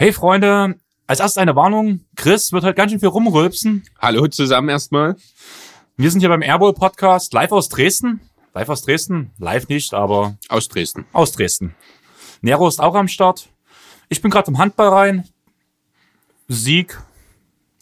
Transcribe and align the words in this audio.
Hey 0.00 0.12
Freunde, 0.12 0.76
als 1.08 1.18
erstes 1.18 1.38
eine 1.38 1.56
Warnung. 1.56 2.04
Chris 2.14 2.52
wird 2.52 2.62
heute 2.62 2.74
ganz 2.74 2.92
schön 2.92 3.00
viel 3.00 3.08
rumrülpsen. 3.08 3.82
Hallo 4.00 4.28
zusammen 4.28 4.68
erstmal. 4.68 5.16
Wir 5.96 6.08
sind 6.12 6.20
hier 6.20 6.28
beim 6.28 6.40
Airbowl 6.40 6.72
Podcast 6.72 7.32
live 7.32 7.50
aus 7.50 7.68
Dresden. 7.68 8.20
Live 8.54 8.68
aus 8.68 8.82
Dresden? 8.82 9.32
Live 9.38 9.66
nicht, 9.66 9.94
aber 9.94 10.36
Aus 10.48 10.68
Dresden. 10.68 11.04
aus 11.12 11.32
Dresden. 11.32 11.74
Nero 12.42 12.68
ist 12.68 12.80
auch 12.80 12.94
am 12.94 13.08
Start. 13.08 13.48
Ich 14.08 14.22
bin 14.22 14.30
gerade 14.30 14.48
im 14.52 14.58
Handball 14.58 14.88
rein. 14.90 15.28
Sieg. 16.46 16.96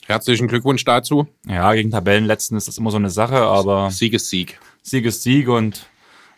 Herzlichen 0.07 0.49
Glückwunsch 0.49 0.87
dazu. 0.87 1.27
Ja, 1.47 1.75
gegen 1.75 1.91
Tabellenletzten 1.91 2.57
ist 2.57 2.67
das 2.67 2.79
immer 2.79 2.91
so 2.91 2.97
eine 2.97 3.11
Sache, 3.11 3.37
aber 3.43 3.91
Sieg 3.91 4.15
ist 4.15 4.31
Sieg. 4.31 4.59
Sieg 4.83 5.05
ist 5.05 5.23
Sieg 5.23 5.49
und 5.49 5.87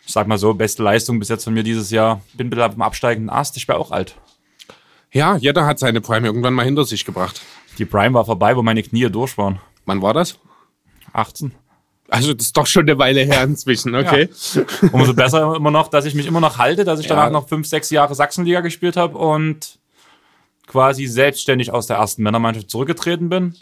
ich 0.05 0.11
sag 0.11 0.27
mal 0.27 0.37
so, 0.37 0.53
beste 0.53 0.83
Leistung 0.83 1.19
bis 1.19 1.29
jetzt 1.29 1.45
von 1.45 1.53
mir 1.53 1.63
dieses 1.63 1.89
Jahr. 1.89 2.21
Bin 2.33 2.51
wieder 2.51 2.65
am 2.65 2.81
absteigenden 2.81 3.29
Ast. 3.29 3.55
Ich 3.55 3.65
wäre 3.69 3.79
auch 3.79 3.91
alt. 3.91 4.17
Ja, 5.11 5.35
jeder 5.37 5.65
hat 5.65 5.79
seine 5.79 6.01
Prime 6.01 6.27
irgendwann 6.27 6.53
mal 6.53 6.65
hinter 6.65 6.85
sich 6.85 7.03
gebracht. 7.05 7.41
Die 7.77 7.85
Prime 7.85 8.13
war 8.13 8.25
vorbei, 8.25 8.55
wo 8.55 8.61
meine 8.61 8.83
Knie 8.83 9.09
durch 9.09 9.37
waren. 9.37 9.59
Wann 9.85 10.01
war 10.01 10.13
das? 10.13 10.37
18. 11.13 11.51
Also 12.09 12.33
das 12.33 12.47
ist 12.47 12.57
doch 12.57 12.65
schon 12.65 12.83
eine 12.83 12.97
Weile 12.97 13.21
her 13.21 13.43
inzwischen, 13.43 13.95
okay? 13.95 14.29
Umso 14.91 15.13
besser 15.13 15.55
immer 15.55 15.71
noch, 15.71 15.87
dass 15.89 16.05
ich 16.05 16.15
mich 16.15 16.25
immer 16.25 16.39
noch 16.39 16.57
halte, 16.57 16.83
dass 16.83 16.99
ich 16.99 17.07
danach 17.07 17.25
Ja. 17.25 17.29
noch 17.29 17.47
fünf, 17.47 17.67
sechs 17.67 17.89
Jahre 17.91 18.15
Sachsenliga 18.15 18.61
gespielt 18.61 18.97
habe 18.97 19.17
und 19.17 19.77
quasi 20.65 21.05
selbstständig 21.07 21.71
aus 21.71 21.87
der 21.87 21.97
ersten 21.97 22.23
Männermannschaft 22.23 22.69
zurückgetreten 22.69 23.29
bin. 23.29 23.55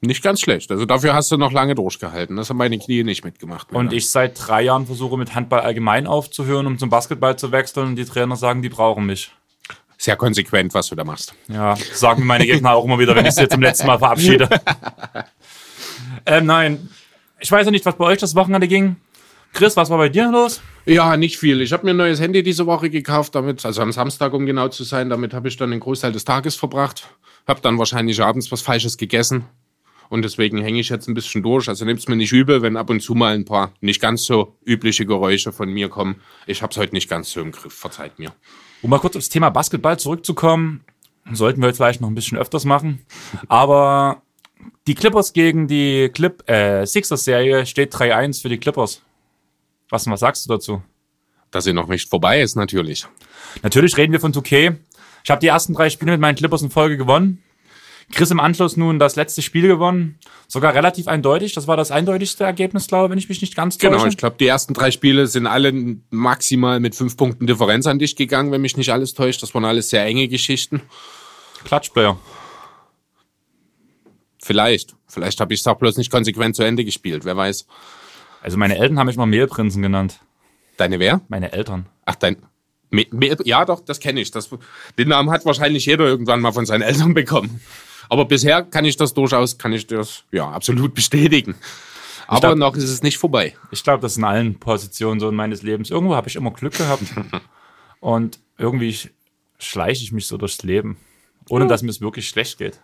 Nicht 0.00 0.22
ganz 0.22 0.40
schlecht. 0.40 0.70
Also 0.70 0.84
dafür 0.86 1.14
hast 1.14 1.30
du 1.32 1.36
noch 1.36 1.52
lange 1.52 1.74
durchgehalten. 1.74 2.36
Das 2.36 2.50
haben 2.50 2.58
meine 2.58 2.78
Knie 2.78 3.02
nicht 3.02 3.24
mitgemacht. 3.24 3.72
Und 3.72 3.92
ich 3.92 4.10
seit 4.10 4.38
drei 4.46 4.62
Jahren 4.62 4.86
versuche 4.86 5.16
mit 5.16 5.34
Handball 5.34 5.60
allgemein 5.60 6.06
aufzuhören, 6.06 6.66
um 6.66 6.78
zum 6.78 6.90
Basketball 6.90 7.36
zu 7.36 7.50
wechseln. 7.50 7.88
Und 7.88 7.96
die 7.96 8.04
Trainer 8.04 8.36
sagen, 8.36 8.60
die 8.62 8.68
brauchen 8.68 9.06
mich. 9.06 9.32
Sehr 10.06 10.14
konsequent, 10.14 10.72
was 10.72 10.86
du 10.86 10.94
da 10.94 11.02
machst. 11.02 11.34
Ja, 11.48 11.74
sagen 11.92 12.20
mir 12.20 12.26
meine 12.26 12.46
Gegner 12.46 12.74
auch 12.74 12.84
immer 12.84 12.96
wieder, 12.96 13.16
wenn 13.16 13.26
ich 13.26 13.34
sie 13.34 13.40
jetzt 13.40 13.54
zum 13.54 13.60
letzten 13.60 13.88
Mal 13.88 13.98
verabschiede. 13.98 14.48
ähm, 16.26 16.46
nein, 16.46 16.88
ich 17.40 17.50
weiß 17.50 17.64
ja 17.64 17.72
nicht, 17.72 17.84
was 17.84 17.96
bei 17.96 18.04
euch 18.04 18.18
das 18.18 18.36
Wochenende 18.36 18.68
ging. 18.68 18.94
Chris, 19.52 19.76
was 19.76 19.90
war 19.90 19.98
bei 19.98 20.08
dir 20.08 20.30
los? 20.30 20.60
Ja, 20.84 21.16
nicht 21.16 21.38
viel. 21.38 21.60
Ich 21.60 21.72
habe 21.72 21.84
mir 21.84 21.90
ein 21.90 21.96
neues 21.96 22.20
Handy 22.20 22.44
diese 22.44 22.66
Woche 22.66 22.88
gekauft, 22.88 23.34
damit, 23.34 23.66
also 23.66 23.82
am 23.82 23.90
Samstag, 23.90 24.32
um 24.32 24.46
genau 24.46 24.68
zu 24.68 24.84
sein, 24.84 25.10
damit 25.10 25.34
habe 25.34 25.48
ich 25.48 25.56
dann 25.56 25.72
den 25.72 25.80
Großteil 25.80 26.12
des 26.12 26.24
Tages 26.24 26.54
verbracht. 26.54 27.08
Hab 27.44 27.60
dann 27.62 27.76
wahrscheinlich 27.76 28.22
abends 28.22 28.52
was 28.52 28.62
Falsches 28.62 28.98
gegessen. 28.98 29.46
Und 30.08 30.22
deswegen 30.22 30.58
hänge 30.58 30.78
ich 30.78 30.88
jetzt 30.88 31.08
ein 31.08 31.14
bisschen 31.14 31.42
durch. 31.42 31.68
Also 31.68 31.84
nehmt's 31.84 32.06
mir 32.06 32.14
nicht 32.14 32.30
übel, 32.30 32.62
wenn 32.62 32.76
ab 32.76 32.90
und 32.90 33.00
zu 33.00 33.16
mal 33.16 33.34
ein 33.34 33.44
paar 33.44 33.72
nicht 33.80 34.00
ganz 34.00 34.22
so 34.22 34.56
übliche 34.64 35.04
Geräusche 35.04 35.50
von 35.50 35.68
mir 35.68 35.88
kommen. 35.88 36.20
Ich 36.46 36.62
hab's 36.62 36.76
heute 36.76 36.94
nicht 36.94 37.10
ganz 37.10 37.32
so 37.32 37.40
im 37.40 37.50
Griff, 37.50 37.74
verzeiht 37.74 38.20
mir. 38.20 38.32
Um 38.82 38.90
mal 38.90 38.98
kurz 38.98 39.16
aufs 39.16 39.28
Thema 39.28 39.50
Basketball 39.50 39.98
zurückzukommen, 39.98 40.84
sollten 41.32 41.62
wir 41.62 41.74
vielleicht 41.74 42.00
noch 42.00 42.08
ein 42.08 42.14
bisschen 42.14 42.38
öfters 42.38 42.64
machen. 42.64 43.04
Aber 43.48 44.22
die 44.86 44.94
Clippers 44.94 45.32
gegen 45.32 45.66
die 45.66 46.10
Clip 46.12 46.48
äh, 46.48 46.86
Sixers-Serie 46.86 47.66
steht 47.66 47.94
3-1 47.94 48.42
für 48.42 48.48
die 48.48 48.58
Clippers. 48.58 49.02
Was, 49.88 50.06
was 50.06 50.20
sagst 50.20 50.46
du 50.46 50.54
dazu? 50.54 50.82
Dass 51.50 51.64
sie 51.64 51.72
noch 51.72 51.88
nicht 51.88 52.08
vorbei 52.08 52.40
ist, 52.40 52.56
natürlich. 52.56 53.06
Natürlich 53.62 53.96
reden 53.96 54.12
wir 54.12 54.20
von 54.20 54.32
2K. 54.32 54.76
Ich 55.24 55.30
habe 55.30 55.40
die 55.40 55.48
ersten 55.48 55.74
drei 55.74 55.90
Spiele 55.90 56.12
mit 56.12 56.20
meinen 56.20 56.36
Clippers 56.36 56.62
in 56.62 56.70
Folge 56.70 56.96
gewonnen. 56.96 57.42
Chris 58.12 58.30
im 58.30 58.38
Anschluss 58.38 58.76
nun 58.76 58.98
das 58.98 59.16
letzte 59.16 59.42
Spiel 59.42 59.66
gewonnen. 59.66 60.18
Sogar 60.46 60.74
relativ 60.74 61.08
eindeutig. 61.08 61.54
Das 61.54 61.66
war 61.66 61.76
das 61.76 61.90
eindeutigste 61.90 62.44
Ergebnis, 62.44 62.86
glaube 62.86 63.06
ich, 63.06 63.10
wenn 63.10 63.18
ich 63.18 63.28
mich 63.28 63.40
nicht 63.40 63.56
ganz 63.56 63.78
täusche. 63.78 63.90
Genau, 63.90 64.06
ich 64.06 64.16
glaube, 64.16 64.36
die 64.38 64.46
ersten 64.46 64.74
drei 64.74 64.90
Spiele 64.90 65.26
sind 65.26 65.46
alle 65.46 65.72
maximal 66.10 66.78
mit 66.78 66.94
fünf 66.94 67.16
Punkten 67.16 67.46
Differenz 67.46 67.86
an 67.86 67.98
dich 67.98 68.14
gegangen, 68.14 68.52
wenn 68.52 68.60
mich 68.60 68.76
nicht 68.76 68.92
alles 68.92 69.14
täuscht. 69.14 69.42
Das 69.42 69.54
waren 69.54 69.64
alles 69.64 69.90
sehr 69.90 70.04
enge 70.04 70.28
Geschichten. 70.28 70.82
Klatschplayer. 71.64 72.18
Vielleicht. 74.40 74.94
Vielleicht 75.08 75.40
habe 75.40 75.52
ich 75.52 75.60
es 75.60 75.66
auch 75.66 75.76
bloß 75.76 75.96
nicht 75.96 76.10
konsequent 76.10 76.54
zu 76.54 76.62
Ende 76.62 76.84
gespielt, 76.84 77.24
wer 77.24 77.36
weiß. 77.36 77.66
Also 78.40 78.56
meine 78.56 78.78
Eltern 78.78 78.98
haben 78.98 79.08
mich 79.08 79.16
mal 79.16 79.26
Mehlprinzen 79.26 79.82
genannt. 79.82 80.20
Deine 80.76 81.00
wer? 81.00 81.22
Meine 81.28 81.52
Eltern. 81.52 81.86
Ach, 82.04 82.14
dein. 82.14 82.36
Me 82.90 83.06
Me 83.10 83.36
ja, 83.44 83.64
doch, 83.64 83.80
das 83.80 83.98
kenne 83.98 84.20
ich. 84.20 84.30
Das, 84.30 84.48
den 84.96 85.08
Namen 85.08 85.30
hat 85.30 85.44
wahrscheinlich 85.44 85.86
jeder 85.86 86.04
irgendwann 86.04 86.40
mal 86.40 86.52
von 86.52 86.66
seinen 86.66 86.82
Eltern 86.82 87.14
bekommen. 87.14 87.60
Aber 88.08 88.24
bisher 88.24 88.62
kann 88.62 88.84
ich 88.84 88.96
das 88.96 89.14
durchaus, 89.14 89.58
kann 89.58 89.72
ich 89.72 89.86
das 89.86 90.24
ja 90.32 90.48
absolut 90.48 90.94
bestätigen. 90.94 91.54
Aber 92.28 92.40
glaub- 92.54 92.58
noch 92.58 92.76
ist 92.76 92.84
es 92.90 93.02
nicht 93.02 93.18
vorbei. 93.18 93.54
Ich 93.70 93.82
glaube, 93.84 94.00
das 94.02 94.12
ist 94.12 94.18
in 94.18 94.24
allen 94.24 94.58
Positionen 94.58 95.20
so 95.20 95.28
in 95.28 95.34
meines 95.36 95.62
Lebens. 95.62 95.90
Irgendwo 95.90 96.14
habe 96.16 96.28
ich 96.28 96.36
immer 96.36 96.50
Glück 96.50 96.76
gehabt. 96.76 97.02
und 98.00 98.38
irgendwie 98.58 98.90
sch- 98.90 99.10
schleiche 99.58 100.02
ich 100.02 100.12
mich 100.12 100.26
so 100.26 100.36
durchs 100.36 100.62
Leben. 100.62 100.96
Ohne 101.48 101.66
dass 101.68 101.82
mir 101.82 101.90
es 101.90 102.00
wirklich 102.00 102.28
schlecht 102.28 102.58
geht. 102.58 102.80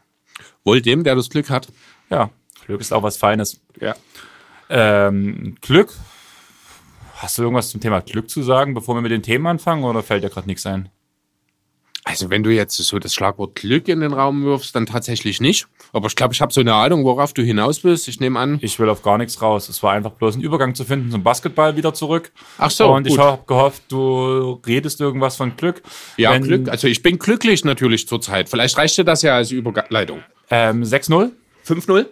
Wohl 0.65 0.81
dem, 0.81 1.03
der 1.03 1.17
das 1.17 1.29
Glück 1.31 1.51
hat. 1.51 1.69
Ja, 2.11 2.31
Glück 2.67 2.81
ist 2.81 2.93
auch 2.93 3.03
was 3.03 3.17
Feines. 3.17 3.61
Ja. 3.81 3.97
Ähm, 4.71 5.57
Glück. 5.61 5.93
Hast 7.17 7.39
du 7.39 7.43
irgendwas 7.43 7.71
zum 7.71 7.81
Thema 7.81 8.01
Glück 8.01 8.31
zu 8.31 8.43
sagen, 8.43 8.75
bevor 8.75 8.95
wir 8.97 9.03
mit 9.03 9.11
den 9.13 9.23
Themen 9.23 9.47
anfangen, 9.47 9.85
oder 9.85 10.03
fällt 10.03 10.23
dir 10.25 10.31
gerade 10.31 10.47
nichts 10.47 10.65
ein? 10.67 10.89
Also 12.05 12.31
wenn 12.31 12.43
du 12.43 12.51
jetzt 12.51 12.77
so 12.77 12.99
das 12.99 13.15
Schlagwort 13.15 13.55
Glück 13.55 13.87
in 13.87 14.01
den 14.01 14.13
Raum 14.13 14.43
wirfst, 14.45 14.75
dann 14.75 14.87
tatsächlich 14.87 15.41
nicht. 15.41 15.67
Aber 15.93 16.09
ich 16.09 16.17
glaube, 16.17 16.35
ich 16.35 16.41
habe 16.41 16.53
so 16.53 16.61
eine 16.61 16.75
Ahnung, 16.75 17.05
worauf 17.05 17.33
du 17.33 17.43
hinaus 17.43 17.85
willst. 17.85 18.09
Ich 18.09 18.19
nehme 18.19 18.41
an. 18.41 18.59
Ich 18.61 18.77
will 18.81 18.89
auf 18.89 19.03
gar 19.03 19.19
nichts 19.19 19.41
raus. 19.41 19.69
Es 19.69 19.85
war 19.85 19.93
einfach 19.93 20.11
bloß 20.11 20.35
ein 20.35 20.41
Übergang 20.41 20.75
zu 20.75 20.85
finden 20.85 21.13
zum 21.13 21.23
Basketball 21.23 21.77
wieder 21.77 21.95
zurück. 21.95 22.33
Ach 22.59 22.73
so, 22.73 22.93
Und 22.93 23.07
ich 23.07 23.13
gut. 23.15 23.21
habe 23.21 23.43
gehofft, 23.47 23.85
du 23.89 24.61
redest 24.67 25.01
irgendwas 25.01 25.37
von 25.37 25.57
Glück. 25.57 25.81
Ja, 26.17 26.33
Wenn- 26.33 26.43
Glück. 26.43 26.69
Also 26.69 26.89
ich 26.89 27.03
bin 27.03 27.19
glücklich 27.21 27.65
natürlich 27.65 28.09
zurzeit. 28.09 28.49
Vielleicht 28.49 28.77
reicht 28.77 28.99
dir 28.99 29.05
das 29.05 29.23
ja 29.23 29.37
als 29.37 29.53
Überleitung. 29.53 30.25
Ähm, 30.51 30.83
6-0? 30.83 31.31
5-0. 31.65 32.07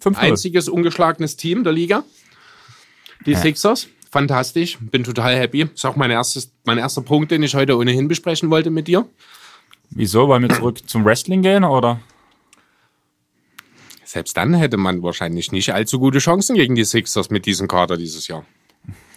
5-0. 0.00 0.16
Einziges 0.16 0.68
ungeschlagenes 0.68 1.36
Team 1.36 1.64
der 1.64 1.72
Liga. 1.72 2.04
Die 3.26 3.34
Sixers. 3.34 3.88
Fantastisch. 4.14 4.78
Bin 4.80 5.02
total 5.02 5.34
happy. 5.34 5.62
Ist 5.74 5.84
auch 5.84 5.96
mein, 5.96 6.12
erstes, 6.12 6.52
mein 6.62 6.78
erster 6.78 7.02
Punkt, 7.02 7.32
den 7.32 7.42
ich 7.42 7.56
heute 7.56 7.76
ohnehin 7.76 8.06
besprechen 8.06 8.48
wollte 8.48 8.70
mit 8.70 8.86
dir. 8.86 9.08
Wieso? 9.90 10.28
Wollen 10.28 10.42
wir 10.42 10.50
zurück 10.50 10.88
zum 10.88 11.04
Wrestling 11.04 11.42
gehen, 11.42 11.64
oder? 11.64 11.98
Selbst 14.04 14.36
dann 14.36 14.54
hätte 14.54 14.76
man 14.76 15.02
wahrscheinlich 15.02 15.50
nicht 15.50 15.74
allzu 15.74 15.98
gute 15.98 16.20
Chancen 16.20 16.54
gegen 16.54 16.76
die 16.76 16.84
Sixers 16.84 17.30
mit 17.30 17.44
diesem 17.44 17.66
Kader 17.66 17.96
dieses 17.96 18.28
Jahr. 18.28 18.44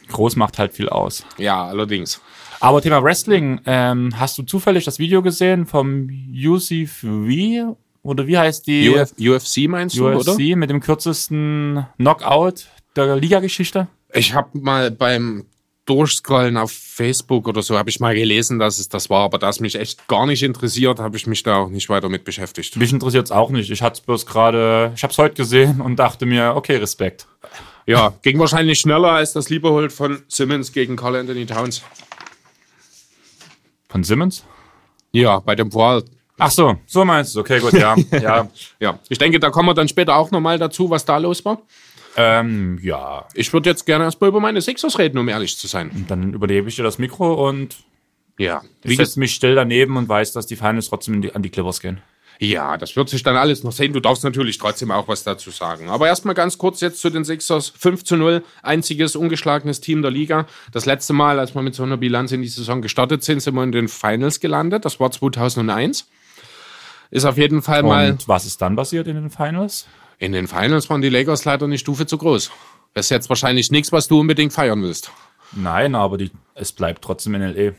Groß 0.08 0.36
macht 0.36 0.58
halt 0.58 0.74
viel 0.74 0.90
aus. 0.90 1.24
Ja, 1.38 1.64
allerdings. 1.64 2.20
Aber 2.60 2.82
Thema 2.82 3.04
Wrestling, 3.04 3.62
ähm, 3.68 4.20
hast 4.20 4.40
du 4.40 4.42
zufällig 4.42 4.84
das 4.84 4.98
Video 4.98 5.22
gesehen 5.22 5.68
vom 5.68 6.10
UCV? 6.36 7.78
Oder 8.02 8.26
wie 8.26 8.40
heißt 8.40 8.66
die 8.66 8.90
Uf 8.90 9.14
UFC 9.20 9.68
meinst 9.68 9.96
du, 9.96 10.08
UFC 10.08 10.28
oder? 10.30 10.56
mit 10.56 10.72
dem 10.72 10.80
kürzesten 10.80 11.86
Knockout 11.98 12.66
der 12.96 13.16
Liga-Geschichte? 13.16 13.90
Ich 14.14 14.34
habe 14.34 14.58
mal 14.58 14.92
beim 14.92 15.46
Durchscrollen 15.88 16.58
auf 16.58 16.72
Facebook 16.72 17.48
oder 17.48 17.62
so, 17.62 17.78
habe 17.78 17.90
ich 17.90 18.02
mal 18.02 18.14
gelesen, 18.14 18.60
dass 18.60 18.78
es 18.78 18.90
das 18.90 19.10
war. 19.10 19.24
Aber 19.24 19.40
da 19.40 19.50
es 19.50 19.62
mich 19.62 19.76
echt 19.76 20.08
gar 20.08 20.26
nicht 20.26 20.44
interessiert, 20.44 21.00
habe 21.00 21.16
ich 21.16 21.28
mich 21.28 21.44
da 21.44 21.58
auch 21.58 21.70
nicht 21.70 21.88
weiter 21.90 22.10
mit 22.10 22.26
beschäftigt. 22.26 22.76
Mich 22.76 22.92
interessiert 22.92 23.26
es 23.26 23.32
auch 23.32 23.50
nicht. 23.50 23.72
Ich 23.72 23.82
hatte 23.82 24.00
es 24.00 24.02
bloß 24.02 24.26
gerade, 24.26 24.92
ich 24.96 25.04
habe 25.04 25.12
es 25.12 25.18
heute 25.18 25.36
gesehen 25.36 25.80
und 25.80 25.98
dachte 25.98 26.26
mir, 26.26 26.54
okay, 26.56 26.76
Respekt. 26.76 27.28
Ja, 27.86 28.14
ging 28.22 28.38
wahrscheinlich 28.38 28.80
schneller 28.80 29.14
als 29.14 29.32
das 29.32 29.50
Lieberhold 29.50 29.94
von 29.94 30.22
Simmons 30.28 30.74
gegen 30.74 30.98
Carl 30.98 31.16
Anthony 31.16 31.46
Towns. 31.46 31.82
Von 33.88 34.04
Simmons? 34.04 34.44
Ja, 35.14 35.40
bei 35.40 35.56
dem 35.56 35.70
Poal. 35.70 36.04
Ach 36.38 36.52
so, 36.52 36.76
so 36.86 37.06
meinst 37.06 37.34
du. 37.34 37.40
Okay, 37.40 37.62
gut, 37.62 37.74
ja. 37.74 37.96
ja. 38.12 38.50
Ja, 38.82 39.00
ich 39.08 39.18
denke, 39.18 39.40
da 39.40 39.50
kommen 39.52 39.70
wir 39.70 39.74
dann 39.74 39.88
später 39.88 40.18
auch 40.18 40.32
nochmal 40.32 40.60
dazu, 40.60 40.90
was 40.90 41.06
da 41.06 41.18
los 41.18 41.46
war. 41.46 41.62
Ähm, 42.18 42.80
ja. 42.82 43.28
Ich 43.36 43.54
würde 43.54 43.70
jetzt 43.70 43.86
gerne 43.86 44.04
erstmal 44.04 44.30
über 44.30 44.40
meine 44.40 44.60
Sixers 44.60 44.98
reden, 44.98 45.20
um 45.20 45.30
ehrlich 45.30 45.58
zu 45.58 45.68
sein. 45.68 46.06
Dann 46.08 46.34
überlebe 46.34 46.68
ich 46.68 46.76
dir 46.76 46.84
das 46.84 46.98
Mikro 46.98 47.48
und 47.48 47.78
Ja, 48.40 48.64
ich 48.84 48.98
setze 48.98 49.20
mich 49.20 49.34
still 49.34 49.56
daneben 49.56 49.98
und 49.98 50.10
weiß, 50.10 50.34
dass 50.34 50.48
die 50.48 50.56
Finals 50.56 50.90
trotzdem 50.90 51.22
die, 51.22 51.34
an 51.34 51.44
die 51.44 51.50
Clippers 51.50 51.80
gehen. 51.80 52.02
Ja, 52.40 52.78
das 52.78 52.96
wird 52.96 53.10
sich 53.10 53.24
dann 53.24 53.36
alles 53.36 53.64
noch 53.64 53.72
sehen. 53.72 53.94
Du 53.94 54.00
darfst 54.00 54.24
natürlich 54.24 54.58
trotzdem 54.58 54.92
auch 54.92 55.08
was 55.08 55.24
dazu 55.24 55.50
sagen. 55.50 55.90
Aber 55.90 56.08
erstmal 56.08 56.36
ganz 56.36 56.58
kurz 56.58 56.82
jetzt 56.82 57.02
zu 57.02 57.10
den 57.10 57.24
Sixers. 57.24 57.70
5 57.70 58.04
zu 58.04 58.16
0, 58.16 58.44
einziges 58.62 59.16
ungeschlagenes 59.16 59.82
Team 59.82 60.02
der 60.02 60.12
Liga. 60.12 60.46
Das 60.72 60.86
letzte 60.86 61.14
Mal, 61.14 61.40
als 61.40 61.56
wir 61.56 61.64
mit 61.64 61.74
so 61.74 61.84
einer 61.84 61.98
Bilanz 61.98 62.32
in 62.32 62.44
die 62.44 62.48
Saison 62.48 62.82
gestartet 62.82 63.24
sind, 63.24 63.40
sind 63.40 63.56
wir 63.56 63.64
in 63.64 63.72
den 63.72 63.88
Finals 63.88 64.40
gelandet. 64.40 64.86
Das 64.86 65.00
war 65.00 65.10
2001. 65.10 66.08
Ist 67.10 67.26
auf 67.26 67.38
jeden 67.38 67.62
Fall 67.62 67.84
mal. 67.84 68.12
Und 68.12 68.28
was 68.28 68.46
ist 68.46 68.62
dann 68.62 68.76
passiert 68.76 69.08
in 69.08 69.16
den 69.16 69.30
Finals? 69.32 69.88
In 70.20 70.32
den 70.32 70.48
Finals 70.48 70.90
waren 70.90 71.02
die 71.02 71.10
Lakers 71.10 71.46
leider 71.46 71.66
eine 71.66 71.78
Stufe 71.78 72.06
zu 72.06 72.18
groß. 72.18 72.52
Das 72.94 73.06
ist 73.06 73.10
jetzt 73.12 73.30
wahrscheinlich 73.30 73.70
nichts, 73.72 73.92
was 73.92 74.08
du 74.08 74.20
unbedingt 74.20 74.54
feiern 74.54 74.82
willst. 74.82 75.12
Nein, 75.52 75.96
aber 75.96 76.18
die, 76.18 76.32
es 76.56 76.72
bleibt 76.72 77.04
trotzdem 77.04 77.36
in 77.36 77.42
LE. 77.42 77.76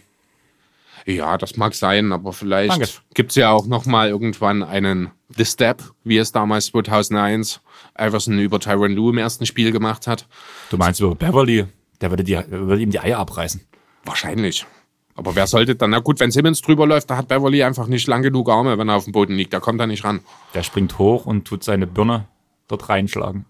Ja, 1.04 1.38
das 1.38 1.56
mag 1.56 1.74
sein, 1.74 2.12
aber 2.12 2.32
vielleicht 2.32 2.70
Danke. 2.70 2.88
gibt's 3.14 3.34
ja 3.34 3.50
auch 3.50 3.66
noch 3.66 3.86
mal 3.86 4.08
irgendwann 4.08 4.62
einen 4.62 5.10
The 5.36 5.44
Step, 5.44 5.82
wie 6.04 6.18
es 6.18 6.32
damals 6.32 6.66
2001 6.66 7.60
Iverson 7.98 8.38
über 8.38 8.60
Tyron 8.60 8.92
Lue 8.92 9.12
im 9.12 9.18
ersten 9.18 9.46
Spiel 9.46 9.72
gemacht 9.72 10.06
hat. 10.06 10.26
Du 10.70 10.76
meinst 10.76 11.00
über 11.00 11.14
Beverly? 11.14 11.66
Der 12.00 12.10
würde, 12.10 12.24
die, 12.24 12.38
würde 12.48 12.82
ihm 12.82 12.90
die 12.90 13.00
Eier 13.00 13.18
abreißen. 13.18 13.62
Wahrscheinlich. 14.04 14.66
Aber 15.18 15.34
wer 15.34 15.48
sollte 15.48 15.74
dann, 15.74 15.90
na 15.90 15.98
gut, 15.98 16.20
wenn 16.20 16.30
Simmons 16.30 16.62
drüber 16.62 16.86
läuft, 16.86 17.10
da 17.10 17.16
hat 17.16 17.26
Beverly 17.26 17.64
einfach 17.64 17.88
nicht 17.88 18.06
lang 18.06 18.22
genug 18.22 18.48
Arme, 18.48 18.78
wenn 18.78 18.88
er 18.88 18.94
auf 18.94 19.02
dem 19.02 19.12
Boden 19.12 19.34
liegt. 19.34 19.52
Da 19.52 19.58
kommt 19.58 19.80
er 19.80 19.88
nicht 19.88 20.04
ran. 20.04 20.20
Der 20.54 20.62
springt 20.62 20.96
hoch 21.00 21.26
und 21.26 21.44
tut 21.44 21.64
seine 21.64 21.88
Birne 21.88 22.26
dort 22.68 22.88
reinschlagen. 22.88 23.44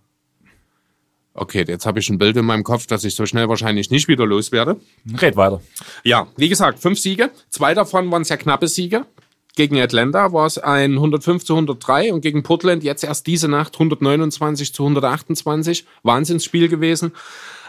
Okay, 1.35 1.67
jetzt 1.69 1.85
habe 1.85 1.99
ich 1.99 2.09
ein 2.09 2.17
Bild 2.17 2.39
in 2.39 2.47
meinem 2.47 2.65
Kopf, 2.65 2.87
dass 2.87 3.05
ich 3.05 3.15
so 3.15 3.27
schnell 3.27 3.51
wahrscheinlich 3.51 3.91
nicht 3.91 4.09
wieder 4.09 4.25
loswerde. 4.25 4.81
Red 5.21 5.37
weiter. 5.37 5.61
Ja, 6.05 6.29
wie 6.39 6.49
gesagt, 6.49 6.79
fünf 6.79 6.99
Siege. 6.99 7.31
Zwei 7.51 7.75
davon 7.75 8.11
waren 8.11 8.25
sehr 8.25 8.39
knappe 8.39 8.67
Siege. 8.67 9.05
Gegen 9.55 9.79
Atlanta 9.79 10.33
war 10.33 10.47
es 10.47 10.57
ein 10.57 10.93
105 10.93 11.45
zu 11.45 11.53
103 11.53 12.15
und 12.15 12.23
gegen 12.23 12.45
Portland 12.45 12.83
jetzt 12.83 13.05
erst 13.05 13.27
diese 13.27 13.49
Nacht 13.49 13.75
129 13.75 14.73
zu 14.73 14.85
128. 14.85 15.85
Wahnsinnsspiel 16.03 16.69
gewesen. 16.69 17.13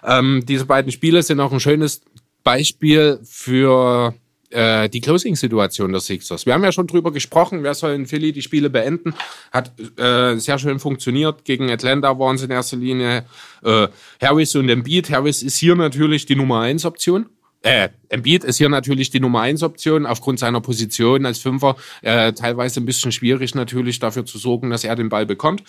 Ähm, 0.03 0.41
diese 0.45 0.65
beiden 0.65 0.93
Spiele 0.93 1.21
sind 1.21 1.41
auch 1.41 1.51
ein 1.51 1.59
schönes 1.59 2.01
Beispiel 2.43 3.19
für 3.23 4.13
äh, 4.49 4.89
die 4.89 5.01
Closing-Situation 5.01 5.91
der 5.91 6.01
Sixers. 6.01 6.45
Wir 6.45 6.53
haben 6.53 6.63
ja 6.63 6.71
schon 6.71 6.87
drüber 6.87 7.11
gesprochen, 7.11 7.63
wer 7.63 7.73
soll 7.73 7.91
in 7.93 8.07
Philly 8.07 8.31
die 8.31 8.41
Spiele 8.41 8.69
beenden. 8.69 9.13
Hat 9.51 9.71
äh, 9.99 10.37
sehr 10.37 10.57
schön 10.57 10.79
funktioniert. 10.79 11.45
Gegen 11.45 11.69
Atlanta 11.69 12.17
waren 12.17 12.35
es 12.35 12.43
in 12.43 12.51
erster 12.51 12.77
Linie 12.77 13.25
äh, 13.63 13.87
Harris 14.21 14.55
und 14.55 14.69
Embiid. 14.69 15.09
Harris 15.09 15.43
ist 15.43 15.57
hier 15.57 15.75
natürlich 15.75 16.25
die 16.25 16.35
Nummer 16.35 16.61
1 16.61 16.85
Option 16.85 17.27
äh, 17.61 17.89
Embiid 18.07 18.43
ist 18.43 18.57
hier 18.57 18.69
natürlich 18.69 19.09
die 19.09 19.19
Nummer 19.19 19.41
eins 19.41 19.63
Option 19.63 20.05
aufgrund 20.05 20.39
seiner 20.39 20.61
Position 20.61 21.25
als 21.25 21.39
Fünfer. 21.39 21.75
Äh, 22.01 22.31
teilweise 22.33 22.79
ein 22.79 22.85
bisschen 22.85 23.11
schwierig 23.11 23.53
natürlich 23.53 23.99
dafür 23.99 24.25
zu 24.25 24.37
sorgen, 24.37 24.69
dass 24.69 24.83
er 24.83 24.95
den 24.95 25.09
Ball 25.09 25.25
bekommt. 25.25 25.63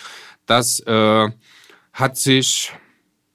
Das 0.46 0.81
äh, 0.81 1.28
hat 1.93 2.16
sich 2.16 2.73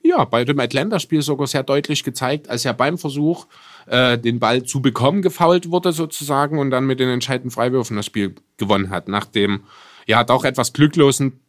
ja 0.05 0.23
bei 0.25 0.45
dem 0.45 0.59
Atlanta-Spiel 0.59 1.21
sogar 1.21 1.47
sehr 1.47 1.63
deutlich 1.63 2.03
gezeigt, 2.03 2.49
als 2.49 2.65
er 2.65 2.73
beim 2.73 2.97
Versuch 2.97 3.47
äh, 3.87 4.17
den 4.17 4.39
Ball 4.39 4.63
zu 4.63 4.81
bekommen 4.81 5.21
gefault 5.21 5.71
wurde 5.71 5.91
sozusagen 5.91 6.59
und 6.59 6.71
dann 6.71 6.85
mit 6.85 6.99
den 6.99 7.09
entscheidenden 7.09 7.51
Freiwürfen 7.51 7.97
das 7.97 8.05
Spiel 8.05 8.35
gewonnen 8.57 8.89
hat. 8.89 9.07
Nach 9.07 9.25
dem 9.25 9.63
ja 10.05 10.23
doch 10.23 10.45
etwas 10.45 10.73
glücklosen 10.73 11.39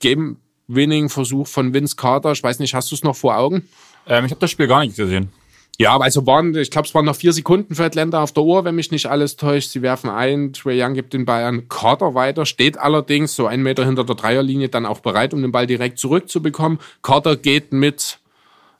Game-Winning-Versuch 0.00 1.46
von 1.46 1.72
Vince 1.72 1.96
Carter. 1.96 2.32
Ich 2.32 2.42
weiß 2.42 2.58
nicht, 2.58 2.74
hast 2.74 2.90
du 2.90 2.94
es 2.94 3.02
noch 3.02 3.16
vor 3.16 3.36
Augen? 3.36 3.68
Ähm, 4.06 4.24
ich 4.24 4.30
habe 4.30 4.40
das 4.40 4.50
Spiel 4.50 4.66
gar 4.66 4.84
nicht 4.84 4.96
gesehen. 4.96 5.30
Ja, 5.78 5.96
also 5.98 6.24
waren, 6.24 6.54
ich 6.54 6.70
glaube, 6.70 6.86
es 6.86 6.94
waren 6.94 7.04
noch 7.04 7.16
vier 7.16 7.32
Sekunden 7.32 7.74
für 7.74 7.84
Atlanta 7.84 8.22
auf 8.22 8.30
der 8.30 8.44
Uhr, 8.44 8.64
wenn 8.64 8.76
mich 8.76 8.92
nicht 8.92 9.06
alles 9.06 9.34
täuscht. 9.34 9.70
Sie 9.70 9.82
werfen 9.82 10.08
ein, 10.08 10.52
Trey 10.52 10.80
Young 10.80 10.94
gibt 10.94 11.12
den 11.14 11.24
Ball 11.24 11.44
an 11.44 11.68
Carter 11.68 12.14
weiter, 12.14 12.46
steht 12.46 12.78
allerdings 12.78 13.34
so 13.34 13.46
einen 13.46 13.64
Meter 13.64 13.84
hinter 13.84 14.04
der 14.04 14.14
Dreierlinie 14.14 14.68
dann 14.68 14.86
auch 14.86 15.00
bereit, 15.00 15.34
um 15.34 15.42
den 15.42 15.50
Ball 15.50 15.66
direkt 15.66 15.98
zurückzubekommen. 15.98 16.78
Carter 17.02 17.36
geht 17.36 17.72
mit 17.72 18.20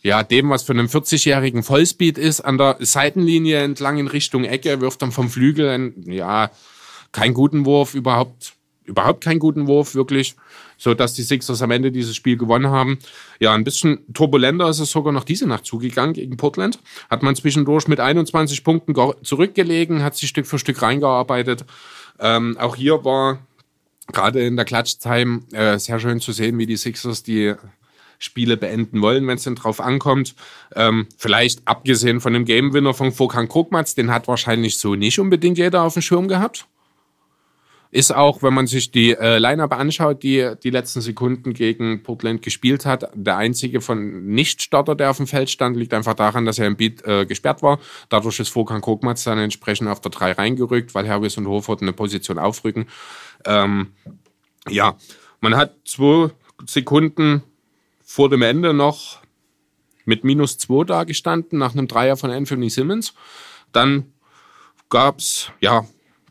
ja, 0.03 0.23
dem, 0.23 0.51
was 0.51 0.63
für 0.63 0.73
einen 0.73 0.87
40-jährigen 0.87 1.63
Vollspeed 1.65 2.17
ist, 2.19 2.43
an 2.43 2.59
der 2.59 2.77
Seitenlinie 2.79 3.59
entlang 3.63 3.99
in 3.99 4.07
Richtung 4.07 4.45
Ecke, 4.45 4.81
wirft 4.81 5.03
dann 5.03 5.13
vom 5.13 5.31
Flügel 5.31 5.69
einen, 5.69 6.13
ja, 6.13 6.51
keinen 7.11 7.35
guten 7.35 7.65
Wurf, 7.65 7.95
überhaupt, 7.95 8.53
überhaupt 8.85 9.25
keinen 9.25 9.39
guten 9.39 9.67
Wurf, 9.67 9.95
wirklich 9.95 10.37
so 10.77 10.95
dass 10.95 11.15
die 11.15 11.23
Sixers 11.23 11.63
am 11.63 11.71
Ende 11.71 11.93
dieses 11.93 12.17
Spiel 12.17 12.37
gewonnen 12.37 12.69
haben. 12.69 12.99
Ja, 13.41 13.55
ein 13.55 13.65
bisschen 13.65 14.01
turbulenter 14.13 14.69
ist 14.69 14.81
es 14.81 14.91
sogar 14.91 15.13
noch 15.13 15.25
diese 15.25 15.47
Nacht 15.47 15.67
zugegangen 15.67 16.15
gegen 16.15 16.37
Portland. 16.37 16.79
Hat 17.11 17.23
man 17.23 17.37
zwischendurch 17.37 17.89
mit 17.89 18.01
21 18.01 18.65
Punkten 18.65 18.95
zurückgelegen, 19.23 20.03
hat 20.03 20.17
sich 20.17 20.29
Stück 20.29 20.47
für 20.47 20.59
Stück 20.59 20.83
reingearbeitet. 20.83 21.65
Ähm, 22.19 22.57
auch 22.59 22.77
hier 22.77 23.05
war 23.05 23.39
gerade 24.13 24.45
in 24.45 24.57
der 24.57 24.65
Klatsch-Time 24.65 25.43
äh, 25.53 25.79
sehr 25.79 25.99
schön 25.99 26.21
zu 26.21 26.33
sehen, 26.33 26.59
wie 26.59 26.67
die 26.67 26.77
Sixers 26.77 27.23
die 27.23 27.55
Spiele 28.19 28.57
beenden 28.57 29.03
wollen, 29.03 29.27
wenn 29.27 29.37
es 29.37 29.45
denn 29.45 29.55
drauf 29.55 29.81
ankommt. 29.81 30.35
Ähm, 30.75 31.07
vielleicht 31.17 31.67
abgesehen 31.67 32.21
von 32.21 32.33
dem 32.33 32.45
Game-Winner 32.45 32.95
von 32.95 33.13
Fokan 33.13 33.49
Krugmatz, 33.49 33.95
den 33.95 34.11
hat 34.11 34.29
wahrscheinlich 34.29 34.79
so 34.79 34.95
nicht 34.95 35.19
unbedingt 35.19 35.59
jeder 35.59 35.83
auf 35.83 35.95
dem 35.95 36.03
Schirm 36.03 36.29
gehabt. 36.29 36.67
Ist 37.95 38.13
auch, 38.13 38.43
wenn 38.43 38.53
man 38.53 38.67
sich 38.67 38.91
die 38.91 39.13
äh, 39.13 39.39
Line-Up 39.39 39.73
anschaut, 39.73 40.25
die 40.25 40.55
die 40.61 40.71
letzten 40.71 41.01
Sekunden 41.01 41.55
gegen 41.55 42.03
Portland 42.03 42.43
gespielt 42.43 42.87
hat, 42.87 43.09
der 43.15 43.37
einzige 43.37 43.81
von 43.81 44.27
Nicht-Starter, 44.27 44.97
der 44.97 45.11
auf 45.11 45.19
dem 45.19 45.29
Feld 45.29 45.49
stand, 45.49 45.77
liegt 45.77 45.95
einfach 45.95 46.15
daran, 46.15 46.45
dass 46.45 46.59
er 46.59 46.67
im 46.67 46.77
Beat 46.77 47.05
äh, 47.05 47.25
gesperrt 47.25 47.63
war. 47.63 47.79
Dadurch 48.09 48.41
ist 48.41 48.49
Vorkan 48.49 48.81
Kokmatz 48.81 49.23
dann 49.23 49.39
entsprechend 49.39 49.87
auf 49.87 50.01
der 50.01 50.11
3 50.11 50.33
reingerückt, 50.33 50.93
weil 50.97 51.09
Harris 51.09 51.37
und 51.37 51.47
Hofert 51.47 51.83
eine 51.83 51.93
Position 51.93 52.37
aufrücken. 52.37 52.87
Ähm, 53.45 53.93
ja, 54.69 54.97
man 55.41 55.55
hat 55.55 55.77
zwei 55.85 56.33
Sekunden 56.67 57.45
vor 58.03 58.29
dem 58.29 58.43
Ende 58.43 58.75
noch 58.75 59.21
mit 60.05 60.25
minus 60.25 60.59
zwei 60.59 60.83
dagestanden, 60.83 61.61
nach 61.61 61.75
einem 61.75 61.87
Dreier 61.87 62.17
von 62.17 62.33
Anthony 62.33 62.71
Simmons. 62.71 63.15
Dann 63.71 64.13
gab's 64.89 65.53
ja 65.61 65.87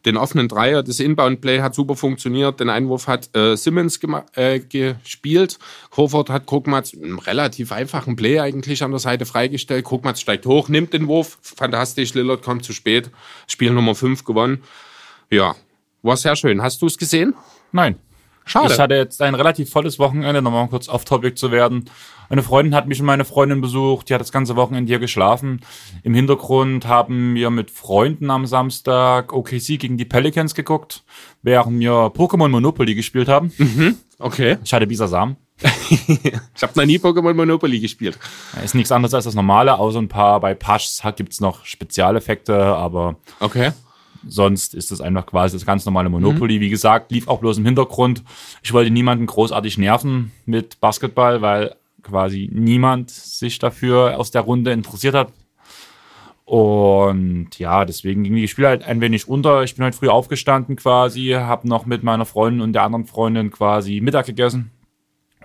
den 0.06 0.18
offenen 0.18 0.48
Dreier, 0.48 0.84
das 0.84 1.00
Inbound-Play 1.00 1.62
hat 1.62 1.76
super 1.76 1.96
funktioniert. 1.96 2.60
Den 2.60 2.70
Einwurf 2.70 3.08
hat 3.08 3.36
äh, 3.36 3.56
Simmons 3.56 4.00
äh, 4.36 4.60
gespielt. 4.60 5.60
Horford 5.96 6.30
hat 6.30 6.46
Krugmatz 6.46 6.94
einen 6.94 7.20
relativ 7.20 7.72
einfachen 7.72 8.16
Play 8.16 8.40
eigentlich 8.40 8.84
an 8.84 8.92
der 8.92 9.00
Seite 9.00 9.26
freigestellt. 9.26 9.86
Krugmatz 9.86 10.20
steigt 10.20 10.46
hoch, 10.46 10.68
nimmt 10.68 10.94
den 10.94 11.08
Wurf. 11.08 11.38
Fantastisch. 11.42 12.14
Lillard 12.14 12.44
kommt 12.44 12.66
zu 12.66 12.74
spät. 12.74 13.12
Spiel 13.48 13.72
Nummer 13.72 13.96
5 13.96 14.26
gewonnen. 14.26 14.64
Ja, 15.30 15.56
war 16.02 16.18
sehr 16.18 16.36
schön. 16.36 16.62
Hast 16.62 16.82
du 16.82 16.88
es 16.88 16.98
gesehen? 16.98 17.34
Nein. 17.72 17.98
Schade. 18.46 18.74
Ich 18.74 18.80
hatte 18.80 18.96
jetzt 18.96 19.22
ein 19.22 19.36
relativ 19.36 19.70
volles 19.70 20.00
Wochenende, 20.00 20.42
nochmal 20.42 20.68
kurz 20.68 20.90
off-topic 20.90 21.36
zu 21.36 21.52
werden. 21.52 21.90
Eine 22.34 22.42
Freundin 22.42 22.74
hat 22.74 22.88
mich 22.88 23.00
und 23.00 23.06
meine 23.06 23.26
Freundin 23.26 23.62
besucht, 23.62 24.10
die 24.10 24.16
hat 24.16 24.20
das 24.20 24.32
ganze 24.32 24.56
Wochenende 24.56 24.90
hier 24.90 24.98
geschlafen. 24.98 25.62
Im 26.02 26.16
Hintergrund 26.16 26.88
haben 26.88 27.36
wir 27.36 27.52
mit 27.52 27.70
Freunden 27.70 28.32
am 28.32 28.48
Samstag 28.48 29.32
OKC 29.32 29.78
gegen 29.78 29.98
die 29.98 30.06
Pelicans 30.06 30.56
geguckt, 30.56 31.04
während 31.44 31.80
wir 31.80 31.92
Pokémon 31.92 32.48
Monopoly 32.48 32.96
gespielt 32.96 33.28
haben. 33.28 33.54
Mhm, 33.60 33.98
okay. 34.18 34.58
Ich 34.64 34.74
hatte 34.74 34.88
Bisasam. 34.88 35.36
ich 35.92 36.64
habe 36.64 36.74
noch 36.74 36.86
nie 36.86 36.98
Pokémon 36.98 37.36
Monopoly 37.36 37.80
gespielt. 37.80 38.18
Ist 38.64 38.74
nichts 38.74 38.92
anderes 38.92 39.14
als 39.14 39.26
das 39.26 39.36
normale, 39.36 39.78
außer 39.78 40.00
ein 40.00 40.10
paar 40.10 40.40
bei 40.40 40.56
Pashs 40.56 41.04
gibt's 41.16 41.40
noch 41.40 41.64
Spezialeffekte, 41.66 42.58
aber 42.58 43.16
okay. 43.42 43.74
Sonst 44.28 44.74
ist 44.74 44.92
es 44.92 45.02
einfach 45.02 45.28
quasi 45.28 45.56
das 45.56 45.68
ganz 45.68 45.86
normale 45.86 46.10
Monopoly. 46.10 46.58
Mhm. 46.58 46.62
Wie 46.62 46.70
gesagt, 46.70 47.12
lief 47.12 47.28
auch 47.28 47.42
bloß 47.42 47.60
im 47.60 47.66
Hintergrund. 47.66 48.24
Ich 48.64 48.74
wollte 48.74 48.90
niemanden 48.90 49.28
großartig 49.28 49.78
nerven 49.78 50.32
mit 50.48 50.80
Basketball, 50.80 51.44
weil 51.44 51.76
quasi 52.04 52.50
niemand 52.52 53.10
sich 53.12 53.60
dafür 53.60 54.20
aus 54.20 54.32
der 54.32 54.42
Runde 54.42 54.72
interessiert 54.72 55.16
hat. 55.16 55.34
Und 56.46 57.58
ja, 57.58 57.86
deswegen 57.86 58.24
ging 58.24 58.36
die 58.36 58.48
Spiel 58.48 58.68
halt 58.68 58.84
ein 58.84 59.02
wenig 59.02 59.28
unter. 59.28 59.64
Ich 59.64 59.76
bin 59.76 59.86
heute 59.86 59.98
früh 59.98 60.10
aufgestanden 60.10 60.76
quasi, 60.76 61.30
habe 61.30 61.68
noch 61.68 61.86
mit 61.86 62.04
meiner 62.04 62.26
Freundin 62.26 62.62
und 62.62 62.74
der 62.74 62.84
anderen 62.84 63.06
Freundin 63.06 63.50
quasi 63.50 64.02
Mittag 64.02 64.26
gegessen. 64.26 64.72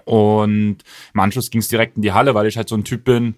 Und 0.05 0.79
im 1.15 1.21
Anschluss 1.21 1.51
ging 1.51 1.61
es 1.61 1.69
direkt 1.69 1.97
in 1.97 2.03
die 2.03 2.13
Halle, 2.13 2.35
weil 2.35 2.47
ich 2.47 2.57
halt 2.57 2.69
so 2.69 2.75
ein 2.75 2.85
Typ 2.85 3.05
bin. 3.05 3.37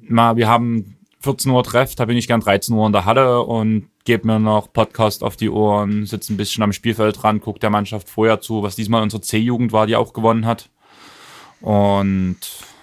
Mal, 0.00 0.36
wir 0.36 0.48
haben 0.48 0.96
14 1.20 1.50
Uhr 1.50 1.64
Treff, 1.64 1.94
da 1.94 2.04
bin 2.04 2.18
ich 2.18 2.26
gern 2.26 2.40
13 2.40 2.74
Uhr 2.74 2.86
in 2.86 2.92
der 2.92 3.06
Halle 3.06 3.40
und 3.42 3.88
gebe 4.04 4.26
mir 4.26 4.38
noch 4.38 4.72
Podcast 4.72 5.24
auf 5.24 5.36
die 5.36 5.48
Ohren, 5.48 6.04
sitze 6.04 6.34
ein 6.34 6.36
bisschen 6.36 6.62
am 6.62 6.72
Spielfeld 6.72 7.22
dran, 7.22 7.40
gucke 7.40 7.60
der 7.60 7.70
Mannschaft 7.70 8.10
vorher 8.10 8.40
zu, 8.40 8.62
was 8.62 8.76
diesmal 8.76 9.02
unsere 9.02 9.22
C-Jugend 9.22 9.72
war, 9.72 9.86
die 9.86 9.96
auch 9.96 10.12
gewonnen 10.12 10.44
hat. 10.44 10.68
Und 11.64 12.36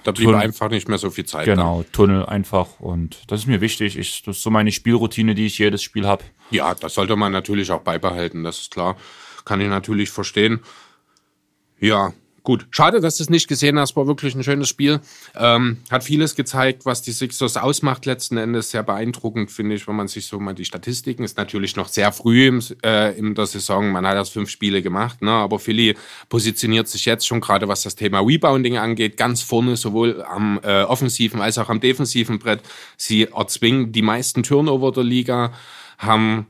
da 0.04 0.12
blieb 0.12 0.30
einfach 0.30 0.68
nicht 0.70 0.88
mehr 0.88 0.98
so 0.98 1.12
viel 1.12 1.26
Zeit. 1.26 1.46
Genau, 1.46 1.84
dann. 1.84 1.92
Tunnel 1.92 2.26
einfach. 2.26 2.80
Und 2.80 3.20
das 3.28 3.42
ist 3.42 3.46
mir 3.46 3.62
wichtig. 3.62 3.96
Ich, 3.96 4.24
das 4.24 4.38
ist 4.38 4.44
so 4.44 4.50
meine 4.50 4.72
Spielroutine, 4.72 5.36
die 5.36 5.46
ich 5.46 5.60
jedes 5.60 5.84
Spiel 5.84 6.08
habe. 6.08 6.24
Ja, 6.50 6.74
das 6.74 6.96
sollte 6.96 7.16
man 7.16 7.32
natürlich 7.32 7.72
auch 7.72 7.82
beibehalten, 7.82 8.44
das 8.44 8.62
ist 8.62 8.72
klar. 8.72 8.98
Kann 9.46 9.62
ich 9.62 9.70
natürlich 9.70 10.10
verstehen. 10.10 10.62
Ja, 11.80 12.14
Gut, 12.44 12.66
schade, 12.72 13.02
dass 13.02 13.18
du 13.18 13.24
es 13.24 13.30
nicht 13.30 13.48
gesehen 13.48 13.78
hast. 13.78 13.96
War 13.96 14.08
wirklich 14.08 14.34
ein 14.34 14.44
schönes 14.44 14.68
Spiel. 14.68 15.00
Ähm, 15.36 15.78
hat 15.92 16.04
vieles 16.04 16.36
gezeigt, 16.36 16.86
was 16.86 17.04
die 17.04 17.12
Sixers 17.12 17.56
ausmacht. 17.56 18.08
Letzten 18.08 18.38
Endes 18.38 18.72
sehr 18.72 18.82
beeindruckend, 18.82 19.52
finde 19.52 19.76
ich, 19.76 19.88
wenn 19.88 19.96
man 19.96 20.08
sich 20.08 20.26
so 20.26 20.40
mal 20.40 20.56
die 20.56 20.66
Statistiken. 20.66 21.24
Ist 21.24 21.38
natürlich 21.38 21.76
noch 21.76 21.88
sehr 21.88 22.12
früh 22.12 22.48
im, 22.48 22.64
äh, 22.84 23.16
in 23.16 23.36
der 23.36 23.46
Saison. 23.46 23.92
Man 23.92 24.08
hat 24.08 24.16
erst 24.16 24.34
fünf 24.34 24.50
Spiele 24.50 24.82
gemacht, 24.82 25.22
ne? 25.22 25.32
aber 25.32 25.60
Philly 25.60 25.96
positioniert 26.30 26.88
sich 26.88 27.06
jetzt 27.06 27.28
schon 27.28 27.42
gerade, 27.42 27.68
was 27.68 27.84
das 27.84 27.96
Thema 27.96 28.22
Rebounding 28.22 28.78
angeht, 28.78 29.18
ganz 29.18 29.44
vorne, 29.44 29.78
sowohl 29.78 30.24
am 30.24 30.60
äh, 30.64 30.82
offensiven 30.82 31.42
als 31.42 31.60
auch 31.60 31.70
am 31.70 31.80
defensiven 31.80 32.40
Brett. 32.40 32.62
Sie 32.98 33.26
erzwingen 33.26 33.92
die 33.92 34.02
meisten 34.02 34.42
Turnover 34.42 34.92
der 34.92 35.04
Liga, 35.04 35.54
haben 36.00 36.48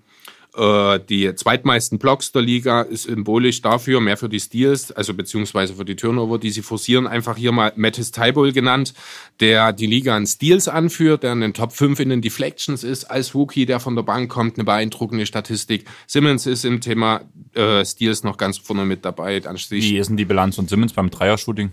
die 0.54 1.34
zweitmeisten 1.36 1.98
Blocks 1.98 2.34
der 2.34 2.42
Liga 2.42 2.82
ist 2.82 3.04
symbolisch 3.04 3.62
dafür, 3.62 4.02
mehr 4.02 4.18
für 4.18 4.28
die 4.28 4.40
Steals, 4.40 4.92
also 4.92 5.14
beziehungsweise 5.14 5.76
für 5.76 5.86
die 5.86 5.96
Turnover, 5.96 6.40
die 6.40 6.52
sie 6.52 6.62
forcieren. 6.62 7.08
Einfach 7.08 7.38
hier 7.38 7.54
mal 7.54 7.72
Mattis 7.78 8.12
Tybul 8.12 8.52
genannt, 8.52 8.94
der 9.40 9.72
die 9.72 9.86
Liga 9.86 10.16
an 10.16 10.28
Steals 10.28 10.68
anführt, 10.68 11.24
der 11.24 11.32
in 11.32 11.42
den 11.42 11.54
Top 11.54 11.72
5 11.72 12.02
in 12.02 12.10
den 12.10 12.22
Deflections 12.22 12.84
ist, 12.84 13.06
als 13.06 13.34
Rookie, 13.34 13.66
der 13.66 13.80
von 13.80 13.96
der 13.96 14.04
Bank 14.04 14.30
kommt, 14.30 14.58
eine 14.58 14.66
beeindruckende 14.66 15.26
Statistik. 15.26 15.86
Simmons 16.06 16.46
ist 16.46 16.66
im 16.66 16.82
Thema 16.82 17.22
äh, 17.54 17.86
Steals 17.86 18.24
noch 18.24 18.38
ganz 18.38 18.58
vorne 18.58 18.84
mit 18.84 19.06
dabei. 19.06 19.42
Wie 19.70 19.98
ist 19.98 20.08
denn 20.08 20.18
die 20.18 20.26
Bilanz 20.26 20.58
von 20.58 20.68
Simmons 20.68 20.92
beim 20.92 21.10
Dreier-Shooting? 21.10 21.72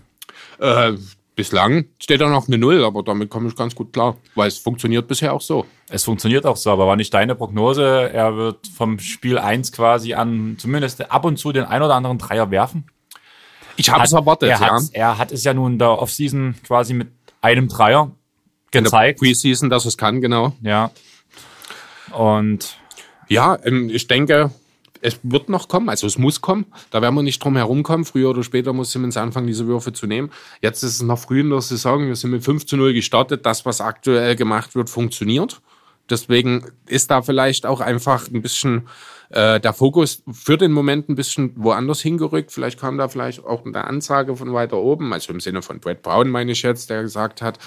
Äh, 0.59 0.93
Bislang 1.39 1.85
steht 1.99 2.19
da 2.19 2.27
noch 2.27 2.49
eine 2.49 2.57
Null, 2.57 2.83
aber 2.83 3.01
damit 3.01 3.29
komme 3.29 3.47
ich 3.47 3.55
ganz 3.55 3.73
gut 3.73 3.93
klar, 3.93 4.17
weil 4.35 4.49
es 4.49 4.57
funktioniert 4.57 5.07
bisher 5.07 5.31
auch 5.33 5.39
so. 5.39 5.65
Es 5.87 6.03
funktioniert 6.03 6.45
auch 6.45 6.57
so, 6.57 6.69
aber 6.69 6.85
war 6.85 6.97
nicht 6.97 7.13
deine 7.13 7.33
Prognose, 7.33 8.11
er 8.11 8.35
wird 8.35 8.67
vom 8.67 8.99
Spiel 8.99 9.37
1 9.37 9.71
quasi 9.71 10.15
an 10.15 10.57
zumindest 10.59 11.09
ab 11.09 11.23
und 11.23 11.37
zu 11.37 11.53
den 11.53 11.63
ein 11.63 11.81
oder 11.81 11.95
anderen 11.95 12.17
Dreier 12.17 12.51
werfen? 12.51 12.89
Ich 13.77 13.89
habe 13.89 14.03
es 14.03 14.11
erwartet, 14.11 14.49
er 14.49 14.59
ja. 14.59 14.69
Hat, 14.69 14.83
er 14.91 15.17
hat 15.17 15.31
es 15.31 15.45
ja 15.45 15.53
nun 15.53 15.71
in 15.71 15.79
der 15.79 15.97
Offseason 15.97 16.55
quasi 16.67 16.93
mit 16.93 17.07
einem 17.39 17.69
Dreier 17.69 18.11
gezeigt. 18.71 19.21
In 19.21 19.23
der 19.23 19.29
Preseason, 19.29 19.69
dass 19.69 19.85
es 19.85 19.97
kann, 19.97 20.19
genau. 20.19 20.51
Ja. 20.61 20.91
Und 22.11 22.75
ja, 23.29 23.57
ähm, 23.63 23.89
ich 23.89 24.07
denke, 24.07 24.51
es 25.01 25.19
wird 25.23 25.49
noch 25.49 25.67
kommen, 25.67 25.89
also 25.89 26.07
es 26.07 26.17
muss 26.17 26.41
kommen. 26.41 26.65
Da 26.91 27.01
werden 27.01 27.15
wir 27.15 27.23
nicht 27.23 27.43
drum 27.43 27.55
herum 27.55 27.83
kommen. 27.83 28.05
Früher 28.05 28.29
oder 28.29 28.43
später 28.43 28.73
muss 28.73 28.91
Simmons 28.91 29.17
anfangen, 29.17 29.47
diese 29.47 29.67
Würfe 29.67 29.93
zu 29.93 30.07
nehmen. 30.07 30.31
Jetzt 30.61 30.83
ist 30.83 30.95
es 30.95 31.01
noch 31.01 31.19
früh 31.19 31.41
in 31.41 31.49
der 31.49 31.61
Saison. 31.61 32.07
Wir 32.07 32.15
sind 32.15 32.31
mit 32.31 32.43
5 32.43 32.65
zu 32.65 32.77
0 32.77 32.93
gestartet. 32.93 33.45
Das, 33.45 33.65
was 33.65 33.81
aktuell 33.81 34.35
gemacht 34.35 34.75
wird, 34.75 34.89
funktioniert. 34.89 35.61
Deswegen 36.09 36.65
ist 36.87 37.11
da 37.11 37.21
vielleicht 37.21 37.65
auch 37.65 37.81
einfach 37.81 38.27
ein 38.27 38.41
bisschen 38.41 38.87
äh, 39.29 39.59
der 39.59 39.73
Fokus 39.73 40.23
für 40.31 40.57
den 40.57 40.71
Moment 40.71 41.07
ein 41.07 41.15
bisschen 41.15 41.53
woanders 41.55 42.01
hingerückt. 42.01 42.51
Vielleicht 42.51 42.79
kam 42.79 42.97
da 42.97 43.07
vielleicht 43.07 43.43
auch 43.45 43.65
eine 43.65 43.85
Ansage 43.85 44.35
von 44.35 44.53
weiter 44.53 44.77
oben, 44.77 45.13
also 45.13 45.31
im 45.31 45.39
Sinne 45.39 45.61
von 45.61 45.79
Brad 45.79 46.01
Brown, 46.01 46.29
meine 46.29 46.51
ich 46.51 46.63
jetzt, 46.63 46.89
der 46.89 47.03
gesagt 47.03 47.41
hat, 47.41 47.59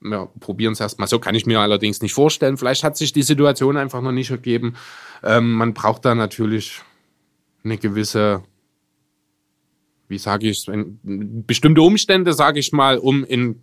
wir 0.00 0.30
probieren 0.40 0.72
es 0.72 0.80
erstmal 0.80 1.08
so, 1.08 1.18
kann 1.18 1.34
ich 1.34 1.46
mir 1.46 1.60
allerdings 1.60 2.02
nicht 2.02 2.14
vorstellen. 2.14 2.56
Vielleicht 2.56 2.84
hat 2.84 2.96
sich 2.96 3.12
die 3.12 3.22
Situation 3.22 3.76
einfach 3.76 4.02
noch 4.02 4.12
nicht 4.12 4.30
ergeben. 4.30 4.74
Ähm, 5.22 5.52
man 5.52 5.74
braucht 5.74 6.04
da 6.04 6.14
natürlich 6.14 6.80
eine 7.64 7.78
gewisse, 7.78 8.42
wie 10.08 10.18
sage 10.18 10.48
ich, 10.48 10.70
bestimmte 11.02 11.82
Umstände, 11.82 12.32
sage 12.32 12.60
ich 12.60 12.72
mal, 12.72 12.98
um 12.98 13.24
in 13.24 13.62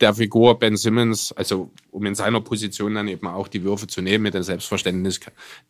der 0.00 0.14
Figur 0.14 0.58
Ben 0.58 0.76
Simmons, 0.76 1.32
also 1.32 1.70
um 1.90 2.04
in 2.06 2.14
seiner 2.14 2.40
Position 2.40 2.94
dann 2.94 3.08
eben 3.08 3.26
auch 3.26 3.48
die 3.48 3.62
Würfe 3.62 3.86
zu 3.86 4.02
nehmen 4.02 4.24
mit 4.24 4.34
dem 4.34 4.42
Selbstverständnis, 4.42 5.20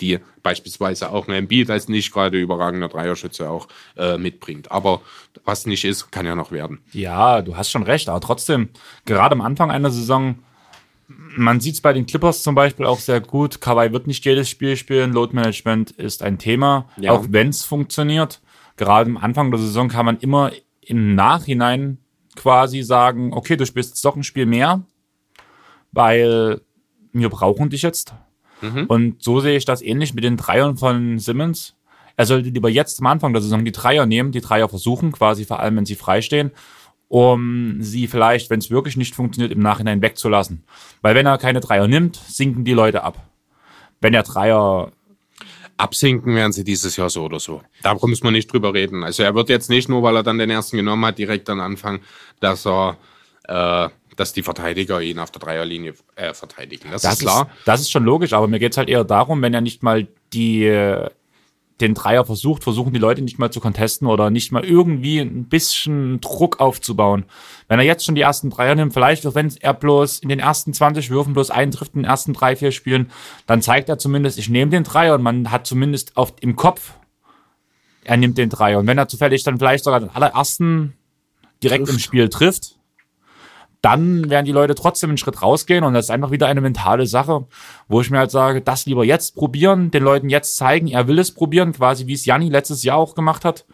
die 0.00 0.18
beispielsweise 0.42 1.10
auch 1.10 1.28
ein 1.28 1.34
Embiid 1.34 1.70
als 1.70 1.88
nicht 1.88 2.12
gerade 2.12 2.40
überragender 2.40 2.88
Dreierschütze 2.88 3.48
auch 3.48 3.68
äh, 3.96 4.16
mitbringt. 4.16 4.72
Aber 4.72 5.02
was 5.44 5.66
nicht 5.66 5.84
ist, 5.84 6.10
kann 6.10 6.26
ja 6.26 6.34
noch 6.34 6.52
werden. 6.52 6.80
Ja, 6.92 7.42
du 7.42 7.56
hast 7.56 7.70
schon 7.70 7.82
recht, 7.82 8.08
aber 8.08 8.20
trotzdem, 8.20 8.70
gerade 9.04 9.34
am 9.34 9.42
Anfang 9.42 9.70
einer 9.70 9.90
Saison, 9.90 10.38
man 11.06 11.60
sieht 11.60 11.74
es 11.74 11.80
bei 11.80 11.92
den 11.92 12.06
Clippers 12.06 12.42
zum 12.42 12.54
Beispiel 12.54 12.86
auch 12.86 12.98
sehr 12.98 13.20
gut. 13.20 13.60
Kawhi 13.60 13.92
wird 13.92 14.06
nicht 14.06 14.24
jedes 14.24 14.48
Spiel 14.48 14.76
spielen. 14.76 15.12
Load 15.12 15.34
Management 15.34 15.90
ist 15.90 16.22
ein 16.22 16.38
Thema, 16.38 16.88
ja. 16.96 17.12
auch 17.12 17.26
wenn 17.28 17.50
es 17.50 17.62
funktioniert. 17.62 18.40
Gerade 18.76 19.10
am 19.10 19.18
Anfang 19.18 19.50
der 19.50 19.60
Saison 19.60 19.88
kann 19.88 20.06
man 20.06 20.18
immer 20.18 20.50
im 20.80 21.14
Nachhinein 21.14 21.98
quasi 22.36 22.82
sagen, 22.82 23.32
okay, 23.32 23.56
du 23.56 23.66
spielst 23.66 23.90
jetzt 23.90 24.04
doch 24.04 24.16
ein 24.16 24.24
Spiel 24.24 24.46
mehr, 24.46 24.82
weil 25.92 26.60
wir 27.12 27.28
brauchen 27.28 27.70
dich 27.70 27.82
jetzt. 27.82 28.14
Mhm. 28.60 28.86
Und 28.86 29.22
so 29.22 29.40
sehe 29.40 29.56
ich 29.56 29.64
das 29.64 29.82
ähnlich 29.82 30.14
mit 30.14 30.24
den 30.24 30.36
Dreiern 30.36 30.76
von 30.76 31.18
Simmons. 31.18 31.74
Er 32.16 32.26
sollte 32.26 32.50
lieber 32.50 32.68
jetzt 32.68 33.00
am 33.00 33.06
Anfang 33.06 33.32
der 33.32 33.42
Saison 33.42 33.64
die 33.64 33.72
Dreier 33.72 34.06
nehmen, 34.06 34.32
die 34.32 34.40
Dreier 34.40 34.68
versuchen, 34.68 35.12
quasi 35.12 35.44
vor 35.44 35.60
allem, 35.60 35.76
wenn 35.76 35.86
sie 35.86 35.96
freistehen, 35.96 36.52
um 37.08 37.82
sie 37.82 38.06
vielleicht, 38.06 38.50
wenn 38.50 38.60
es 38.60 38.70
wirklich 38.70 38.96
nicht 38.96 39.14
funktioniert, 39.14 39.52
im 39.52 39.60
Nachhinein 39.60 40.02
wegzulassen. 40.02 40.64
Weil 41.02 41.14
wenn 41.14 41.26
er 41.26 41.38
keine 41.38 41.60
Dreier 41.60 41.88
nimmt, 41.88 42.16
sinken 42.16 42.64
die 42.64 42.72
Leute 42.72 43.02
ab. 43.02 43.22
Wenn 44.00 44.14
er 44.14 44.22
Dreier 44.22 44.92
absinken 45.76 46.34
werden 46.34 46.52
sie 46.52 46.64
dieses 46.64 46.96
Jahr 46.96 47.10
so 47.10 47.24
oder 47.24 47.40
so. 47.40 47.62
Da 47.82 47.94
muss 47.94 48.22
man 48.22 48.32
nicht 48.32 48.52
drüber 48.52 48.74
reden. 48.74 49.04
Also 49.04 49.22
er 49.22 49.34
wird 49.34 49.48
jetzt 49.48 49.70
nicht 49.70 49.88
nur, 49.88 50.02
weil 50.02 50.16
er 50.16 50.22
dann 50.22 50.38
den 50.38 50.50
ersten 50.50 50.76
genommen 50.76 51.04
hat, 51.04 51.18
direkt 51.18 51.48
dann 51.48 51.60
anfangen, 51.60 52.00
dass 52.40 52.66
er 52.66 52.96
äh, 53.48 53.88
dass 54.16 54.32
die 54.32 54.42
Verteidiger 54.42 55.00
ihn 55.00 55.18
auf 55.18 55.30
der 55.30 55.40
Dreierlinie 55.40 55.94
äh, 56.14 56.32
verteidigen. 56.34 56.90
Das, 56.90 57.02
das 57.02 57.14
ist 57.14 57.20
klar. 57.20 57.50
Ist, 57.58 57.68
das 57.68 57.80
ist 57.80 57.90
schon 57.90 58.04
logisch, 58.04 58.32
aber 58.32 58.46
mir 58.46 58.58
geht's 58.58 58.76
halt 58.76 58.88
eher 58.88 59.04
darum, 59.04 59.42
wenn 59.42 59.54
er 59.54 59.60
nicht 59.60 59.82
mal 59.82 60.06
die 60.32 60.64
den 61.80 61.94
Dreier 61.94 62.24
versucht, 62.24 62.62
versuchen 62.62 62.92
die 62.92 63.00
Leute 63.00 63.22
nicht 63.22 63.38
mal 63.38 63.50
zu 63.50 63.60
contesten 63.60 64.06
oder 64.06 64.30
nicht 64.30 64.52
mal 64.52 64.64
irgendwie 64.64 65.18
ein 65.18 65.48
bisschen 65.48 66.20
Druck 66.20 66.60
aufzubauen. 66.60 67.24
Wenn 67.66 67.80
er 67.80 67.84
jetzt 67.84 68.04
schon 68.04 68.14
die 68.14 68.20
ersten 68.20 68.50
Dreier 68.50 68.74
nimmt, 68.76 68.92
vielleicht 68.92 69.26
auch 69.26 69.34
wenn 69.34 69.52
er 69.60 69.74
bloß 69.74 70.20
in 70.20 70.28
den 70.28 70.38
ersten 70.38 70.72
20 70.72 71.10
Würfen 71.10 71.32
bloß 71.32 71.50
einen 71.50 71.72
trifft 71.72 71.94
in 71.94 72.02
den 72.02 72.10
ersten 72.10 72.32
drei, 72.32 72.54
vier 72.54 72.70
Spielen, 72.70 73.10
dann 73.46 73.60
zeigt 73.60 73.88
er 73.88 73.98
zumindest, 73.98 74.38
ich 74.38 74.48
nehme 74.48 74.70
den 74.70 74.84
Dreier 74.84 75.16
und 75.16 75.22
man 75.22 75.50
hat 75.50 75.66
zumindest 75.66 76.16
auf, 76.16 76.34
im 76.40 76.54
Kopf, 76.54 76.94
er 78.04 78.16
nimmt 78.18 78.38
den 78.38 78.50
Dreier. 78.50 78.78
Und 78.78 78.86
wenn 78.86 78.98
er 78.98 79.08
zufällig 79.08 79.42
dann 79.42 79.58
vielleicht 79.58 79.84
sogar 79.84 79.98
den 79.98 80.10
allerersten 80.10 80.94
direkt 81.62 81.86
trifft. 81.86 81.98
im 81.98 82.00
Spiel 82.00 82.28
trifft, 82.28 82.76
dann 83.84 84.30
werden 84.30 84.46
die 84.46 84.52
Leute 84.52 84.74
trotzdem 84.74 85.10
einen 85.10 85.18
Schritt 85.18 85.42
rausgehen 85.42 85.84
und 85.84 85.92
das 85.92 86.06
ist 86.06 86.10
einfach 86.10 86.30
wieder 86.30 86.46
eine 86.46 86.62
mentale 86.62 87.06
Sache, 87.06 87.46
wo 87.86 88.00
ich 88.00 88.10
mir 88.10 88.18
halt 88.18 88.30
sage, 88.30 88.62
das 88.62 88.86
lieber 88.86 89.04
jetzt 89.04 89.34
probieren, 89.34 89.90
den 89.90 90.02
Leuten 90.02 90.30
jetzt 90.30 90.56
zeigen, 90.56 90.88
er 90.88 91.06
will 91.06 91.18
es 91.18 91.32
probieren, 91.32 91.72
quasi 91.72 92.06
wie 92.06 92.14
es 92.14 92.24
Janni 92.24 92.48
letztes 92.48 92.82
Jahr 92.82 92.96
auch 92.96 93.14
gemacht 93.14 93.44
hat 93.44 93.66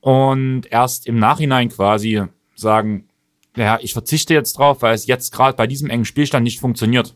und 0.00 0.66
erst 0.70 1.06
im 1.06 1.18
Nachhinein 1.18 1.70
quasi 1.70 2.24
sagen, 2.54 3.08
ja, 3.56 3.78
ich 3.80 3.94
verzichte 3.94 4.34
jetzt 4.34 4.58
drauf, 4.58 4.82
weil 4.82 4.94
es 4.94 5.06
jetzt 5.06 5.32
gerade 5.32 5.56
bei 5.56 5.66
diesem 5.66 5.88
engen 5.88 6.04
Spielstand 6.04 6.44
nicht 6.44 6.60
funktioniert. 6.60 7.14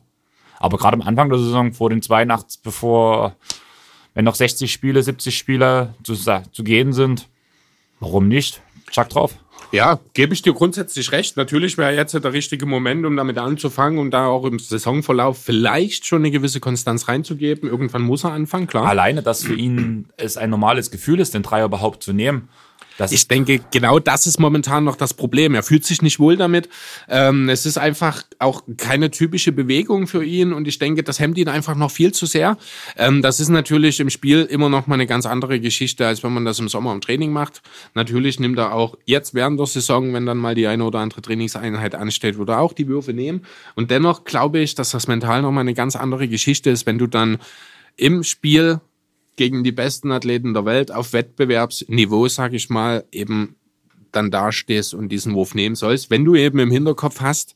Aber 0.58 0.78
gerade 0.78 0.94
am 0.94 1.06
Anfang 1.06 1.28
der 1.28 1.38
Saison, 1.38 1.72
vor 1.72 1.90
den 1.90 2.02
zwei 2.02 2.24
Nachts, 2.24 2.56
bevor, 2.56 3.36
wenn 4.14 4.24
noch 4.24 4.34
60 4.34 4.72
Spiele, 4.72 5.02
70 5.02 5.36
Spiele 5.36 5.94
zu, 6.02 6.14
zu 6.14 6.64
gehen 6.64 6.92
sind, 6.92 7.28
warum 7.98 8.28
nicht? 8.28 8.62
Chuck 8.90 9.10
drauf. 9.10 9.36
Ja, 9.72 10.00
gebe 10.14 10.34
ich 10.34 10.42
dir 10.42 10.52
grundsätzlich 10.52 11.12
recht. 11.12 11.36
Natürlich 11.36 11.78
wäre 11.78 11.94
jetzt 11.94 12.12
der 12.12 12.32
richtige 12.32 12.66
Moment, 12.66 13.06
um 13.06 13.16
damit 13.16 13.38
anzufangen 13.38 13.98
und 13.98 14.10
da 14.10 14.26
auch 14.26 14.44
im 14.44 14.58
Saisonverlauf 14.58 15.38
vielleicht 15.38 16.06
schon 16.06 16.22
eine 16.22 16.30
gewisse 16.30 16.60
Konstanz 16.60 17.06
reinzugeben. 17.06 17.68
Irgendwann 17.68 18.02
muss 18.02 18.24
er 18.24 18.32
anfangen, 18.32 18.66
klar. 18.66 18.86
Alleine, 18.86 19.22
dass 19.22 19.44
für 19.44 19.54
ihn 19.54 20.06
es 20.16 20.36
ein 20.36 20.50
normales 20.50 20.90
Gefühl 20.90 21.20
ist, 21.20 21.34
den 21.34 21.42
Dreier 21.42 21.66
überhaupt 21.66 22.02
zu 22.02 22.12
nehmen. 22.12 22.48
Das 23.00 23.12
ich 23.12 23.28
denke, 23.28 23.60
genau 23.70 23.98
das 23.98 24.26
ist 24.26 24.38
momentan 24.38 24.84
noch 24.84 24.94
das 24.94 25.14
Problem. 25.14 25.54
Er 25.54 25.62
fühlt 25.62 25.86
sich 25.86 26.02
nicht 26.02 26.18
wohl 26.18 26.36
damit. 26.36 26.68
Ähm, 27.08 27.48
es 27.48 27.64
ist 27.64 27.78
einfach 27.78 28.24
auch 28.38 28.62
keine 28.76 29.10
typische 29.10 29.52
Bewegung 29.52 30.06
für 30.06 30.22
ihn 30.22 30.52
und 30.52 30.68
ich 30.68 30.78
denke, 30.78 31.02
das 31.02 31.18
hemmt 31.18 31.38
ihn 31.38 31.48
einfach 31.48 31.74
noch 31.74 31.90
viel 31.90 32.12
zu 32.12 32.26
sehr. 32.26 32.58
Ähm, 32.98 33.22
das 33.22 33.40
ist 33.40 33.48
natürlich 33.48 34.00
im 34.00 34.10
Spiel 34.10 34.42
immer 34.42 34.68
noch 34.68 34.86
mal 34.86 34.96
eine 34.96 35.06
ganz 35.06 35.24
andere 35.24 35.60
Geschichte, 35.60 36.06
als 36.06 36.22
wenn 36.22 36.34
man 36.34 36.44
das 36.44 36.58
im 36.58 36.68
Sommer 36.68 36.92
im 36.92 37.00
Training 37.00 37.32
macht. 37.32 37.62
Natürlich 37.94 38.38
nimmt 38.38 38.58
er 38.58 38.74
auch 38.74 38.98
jetzt 39.06 39.32
während 39.32 39.58
der 39.58 39.66
Saison, 39.66 40.12
wenn 40.12 40.26
dann 40.26 40.36
mal 40.36 40.54
die 40.54 40.66
eine 40.66 40.84
oder 40.84 40.98
andere 40.98 41.22
Trainingseinheit 41.22 41.94
ansteht, 41.94 42.36
würde 42.36 42.52
er 42.52 42.60
auch 42.60 42.74
die 42.74 42.86
Würfe 42.86 43.14
nehmen. 43.14 43.46
Und 43.76 43.90
dennoch 43.90 44.24
glaube 44.24 44.58
ich, 44.58 44.74
dass 44.74 44.90
das 44.90 45.06
mental 45.06 45.40
noch 45.40 45.52
mal 45.52 45.62
eine 45.62 45.72
ganz 45.72 45.96
andere 45.96 46.28
Geschichte 46.28 46.68
ist, 46.68 46.84
wenn 46.84 46.98
du 46.98 47.06
dann 47.06 47.38
im 47.96 48.24
Spiel 48.24 48.80
gegen 49.40 49.64
die 49.64 49.72
besten 49.72 50.12
Athleten 50.12 50.52
der 50.52 50.66
Welt 50.66 50.92
auf 50.92 51.14
Wettbewerbsniveau, 51.14 52.28
sag 52.28 52.52
ich 52.52 52.68
mal, 52.68 53.06
eben 53.10 53.56
dann 54.12 54.30
dastehst 54.30 54.92
und 54.92 55.08
diesen 55.08 55.32
Wurf 55.32 55.54
nehmen 55.54 55.76
sollst. 55.76 56.10
Wenn 56.10 56.26
du 56.26 56.34
eben 56.34 56.58
im 56.58 56.70
Hinterkopf 56.70 57.22
hast, 57.22 57.54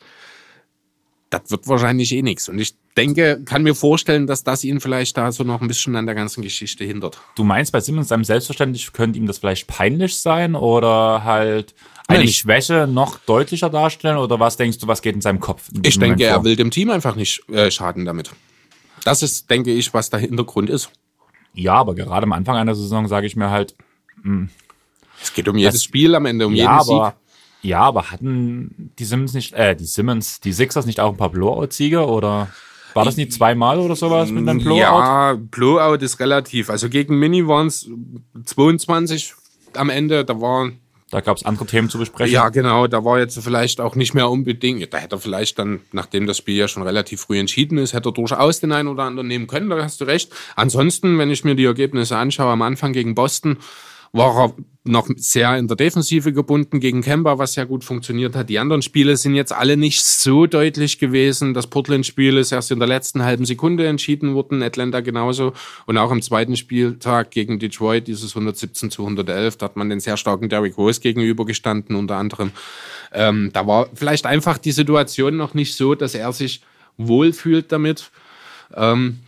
das 1.28 1.50
wird 1.50 1.68
wahrscheinlich 1.68 2.10
eh 2.12 2.22
nichts. 2.22 2.48
Und 2.48 2.58
ich 2.58 2.74
denke, 2.96 3.42
kann 3.44 3.64
mir 3.64 3.74
vorstellen, 3.74 4.26
dass 4.26 4.44
das 4.44 4.64
ihn 4.64 4.80
vielleicht 4.80 5.18
da 5.18 5.30
so 5.30 5.44
noch 5.44 5.60
ein 5.60 5.68
bisschen 5.68 5.94
an 5.94 6.06
der 6.06 6.14
ganzen 6.14 6.40
Geschichte 6.40 6.84
hindert. 6.84 7.20
Du 7.34 7.44
meinst, 7.44 7.70
bei 7.70 7.80
Simmons 7.80 8.08
seinem 8.08 8.24
Selbstverständlich 8.24 8.90
könnte 8.94 9.18
ihm 9.18 9.26
das 9.26 9.36
vielleicht 9.36 9.66
peinlich 9.66 10.16
sein 10.16 10.54
oder 10.54 11.22
halt 11.22 11.74
eine 12.06 12.20
Nein. 12.20 12.28
Schwäche 12.28 12.86
noch 12.86 13.18
deutlicher 13.18 13.68
darstellen? 13.68 14.16
Oder 14.16 14.40
was 14.40 14.56
denkst 14.56 14.78
du, 14.78 14.86
was 14.86 15.02
geht 15.02 15.16
in 15.16 15.20
seinem 15.20 15.40
Kopf? 15.40 15.68
Ich 15.82 15.98
denke, 15.98 16.24
er 16.24 16.44
will 16.44 16.56
dem 16.56 16.70
Team 16.70 16.88
einfach 16.88 17.14
nicht 17.14 17.46
äh, 17.50 17.70
schaden 17.70 18.06
damit. 18.06 18.30
Das 19.04 19.22
ist, 19.22 19.50
denke 19.50 19.70
ich, 19.70 19.92
was 19.92 20.08
der 20.08 20.20
Hintergrund 20.20 20.70
ist. 20.70 20.90
Ja, 21.54 21.74
aber 21.74 21.94
gerade 21.94 22.24
am 22.24 22.32
Anfang 22.32 22.56
einer 22.56 22.74
Saison 22.74 23.08
sage 23.08 23.26
ich 23.26 23.36
mir 23.36 23.50
halt, 23.50 23.76
mh, 24.22 24.24
hm, 24.24 24.48
es 25.22 25.32
geht 25.32 25.48
um 25.48 25.56
jedes 25.56 25.74
das, 25.74 25.84
Spiel 25.84 26.14
am 26.14 26.26
Ende, 26.26 26.46
um 26.46 26.54
ja, 26.54 26.64
jeden 26.64 26.92
aber, 26.92 27.06
Sieg. 27.06 27.70
Ja, 27.70 27.80
aber 27.80 28.10
hatten 28.10 28.92
die 28.98 29.04
Simmons 29.04 29.32
nicht, 29.32 29.54
äh, 29.54 29.74
die 29.74 29.86
Simmons, 29.86 30.40
die 30.40 30.52
Sixers 30.52 30.84
nicht 30.84 31.00
auch 31.00 31.12
ein 31.12 31.16
paar 31.16 31.30
Blowout-Siege 31.30 32.06
oder 32.06 32.48
war 32.92 33.04
das 33.04 33.16
nicht 33.16 33.32
zweimal 33.32 33.80
oder 33.80 33.96
sowas 33.96 34.30
mit 34.30 34.48
einem 34.48 34.58
Blowout? 34.58 34.78
Ja, 34.78 35.36
Blowout 35.36 36.04
ist 36.04 36.20
relativ. 36.20 36.70
Also 36.70 36.88
gegen 36.88 37.18
Mini 37.18 37.46
waren 37.48 37.66
es 37.66 37.90
22 38.44 39.34
am 39.74 39.90
Ende, 39.90 40.24
da 40.24 40.40
waren 40.40 40.78
da 41.14 41.20
gab 41.20 41.36
es 41.36 41.44
andere 41.44 41.64
Themen 41.64 41.88
zu 41.88 41.98
besprechen. 41.98 42.34
Ja, 42.34 42.48
genau. 42.48 42.88
Da 42.88 43.04
war 43.04 43.20
jetzt 43.20 43.38
vielleicht 43.38 43.80
auch 43.80 43.94
nicht 43.94 44.14
mehr 44.14 44.28
unbedingt. 44.28 44.92
Da 44.92 44.98
hätte 44.98 45.14
er 45.14 45.20
vielleicht 45.20 45.60
dann, 45.60 45.78
nachdem 45.92 46.26
das 46.26 46.38
Spiel 46.38 46.56
ja 46.56 46.66
schon 46.66 46.82
relativ 46.82 47.20
früh 47.20 47.38
entschieden 47.38 47.78
ist, 47.78 47.92
hätte 47.92 48.08
er 48.08 48.12
durchaus 48.12 48.58
den 48.58 48.72
einen 48.72 48.88
oder 48.88 49.04
anderen 49.04 49.28
nehmen 49.28 49.46
können. 49.46 49.70
Da 49.70 49.80
hast 49.80 50.00
du 50.00 50.06
recht. 50.06 50.32
Ansonsten, 50.56 51.16
wenn 51.16 51.30
ich 51.30 51.44
mir 51.44 51.54
die 51.54 51.66
Ergebnisse 51.66 52.16
anschaue, 52.16 52.50
am 52.50 52.62
Anfang 52.62 52.92
gegen 52.92 53.14
Boston 53.14 53.58
war 54.10 54.36
er 54.36 54.54
noch 54.86 55.08
sehr 55.16 55.56
in 55.56 55.66
der 55.66 55.78
Defensive 55.78 56.34
gebunden 56.34 56.78
gegen 56.78 57.00
Kemba, 57.00 57.38
was 57.38 57.56
ja 57.56 57.64
gut 57.64 57.84
funktioniert 57.84 58.36
hat. 58.36 58.50
Die 58.50 58.58
anderen 58.58 58.82
Spiele 58.82 59.16
sind 59.16 59.34
jetzt 59.34 59.52
alle 59.52 59.78
nicht 59.78 60.04
so 60.04 60.44
deutlich 60.44 60.98
gewesen. 60.98 61.54
Das 61.54 61.66
Portland-Spiel 61.68 62.36
ist 62.36 62.52
erst 62.52 62.70
in 62.70 62.78
der 62.80 62.88
letzten 62.88 63.22
halben 63.22 63.46
Sekunde 63.46 63.86
entschieden 63.86 64.34
worden, 64.34 64.62
Atlanta 64.62 65.00
genauso. 65.00 65.54
Und 65.86 65.96
auch 65.96 66.10
am 66.10 66.20
zweiten 66.20 66.54
Spieltag 66.54 67.30
gegen 67.30 67.58
Detroit, 67.58 68.06
dieses 68.08 68.32
117 68.32 68.90
zu 68.90 69.02
111, 69.02 69.56
da 69.56 69.66
hat 69.66 69.76
man 69.76 69.88
den 69.88 70.00
sehr 70.00 70.18
starken 70.18 70.50
Derrick 70.50 70.76
Rose 70.76 71.00
gegenübergestanden, 71.00 71.96
unter 71.96 72.16
anderem. 72.16 72.50
Ähm, 73.10 73.50
da 73.54 73.66
war 73.66 73.88
vielleicht 73.94 74.26
einfach 74.26 74.58
die 74.58 74.72
Situation 74.72 75.36
noch 75.36 75.54
nicht 75.54 75.76
so, 75.76 75.94
dass 75.94 76.14
er 76.14 76.30
sich 76.32 76.60
wohlfühlt 76.98 77.72
damit. 77.72 78.10
Ähm, 78.74 79.20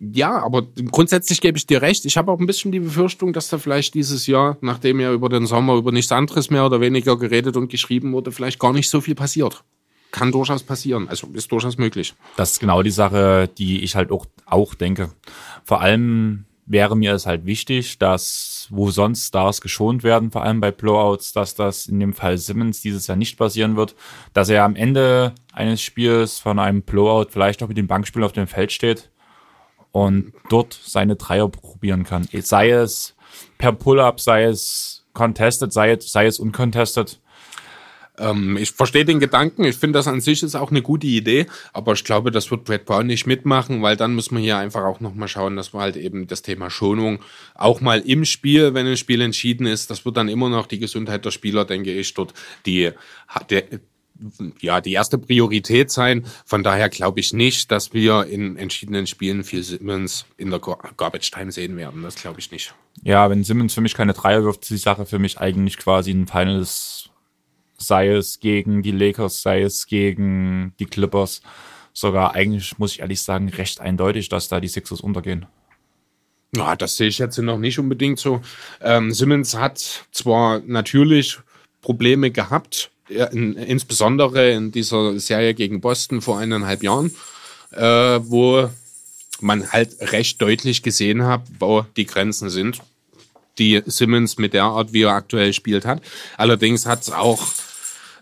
ja, 0.00 0.42
aber 0.42 0.62
grundsätzlich 0.90 1.42
gebe 1.42 1.58
ich 1.58 1.66
dir 1.66 1.82
recht. 1.82 2.06
Ich 2.06 2.16
habe 2.16 2.32
auch 2.32 2.40
ein 2.40 2.46
bisschen 2.46 2.72
die 2.72 2.80
Befürchtung, 2.80 3.34
dass 3.34 3.48
da 3.48 3.58
vielleicht 3.58 3.92
dieses 3.92 4.26
Jahr, 4.26 4.56
nachdem 4.62 4.98
ja 4.98 5.12
über 5.12 5.28
den 5.28 5.44
Sommer 5.44 5.74
über 5.74 5.92
nichts 5.92 6.10
anderes 6.10 6.48
mehr 6.48 6.64
oder 6.64 6.80
weniger 6.80 7.18
geredet 7.18 7.56
und 7.58 7.68
geschrieben 7.68 8.12
wurde, 8.12 8.32
vielleicht 8.32 8.58
gar 8.58 8.72
nicht 8.72 8.88
so 8.88 9.02
viel 9.02 9.14
passiert. 9.14 9.62
Kann 10.10 10.32
durchaus 10.32 10.62
passieren. 10.62 11.06
Also 11.08 11.28
ist 11.34 11.52
durchaus 11.52 11.76
möglich. 11.76 12.14
Das 12.36 12.52
ist 12.52 12.60
genau 12.60 12.82
die 12.82 12.90
Sache, 12.90 13.50
die 13.58 13.82
ich 13.82 13.94
halt 13.94 14.10
auch, 14.10 14.24
auch 14.46 14.74
denke. 14.74 15.10
Vor 15.64 15.82
allem 15.82 16.46
wäre 16.64 16.96
mir 16.96 17.12
es 17.12 17.26
halt 17.26 17.44
wichtig, 17.44 17.98
dass 17.98 18.68
wo 18.70 18.90
sonst 18.90 19.26
Stars 19.26 19.60
geschont 19.60 20.02
werden, 20.02 20.30
vor 20.30 20.44
allem 20.44 20.60
bei 20.60 20.70
Blowouts, 20.70 21.32
dass 21.32 21.54
das 21.54 21.86
in 21.86 22.00
dem 22.00 22.14
Fall 22.14 22.38
Simmons 22.38 22.80
dieses 22.80 23.06
Jahr 23.06 23.16
nicht 23.16 23.36
passieren 23.36 23.76
wird, 23.76 23.94
dass 24.32 24.48
er 24.48 24.64
am 24.64 24.76
Ende 24.76 25.34
eines 25.52 25.82
Spiels 25.82 26.38
von 26.38 26.58
einem 26.58 26.82
Blowout 26.82 27.30
vielleicht 27.30 27.62
auch 27.62 27.68
mit 27.68 27.76
dem 27.76 27.86
Bankspiel 27.88 28.24
auf 28.24 28.32
dem 28.32 28.46
Feld 28.46 28.72
steht 28.72 29.10
und 29.92 30.32
dort 30.48 30.78
seine 30.84 31.16
Dreier 31.16 31.48
probieren 31.48 32.04
kann. 32.04 32.28
Sei 32.42 32.70
es 32.70 33.14
per 33.58 33.72
Pull-up, 33.72 34.20
sei 34.20 34.44
es 34.44 35.04
contested, 35.12 35.72
sei 35.72 35.92
es, 35.92 36.10
sei 36.12 36.26
es 36.26 36.38
uncontested. 36.38 37.18
Ähm, 38.20 38.56
ich 38.56 38.70
verstehe 38.72 39.04
den 39.04 39.18
Gedanken. 39.18 39.64
Ich 39.64 39.76
finde, 39.76 39.98
das 39.98 40.06
an 40.06 40.20
sich 40.20 40.42
ist 40.42 40.54
auch 40.54 40.70
eine 40.70 40.82
gute 40.82 41.06
Idee. 41.06 41.46
Aber 41.72 41.94
ich 41.94 42.04
glaube, 42.04 42.30
das 42.30 42.50
wird 42.50 42.64
Brad 42.64 42.84
Brown 42.84 43.06
nicht 43.06 43.26
mitmachen, 43.26 43.82
weil 43.82 43.96
dann 43.96 44.14
muss 44.14 44.30
man 44.30 44.42
hier 44.42 44.58
einfach 44.58 44.84
auch 44.84 45.00
nochmal 45.00 45.28
schauen, 45.28 45.56
dass 45.56 45.72
wir 45.72 45.80
halt 45.80 45.96
eben 45.96 46.26
das 46.26 46.42
Thema 46.42 46.70
Schonung 46.70 47.20
auch 47.54 47.80
mal 47.80 48.00
im 48.00 48.24
Spiel, 48.24 48.74
wenn 48.74 48.86
ein 48.86 48.96
Spiel 48.96 49.20
entschieden 49.22 49.66
ist, 49.66 49.90
das 49.90 50.04
wird 50.04 50.16
dann 50.16 50.28
immer 50.28 50.48
noch 50.48 50.66
die 50.66 50.78
Gesundheit 50.78 51.24
der 51.24 51.30
Spieler, 51.30 51.64
denke 51.64 51.92
ich, 51.92 52.14
dort 52.14 52.34
die, 52.66 52.90
der, 53.48 53.64
ja, 54.60 54.80
die 54.80 54.92
erste 54.92 55.18
Priorität 55.18 55.90
sein. 55.90 56.24
Von 56.44 56.62
daher 56.62 56.88
glaube 56.88 57.20
ich 57.20 57.32
nicht, 57.32 57.70
dass 57.70 57.92
wir 57.92 58.26
in 58.26 58.56
entschiedenen 58.56 59.06
Spielen 59.06 59.44
viel 59.44 59.62
Simmons 59.62 60.26
in 60.36 60.50
der 60.50 60.60
Garbage 60.60 61.30
Time 61.30 61.52
sehen 61.52 61.76
werden. 61.76 62.02
Das 62.02 62.16
glaube 62.16 62.40
ich 62.40 62.50
nicht. 62.50 62.74
Ja, 63.02 63.30
wenn 63.30 63.44
Simmons 63.44 63.74
für 63.74 63.80
mich 63.80 63.94
keine 63.94 64.12
Dreier 64.12 64.44
wirft, 64.44 64.62
ist 64.62 64.70
die 64.70 64.76
Sache 64.76 65.06
für 65.06 65.18
mich 65.18 65.40
eigentlich 65.40 65.78
quasi 65.78 66.10
ein 66.10 66.26
Finals, 66.26 67.10
sei 67.78 68.08
es 68.08 68.40
gegen 68.40 68.82
die 68.82 68.92
Lakers, 68.92 69.42
sei 69.42 69.62
es 69.62 69.86
gegen 69.86 70.74
die 70.78 70.86
Clippers. 70.86 71.42
Sogar 71.92 72.34
eigentlich, 72.34 72.78
muss 72.78 72.92
ich 72.92 73.00
ehrlich 73.00 73.22
sagen, 73.22 73.48
recht 73.48 73.80
eindeutig, 73.80 74.28
dass 74.28 74.48
da 74.48 74.60
die 74.60 74.68
Sixers 74.68 75.00
untergehen. 75.00 75.46
Ja, 76.56 76.74
das 76.74 76.96
sehe 76.96 77.08
ich 77.08 77.18
jetzt 77.18 77.38
noch 77.38 77.58
nicht 77.58 77.78
unbedingt 77.78 78.18
so. 78.18 78.40
Ähm, 78.80 79.12
Simmons 79.12 79.56
hat 79.56 80.04
zwar 80.10 80.60
natürlich 80.60 81.38
Probleme 81.80 82.30
gehabt, 82.30 82.90
in, 83.10 83.54
insbesondere 83.54 84.52
in 84.52 84.72
dieser 84.72 85.18
Serie 85.18 85.54
gegen 85.54 85.80
Boston 85.80 86.20
vor 86.20 86.38
eineinhalb 86.38 86.82
Jahren, 86.82 87.14
äh, 87.72 87.82
wo 88.22 88.70
man 89.40 89.72
halt 89.72 89.96
recht 90.12 90.40
deutlich 90.40 90.82
gesehen 90.82 91.24
hat, 91.24 91.42
wo 91.58 91.84
die 91.96 92.06
Grenzen 92.06 92.50
sind, 92.50 92.80
die 93.58 93.82
Simmons 93.86 94.38
mit 94.38 94.54
der 94.54 94.64
Art, 94.64 94.92
wie 94.92 95.02
er 95.02 95.12
aktuell 95.12 95.52
spielt 95.52 95.84
hat. 95.84 96.02
Allerdings 96.36 96.86
hat 96.86 97.02
es 97.02 97.10
auch, 97.10 97.46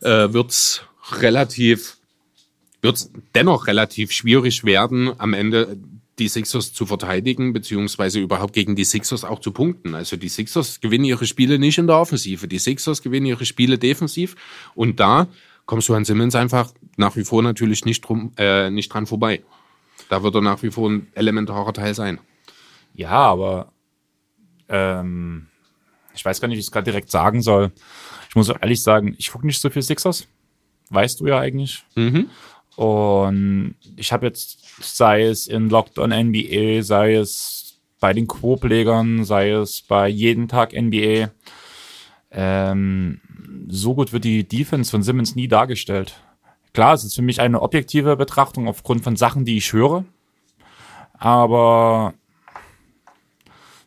äh, 0.01 0.33
wird's 0.33 0.83
relativ, 1.13 1.97
wird's 2.83 3.11
dennoch 3.35 3.67
relativ 3.67 4.13
schwierig 4.13 4.65
werden, 4.65 5.13
am 5.19 5.35
Ende 5.35 5.77
die 6.19 6.29
Sixers 6.29 6.73
zu 6.73 6.87
verteidigen, 6.87 7.53
beziehungsweise 7.53 8.21
überhaupt 8.21 8.53
gegen 8.53 8.77
die 8.77 8.85
Sixers 8.85 9.25
auch 9.25 9.41
zu 9.41 9.53
punkten. 9.53 9.95
Also 9.95 10.17
die 10.17 10.29
Sixers 10.29 10.81
gewinnen 10.81 11.05
ihre 11.05 11.27
Spiele 11.27 11.59
nicht 11.59 11.79
in 11.79 11.87
der 11.87 11.97
Offensive. 11.97 12.49
Die 12.49 12.59
Sixers 12.59 13.03
gewinnen 13.03 13.27
ihre 13.27 13.45
Spiele 13.45 13.79
defensiv. 13.79 14.37
Und 14.75 15.01
da 15.01 15.29
kommst 15.67 15.89
du 15.89 15.95
an 15.95 16.05
Simmons 16.05 16.35
einfach 16.35 16.73
nach 16.97 17.17
wie 17.17 17.25
vor 17.25 17.43
natürlich 17.43 17.85
nicht, 17.85 18.01
drum, 18.03 18.33
äh, 18.37 18.71
nicht 18.71 18.93
dran 18.93 19.07
vorbei. 19.07 19.43
Da 20.09 20.23
wird 20.23 20.35
er 20.35 20.41
nach 20.41 20.63
wie 20.63 20.71
vor 20.71 20.91
ein 20.91 21.09
elementarer 21.15 21.73
Teil 21.73 21.95
sein. 21.95 22.19
Ja, 22.95 23.11
aber 23.11 23.73
ähm, 24.69 25.47
ich 26.15 26.25
weiß 26.25 26.41
gar 26.41 26.49
nicht, 26.49 26.57
wie 26.57 26.61
ich 26.61 26.67
es 26.67 26.73
gerade 26.73 26.91
direkt 26.91 27.11
sagen 27.11 27.43
soll. 27.43 27.71
Ich 28.29 28.35
muss 28.35 28.49
ehrlich 28.49 28.83
sagen, 28.83 29.15
ich 29.19 29.31
gucke 29.31 29.47
nicht 29.47 29.61
so 29.61 29.71
viel 29.71 29.83
Sixers. 29.83 30.27
Weißt 30.91 31.21
du 31.21 31.27
ja 31.27 31.39
eigentlich. 31.39 31.85
Mhm. 31.95 32.31
Und 32.79 33.75
ich 33.97 34.13
habe 34.13 34.25
jetzt, 34.25 34.61
sei 34.81 35.25
es 35.25 35.49
in 35.49 35.69
Locked 35.69 35.99
on 35.99 36.11
NBA, 36.11 36.83
sei 36.83 37.17
es 37.17 37.81
bei 37.99 38.13
den 38.13 38.29
Co-Pflegern, 38.29 39.25
sei 39.25 39.51
es 39.51 39.83
bei 39.83 40.07
jeden 40.07 40.47
Tag 40.47 40.75
NBA, 40.81 41.33
ähm, 42.31 43.21
so 43.67 43.97
gut 43.97 44.13
wird 44.13 44.23
die 44.23 44.47
Defense 44.47 44.93
von 44.93 45.03
Simmons 45.03 45.35
nie 45.35 45.49
dargestellt. 45.49 46.23
Klar, 46.73 46.95
es 46.95 47.03
ist 47.03 47.17
für 47.17 47.23
mich 47.23 47.41
eine 47.41 47.63
objektive 47.63 48.15
Betrachtung 48.15 48.69
aufgrund 48.69 49.03
von 49.03 49.17
Sachen, 49.17 49.45
die 49.45 49.57
ich 49.57 49.73
höre. 49.73 50.05
Aber 51.15 52.15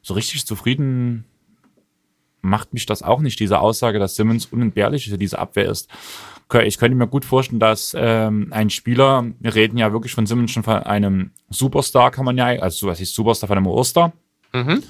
so 0.01 0.15
richtig 0.15 0.45
zufrieden 0.45 1.23
macht 2.41 2.73
mich 2.73 2.85
das 2.85 3.03
auch 3.03 3.21
nicht, 3.21 3.39
diese 3.39 3.61
Aussage, 3.61 3.99
dass 3.99 4.17
Simmons 4.17 4.47
unentbehrlich 4.47 5.09
für 5.09 5.17
diese 5.17 5.39
Abwehr 5.39 5.69
ist 5.69 5.89
ich 6.53 6.77
könnte 6.77 6.97
mir 6.97 7.07
gut 7.07 7.25
vorstellen, 7.25 7.59
dass 7.59 7.95
ähm, 7.97 8.47
ein 8.51 8.69
Spieler, 8.69 9.25
wir 9.39 9.55
reden 9.55 9.77
ja 9.77 9.91
wirklich 9.91 10.13
von 10.13 10.25
Simmons 10.25 10.51
schon 10.51 10.63
von 10.63 10.83
einem 10.83 11.31
Superstar, 11.49 12.11
kann 12.11 12.25
man 12.25 12.37
ja, 12.37 12.47
also 12.47 12.87
was 12.87 12.99
ist 12.99 13.15
Superstar 13.15 13.47
von 13.47 13.57
einem 13.57 13.67
Oster. 13.67 14.13
Mhm. 14.53 14.83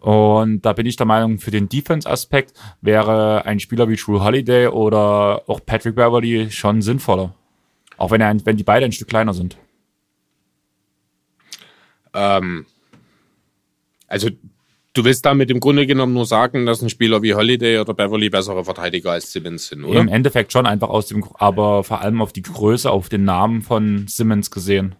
Und 0.00 0.62
da 0.62 0.74
bin 0.74 0.84
ich 0.84 0.96
der 0.96 1.06
Meinung, 1.06 1.38
für 1.38 1.50
den 1.50 1.68
Defense-Aspekt 1.68 2.52
wäre 2.82 3.46
ein 3.46 3.58
Spieler 3.58 3.88
wie 3.88 3.96
True 3.96 4.22
Holiday 4.22 4.66
oder 4.66 5.48
auch 5.48 5.60
Patrick 5.64 5.94
Beverly 5.94 6.50
schon 6.50 6.82
sinnvoller. 6.82 7.34
Auch 7.96 8.10
wenn, 8.10 8.20
er 8.20 8.36
wenn 8.44 8.56
die 8.56 8.64
beide 8.64 8.84
ein 8.84 8.92
Stück 8.92 9.08
kleiner 9.08 9.32
sind. 9.32 9.56
Ähm, 12.12 12.66
also 14.08 14.28
Du 14.94 15.04
willst 15.04 15.26
damit 15.26 15.50
im 15.50 15.58
Grunde 15.58 15.88
genommen 15.88 16.14
nur 16.14 16.24
sagen, 16.24 16.66
dass 16.66 16.80
ein 16.80 16.88
Spieler 16.88 17.20
wie 17.20 17.34
Holiday 17.34 17.80
oder 17.80 17.94
Beverly 17.94 18.30
bessere 18.30 18.64
Verteidiger 18.64 19.10
als 19.10 19.32
Simmons 19.32 19.66
sind, 19.66 19.84
oder? 19.84 19.98
Im 19.98 20.06
Endeffekt 20.06 20.52
schon 20.52 20.66
einfach 20.66 20.88
aus 20.88 21.06
dem, 21.06 21.24
aber 21.34 21.82
vor 21.82 22.00
allem 22.00 22.22
auf 22.22 22.32
die 22.32 22.42
Größe, 22.42 22.88
auf 22.88 23.08
den 23.08 23.24
Namen 23.24 23.62
von 23.62 24.06
Simmons 24.06 24.52
gesehen. 24.52 24.94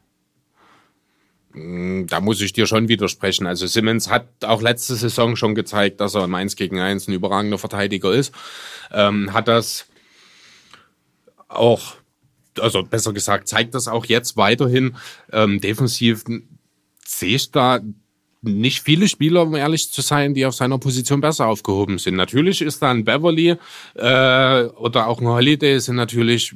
Mm, 1.53 2.07
da 2.07 2.21
muss 2.21 2.41
ich 2.41 2.53
dir 2.53 2.67
schon 2.67 2.89
widersprechen. 2.89 3.47
Also 3.47 3.69
Simmons 3.69 4.11
hat 4.11 4.27
auch 4.45 4.63
letzte 4.63 4.97
Saison 4.97 5.37
schon 5.37 5.55
gezeigt, 5.55 6.01
dass 6.01 6.17
er 6.17 6.25
im 6.25 6.35
1 6.35 6.57
gegen 6.57 6.81
1 6.81 7.07
ein 7.07 7.13
überragender 7.13 7.59
Verteidiger 7.59 8.13
ist. 8.13 8.35
Ähm, 8.93 9.33
hat 9.33 9.47
das 9.47 9.87
auch, 11.47 11.95
also 12.59 12.83
besser 12.83 13.13
gesagt, 13.13 13.47
zeigt 13.47 13.77
das 13.77 13.87
auch 13.87 14.07
jetzt 14.07 14.37
weiterhin. 14.37 14.97
Ähm, 15.31 15.61
defensiv 15.61 16.25
sehe 17.07 17.37
ich 17.37 17.53
da 17.53 17.81
nicht 18.45 18.83
viele 18.83 19.09
Spieler, 19.09 19.43
um 19.43 19.55
ehrlich 19.55 19.91
zu 19.91 20.01
sein, 20.01 20.35
die 20.35 20.47
auf 20.47 20.55
seiner 20.55 20.79
Position 20.79 21.21
besser 21.21 21.47
aufgehoben 21.47 21.99
sind. 21.99 22.17
Natürlich 22.17 22.63
ist 22.63 22.83
da 22.83 22.91
ein 22.91 23.05
Beverly 23.05 23.57
äh, 23.95 24.65
oder 24.65 25.07
auch 25.09 25.21
ein 25.21 25.29
Holiday 25.29 25.79
sind 25.81 25.97
natürlich 25.97 26.55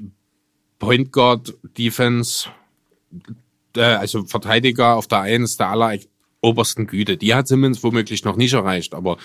Point 0.78 1.12
Guard, 1.12 1.54
Defense, 1.76 2.48
äh, 3.76 3.82
also 3.82 4.24
Verteidiger 4.24 4.96
auf 4.96 5.06
der 5.06 5.20
Eins 5.22 5.56
der 5.56 5.68
aller 5.68 5.98
obersten 6.40 6.86
Güte. 6.86 7.16
Die 7.16 7.34
hat 7.34 7.48
Simmons 7.48 7.82
womöglich 7.82 8.24
noch 8.24 8.36
nicht 8.36 8.52
erreicht, 8.52 8.94
aber 8.94 9.18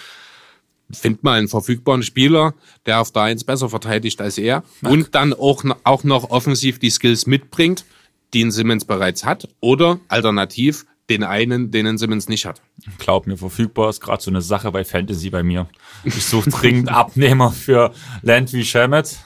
find 0.92 1.24
mal 1.24 1.38
einen 1.38 1.48
verfügbaren 1.48 2.04
Spieler, 2.04 2.54
der 2.86 3.02
auf 3.02 3.12
der 3.12 3.24
Eins 3.24 3.44
besser 3.44 3.70
verteidigt 3.70 4.22
als 4.22 4.38
er 4.38 4.64
Ach. 4.84 4.90
und 4.90 5.16
dann 5.16 5.34
auch, 5.34 5.64
auch 5.84 6.04
noch 6.04 6.30
offensiv 6.30 6.80
die 6.80 6.90
Skills 6.90 7.26
mitbringt, 7.28 7.86
die 8.34 8.44
ein 8.44 8.52
Simmons 8.52 8.86
bereits 8.86 9.26
hat 9.26 9.48
oder 9.60 10.00
alternativ 10.08 10.86
den 11.14 11.24
einen, 11.24 11.72
den 11.72 11.86
ein 11.86 11.98
Simmons 11.98 12.28
nicht 12.28 12.46
hat. 12.46 12.62
Glaub 12.98 13.28
mir, 13.28 13.38
verfügbar 13.38 13.90
ist 13.90 14.02
gerade 14.02 14.22
so 14.22 14.32
eine 14.32 14.42
Sache 14.42 14.72
bei 14.72 14.84
Fantasy 14.84 15.30
bei 15.30 15.44
mir. 15.44 15.68
Ich 16.04 16.26
suche 16.26 16.50
dringend 16.50 16.90
Abnehmer 16.92 17.52
für 17.52 17.94
Landry 18.22 18.66
Shamet, 18.66 19.18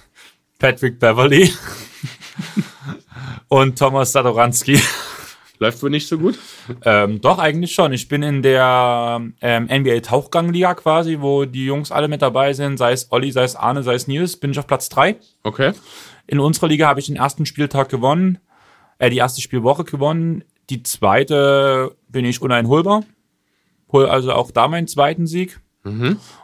Patrick 0.60 1.00
Beverly 1.00 1.52
und 3.48 3.80
Thomas 3.80 4.12
Sadoranski. 4.12 4.80
Läuft 5.60 5.82
wohl 5.82 5.90
nicht 5.90 6.08
so 6.08 6.20
gut? 6.20 6.38
Ähm, 6.86 7.20
doch, 7.20 7.40
eigentlich 7.40 7.74
schon. 7.74 7.92
Ich 7.92 8.08
bin 8.08 8.22
in 8.22 8.44
der 8.44 9.22
ähm, 9.42 9.64
NBA 9.64 10.02
Tauchgangliga 10.02 10.76
quasi, 10.76 11.18
wo 11.20 11.46
die 11.46 11.66
Jungs 11.66 11.92
alle 11.92 12.08
mit 12.08 12.22
dabei 12.22 12.54
sind, 12.54 12.78
sei 12.78 12.92
es 12.92 13.12
Olli, 13.12 13.32
sei 13.32 13.44
es 13.44 13.56
Arne, 13.56 13.82
sei 13.82 13.96
es 13.96 14.08
Nils, 14.08 14.38
bin 14.38 14.52
ich 14.52 14.60
auf 14.60 14.68
Platz 14.68 14.90
drei. 14.90 15.16
Okay. 15.42 15.72
In 16.28 16.40
unserer 16.40 16.68
Liga 16.68 16.88
habe 16.88 17.00
ich 17.00 17.08
den 17.08 17.16
ersten 17.16 17.48
Spieltag 17.48 17.90
gewonnen, 17.90 18.38
äh, 19.00 19.10
die 19.10 19.18
erste 19.18 19.42
Spielwoche 19.42 19.84
gewonnen. 19.84 20.44
Die 20.70 20.84
zweite 20.84 21.96
bin 22.10 22.26
ich 22.26 22.42
uneinholbar. 22.42 23.04
Hol 23.92 24.06
also 24.08 24.34
auch 24.34 24.52
da 24.52 24.68
meinen 24.68 24.88
zweiten 24.88 25.28
Sieg. 25.28 25.62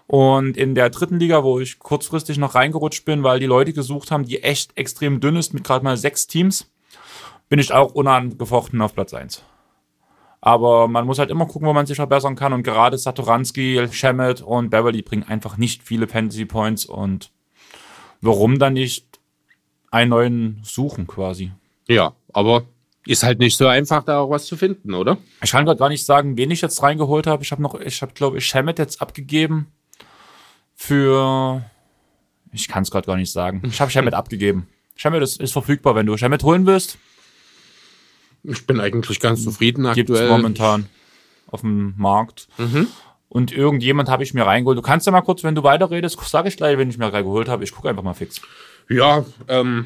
Und 0.08 0.56
in 0.58 0.76
der 0.76 0.90
dritten 0.90 1.20
Liga, 1.20 1.44
wo 1.44 1.60
ich 1.60 1.80
kurzfristig 1.80 2.38
noch 2.38 2.56
reingerutscht 2.56 3.04
bin, 3.04 3.24
weil 3.24 3.40
die 3.40 3.46
Leute 3.46 3.74
gesucht 3.74 4.12
haben, 4.12 4.24
die 4.26 4.42
echt 4.42 4.78
extrem 4.78 5.20
dünn 5.20 5.36
ist, 5.36 5.54
mit 5.54 5.64
gerade 5.64 5.84
mal 5.84 5.98
sechs 5.98 6.28
Teams, 6.28 6.72
bin 7.50 7.60
ich 7.60 7.74
auch 7.74 7.94
unangefochten 7.94 8.82
auf 8.82 8.94
Platz 8.94 9.14
eins. 9.14 9.44
Aber 10.40 10.88
man 10.88 11.06
muss 11.06 11.20
halt 11.20 11.30
immer 11.30 11.46
gucken, 11.46 11.68
wo 11.68 11.74
man 11.74 11.86
sich 11.86 11.96
verbessern 11.98 12.36
kann. 12.36 12.54
Und 12.54 12.64
gerade 12.64 12.98
Satoranski, 12.98 13.88
Shemet 13.92 14.42
und 14.42 14.70
Beverly 14.70 15.02
bringen 15.02 15.24
einfach 15.24 15.58
nicht 15.58 15.84
viele 15.84 16.08
Fantasy 16.08 16.46
Points. 16.46 16.86
Und 16.86 17.32
warum 18.22 18.60
dann 18.60 18.74
nicht 18.74 19.20
einen 19.92 20.10
neuen 20.10 20.60
suchen 20.64 21.08
quasi? 21.08 21.52
Ja, 21.88 22.14
aber 22.34 22.64
ist 23.06 23.24
halt 23.24 23.40
nicht 23.40 23.58
so 23.58 23.68
einfach, 23.68 24.04
da 24.04 24.20
auch 24.20 24.30
was 24.30 24.46
zu 24.46 24.56
finden, 24.56 24.94
oder? 24.94 25.18
Ich 25.44 25.52
kann 25.52 25.66
gerade 25.66 25.80
gar 25.80 25.90
nicht 25.90 26.06
sagen, 26.06 26.38
wen 26.38 26.52
ich 26.52 26.62
jetzt 26.62 26.82
reingeholt 26.82 27.28
habe. 27.28 27.44
Ich 27.44 27.52
habe 27.52 27.62
noch, 27.62 27.80
ich 27.80 28.02
habe, 28.02 28.14
glaube 28.14 28.38
ich, 28.38 28.46
Shemet 28.46 28.80
jetzt 28.80 29.02
abgegeben 29.02 29.68
für. 30.76 31.64
Ich 32.52 32.68
kann 32.68 32.84
es 32.84 32.92
gerade 32.92 33.08
gar 33.08 33.18
nicht 33.18 33.32
sagen. 33.32 33.62
Ich 33.66 33.82
habe 33.82 33.92
Shemet 33.92 34.14
abgegeben. 34.14 34.68
Shemet 34.96 35.24
ist, 35.24 35.42
ist 35.42 35.52
verfügbar, 35.54 35.96
wenn 35.96 36.06
du 36.06 36.16
Shemet 36.18 36.44
holen 36.44 36.66
willst. 36.66 36.98
Ich 38.44 38.68
bin 38.68 38.80
eigentlich 38.80 39.20
ganz 39.20 39.44
zufrieden 39.44 39.92
Gibt 39.94 40.10
es 40.10 40.20
aktuell. 40.20 40.30
momentan 40.30 40.88
auf 41.48 41.62
dem 41.62 41.94
Markt. 41.98 42.48
Und 43.30 43.52
irgendjemand 43.52 44.10
habe 44.10 44.24
ich 44.24 44.34
mir 44.34 44.46
reingeholt. 44.46 44.78
Du 44.78 44.82
kannst 44.82 45.06
ja 45.08 45.12
mal 45.12 45.22
kurz, 45.22 45.44
wenn 45.44 45.56
du 45.56 45.64
weiterredest, 45.64 46.20
sage 46.30 46.50
ich 46.50 46.58
gleich, 46.58 46.78
wenn 46.78 46.90
ich 46.90 46.98
mir 46.98 47.12
reingeholt 47.12 47.48
habe. 47.48 47.64
Ich 47.64 47.72
gucke 47.72 47.90
einfach 47.90 48.04
mal 48.04 48.14
fix. 48.14 48.42
Ja, 48.90 49.26
ähm, 49.48 49.86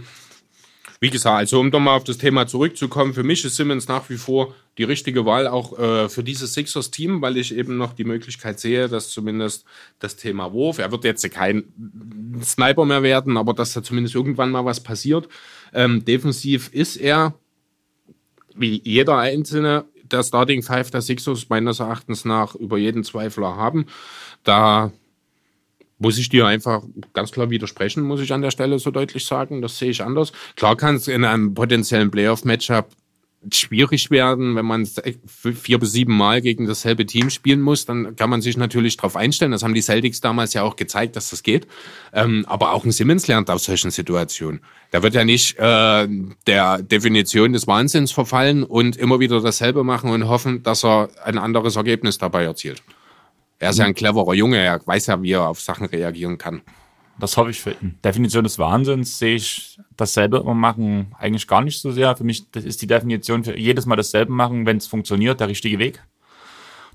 wie 1.00 1.10
gesagt, 1.10 1.38
also 1.38 1.60
um 1.60 1.72
doch 1.72 1.80
mal 1.80 1.96
auf 1.96 2.04
das 2.04 2.18
Thema 2.18 2.48
zurückzukommen, 2.48 3.14
für 3.14 3.24
mich 3.24 3.46
ist 3.46 3.56
Simmons 3.56 3.88
nach 3.88 4.10
wie 4.10 4.18
vor 4.18 4.56
die 4.78 4.84
richtige 4.84 5.26
Wahl 5.26 5.48
auch 5.48 5.78
äh, 5.78 6.10
für 6.10 6.24
dieses 6.24 6.54
Sixers-Team, 6.54 7.22
weil 7.22 7.38
ich 7.38 7.56
eben 7.56 7.78
noch 7.78 7.94
die 7.94 8.04
Möglichkeit 8.04 8.60
sehe, 8.60 8.88
dass 8.88 9.10
zumindest 9.10 9.66
das 10.00 10.16
Thema 10.16 10.54
Wurf, 10.54 10.80
er 10.80 10.92
wird 10.92 11.04
jetzt 11.04 11.30
kein 11.32 11.64
Sniper 12.44 12.86
mehr 12.86 13.04
werden, 13.04 13.38
aber 13.38 13.54
dass 13.54 13.74
da 13.74 13.84
zumindest 13.84 14.16
irgendwann 14.16 14.52
mal 14.52 14.66
was 14.66 14.82
passiert. 14.82 15.28
Ähm, 15.74 16.06
defensiv 16.06 16.70
ist 16.74 16.98
er, 16.98 17.34
wie 18.56 18.82
jeder 18.84 19.18
einzelne 19.18 19.86
der 20.12 20.24
Starting 20.24 20.64
Five 20.64 20.90
der 20.92 21.02
Sixers 21.02 21.50
meines 21.50 21.80
Erachtens 21.80 22.26
nach 22.26 22.56
über 22.56 22.78
jeden 22.78 23.04
Zweifler 23.04 23.56
haben. 23.56 23.86
Da 24.44 24.92
muss 26.00 26.18
ich 26.18 26.30
dir 26.30 26.46
einfach 26.46 26.84
ganz 27.14 27.32
klar 27.32 27.50
widersprechen, 27.50 28.04
muss 28.04 28.22
ich 28.22 28.34
an 28.34 28.42
der 28.42 28.52
Stelle 28.52 28.80
so 28.80 28.92
deutlich 28.92 29.26
sagen. 29.26 29.62
Das 29.62 29.78
sehe 29.78 29.90
ich 29.90 30.04
anders. 30.04 30.32
Klar 30.56 30.76
kann 30.76 30.96
es 30.96 31.08
in 31.08 31.26
einem 31.26 31.54
potenziellen 31.54 32.12
Playoff-Matchup 32.12 32.88
schwierig 33.54 34.10
werden, 34.10 34.56
wenn 34.56 34.66
man 34.66 34.88
vier 35.26 35.78
bis 35.78 35.92
sieben 35.92 36.18
Mal 36.18 36.42
gegen 36.42 36.66
dasselbe 36.68 37.06
Team 37.06 37.30
spielen 37.30 37.62
muss, 37.62 37.86
dann 37.86 38.16
kann 38.16 38.30
man 38.30 38.42
sich 38.42 38.58
natürlich 38.58 38.98
darauf 38.98 39.16
einstellen. 39.16 39.52
Das 39.52 39.64
haben 39.64 39.74
die 39.74 39.82
Celtics 39.82 40.22
damals 40.22 40.54
ja 40.54 40.64
auch 40.64 40.76
gezeigt, 40.76 41.16
dass 41.16 41.30
das 41.30 41.44
geht. 41.44 41.68
Ähm, 42.14 42.46
aber 42.48 42.74
auch 42.74 42.84
ein 42.84 42.92
Simmons 42.92 43.28
lernt 43.28 43.50
aus 43.50 43.66
solchen 43.66 43.92
Situationen. 43.92 44.62
Da 44.92 45.04
wird 45.04 45.14
ja 45.14 45.24
nicht 45.24 45.58
äh, 45.60 46.08
der 46.48 46.82
Definition 46.82 47.54
des 47.54 47.68
Wahnsinns 47.68 48.12
verfallen 48.12 48.64
und 48.64 48.98
immer 48.98 49.20
wieder 49.20 49.40
dasselbe 49.42 49.84
machen 49.84 50.10
und 50.10 50.28
hoffen, 50.28 50.64
dass 50.64 50.84
er 50.84 51.10
ein 51.24 51.38
anderes 51.38 51.76
Ergebnis 51.76 52.18
dabei 52.18 52.44
erzielt. 52.44 52.82
Er 53.60 53.72
ist 53.72 53.80
ja 53.80 53.86
ein 53.86 53.96
cleverer 53.96 54.34
Junge, 54.34 54.58
er 54.58 54.80
weiß 54.86 55.08
ja, 55.08 55.22
wie 55.22 55.32
er 55.32 55.48
auf 55.48 55.60
Sachen 55.60 55.88
reagieren 55.88 56.38
kann. 56.38 56.62
Das 57.20 57.36
hoffe 57.36 57.50
ich 57.50 57.60
für 57.60 57.72
ihn. 57.72 57.98
Definition 58.04 58.44
des 58.44 58.60
Wahnsinns 58.60 59.18
sehe 59.18 59.36
ich 59.36 59.80
dasselbe 59.96 60.38
immer 60.38 60.54
machen 60.54 61.16
eigentlich 61.18 61.48
gar 61.48 61.62
nicht 61.62 61.82
so 61.82 61.92
sehr. 61.92 62.16
Für 62.16 62.24
mich 62.24 62.52
das 62.52 62.64
ist 62.64 62.82
die 62.82 62.88
Definition 62.88 63.44
für 63.44 63.58
jedes 63.58 63.88
Mal 63.88 63.96
dasselbe 63.96 64.32
machen, 64.32 64.68
wenn 64.68 64.78
es 64.78 64.86
funktioniert, 64.86 65.40
der 65.40 65.48
richtige 65.48 65.80
Weg. 65.80 66.04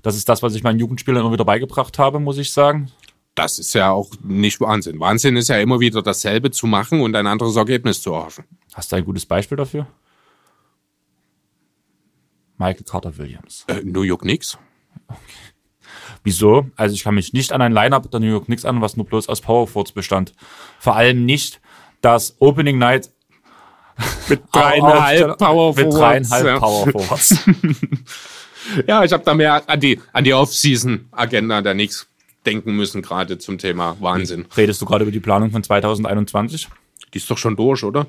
Das 0.01 0.15
ist 0.15 0.29
das, 0.29 0.41
was 0.41 0.55
ich 0.55 0.63
meinen 0.63 0.79
Jugendspielern 0.79 1.21
immer 1.21 1.33
wieder 1.33 1.45
beigebracht 1.45 1.99
habe, 1.99 2.19
muss 2.19 2.37
ich 2.37 2.53
sagen. 2.53 2.89
Das 3.35 3.59
ist 3.59 3.73
ja 3.73 3.89
auch 3.91 4.11
nicht 4.21 4.61
Wahnsinn. 4.61 4.99
Wahnsinn 4.99 5.35
ist 5.35 5.49
ja 5.49 5.57
immer 5.57 5.79
wieder 5.79 6.01
dasselbe 6.01 6.51
zu 6.51 6.67
machen 6.67 7.01
und 7.01 7.15
ein 7.15 7.27
anderes 7.27 7.55
Ergebnis 7.55 8.01
zu 8.01 8.13
erhoffen. 8.13 8.45
Hast 8.73 8.91
du 8.91 8.95
ein 8.95 9.05
gutes 9.05 9.25
Beispiel 9.25 9.57
dafür? 9.57 9.87
Michael 12.57 12.85
Carter 12.85 13.17
Williams. 13.17 13.65
Äh, 13.67 13.81
New 13.83 14.03
York 14.03 14.21
Knicks? 14.21 14.57
Wieso? 16.23 16.67
Also 16.75 16.95
ich 16.95 17.03
kann 17.03 17.15
mich 17.15 17.33
nicht 17.33 17.51
an 17.51 17.61
ein 17.61 17.73
Line-Up 17.73 18.09
der 18.09 18.19
New 18.19 18.27
York 18.27 18.45
Knicks 18.45 18.65
an, 18.65 18.81
was 18.81 18.95
nur 18.95 19.05
bloß 19.05 19.27
aus 19.29 19.41
Powerforwards 19.41 19.91
bestand. 19.91 20.33
Vor 20.79 20.95
allem 20.95 21.25
nicht 21.25 21.59
das 22.01 22.35
Opening 22.39 22.77
Night 22.77 23.09
Mit 24.27 24.41
dreieinhalb 24.51 25.37
Power 25.37 25.75
mit 25.75 25.93
dreieinhalb 25.93 26.45
ja. 26.45 26.59
Power 26.59 26.87
Forwards. 26.91 27.37
Ja, 28.87 29.03
ich 29.03 29.11
habe 29.11 29.25
da 29.25 29.33
mehr 29.33 29.61
an 29.67 29.79
die, 29.81 29.99
an 30.13 30.23
die 30.23 30.33
Off-Season-Agenda 30.33 31.61
der 31.61 31.73
Knicks 31.73 32.07
denken 32.45 32.77
müssen, 32.77 33.01
gerade 33.01 33.37
zum 33.37 33.57
Thema 33.57 33.97
Wahnsinn. 33.99 34.45
Redest 34.55 34.81
du 34.81 34.85
gerade 34.85 35.03
über 35.03 35.11
die 35.11 35.19
Planung 35.19 35.51
von 35.51 35.63
2021? 35.63 36.69
Die 37.13 37.17
ist 37.17 37.29
doch 37.29 37.37
schon 37.37 37.57
durch, 37.57 37.83
oder? 37.83 38.07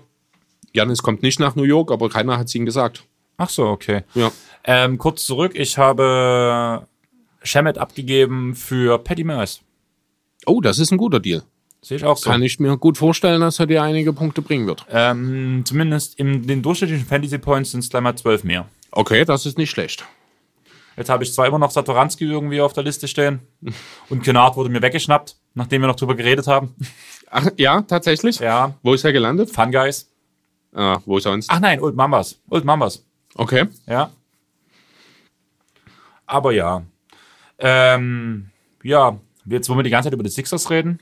Janis 0.73 1.03
kommt 1.03 1.23
nicht 1.23 1.41
nach 1.41 1.57
New 1.57 1.65
York, 1.65 1.91
aber 1.91 2.09
keiner 2.09 2.39
hat 2.39 2.47
es 2.47 2.55
ihm 2.55 2.65
gesagt. 2.65 3.05
Ach 3.37 3.49
so, 3.49 3.67
okay. 3.67 4.03
Ja. 4.15 4.31
Ähm, 4.63 4.97
kurz 4.99 5.25
zurück, 5.27 5.53
ich 5.55 5.77
habe 5.77 6.87
Shemet 7.45 7.79
abgegeben 7.79 8.55
für 8.55 8.99
Patty 8.99 9.23
Mills. 9.25 9.61
Oh, 10.47 10.61
das 10.61 10.79
ist 10.79 10.91
ein 10.91 10.99
guter 10.99 11.21
Deal. 11.21 11.43
Sehe 11.83 11.99
ich 11.99 12.05
auch 12.05 12.17
so. 12.17 12.31
Kann 12.31 12.43
ich 12.43 12.59
mir 12.59 12.77
gut 12.79 12.97
vorstellen, 12.99 13.41
dass 13.43 13.61
er 13.61 13.67
dir 13.67 13.83
einige 13.83 14.13
Punkte 14.13 14.43
bringen 14.43 14.67
wird. 14.67 14.87
Ähm, 14.91 15.63
zumindest 15.67 16.19
in 16.19 16.47
den 16.47 16.63
durchschnittlichen 16.63 17.07
Fantasy 17.07 17.39
Points 17.39 17.73
sind 17.73 17.81
es 17.81 17.91
gleich 17.91 18.03
mal 18.03 18.17
zwölf 18.17 18.43
mehr. 18.43 18.67
Okay, 18.91 19.25
das 19.25 19.45
ist 19.45 19.59
nicht 19.59 19.71
schlecht. 19.71 20.05
Jetzt 20.97 21.11
habe 21.11 21.25
ich 21.25 21.33
zwar 21.35 21.47
immer 21.47 21.59
noch 21.59 21.71
Satoranski 21.71 22.25
irgendwie 22.25 22.61
auf 22.61 22.73
der 22.73 22.85
Liste 22.85 23.09
stehen 23.09 23.41
und 24.09 24.23
Kennard 24.23 24.57
wurde 24.57 24.71
mir 24.71 24.81
weggeschnappt, 24.81 25.37
nachdem 25.55 25.83
wir 25.83 25.89
noch 25.89 25.97
drüber 25.97 26.15
geredet 26.15 26.47
haben. 26.47 26.75
Ach, 27.31 27.49
ja, 27.57 27.83
tatsächlich? 27.83 28.39
Ja, 28.39 28.75
Wo 28.83 28.95
ist 28.95 29.05
er 29.05 29.13
gelandet? 29.13 29.51
Fun 29.51 29.73
Guys. 29.73 30.09
Ah, 30.73 31.01
wo 31.05 31.19
sonst? 31.19 31.51
Ach 31.51 31.61
nein, 31.61 31.81
Old 31.81 31.97
Mambas. 31.97 32.41
Old 32.49 32.65
Mambas. 32.65 33.05
Okay. 33.35 33.67
Ja. 33.87 34.11
Aber 36.27 36.53
ja. 36.53 36.83
Ähm, 37.67 38.51
ja, 38.83 39.19
jetzt 39.47 39.71
wollen 39.71 39.79
wir 39.79 39.85
die 39.85 39.91
ganze 39.91 40.09
Zeit 40.09 40.13
über 40.13 40.23
die 40.23 40.29
Sixers 40.29 40.69
reden. 40.71 41.01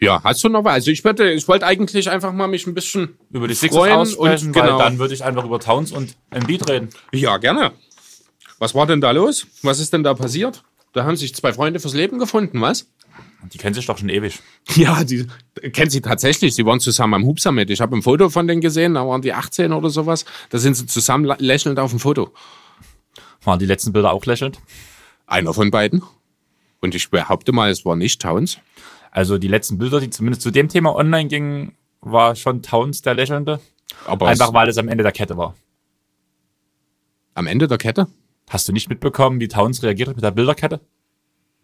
Ja, 0.00 0.22
hast 0.22 0.44
du 0.44 0.48
noch 0.48 0.64
was? 0.64 0.74
Also 0.74 0.92
ich 0.92 1.02
würde, 1.04 1.32
ich 1.32 1.48
wollte 1.48 1.66
eigentlich 1.66 2.08
einfach 2.08 2.32
mal 2.32 2.46
mich 2.46 2.68
ein 2.68 2.74
bisschen 2.74 3.18
Über 3.30 3.48
die 3.48 3.54
Sixers 3.54 3.78
freuen 3.78 3.96
aussprechen, 3.96 4.48
und 4.48 4.54
weil 4.54 4.62
genau. 4.62 4.78
dann 4.78 4.98
würde 4.98 5.12
ich 5.12 5.24
einfach 5.24 5.44
über 5.44 5.58
Towns 5.58 5.90
und 5.90 6.16
Embiid 6.30 6.68
reden. 6.68 6.90
Ja, 7.12 7.38
gerne. 7.38 7.72
Was 8.60 8.76
war 8.76 8.86
denn 8.86 9.00
da 9.00 9.10
los? 9.10 9.46
Was 9.62 9.80
ist 9.80 9.92
denn 9.92 10.04
da 10.04 10.14
passiert? 10.14 10.62
Da 10.92 11.04
haben 11.04 11.16
sich 11.16 11.34
zwei 11.34 11.52
Freunde 11.52 11.80
fürs 11.80 11.94
Leben 11.94 12.20
gefunden, 12.20 12.60
was? 12.60 12.86
Die 13.52 13.58
kennen 13.58 13.74
sich 13.74 13.86
doch 13.86 13.98
schon 13.98 14.08
ewig. 14.08 14.38
Ja, 14.76 15.02
die 15.02 15.26
kennen 15.72 15.90
sie 15.90 16.00
tatsächlich. 16.00 16.54
Sie 16.54 16.64
waren 16.64 16.78
zusammen 16.78 17.14
am 17.14 17.24
Hub 17.24 17.40
Summit. 17.40 17.70
Ich 17.70 17.80
habe 17.80 17.96
ein 17.96 18.02
Foto 18.02 18.30
von 18.30 18.46
denen 18.46 18.60
gesehen, 18.60 18.94
da 18.94 19.06
waren 19.06 19.20
die 19.20 19.32
18 19.32 19.72
oder 19.72 19.90
sowas. 19.90 20.24
Da 20.50 20.58
sind 20.58 20.76
sie 20.76 20.86
zusammen 20.86 21.34
lächelnd 21.38 21.80
auf 21.80 21.90
dem 21.90 21.98
Foto. 21.98 22.32
Waren 23.42 23.58
die 23.58 23.66
letzten 23.66 23.92
Bilder 23.92 24.12
auch 24.12 24.24
lächelnd? 24.24 24.60
Einer 25.26 25.54
von 25.54 25.70
beiden. 25.70 26.02
Und 26.80 26.94
ich 26.94 27.10
behaupte 27.10 27.52
mal, 27.52 27.70
es 27.70 27.84
war 27.84 27.96
nicht 27.96 28.20
Towns. 28.20 28.58
Also 29.10 29.38
die 29.38 29.48
letzten 29.48 29.78
Bilder, 29.78 30.00
die 30.00 30.10
zumindest 30.10 30.42
zu 30.42 30.50
dem 30.50 30.68
Thema 30.68 30.94
online 30.94 31.28
gingen, 31.28 31.72
war 32.00 32.34
schon 32.36 32.62
Towns 32.62 33.00
der 33.02 33.14
Lächelnde. 33.14 33.60
Aber 34.06 34.28
Einfach 34.28 34.52
weil 34.52 34.68
es 34.68 34.76
am 34.78 34.88
Ende 34.88 35.02
der 35.04 35.12
Kette 35.12 35.36
war. 35.36 35.54
am 37.34 37.46
Ende 37.46 37.68
der 37.68 37.78
Kette? 37.78 38.08
Hast 38.50 38.68
du 38.68 38.72
nicht 38.72 38.88
mitbekommen, 38.90 39.40
wie 39.40 39.48
Towns 39.48 39.82
reagiert 39.82 40.08
hat 40.10 40.16
mit 40.16 40.24
der 40.24 40.30
Bilderkette? 40.30 40.80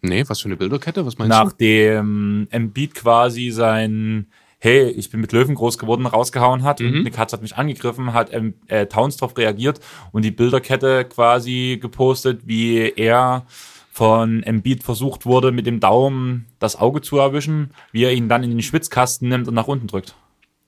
Nee, 0.01 0.25
was 0.29 0.41
für 0.41 0.47
eine 0.47 0.57
Bilderkette? 0.57 1.05
Was 1.05 1.19
meinst 1.19 1.29
Nachdem 1.31 2.49
Embiid 2.51 2.95
quasi 2.95 3.51
sein 3.51 4.27
Hey, 4.63 4.91
ich 4.91 5.11
bin 5.11 5.23
mit 5.23 5.33
Löwen 5.33 5.55
groß 5.55 5.79
geworden 5.79 6.05
rausgehauen 6.05 6.65
hat 6.65 6.83
und 6.83 6.95
eine 6.95 7.11
Katze 7.11 7.35
hat 7.35 7.43
mich 7.43 7.57
angegriffen, 7.57 8.13
hat 8.13 8.31
ähm, 8.33 8.55
äh, 8.67 8.85
Towns 8.87 9.17
darauf 9.17 9.37
reagiert 9.39 9.81
und 10.13 10.23
die 10.23 10.31
Bilderkette 10.31 11.07
quasi 11.07 11.79
gepostet, 11.81 12.43
wie 12.45 12.93
er 12.95 13.47
von 13.91 14.43
Embiid 14.43 14.83
versucht 14.83 15.25
wurde, 15.25 15.51
mit 15.51 15.65
dem 15.65 15.81
Daumen 15.81 16.47
das 16.59 16.77
Auge 16.77 17.01
zu 17.01 17.17
erwischen, 17.17 17.73
wie 17.91 18.05
er 18.05 18.13
ihn 18.13 18.29
dann 18.29 18.45
in 18.45 18.51
den 18.51 18.63
Schwitzkasten 18.63 19.31
nimmt 19.31 19.49
und 19.49 19.55
nach 19.55 19.67
unten 19.67 19.87
drückt. 19.87 20.15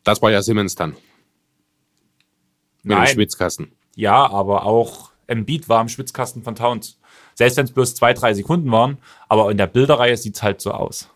Das 0.05 0.23
war 0.23 0.31
ja 0.31 0.41
Simmons 0.41 0.75
dann. 0.75 0.93
Mit 2.83 2.97
dem 2.97 2.99
Nein. 2.99 3.09
Schwitzkasten. 3.09 3.73
Ja, 3.95 4.27
aber 4.31 4.65
auch 4.65 5.11
Embiid 5.27 5.69
war 5.69 5.83
im 5.83 5.89
Schwitzkasten 5.89 6.43
von 6.43 6.55
Towns. 6.55 6.99
Selbst 7.35 7.59
wenn 7.59 7.67
es 7.67 7.73
bloß 7.73 7.95
zwei, 7.95 8.15
drei 8.15 8.33
Sekunden 8.33 8.73
waren, 8.73 8.97
aber 9.29 9.51
in 9.51 9.59
der 9.59 9.67
Bilderreihe 9.67 10.17
sieht's 10.17 10.43
halt 10.43 10.63
so 10.63 10.73
aus. 10.73 11.12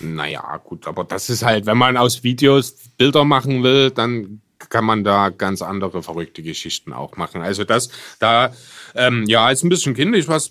Naja, 0.00 0.60
gut, 0.62 0.86
aber 0.86 1.04
das 1.04 1.30
ist 1.30 1.44
halt, 1.44 1.66
wenn 1.66 1.78
man 1.78 1.96
aus 1.96 2.22
Videos 2.22 2.74
Bilder 2.98 3.24
machen 3.24 3.62
will, 3.62 3.90
dann 3.90 4.40
kann 4.58 4.84
man 4.84 5.04
da 5.04 5.28
ganz 5.28 5.62
andere 5.62 6.02
verrückte 6.02 6.42
Geschichten 6.42 6.92
auch 6.92 7.16
machen. 7.16 7.42
Also 7.42 7.64
das, 7.64 7.90
da, 8.18 8.52
ähm, 8.94 9.24
ja, 9.26 9.50
ist 9.50 9.64
ein 9.64 9.68
bisschen 9.68 9.94
kindisch, 9.94 10.28
was 10.28 10.50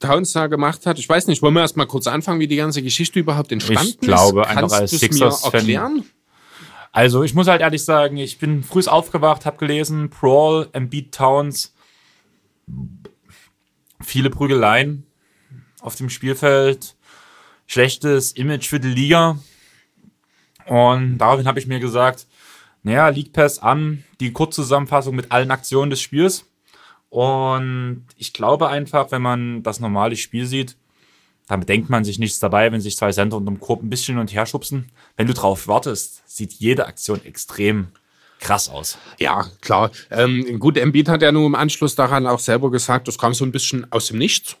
Towns 0.00 0.32
da 0.32 0.46
gemacht 0.46 0.86
hat. 0.86 0.98
Ich 0.98 1.08
weiß 1.08 1.26
nicht, 1.26 1.42
wollen 1.42 1.54
wir 1.54 1.60
erst 1.60 1.76
mal 1.76 1.86
kurz 1.86 2.06
anfangen, 2.06 2.40
wie 2.40 2.46
die 2.46 2.56
ganze 2.56 2.82
Geschichte 2.82 3.18
überhaupt 3.18 3.52
entstanden 3.52 3.88
ist? 3.88 4.00
glaube, 4.00 4.46
einfach 4.46 4.62
Kannst 4.62 4.74
als 4.76 4.92
mir 4.92 4.98
Sixers-Fan- 4.98 5.54
erklären? 5.54 6.04
Also 6.92 7.22
ich 7.22 7.34
muss 7.34 7.46
halt 7.46 7.60
ehrlich 7.60 7.84
sagen, 7.84 8.16
ich 8.16 8.38
bin 8.38 8.62
früh 8.62 8.82
aufgewacht, 8.86 9.46
habe 9.46 9.58
gelesen, 9.58 10.08
Brawl, 10.08 10.68
Embiid 10.72 11.14
Towns, 11.14 11.74
viele 14.00 14.30
Prügeleien 14.30 15.04
auf 15.80 15.96
dem 15.96 16.10
Spielfeld. 16.10 16.96
Schlechtes 17.68 18.32
Image 18.32 18.66
für 18.66 18.80
die 18.80 18.88
Liga. 18.88 19.38
Und 20.66 21.18
daraufhin 21.18 21.46
habe 21.46 21.60
ich 21.60 21.68
mir 21.68 21.78
gesagt, 21.78 22.26
naja, 22.82 23.08
League 23.08 23.32
Pass 23.32 23.60
an, 23.60 24.02
die 24.18 24.32
Kurzzusammenfassung 24.32 25.14
mit 25.14 25.30
allen 25.30 25.52
Aktionen 25.52 25.90
des 25.90 26.00
Spiels. 26.00 26.46
Und 27.10 28.04
ich 28.16 28.32
glaube 28.32 28.68
einfach, 28.68 29.12
wenn 29.12 29.22
man 29.22 29.62
das 29.62 29.80
normale 29.80 30.16
Spiel 30.16 30.46
sieht, 30.46 30.76
dann 31.46 31.60
bedenkt 31.60 31.88
man 31.88 32.04
sich 32.04 32.18
nichts 32.18 32.38
dabei, 32.38 32.70
wenn 32.72 32.80
sich 32.80 32.96
zwei 32.96 33.10
Center 33.10 33.36
unterm 33.36 33.60
Korb 33.60 33.82
ein 33.82 33.88
bisschen 33.88 34.14
hin 34.14 34.20
und 34.20 34.32
her 34.34 34.44
schubsen. 34.44 34.90
Wenn 35.16 35.26
du 35.26 35.32
drauf 35.34 35.66
wartest, 35.66 36.22
sieht 36.26 36.52
jede 36.54 36.86
Aktion 36.86 37.24
extrem 37.24 37.88
krass 38.38 38.68
aus. 38.68 38.98
Ja, 39.18 39.46
klar. 39.62 39.90
Ähm, 40.10 40.58
gut, 40.58 40.76
Embiid 40.76 41.08
hat 41.08 41.22
ja 41.22 41.32
nur 41.32 41.46
im 41.46 41.54
Anschluss 41.54 41.94
daran 41.94 42.26
auch 42.26 42.38
selber 42.38 42.70
gesagt, 42.70 43.08
das 43.08 43.18
kam 43.18 43.32
so 43.32 43.44
ein 43.44 43.52
bisschen 43.52 43.90
aus 43.90 44.08
dem 44.08 44.18
Nichts. 44.18 44.56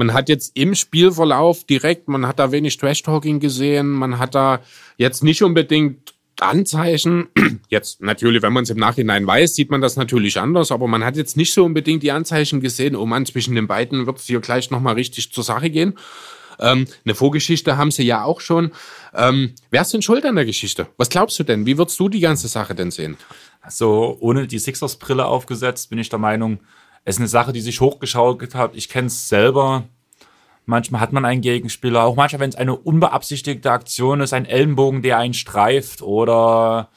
Man 0.00 0.14
hat 0.14 0.30
jetzt 0.30 0.56
im 0.56 0.74
Spielverlauf 0.74 1.64
direkt, 1.64 2.08
man 2.08 2.26
hat 2.26 2.38
da 2.38 2.52
wenig 2.52 2.78
Trash-Talking 2.78 3.38
gesehen, 3.38 3.90
man 3.90 4.18
hat 4.18 4.34
da 4.34 4.60
jetzt 4.96 5.22
nicht 5.22 5.42
unbedingt 5.42 6.14
Anzeichen. 6.40 7.28
Jetzt 7.68 8.00
natürlich, 8.00 8.40
wenn 8.40 8.54
man 8.54 8.62
es 8.62 8.70
im 8.70 8.78
Nachhinein 8.78 9.26
weiß, 9.26 9.54
sieht 9.54 9.70
man 9.70 9.82
das 9.82 9.96
natürlich 9.96 10.40
anders, 10.40 10.72
aber 10.72 10.86
man 10.86 11.04
hat 11.04 11.16
jetzt 11.18 11.36
nicht 11.36 11.52
so 11.52 11.66
unbedingt 11.66 12.02
die 12.02 12.12
Anzeichen 12.12 12.62
gesehen, 12.62 12.96
oh 12.96 13.04
man, 13.04 13.26
zwischen 13.26 13.54
den 13.54 13.66
beiden 13.66 14.06
wird 14.06 14.16
es 14.16 14.24
hier 14.24 14.40
gleich 14.40 14.70
nochmal 14.70 14.94
richtig 14.94 15.32
zur 15.32 15.44
Sache 15.44 15.68
gehen. 15.68 15.98
Ähm, 16.58 16.86
eine 17.04 17.14
Vorgeschichte 17.14 17.76
haben 17.76 17.90
sie 17.90 18.04
ja 18.04 18.24
auch 18.24 18.40
schon. 18.40 18.72
Ähm, 19.14 19.52
wer 19.68 19.82
ist 19.82 19.92
denn 19.92 20.00
schuld 20.00 20.24
an 20.24 20.36
der 20.36 20.46
Geschichte? 20.46 20.86
Was 20.96 21.10
glaubst 21.10 21.38
du 21.38 21.42
denn? 21.42 21.66
Wie 21.66 21.76
würdest 21.76 22.00
du 22.00 22.08
die 22.08 22.20
ganze 22.20 22.48
Sache 22.48 22.74
denn 22.74 22.90
sehen? 22.90 23.18
Also 23.60 24.16
ohne 24.20 24.46
die 24.46 24.58
Sixers-Brille 24.58 25.26
aufgesetzt 25.26 25.90
bin 25.90 25.98
ich 25.98 26.08
der 26.08 26.18
Meinung, 26.18 26.60
es 27.04 27.16
ist 27.16 27.20
eine 27.20 27.28
Sache, 27.28 27.52
die 27.52 27.60
sich 27.60 27.80
hochgeschaukelt 27.80 28.54
hat. 28.54 28.74
Ich 28.74 28.88
kenne 28.88 29.06
es 29.08 29.28
selber. 29.28 29.84
Manchmal 30.66 31.00
hat 31.00 31.12
man 31.12 31.24
einen 31.24 31.40
Gegenspieler, 31.40 32.04
auch 32.04 32.14
manchmal, 32.14 32.40
wenn 32.40 32.50
es 32.50 32.56
eine 32.56 32.76
unbeabsichtigte 32.76 33.72
Aktion 33.72 34.20
ist, 34.20 34.32
ein 34.32 34.46
Ellenbogen, 34.46 35.02
der 35.02 35.18
einen 35.18 35.34
streift 35.34 36.02
oder 36.02 36.90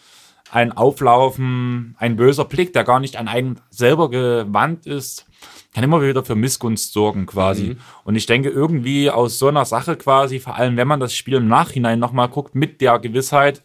ein 0.51 0.71
Auflaufen, 0.71 1.95
ein 1.97 2.15
böser 2.15 2.45
Blick, 2.45 2.73
der 2.73 2.83
gar 2.83 2.99
nicht 2.99 3.17
an 3.17 3.27
einen 3.27 3.59
selber 3.71 4.11
gewandt 4.11 4.85
ist, 4.85 5.25
kann 5.73 5.83
immer 5.83 6.01
wieder 6.03 6.23
für 6.23 6.35
Missgunst 6.35 6.93
sorgen 6.93 7.25
quasi. 7.25 7.69
Mhm. 7.69 7.77
Und 8.03 8.15
ich 8.15 8.27
denke 8.27 8.49
irgendwie 8.49 9.09
aus 9.09 9.39
so 9.39 9.47
einer 9.47 9.65
Sache 9.65 9.95
quasi, 9.95 10.39
vor 10.39 10.55
allem 10.55 10.77
wenn 10.77 10.87
man 10.87 10.99
das 10.99 11.15
Spiel 11.15 11.35
im 11.35 11.47
Nachhinein 11.47 11.97
nochmal 11.97 12.29
guckt, 12.29 12.53
mit 12.53 12.81
der 12.81 12.99
Gewissheit, 12.99 13.63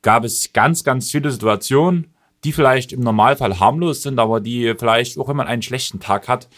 gab 0.00 0.24
es 0.24 0.52
ganz, 0.52 0.84
ganz 0.84 1.10
viele 1.10 1.30
Situationen, 1.30 2.13
die 2.44 2.52
vielleicht 2.52 2.92
im 2.92 3.00
Normalfall 3.00 3.58
harmlos 3.58 4.02
sind, 4.02 4.18
aber 4.18 4.40
die 4.40 4.74
vielleicht, 4.78 5.18
auch 5.18 5.28
wenn 5.28 5.36
man 5.36 5.46
einen 5.46 5.62
schlechten 5.62 6.00
Tag 6.00 6.28
hat, 6.28 6.48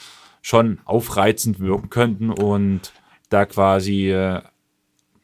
schon 0.43 0.79
aufreizend 0.85 1.59
wirken 1.61 1.91
könnten 1.91 2.31
und 2.31 2.93
da 3.31 3.47
quasi 3.47 4.11
äh, 4.11 4.43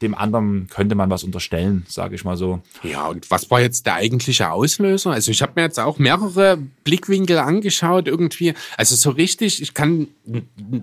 dem 0.02 0.14
anderen 0.14 0.66
könnte 0.68 0.94
man 0.94 1.10
was 1.10 1.24
unterstellen, 1.24 1.86
sage 1.88 2.14
ich 2.14 2.24
mal 2.24 2.36
so. 2.36 2.60
Ja, 2.82 3.06
und 3.06 3.30
was 3.30 3.50
war 3.50 3.60
jetzt 3.60 3.86
der 3.86 3.94
eigentliche 3.94 4.50
Auslöser? 4.50 5.12
Also 5.12 5.30
ich 5.30 5.40
habe 5.42 5.52
mir 5.56 5.62
jetzt 5.62 5.78
auch 5.78 5.98
mehrere 5.98 6.58
Blickwinkel 6.84 7.38
angeschaut 7.38 8.08
irgendwie. 8.08 8.54
Also 8.76 8.96
so 8.96 9.10
richtig, 9.10 9.62
ich 9.62 9.74
kann, 9.74 10.08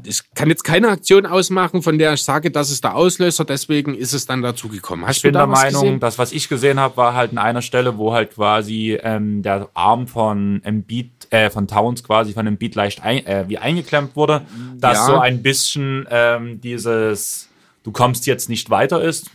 ich 0.06 0.22
kann 0.34 0.50
jetzt 0.50 0.64
keine 0.64 0.90
Aktion 0.90 1.26
ausmachen, 1.26 1.84
von 1.84 1.98
der 1.98 2.14
ich 2.14 2.24
sage, 2.24 2.50
das 2.52 2.72
ist 2.72 2.84
der 2.84 2.96
Auslöser, 2.96 3.46
deswegen 3.46 3.94
ist 3.94 4.14
es 4.14 4.26
dann 4.26 4.42
dazu 4.42 4.70
gekommen. 4.70 5.06
Hast 5.06 5.18
ich 5.18 5.24
bin 5.24 5.34
da 5.34 5.40
der 5.40 5.48
Meinung, 5.48 5.82
gesehen? 5.82 6.00
das, 6.00 6.18
was 6.18 6.32
ich 6.32 6.50
gesehen 6.50 6.80
habe, 6.80 6.98
war 6.98 7.14
halt 7.14 7.32
an 7.32 7.38
einer 7.38 7.62
Stelle, 7.62 7.98
wo 7.98 8.14
halt 8.14 8.34
quasi 8.34 8.98
ähm, 9.04 9.44
der 9.44 9.70
Arm 9.74 10.08
von 10.08 10.62
Embiid, 10.64 11.12
äh, 11.30 11.50
von 11.50 11.68
Towns 11.68 12.04
quasi 12.04 12.34
von 12.34 12.48
Embiid 12.48 12.76
leicht 12.76 13.04
ein, 13.04 13.26
äh, 13.26 13.46
wie 13.48 13.58
eingeklemmt 13.58 14.16
wurde, 14.16 14.42
dass 14.78 14.98
ja. 15.00 15.06
so 15.06 15.20
ein 15.20 15.44
bisschen 15.44 16.08
ähm, 16.10 16.62
dieses 16.62 17.49
du 17.90 17.94
kommst 17.94 18.28
jetzt 18.28 18.50
nicht 18.50 18.70
weiter 18.70 19.02
ist. 19.02 19.32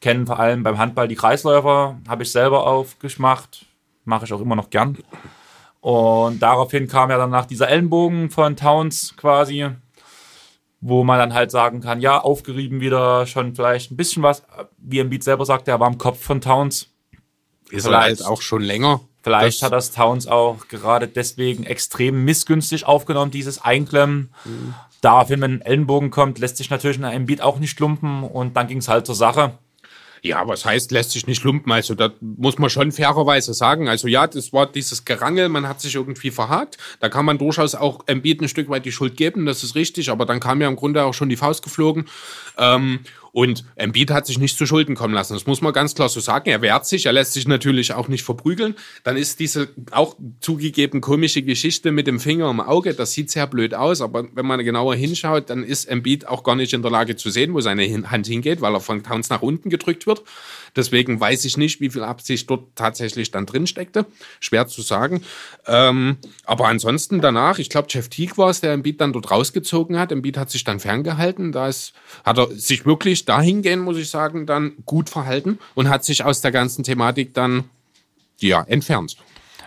Kennen 0.00 0.26
vor 0.26 0.40
allem 0.40 0.64
beim 0.64 0.76
Handball 0.76 1.06
die 1.06 1.14
Kreisläufer, 1.14 2.00
habe 2.08 2.24
ich 2.24 2.32
selber 2.32 2.66
aufgemacht, 2.66 3.66
mache 4.04 4.24
ich 4.24 4.32
auch 4.32 4.40
immer 4.40 4.56
noch 4.56 4.70
gern. 4.70 4.98
Und 5.80 6.40
daraufhin 6.40 6.88
kam 6.88 7.10
ja 7.10 7.16
danach 7.16 7.46
dieser 7.46 7.68
Ellenbogen 7.68 8.30
von 8.30 8.56
Towns 8.56 9.14
quasi, 9.16 9.68
wo 10.80 11.04
man 11.04 11.20
dann 11.20 11.32
halt 11.32 11.52
sagen 11.52 11.80
kann, 11.80 12.00
ja, 12.00 12.18
aufgerieben 12.18 12.80
wieder 12.80 13.24
schon 13.26 13.54
vielleicht 13.54 13.92
ein 13.92 13.96
bisschen 13.96 14.24
was, 14.24 14.42
wie 14.78 14.98
im 14.98 15.08
Beat 15.08 15.22
selber 15.22 15.46
sagt, 15.46 15.68
er 15.68 15.78
war 15.78 15.86
am 15.86 15.98
Kopf 15.98 16.20
von 16.20 16.40
Towns. 16.40 16.88
Ist 17.70 17.86
vielleicht 17.86 18.20
halt 18.20 18.26
auch 18.26 18.42
schon 18.42 18.62
länger. 18.62 19.00
Vielleicht 19.22 19.62
das 19.62 19.66
hat 19.66 19.72
das 19.72 19.92
Towns 19.92 20.26
auch 20.26 20.66
gerade 20.66 21.06
deswegen 21.06 21.62
extrem 21.62 22.24
missgünstig 22.24 22.84
aufgenommen, 22.84 23.30
dieses 23.30 23.62
Einklemmen. 23.62 24.34
Mhm. 24.44 24.74
Daraufhin, 25.02 25.40
wenn 25.40 25.54
ein 25.54 25.62
Ellenbogen 25.62 26.10
kommt, 26.10 26.38
lässt 26.38 26.56
sich 26.56 26.70
natürlich 26.70 27.04
ein 27.04 27.26
Beat 27.26 27.42
auch 27.42 27.58
nicht 27.58 27.78
lumpen 27.80 28.22
und 28.22 28.56
dann 28.56 28.68
ging 28.68 28.78
es 28.78 28.88
halt 28.88 29.04
zur 29.04 29.16
Sache. 29.16 29.58
Ja, 30.24 30.46
was 30.46 30.64
heißt, 30.64 30.92
lässt 30.92 31.10
sich 31.10 31.26
nicht 31.26 31.42
lumpen? 31.42 31.72
Also, 31.72 31.96
da 31.96 32.12
muss 32.20 32.56
man 32.56 32.70
schon 32.70 32.92
fairerweise 32.92 33.52
sagen. 33.52 33.88
Also, 33.88 34.06
ja, 34.06 34.28
das 34.28 34.52
war 34.52 34.70
dieses 34.70 35.04
Gerangel, 35.04 35.48
man 35.48 35.66
hat 35.66 35.80
sich 35.80 35.96
irgendwie 35.96 36.30
verhakt. 36.30 36.78
Da 37.00 37.08
kann 37.08 37.24
man 37.24 37.38
durchaus 37.38 37.74
auch 37.74 38.04
Embiid 38.06 38.40
ein 38.40 38.48
Stück 38.48 38.68
weit 38.68 38.84
die 38.84 38.92
Schuld 38.92 39.16
geben, 39.16 39.44
das 39.44 39.64
ist 39.64 39.74
richtig. 39.74 40.10
Aber 40.10 40.24
dann 40.24 40.38
kam 40.38 40.60
ja 40.60 40.68
im 40.68 40.76
Grunde 40.76 41.02
auch 41.02 41.14
schon 41.14 41.28
die 41.28 41.36
Faust 41.36 41.64
geflogen. 41.64 42.04
Ähm, 42.56 43.00
und 43.32 43.64
Embiid 43.76 44.10
hat 44.10 44.26
sich 44.26 44.38
nicht 44.38 44.58
zu 44.58 44.66
Schulden 44.66 44.94
kommen 44.94 45.14
lassen. 45.14 45.32
Das 45.32 45.46
muss 45.46 45.62
man 45.62 45.72
ganz 45.72 45.94
klar 45.94 46.10
so 46.10 46.20
sagen. 46.20 46.50
Er 46.50 46.60
wehrt 46.60 46.86
sich, 46.86 47.06
er 47.06 47.14
lässt 47.14 47.32
sich 47.32 47.48
natürlich 47.48 47.94
auch 47.94 48.08
nicht 48.08 48.22
verprügeln. 48.22 48.74
Dann 49.04 49.16
ist 49.16 49.40
diese 49.40 49.70
auch 49.90 50.16
zugegeben 50.40 51.00
komische 51.00 51.42
Geschichte 51.42 51.92
mit 51.92 52.06
dem 52.06 52.20
Finger 52.20 52.50
im 52.50 52.60
Auge. 52.60 52.92
Das 52.92 53.12
sieht 53.12 53.30
sehr 53.30 53.46
blöd 53.46 53.74
aus, 53.74 54.02
aber 54.02 54.28
wenn 54.34 54.44
man 54.44 54.62
genauer 54.62 54.94
hinschaut, 54.94 55.48
dann 55.48 55.64
ist 55.64 55.86
Embiid 55.86 56.28
auch 56.28 56.44
gar 56.44 56.56
nicht 56.56 56.74
in 56.74 56.82
der 56.82 56.90
Lage 56.90 57.16
zu 57.16 57.30
sehen, 57.30 57.54
wo 57.54 57.60
seine 57.62 58.10
Hand 58.10 58.26
hingeht, 58.26 58.60
weil 58.60 58.74
er 58.74 58.80
von 58.80 59.02
Towns 59.02 59.30
nach 59.30 59.40
unten 59.40 59.70
gedrückt 59.70 60.06
wird. 60.06 60.22
Deswegen 60.74 61.20
weiß 61.20 61.44
ich 61.44 61.56
nicht, 61.56 61.80
wie 61.80 61.90
viel 61.90 62.02
Absicht 62.02 62.48
dort 62.48 62.74
tatsächlich 62.74 63.30
dann 63.30 63.46
drin 63.46 63.66
steckte. 63.66 64.06
Schwer 64.40 64.66
zu 64.66 64.82
sagen. 64.82 65.22
Ähm, 65.66 66.16
aber 66.44 66.68
ansonsten 66.68 67.20
danach, 67.20 67.58
ich 67.58 67.68
glaube, 67.68 67.88
Jeff 67.90 68.08
Teague 68.08 68.38
war 68.38 68.50
es, 68.50 68.60
der 68.60 68.72
Embiid 68.72 69.00
dann 69.00 69.12
dort 69.12 69.30
rausgezogen 69.30 69.98
hat. 69.98 70.12
Embiid 70.12 70.38
hat 70.38 70.50
sich 70.50 70.64
dann 70.64 70.80
ferngehalten. 70.80 71.52
Da 71.52 71.68
ist, 71.68 71.92
hat 72.24 72.38
er 72.38 72.48
sich 72.48 72.86
wirklich 72.86 73.24
dahingehend, 73.24 73.82
muss 73.82 73.98
ich 73.98 74.08
sagen, 74.08 74.46
dann 74.46 74.72
gut 74.86 75.10
verhalten 75.10 75.58
und 75.74 75.88
hat 75.88 76.04
sich 76.04 76.24
aus 76.24 76.40
der 76.40 76.52
ganzen 76.52 76.84
Thematik 76.84 77.34
dann 77.34 77.64
ja, 78.38 78.62
entfernt. 78.62 79.16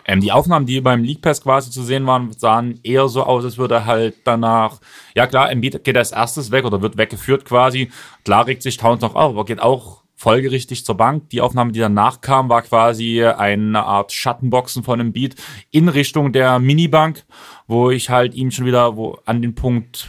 Ähm, 0.08 0.22
die 0.22 0.32
Aufnahmen, 0.32 0.66
die 0.66 0.82
beim 0.82 1.04
League 1.04 1.22
Pass 1.22 1.42
quasi 1.42 1.72
zu 1.72 1.84
sehen 1.84 2.06
waren, 2.06 2.32
sahen 2.34 2.80
eher 2.84 3.08
so 3.10 3.24
aus, 3.24 3.44
als 3.44 3.58
würde 3.58 3.76
er 3.76 3.86
halt 3.86 4.16
danach, 4.24 4.80
ja 5.16 5.26
klar, 5.26 5.52
Embiid 5.52 5.84
geht 5.84 5.98
als 5.98 6.12
erstes 6.12 6.52
weg 6.52 6.66
oder 6.66 6.82
wird 6.82 6.98
weggeführt 6.98 7.46
quasi. 7.46 7.92
Klar 8.24 8.46
regt 8.46 8.62
sich 8.62 8.78
Towns 8.78 9.02
noch 9.02 9.16
auf, 9.16 9.32
aber 9.32 9.46
geht 9.46 9.60
auch 9.60 10.05
folgerichtig 10.16 10.86
zur 10.86 10.96
Bank. 10.96 11.30
Die 11.30 11.42
Aufnahme, 11.42 11.72
die 11.72 11.80
danach 11.80 12.22
kam, 12.22 12.50
war 12.50 12.62
quasi 12.62 13.24
eine 13.24 13.84
Art 13.84 14.12
Schattenboxen 14.12 14.84
von 14.84 15.00
einem 15.00 15.14
Beat 15.14 15.36
in 15.72 15.90
Richtung 15.90 16.32
der 16.32 16.60
Minibank, 16.60 17.26
wo 17.68 17.92
ich 17.92 18.10
halt 18.10 18.34
ihm 18.34 18.52
schon 18.52 18.66
wieder 18.66 18.96
wo 18.96 19.20
an 19.26 19.42
den 19.42 19.56
Punkt 19.56 20.08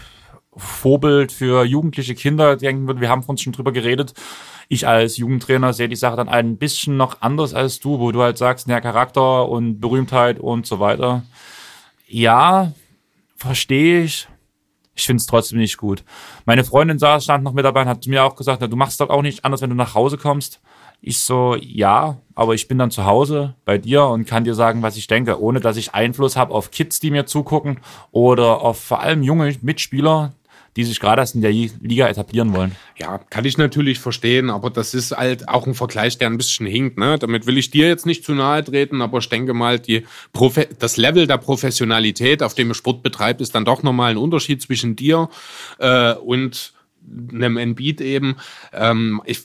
Vorbild 0.57 1.33
für 1.33 1.65
jugendliche 1.65 2.15
Kinder 2.15 2.57
denken 2.57 2.87
würde. 2.87 3.01
Wir 3.01 3.11
haben 3.11 3.23
von 3.23 3.35
uns 3.35 3.43
schon 3.43 3.53
drüber 3.53 3.73
geredet. 3.73 4.15
Ich 4.69 4.87
als 4.89 5.17
Jugendtrainer 5.17 5.73
sehe 5.73 5.89
die 5.89 5.97
Sache 5.97 6.17
dann 6.17 6.29
ein 6.29 6.57
bisschen 6.57 6.97
noch 6.97 7.21
anders 7.21 7.53
als 7.53 7.79
du, 7.79 7.99
wo 8.01 8.11
du 8.11 8.23
halt 8.23 8.39
sagst, 8.39 8.67
ja, 8.67 8.81
Charakter 8.81 9.49
und 9.49 9.81
Berühmtheit 9.81 10.41
und 10.41 10.67
so 10.67 10.81
weiter. 10.81 11.25
Ja, 12.09 12.73
verstehe 13.37 14.05
ich 14.05 14.29
ich 14.97 15.05
finde 15.05 15.21
es 15.21 15.27
trotzdem 15.27 15.59
nicht 15.59 15.77
gut. 15.77 16.03
Meine 16.47 16.65
Freundin 16.65 16.99
saß, 16.99 17.23
stand 17.23 17.45
noch 17.45 17.53
mit 17.53 17.65
dabei 17.65 17.83
und 17.83 17.89
hat 17.89 18.07
mir 18.07 18.25
auch 18.25 18.35
gesagt, 18.35 18.63
na, 18.63 18.67
du 18.67 18.77
machst 18.77 19.01
doch 19.01 19.11
auch 19.11 19.23
nicht 19.23 19.45
anders, 19.45 19.61
wenn 19.61 19.71
du 19.71 19.77
nach 19.77 19.95
Hause 19.95 20.17
kommst. 20.17 20.61
Ich 21.03 21.21
so, 21.21 21.55
ja, 21.61 22.17
aber 22.35 22.55
ich 22.55 22.67
bin 22.67 22.79
dann 22.79 22.91
zu 22.91 23.05
Hause 23.05 23.55
bei 23.67 23.77
dir 23.77 24.07
und 24.07 24.27
kann 24.27 24.45
dir 24.45 24.55
sagen, 24.55 24.83
was 24.83 24.97
ich 24.97 25.07
denke, 25.07 25.41
ohne 25.41 25.61
dass 25.61 25.77
ich 25.77 25.95
Einfluss 25.95 26.37
habe 26.37 26.55
auf 26.55 26.71
Kids, 26.71 26.99
die 26.99 27.11
mir 27.11 27.27
zugucken 27.27 27.81
oder 28.11 28.63
auf 28.63 28.81
vor 28.81 29.01
allem 29.01 29.23
junge 29.23 29.55
Mitspieler, 29.61 30.33
die 30.77 30.85
sich 30.85 31.01
gerade 31.01 31.23
erst 31.23 31.35
in 31.35 31.41
der 31.41 31.51
Liga 31.53 32.07
etablieren 32.07 32.55
wollen. 32.55 32.73
Ja, 32.99 33.19
kann 33.31 33.45
ich 33.45 33.57
natürlich 33.57 33.99
verstehen, 33.99 34.51
aber 34.51 34.71
das 34.71 34.95
ist 34.95 35.17
halt 35.17 35.49
auch 35.49 35.67
ein 35.67 35.75
Vergleich, 35.75 36.19
der 36.19 36.29
ein 36.29 36.37
bisschen 36.37 36.67
hinkt. 36.67 36.99
Ne? 36.99 37.19
Damit 37.19 37.47
will 37.47 37.57
ich 37.57 37.71
dir 37.71 37.89
jetzt 37.89 38.07
nicht 38.07 38.25
zu 38.25 38.35
nahe 38.35 38.63
treten, 38.63 39.01
aber 39.01 39.19
ich 39.19 39.29
denke 39.29 39.55
mal, 39.55 39.81
das 40.79 40.97
Level 40.97 41.27
der 41.27 41.39
Professionalität, 41.39 42.43
auf 42.43 42.55
dem 42.55 42.69
ihr 42.69 42.75
Sport 42.75 43.03
betreibt, 43.03 43.41
ist 43.41 43.55
dann 43.55 43.65
doch 43.65 43.83
nochmal 43.83 44.11
ein 44.11 44.19
Unterschied 44.19 44.61
zwischen 44.61 44.97
dir 44.97 45.31
äh, 45.79 46.13
und 46.15 46.75
einem 47.33 47.57
Endbeat 47.57 48.01
eben. 48.01 48.37
Ähm, 48.73 49.23
ich 49.25 49.45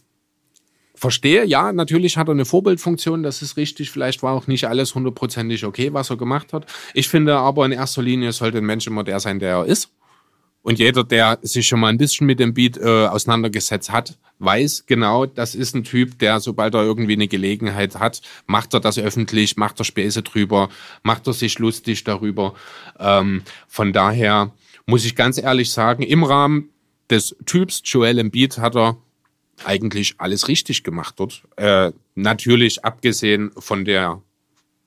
verstehe, 0.96 1.46
ja, 1.46 1.72
natürlich 1.72 2.18
hat 2.18 2.28
er 2.28 2.34
eine 2.34 2.46
Vorbildfunktion, 2.46 3.24
das 3.24 3.42
ist 3.42 3.58
richtig. 3.58 3.90
Vielleicht 3.90 4.22
war 4.22 4.34
auch 4.34 4.48
nicht 4.48 4.68
alles 4.68 4.94
hundertprozentig 4.94 5.66
okay, 5.66 5.94
was 5.94 6.10
er 6.10 6.18
gemacht 6.18 6.54
hat. 6.54 6.66
Ich 6.94 7.08
finde 7.08 7.38
aber 7.38 7.66
in 7.66 7.72
erster 7.72 8.02
Linie 8.02 8.34
sollte 8.34 8.60
ein 8.60 8.66
Mensch 8.66 8.86
immer 8.86 9.04
der 9.04 9.20
sein, 9.20 9.40
der 9.40 9.50
er 9.50 9.66
ist. 9.66 9.92
Und 10.64 10.78
jeder, 10.78 11.04
der 11.04 11.40
sich 11.42 11.68
schon 11.68 11.80
mal 11.80 11.88
ein 11.88 11.98
bisschen 11.98 12.28
mit 12.28 12.40
dem 12.40 12.54
Beat 12.54 12.78
äh, 12.78 13.08
auseinandergesetzt 13.08 13.92
hat, 13.92 14.18
weiß 14.40 14.86
genau, 14.86 15.26
das 15.26 15.56
ist 15.56 15.76
ein 15.76 15.84
Typ, 15.84 16.20
der, 16.20 16.40
sobald 16.40 16.74
er 16.76 16.84
irgendwie 16.84 17.14
eine 17.14 17.28
Gelegenheit 17.28 17.98
hat, 17.98 18.22
macht 18.46 18.74
er 18.74 18.80
das 18.80 19.00
öffentlich, 19.00 19.58
macht 19.58 19.80
er 19.80 19.86
Späße 19.86 20.22
drüber, 20.22 20.70
macht 21.04 21.28
er 21.28 21.34
sich 21.34 21.58
lustig 21.60 22.04
darüber. 22.04 22.54
Ähm, 23.00 23.44
von 23.68 23.92
daher 23.92 24.52
muss 24.86 25.06
ich 25.06 25.16
ganz 25.16 25.38
ehrlich 25.38 25.72
sagen, 25.72 26.04
im 26.04 26.24
Rahmen 26.24 26.70
des 27.10 27.36
Typs 27.46 27.82
Joel 27.86 28.20
Embiid 28.20 28.58
hat 28.58 28.76
er 28.76 28.98
eigentlich 29.64 30.16
alles 30.18 30.48
richtig 30.48 30.84
gemacht 30.84 31.16
dort. 31.18 31.44
Äh, 31.58 31.92
natürlich 32.16 32.84
abgesehen 32.86 33.52
von 33.58 33.86
der, 33.86 34.22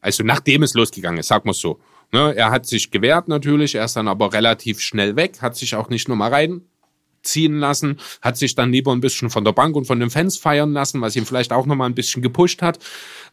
also 0.00 0.22
nachdem 0.24 0.62
es 0.62 0.74
losgegangen 0.74 1.18
ist, 1.18 1.28
sag 1.28 1.44
mal 1.44 1.52
so. 1.52 1.80
Ne, 2.14 2.32
er 2.36 2.52
hat 2.52 2.64
sich 2.64 2.92
gewehrt 2.92 3.26
natürlich, 3.26 3.74
er 3.74 3.86
ist 3.86 3.96
dann 3.96 4.06
aber 4.06 4.32
relativ 4.32 4.78
schnell 4.78 5.16
weg, 5.16 5.42
hat 5.42 5.56
sich 5.56 5.74
auch 5.74 5.88
nicht 5.88 6.08
nochmal 6.08 6.32
reinziehen 6.32 7.58
lassen, 7.58 7.98
hat 8.22 8.36
sich 8.36 8.54
dann 8.54 8.70
lieber 8.70 8.92
ein 8.92 9.00
bisschen 9.00 9.30
von 9.30 9.44
der 9.44 9.50
Bank 9.50 9.74
und 9.74 9.88
von 9.88 9.98
den 9.98 10.10
Fans 10.10 10.38
feiern 10.38 10.72
lassen, 10.72 11.00
was 11.00 11.16
ihn 11.16 11.26
vielleicht 11.26 11.52
auch 11.52 11.66
nochmal 11.66 11.88
ein 11.88 11.96
bisschen 11.96 12.22
gepusht 12.22 12.62
hat. 12.62 12.78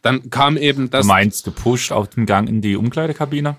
Dann 0.02 0.30
kam 0.30 0.56
eben 0.56 0.90
das. 0.90 1.02
Du 1.02 1.12
meinst 1.12 1.44
gepusht 1.44 1.92
auf 1.92 2.08
dem 2.08 2.26
Gang 2.26 2.48
in 2.48 2.60
die 2.60 2.74
Umkleidekabine? 2.74 3.56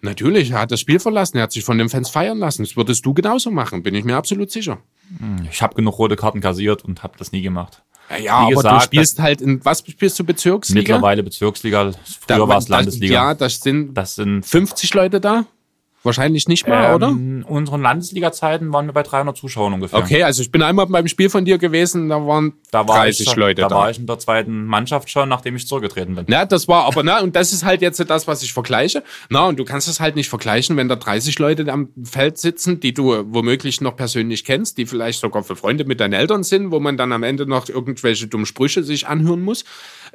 Natürlich, 0.00 0.52
er 0.52 0.60
hat 0.60 0.70
das 0.70 0.80
Spiel 0.80 0.98
verlassen, 0.98 1.36
er 1.36 1.42
hat 1.42 1.52
sich 1.52 1.64
von 1.64 1.76
den 1.76 1.90
Fans 1.90 2.08
feiern 2.08 2.38
lassen. 2.38 2.62
Das 2.62 2.78
würdest 2.78 3.04
du 3.04 3.12
genauso 3.12 3.50
machen, 3.50 3.82
bin 3.82 3.94
ich 3.94 4.04
mir 4.04 4.16
absolut 4.16 4.50
sicher. 4.50 4.78
Ich 5.50 5.60
habe 5.60 5.74
genug 5.74 5.98
rote 5.98 6.16
Karten 6.16 6.40
kassiert 6.40 6.86
und 6.86 7.02
habe 7.02 7.18
das 7.18 7.32
nie 7.32 7.42
gemacht. 7.42 7.83
Ja, 8.10 8.16
Wie 8.18 8.28
aber 8.28 8.50
gesagt, 8.54 8.82
du 8.82 8.84
spielst 8.84 9.18
halt 9.18 9.40
in, 9.40 9.64
was 9.64 9.78
spielst 9.86 10.18
du, 10.18 10.24
Bezirksliga? 10.24 10.80
Mittlerweile 10.80 11.22
Bezirksliga, 11.22 11.84
Da- 12.26 12.36
früher 12.36 12.48
war 12.48 12.58
es 12.58 12.66
da- 12.66 12.76
Landesliga. 12.76 13.14
Ja, 13.14 13.34
das 13.34 13.60
sind 13.60 13.94
Das 13.94 14.14
sind 14.16 14.44
50 14.44 14.92
Leute 14.94 15.20
da? 15.20 15.46
Wahrscheinlich 16.04 16.48
nicht 16.48 16.68
mal, 16.68 16.94
oder? 16.94 17.08
ähm, 17.08 17.44
unseren 17.48 17.80
Landesliga-Zeiten 17.82 18.72
waren 18.72 18.86
wir 18.86 18.92
bei 18.92 19.02
300 19.02 19.36
Zuschauern 19.36 19.72
ungefähr. 19.72 19.98
Okay, 19.98 20.22
also 20.22 20.42
ich 20.42 20.52
bin 20.52 20.62
einmal 20.62 20.86
beim 20.86 21.08
Spiel 21.08 21.30
von 21.30 21.44
dir 21.46 21.56
gewesen, 21.56 22.10
da 22.10 22.26
waren 22.26 22.52
Da 22.70 22.86
war 22.86 22.96
30 22.98 23.26
ich, 23.26 23.36
Leute 23.36 23.62
da. 23.62 23.68
da. 23.68 23.76
war 23.76 23.90
ich 23.90 23.98
in 23.98 24.06
der 24.06 24.18
zweiten 24.18 24.66
Mannschaft 24.66 25.08
schon, 25.08 25.30
nachdem 25.30 25.56
ich 25.56 25.66
zurückgetreten 25.66 26.14
bin. 26.14 26.26
Na, 26.28 26.44
das 26.44 26.68
war 26.68 26.84
aber, 26.84 27.02
na, 27.02 27.20
und 27.20 27.34
das 27.34 27.54
ist 27.54 27.64
halt 27.64 27.80
jetzt 27.80 27.98
das, 28.08 28.28
was 28.28 28.42
ich 28.42 28.52
vergleiche. 28.52 29.02
Na, 29.30 29.46
und 29.46 29.58
du 29.58 29.64
kannst 29.64 29.88
es 29.88 29.98
halt 29.98 30.14
nicht 30.14 30.28
vergleichen, 30.28 30.76
wenn 30.76 30.88
da 30.88 30.96
30 30.96 31.38
Leute 31.38 31.72
am 31.72 31.88
Feld 32.04 32.36
sitzen, 32.36 32.80
die 32.80 32.92
du 32.92 33.24
womöglich 33.32 33.80
noch 33.80 33.96
persönlich 33.96 34.44
kennst, 34.44 34.76
die 34.76 34.84
vielleicht 34.86 35.20
sogar 35.20 35.42
für 35.42 35.56
Freunde 35.56 35.84
mit 35.86 36.00
deinen 36.00 36.12
Eltern 36.12 36.42
sind, 36.42 36.70
wo 36.70 36.80
man 36.80 36.98
dann 36.98 37.12
am 37.12 37.22
Ende 37.22 37.46
noch 37.46 37.68
irgendwelche 37.70 38.26
dummen 38.26 38.44
Sprüche 38.46 38.82
sich 38.82 39.06
anhören 39.06 39.40
muss. 39.40 39.64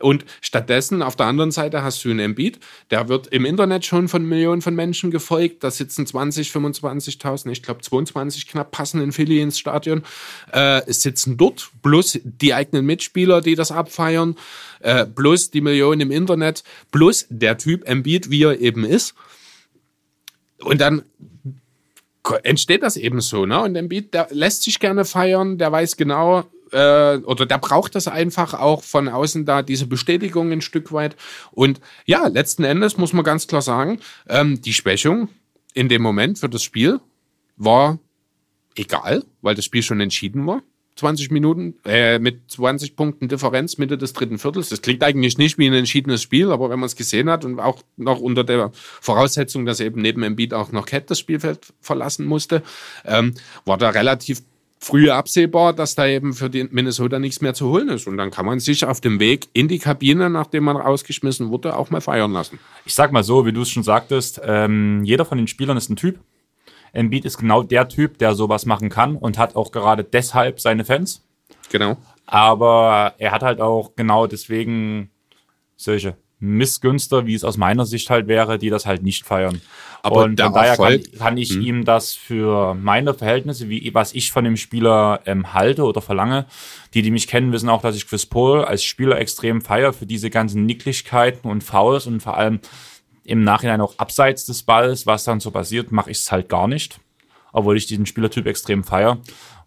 Und 0.01 0.25
stattdessen 0.41 1.01
auf 1.01 1.15
der 1.15 1.27
anderen 1.27 1.51
Seite 1.51 1.83
hast 1.83 2.03
du 2.03 2.09
einen 2.09 2.19
Embiid, 2.19 2.59
der 2.91 3.09
wird 3.09 3.27
im 3.27 3.45
Internet 3.45 3.85
schon 3.85 4.07
von 4.07 4.25
Millionen 4.25 4.61
von 4.61 4.75
Menschen 4.75 5.11
gefolgt. 5.11 5.63
Da 5.63 5.71
sitzen 5.71 6.05
20, 6.05 6.49
25.000, 6.49 7.51
ich 7.51 7.63
glaube 7.63 7.81
22 7.81 8.47
knapp 8.47 8.71
passen 8.71 9.01
in 9.01 9.11
Philly 9.11 9.41
ins 9.41 9.59
Stadion, 9.59 10.03
äh, 10.51 10.81
sitzen 10.91 11.37
dort, 11.37 11.69
plus 11.81 12.19
die 12.23 12.53
eigenen 12.53 12.85
Mitspieler, 12.85 13.41
die 13.41 13.55
das 13.55 13.71
abfeiern, 13.71 14.35
äh, 14.79 15.05
plus 15.05 15.51
die 15.51 15.61
Millionen 15.61 16.01
im 16.01 16.11
Internet, 16.11 16.63
plus 16.91 17.25
der 17.29 17.57
Typ 17.57 17.87
Embiid, 17.87 18.29
wie 18.29 18.43
er 18.43 18.59
eben 18.59 18.83
ist. 18.83 19.15
Und 20.59 20.81
dann 20.81 21.03
entsteht 22.43 22.83
das 22.83 22.97
eben 22.97 23.21
so, 23.21 23.45
ne? 23.45 23.61
Und 23.61 23.75
Embiid, 23.75 24.13
der 24.13 24.27
lässt 24.31 24.63
sich 24.63 24.79
gerne 24.79 25.05
feiern, 25.05 25.57
der 25.57 25.71
weiß 25.71 25.97
genau, 25.97 26.45
äh, 26.71 27.17
oder 27.17 27.45
der 27.45 27.57
braucht 27.57 27.95
das 27.95 28.07
einfach 28.07 28.53
auch 28.53 28.83
von 28.83 29.07
außen 29.07 29.45
da, 29.45 29.61
diese 29.61 29.87
Bestätigung 29.87 30.51
ein 30.51 30.61
Stück 30.61 30.91
weit. 30.91 31.15
Und 31.51 31.79
ja, 32.05 32.27
letzten 32.27 32.63
Endes 32.63 32.97
muss 32.97 33.13
man 33.13 33.23
ganz 33.23 33.47
klar 33.47 33.61
sagen, 33.61 33.99
ähm, 34.27 34.61
die 34.61 34.73
Schwächung 34.73 35.29
in 35.73 35.89
dem 35.89 36.01
Moment 36.01 36.39
für 36.39 36.49
das 36.49 36.63
Spiel 36.63 36.99
war 37.55 37.99
egal, 38.75 39.23
weil 39.41 39.55
das 39.55 39.65
Spiel 39.65 39.83
schon 39.83 39.99
entschieden 39.99 40.45
war. 40.47 40.61
20 40.99 41.31
Minuten 41.31 41.75
äh, 41.85 42.19
mit 42.19 42.51
20 42.51 42.95
Punkten 42.95 43.29
Differenz 43.29 43.77
Mitte 43.77 43.97
des 43.97 44.13
dritten 44.13 44.37
Viertels. 44.37 44.69
Das 44.69 44.81
klingt 44.81 45.01
eigentlich 45.01 45.37
nicht 45.37 45.57
wie 45.57 45.67
ein 45.67 45.73
entschiedenes 45.73 46.21
Spiel, 46.21 46.51
aber 46.51 46.69
wenn 46.69 46.79
man 46.79 46.87
es 46.87 46.97
gesehen 46.97 47.29
hat 47.29 47.45
und 47.45 47.59
auch 47.59 47.81
noch 47.95 48.19
unter 48.19 48.43
der 48.43 48.71
Voraussetzung, 48.73 49.65
dass 49.65 49.79
eben 49.79 50.01
neben 50.01 50.23
Embiid 50.23 50.53
auch 50.53 50.71
noch 50.73 50.85
Cat 50.85 51.09
das 51.09 51.19
Spielfeld 51.19 51.73
verlassen 51.79 52.25
musste, 52.25 52.63
ähm, 53.05 53.33
war 53.65 53.77
da 53.77 53.89
relativ 53.89 54.41
früh 54.79 55.09
absehbar, 55.09 55.73
dass 55.73 55.95
da 55.95 56.07
eben 56.07 56.33
für 56.33 56.49
die 56.49 56.63
Minnesota 56.63 57.19
nichts 57.19 57.41
mehr 57.41 57.53
zu 57.53 57.69
holen 57.69 57.89
ist. 57.89 58.07
Und 58.07 58.17
dann 58.17 58.31
kann 58.31 58.45
man 58.45 58.59
sich 58.59 58.85
auf 58.85 59.01
dem 59.01 59.19
Weg 59.19 59.49
in 59.53 59.67
die 59.67 59.79
Kabine, 59.79 60.29
nachdem 60.29 60.63
man 60.63 60.77
rausgeschmissen 60.77 61.49
wurde, 61.49 61.75
auch 61.75 61.89
mal 61.89 62.01
feiern 62.01 62.31
lassen. 62.31 62.59
Ich 62.85 62.95
sag 62.95 63.11
mal 63.11 63.23
so, 63.23 63.45
wie 63.45 63.51
du 63.51 63.61
es 63.61 63.69
schon 63.69 63.83
sagtest, 63.83 64.41
ähm, 64.43 65.03
jeder 65.03 65.25
von 65.25 65.37
den 65.37 65.47
Spielern 65.47 65.77
ist 65.77 65.89
ein 65.89 65.97
Typ. 65.97 66.19
Embiid 66.93 67.25
ist 67.25 67.37
genau 67.37 67.61
der 67.61 67.87
Typ, 67.87 68.17
der 68.17 68.33
sowas 68.33 68.65
machen 68.65 68.89
kann 68.89 69.15
und 69.15 69.37
hat 69.37 69.55
auch 69.55 69.71
gerade 69.71 70.03
deshalb 70.03 70.59
seine 70.59 70.85
Fans. 70.85 71.23
Genau. 71.71 71.97
Aber 72.25 73.13
er 73.17 73.31
hat 73.31 73.43
halt 73.43 73.59
auch 73.59 73.95
genau 73.95 74.27
deswegen 74.27 75.11
solche 75.75 76.15
Missgünster, 76.39 77.25
wie 77.25 77.33
es 77.33 77.43
aus 77.43 77.57
meiner 77.57 77.85
Sicht 77.85 78.09
halt 78.09 78.27
wäre, 78.27 78.57
die 78.57 78.69
das 78.69 78.85
halt 78.85 79.03
nicht 79.03 79.25
feiern. 79.25 79.61
Aber 80.01 80.23
und 80.23 80.39
von 80.39 80.53
daher 80.53 80.77
kann, 80.77 81.01
kann 81.17 81.37
ich 81.37 81.51
ihm 81.57 81.83
das 81.83 82.13
für 82.13 82.73
meine 82.73 83.13
Verhältnisse, 83.13 83.67
wie 83.67 83.93
was 83.93 84.13
ich 84.13 84.31
von 84.31 84.45
dem 84.45 84.55
Spieler 84.55 85.19
ähm, 85.25 85.53
halte 85.53 85.83
oder 85.83 86.01
verlange, 86.01 86.45
die, 86.93 87.01
die 87.01 87.11
mich 87.11 87.27
kennen, 87.27 87.51
wissen 87.51 87.67
auch, 87.67 87.81
dass 87.81 87.95
ich 87.95 88.07
Chris 88.07 88.25
Paul 88.25 88.63
als 88.63 88.83
Spieler 88.83 89.19
extrem 89.19 89.61
feiere 89.61 89.91
für 89.91 90.05
diese 90.05 90.29
ganzen 90.29 90.65
Nicklichkeiten 90.65 91.49
und 91.49 91.63
Fouls 91.63 92.07
und 92.07 92.21
vor 92.21 92.37
allem 92.37 92.59
im 93.25 93.43
Nachhinein 93.43 93.81
auch 93.81 93.97
abseits 93.97 94.45
des 94.45 94.63
Balls, 94.63 95.05
was 95.05 95.25
dann 95.25 95.39
so 95.39 95.51
passiert, 95.51 95.91
mache 95.91 96.09
ich 96.11 96.19
es 96.19 96.31
halt 96.31 96.49
gar 96.49 96.67
nicht. 96.67 96.99
Obwohl 97.51 97.77
ich 97.77 97.87
diesen 97.87 98.05
Spielertyp 98.05 98.45
extrem 98.45 98.83
feiere. 98.83 99.17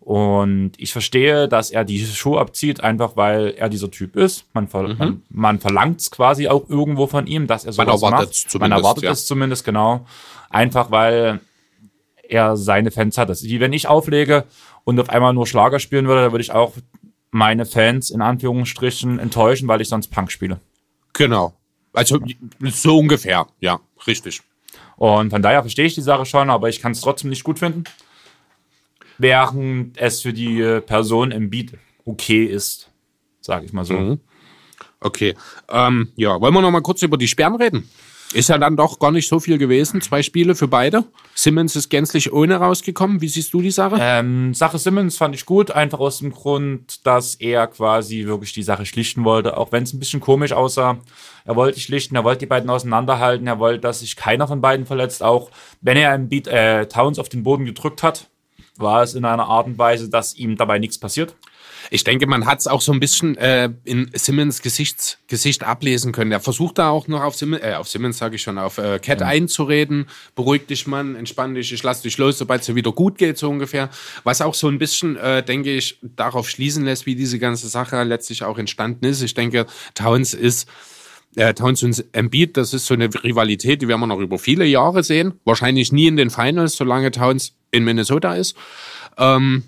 Und 0.04 0.72
ich 0.78 0.92
verstehe, 0.92 1.46
dass 1.46 1.70
er 1.70 1.84
die 1.84 2.04
Show 2.04 2.36
abzieht, 2.36 2.82
einfach 2.82 3.16
weil 3.16 3.54
er 3.56 3.68
dieser 3.68 3.88
Typ 3.88 4.16
ist. 4.16 4.46
Man, 4.52 4.66
ver 4.66 4.94
man, 4.94 5.22
man 5.30 5.60
verlangt 5.60 6.00
es 6.00 6.10
quasi 6.10 6.48
auch 6.48 6.68
irgendwo 6.68 7.06
von 7.06 7.28
ihm, 7.28 7.46
dass 7.46 7.64
er 7.64 7.72
sowas 7.72 8.00
macht. 8.00 8.12
Man 8.12 8.32
zumindest, 8.32 8.60
erwartet 8.60 9.04
ja. 9.04 9.12
es 9.12 9.26
zumindest, 9.26 9.64
genau. 9.64 10.04
Einfach 10.50 10.90
weil 10.90 11.38
er 12.28 12.56
seine 12.56 12.90
Fans 12.90 13.16
hat. 13.16 13.28
Das 13.28 13.42
ist 13.42 13.48
wie 13.48 13.60
wenn 13.60 13.72
ich 13.72 13.86
auflege 13.86 14.44
und 14.82 14.98
auf 14.98 15.08
einmal 15.08 15.34
nur 15.34 15.46
Schlager 15.46 15.78
spielen 15.78 16.08
würde, 16.08 16.22
dann 16.22 16.32
würde 16.32 16.42
ich 16.42 16.50
auch 16.50 16.72
meine 17.30 17.64
Fans 17.64 18.10
in 18.10 18.22
Anführungsstrichen 18.22 19.20
enttäuschen, 19.20 19.68
weil 19.68 19.80
ich 19.80 19.88
sonst 19.88 20.08
Punk 20.08 20.32
spiele. 20.32 20.58
Genau. 21.12 21.54
Also 21.92 22.18
so 22.60 22.98
ungefähr, 22.98 23.46
ja, 23.60 23.78
richtig. 24.06 24.42
Und 24.96 25.30
von 25.30 25.42
daher 25.42 25.62
verstehe 25.62 25.86
ich 25.86 25.94
die 25.94 26.02
Sache 26.02 26.26
schon, 26.26 26.50
aber 26.50 26.68
ich 26.68 26.80
kann 26.80 26.92
es 26.92 27.00
trotzdem 27.00 27.30
nicht 27.30 27.44
gut 27.44 27.60
finden. 27.60 27.84
Während 29.18 29.98
es 29.98 30.22
für 30.22 30.32
die 30.32 30.60
äh, 30.60 30.80
Person 30.80 31.30
im 31.30 31.50
Beat 31.50 31.72
okay 32.04 32.44
ist, 32.44 32.90
sage 33.40 33.66
ich 33.66 33.72
mal 33.72 33.84
so. 33.84 33.94
Mhm. 33.94 34.20
Okay. 35.00 35.34
Ähm, 35.68 36.12
ja, 36.16 36.40
wollen 36.40 36.54
wir 36.54 36.62
noch 36.62 36.70
mal 36.70 36.80
kurz 36.80 37.02
über 37.02 37.16
die 37.16 37.28
Sperren 37.28 37.56
reden? 37.56 37.88
Ist 38.34 38.48
ja 38.48 38.56
dann 38.56 38.76
doch 38.76 38.98
gar 38.98 39.10
nicht 39.10 39.28
so 39.28 39.40
viel 39.40 39.58
gewesen. 39.58 40.00
Zwei 40.00 40.22
Spiele 40.22 40.54
für 40.54 40.68
beide. 40.68 41.04
Simmons 41.34 41.76
ist 41.76 41.90
gänzlich 41.90 42.32
ohne 42.32 42.56
rausgekommen. 42.56 43.20
Wie 43.20 43.28
siehst 43.28 43.52
du 43.52 43.60
die 43.60 43.70
Sache? 43.70 43.98
Ähm, 44.00 44.54
Sache 44.54 44.78
Simmons 44.78 45.18
fand 45.18 45.34
ich 45.34 45.44
gut, 45.44 45.70
einfach 45.70 45.98
aus 45.98 46.18
dem 46.18 46.32
Grund, 46.32 47.06
dass 47.06 47.34
er 47.34 47.66
quasi 47.66 48.24
wirklich 48.24 48.54
die 48.54 48.62
Sache 48.62 48.86
schlichten 48.86 49.24
wollte, 49.24 49.58
auch 49.58 49.70
wenn 49.70 49.82
es 49.82 49.92
ein 49.92 49.98
bisschen 49.98 50.20
komisch 50.20 50.52
aussah. 50.52 50.98
Er 51.44 51.56
wollte 51.56 51.78
schlichten, 51.80 52.16
er 52.16 52.24
wollte 52.24 52.40
die 52.40 52.46
beiden 52.46 52.70
auseinanderhalten, 52.70 53.46
er 53.46 53.58
wollte, 53.58 53.80
dass 53.80 54.00
sich 54.00 54.16
keiner 54.16 54.48
von 54.48 54.62
beiden 54.62 54.86
verletzt, 54.86 55.22
auch 55.22 55.50
wenn 55.82 55.98
er 55.98 56.14
im 56.14 56.28
Beat 56.30 56.46
äh, 56.46 56.86
Towns 56.86 57.18
auf 57.18 57.28
den 57.28 57.42
Boden 57.42 57.66
gedrückt 57.66 58.02
hat, 58.02 58.30
war 58.76 59.02
es 59.02 59.14
in 59.14 59.24
einer 59.24 59.46
Art 59.46 59.66
und 59.66 59.78
Weise, 59.78 60.08
dass 60.08 60.34
ihm 60.34 60.56
dabei 60.56 60.78
nichts 60.78 60.98
passiert. 60.98 61.34
Ich 61.90 62.04
denke, 62.04 62.26
man 62.26 62.46
hat 62.46 62.60
es 62.60 62.66
auch 62.66 62.80
so 62.80 62.92
ein 62.92 63.00
bisschen 63.00 63.36
äh, 63.36 63.70
in 63.84 64.10
Simmons 64.14 64.62
Gesichts, 64.62 65.18
Gesicht 65.26 65.64
ablesen 65.64 66.12
können. 66.12 66.32
Er 66.32 66.40
versucht 66.40 66.78
da 66.78 66.90
auch 66.90 67.08
noch 67.08 67.22
auf 67.22 67.34
Simmons, 67.34 67.62
äh, 67.62 67.74
auf 67.74 67.88
Simmons 67.88 68.18
sage 68.18 68.36
ich 68.36 68.42
schon, 68.42 68.58
auf 68.58 68.78
äh, 68.78 68.98
Cat 68.98 69.22
einzureden. 69.22 70.06
Beruhig 70.34 70.66
dich, 70.66 70.86
Mann, 70.86 71.16
entspann 71.16 71.54
dich, 71.54 71.72
ich 71.72 71.82
lass 71.82 72.02
dich 72.02 72.18
los, 72.18 72.38
sobald 72.38 72.60
es 72.60 72.66
dir 72.66 72.74
wieder 72.74 72.92
gut 72.92 73.18
geht, 73.18 73.38
so 73.38 73.50
ungefähr. 73.50 73.90
Was 74.24 74.40
auch 74.40 74.54
so 74.54 74.68
ein 74.68 74.78
bisschen, 74.78 75.16
äh, 75.16 75.42
denke 75.42 75.74
ich, 75.74 75.98
darauf 76.02 76.48
schließen 76.48 76.84
lässt, 76.84 77.06
wie 77.06 77.14
diese 77.14 77.38
ganze 77.38 77.68
Sache 77.68 78.02
letztlich 78.04 78.44
auch 78.44 78.58
entstanden 78.58 79.04
ist. 79.04 79.22
Ich 79.22 79.34
denke, 79.34 79.66
Towns 79.94 80.34
ist 80.34 80.68
äh, 81.36 81.54
Towns 81.54 81.82
und 81.82 82.04
Embiid, 82.12 82.56
das 82.56 82.74
ist 82.74 82.86
so 82.86 82.94
eine 82.94 83.08
Rivalität, 83.22 83.82
die 83.82 83.88
werden 83.88 84.00
wir 84.00 84.06
noch 84.06 84.18
über 84.18 84.38
viele 84.38 84.64
Jahre 84.64 85.02
sehen. 85.02 85.34
Wahrscheinlich 85.44 85.92
nie 85.92 86.06
in 86.06 86.16
den 86.16 86.30
Finals, 86.30 86.76
solange 86.76 87.10
Towns 87.10 87.54
in 87.70 87.84
Minnesota 87.84 88.34
ist. 88.34 88.56
Ähm, 89.18 89.64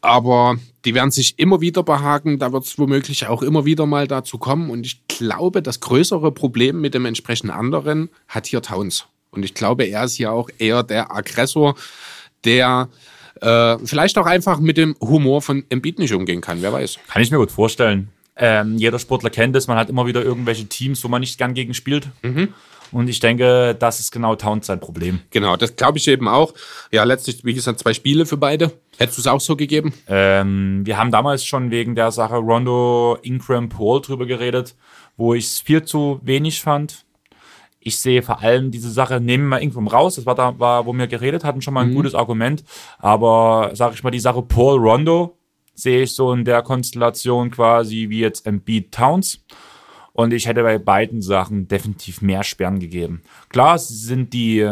aber 0.00 0.56
die 0.84 0.94
werden 0.94 1.10
sich 1.10 1.38
immer 1.38 1.60
wieder 1.60 1.82
behaken. 1.82 2.38
Da 2.38 2.52
wird 2.52 2.64
es 2.64 2.78
womöglich 2.78 3.26
auch 3.26 3.42
immer 3.42 3.64
wieder 3.64 3.86
mal 3.86 4.06
dazu 4.06 4.38
kommen. 4.38 4.70
Und 4.70 4.86
ich 4.86 5.06
glaube, 5.08 5.62
das 5.62 5.80
größere 5.80 6.32
Problem 6.32 6.80
mit 6.80 6.94
dem 6.94 7.06
entsprechend 7.06 7.50
anderen 7.50 8.08
hat 8.28 8.46
hier 8.46 8.62
Towns. 8.62 9.06
Und 9.30 9.44
ich 9.44 9.54
glaube, 9.54 9.84
er 9.84 10.04
ist 10.04 10.14
hier 10.14 10.32
auch 10.32 10.48
eher 10.58 10.82
der 10.82 11.14
Aggressor, 11.14 11.74
der 12.44 12.88
äh, 13.40 13.78
vielleicht 13.84 14.16
auch 14.18 14.26
einfach 14.26 14.60
mit 14.60 14.76
dem 14.76 14.96
Humor 15.00 15.42
von 15.42 15.64
Embiid 15.68 15.98
nicht 15.98 16.14
umgehen 16.14 16.40
kann. 16.40 16.62
Wer 16.62 16.72
weiß. 16.72 16.98
Kann 17.08 17.22
ich 17.22 17.30
mir 17.30 17.38
gut 17.38 17.50
vorstellen. 17.50 18.08
Ähm, 18.36 18.76
jeder 18.76 18.98
Sportler 18.98 19.30
kennt 19.30 19.56
es, 19.56 19.66
man 19.66 19.78
hat 19.78 19.88
immer 19.88 20.06
wieder 20.06 20.22
irgendwelche 20.22 20.66
Teams, 20.66 21.02
wo 21.02 21.08
man 21.08 21.20
nicht 21.20 21.38
gern 21.38 21.54
gegen 21.54 21.74
spielt. 21.74 22.08
Und 22.92 23.08
ich 23.08 23.20
denke, 23.20 23.74
das 23.78 24.00
ist 24.00 24.12
genau 24.12 24.36
Towns 24.36 24.66
sein 24.66 24.80
Problem. 24.80 25.20
Genau, 25.30 25.56
das 25.56 25.76
glaube 25.76 25.98
ich 25.98 26.06
eben 26.08 26.28
auch. 26.28 26.54
Ja, 26.92 27.04
letztlich, 27.04 27.44
wie 27.44 27.54
gesagt, 27.54 27.80
zwei 27.80 27.94
Spiele 27.94 28.26
für 28.26 28.36
beide. 28.36 28.72
Hättest 28.98 29.18
du 29.18 29.22
es 29.22 29.26
auch 29.26 29.40
so 29.40 29.56
gegeben? 29.56 29.92
Ähm, 30.06 30.82
wir 30.84 30.96
haben 30.96 31.10
damals 31.10 31.44
schon 31.44 31.70
wegen 31.70 31.94
der 31.94 32.10
Sache 32.12 32.36
Rondo 32.36 33.18
Ingram 33.22 33.68
Paul 33.68 34.00
drüber 34.00 34.26
geredet, 34.26 34.74
wo 35.16 35.34
ich 35.34 35.46
es 35.46 35.60
viel 35.60 35.82
zu 35.82 36.20
wenig 36.22 36.60
fand. 36.60 37.04
Ich 37.80 37.98
sehe 37.98 38.22
vor 38.22 38.42
allem 38.42 38.72
diese 38.72 38.90
Sache, 38.90 39.20
nehmen 39.20 39.48
wir 39.48 39.60
Ingram 39.60 39.86
raus, 39.86 40.16
das 40.16 40.26
war 40.26 40.34
da, 40.34 40.58
war, 40.58 40.86
wo 40.86 40.92
wir 40.92 41.06
geredet 41.06 41.44
hatten, 41.44 41.62
schon 41.62 41.74
mal 41.74 41.84
ein 41.84 41.94
gutes 41.94 42.16
Argument. 42.16 42.64
Aber 42.98 43.70
sag 43.74 43.94
ich 43.94 44.02
mal, 44.02 44.10
die 44.10 44.18
Sache 44.18 44.42
Paul 44.42 44.80
Rondo 44.80 45.35
sehe 45.76 46.02
ich 46.02 46.12
so 46.12 46.32
in 46.32 46.44
der 46.44 46.62
Konstellation 46.62 47.52
quasi 47.52 48.08
wie 48.08 48.20
jetzt 48.20 48.46
Embiid 48.46 48.90
Towns. 48.90 49.44
Und 50.12 50.32
ich 50.32 50.48
hätte 50.48 50.62
bei 50.62 50.78
beiden 50.78 51.20
Sachen 51.22 51.68
definitiv 51.68 52.22
mehr 52.22 52.42
Sperren 52.42 52.80
gegeben. 52.80 53.22
Klar, 53.50 53.78
sie 53.78 53.94
sind 53.94 54.32
die 54.32 54.66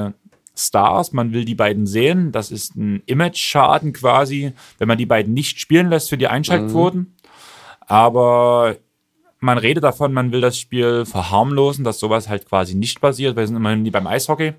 Stars, 0.56 1.12
man 1.12 1.32
will 1.32 1.44
die 1.44 1.54
beiden 1.54 1.86
sehen. 1.86 2.32
Das 2.32 2.50
ist 2.50 2.76
ein 2.76 3.02
Image-Schaden 3.06 3.92
quasi, 3.92 4.52
wenn 4.78 4.88
man 4.88 4.98
die 4.98 5.06
beiden 5.06 5.34
nicht 5.34 5.60
spielen 5.60 5.90
lässt 5.90 6.08
für 6.08 6.16
die 6.16 6.28
Einschaltquoten. 6.28 7.00
Mhm. 7.00 7.12
Aber 7.80 8.76
man 9.40 9.58
redet 9.58 9.84
davon, 9.84 10.14
man 10.14 10.32
will 10.32 10.40
das 10.40 10.58
Spiel 10.58 11.04
verharmlosen, 11.04 11.84
dass 11.84 11.98
sowas 11.98 12.28
halt 12.28 12.48
quasi 12.48 12.74
nicht 12.74 13.00
passiert. 13.00 13.36
Wir 13.36 13.46
sind 13.46 13.56
immerhin 13.56 13.84
wie 13.84 13.90
beim 13.90 14.06
Eishockey. 14.06 14.54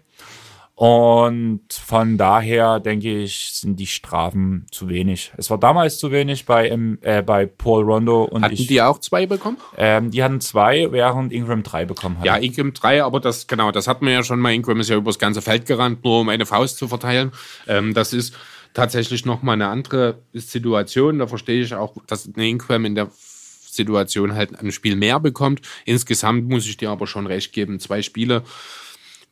Und 0.75 1.61
von 1.71 2.17
daher 2.17 2.81
denke 2.81 3.23
ich, 3.23 3.51
sind 3.53 3.79
die 3.79 3.87
Strafen 3.87 4.65
zu 4.71 4.89
wenig. 4.89 5.31
Es 5.37 5.49
war 5.49 5.57
damals 5.57 5.99
zu 5.99 6.11
wenig 6.11 6.45
bei, 6.45 6.67
äh, 7.01 7.23
bei 7.25 7.45
Paul 7.45 7.83
Rondo 7.83 8.25
und 8.25 8.43
Hatten 8.43 8.55
ich, 8.55 8.67
die 8.67 8.81
auch 8.81 8.99
zwei 8.99 9.25
bekommen? 9.25 9.57
Ähm, 9.77 10.11
die 10.11 10.21
hatten 10.21 10.41
zwei, 10.41 10.91
während 10.91 11.31
Ingram 11.31 11.63
drei 11.63 11.85
bekommen 11.85 12.19
hat. 12.19 12.25
Ja, 12.25 12.35
Ingram 12.35 12.73
drei, 12.73 13.01
aber 13.01 13.21
das, 13.21 13.47
genau, 13.47 13.71
das 13.71 13.87
hat 13.87 14.01
man 14.01 14.11
ja 14.11 14.23
schon 14.23 14.41
mal. 14.41 14.53
Ingram 14.53 14.81
ist 14.81 14.89
ja 14.89 14.97
übers 14.97 15.17
ganze 15.17 15.41
Feld 15.41 15.65
gerannt, 15.65 16.03
nur 16.03 16.19
um 16.19 16.27
eine 16.27 16.45
Faust 16.45 16.77
zu 16.77 16.89
verteilen. 16.89 17.31
Ähm, 17.67 17.93
das 17.93 18.11
ist 18.11 18.35
tatsächlich 18.73 19.25
nochmal 19.25 19.53
eine 19.53 19.67
andere 19.67 20.19
Situation. 20.33 21.19
Da 21.19 21.27
verstehe 21.27 21.61
ich 21.61 21.73
auch, 21.73 21.95
dass 22.05 22.29
eine 22.35 22.49
Ingram 22.49 22.83
in 22.83 22.95
der 22.95 23.09
Situation 23.15 24.35
halt 24.35 24.59
ein 24.59 24.73
Spiel 24.73 24.97
mehr 24.97 25.21
bekommt. 25.21 25.61
Insgesamt 25.85 26.49
muss 26.49 26.67
ich 26.67 26.75
dir 26.75 26.89
aber 26.89 27.07
schon 27.07 27.27
recht 27.27 27.53
geben, 27.53 27.79
zwei 27.79 28.01
Spiele 28.01 28.43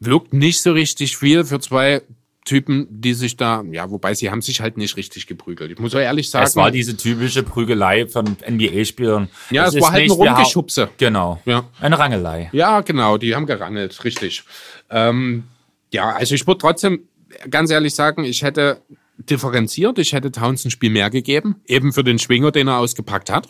wirkt 0.06 0.34
nicht 0.34 0.62
so 0.62 0.72
richtig 0.72 1.18
viel 1.18 1.44
für 1.46 1.60
zwei 1.60 2.02
Typen, 2.46 2.88
die 2.90 3.14
sich 3.14 3.38
da, 3.38 3.64
ja, 3.72 3.90
wobei 3.90 4.14
sie 4.14 4.30
haben 4.30 4.42
sich 4.42 4.60
halt 4.60 4.78
nicht 4.78 4.98
richtig 4.98 5.28
geprügelt. 5.28 5.72
Ich 5.72 5.80
muss 5.80 5.96
auch 5.96 6.00
ehrlich 6.00 6.30
sagen. 6.30 6.46
Es 6.46 6.56
war 6.56 6.72
diese 6.72 6.98
typische 6.98 7.42
Prügelei 7.44 8.06
von 8.08 8.36
NBA-Spielern. 8.50 9.30
Ja, 9.50 9.66
es, 9.66 9.76
es 9.76 9.82
war 9.82 9.94
halt 9.94 10.04
ein 10.04 10.12
Rumgeschubse. 10.12 10.90
Genau. 10.98 11.42
Ja. 11.46 11.66
Eine 11.80 11.98
Rangelei. 11.98 12.50
Ja, 12.52 12.82
genau, 12.82 13.18
die 13.18 13.34
haben 13.34 13.46
gerangelt, 13.46 14.04
richtig. 14.04 14.44
Ähm, 14.90 15.46
ja, 15.92 16.12
also 16.12 16.36
ich 16.36 16.46
würde 16.46 16.60
trotzdem 16.60 17.08
ganz 17.50 17.72
ehrlich 17.72 17.96
sagen, 17.96 18.26
ich 18.26 18.44
hätte 18.44 18.82
differenziert, 19.18 19.98
ich 20.00 20.12
hätte 20.12 20.32
Towns 20.32 20.66
ein 20.66 20.72
Spiel 20.72 20.90
mehr 20.90 21.10
gegeben, 21.10 21.62
eben 21.66 21.94
für 21.94 22.04
den 22.04 22.20
Schwinger, 22.20 22.52
den 22.52 22.68
er 22.68 22.80
ausgepackt 22.80 23.32
hat. 23.32 23.48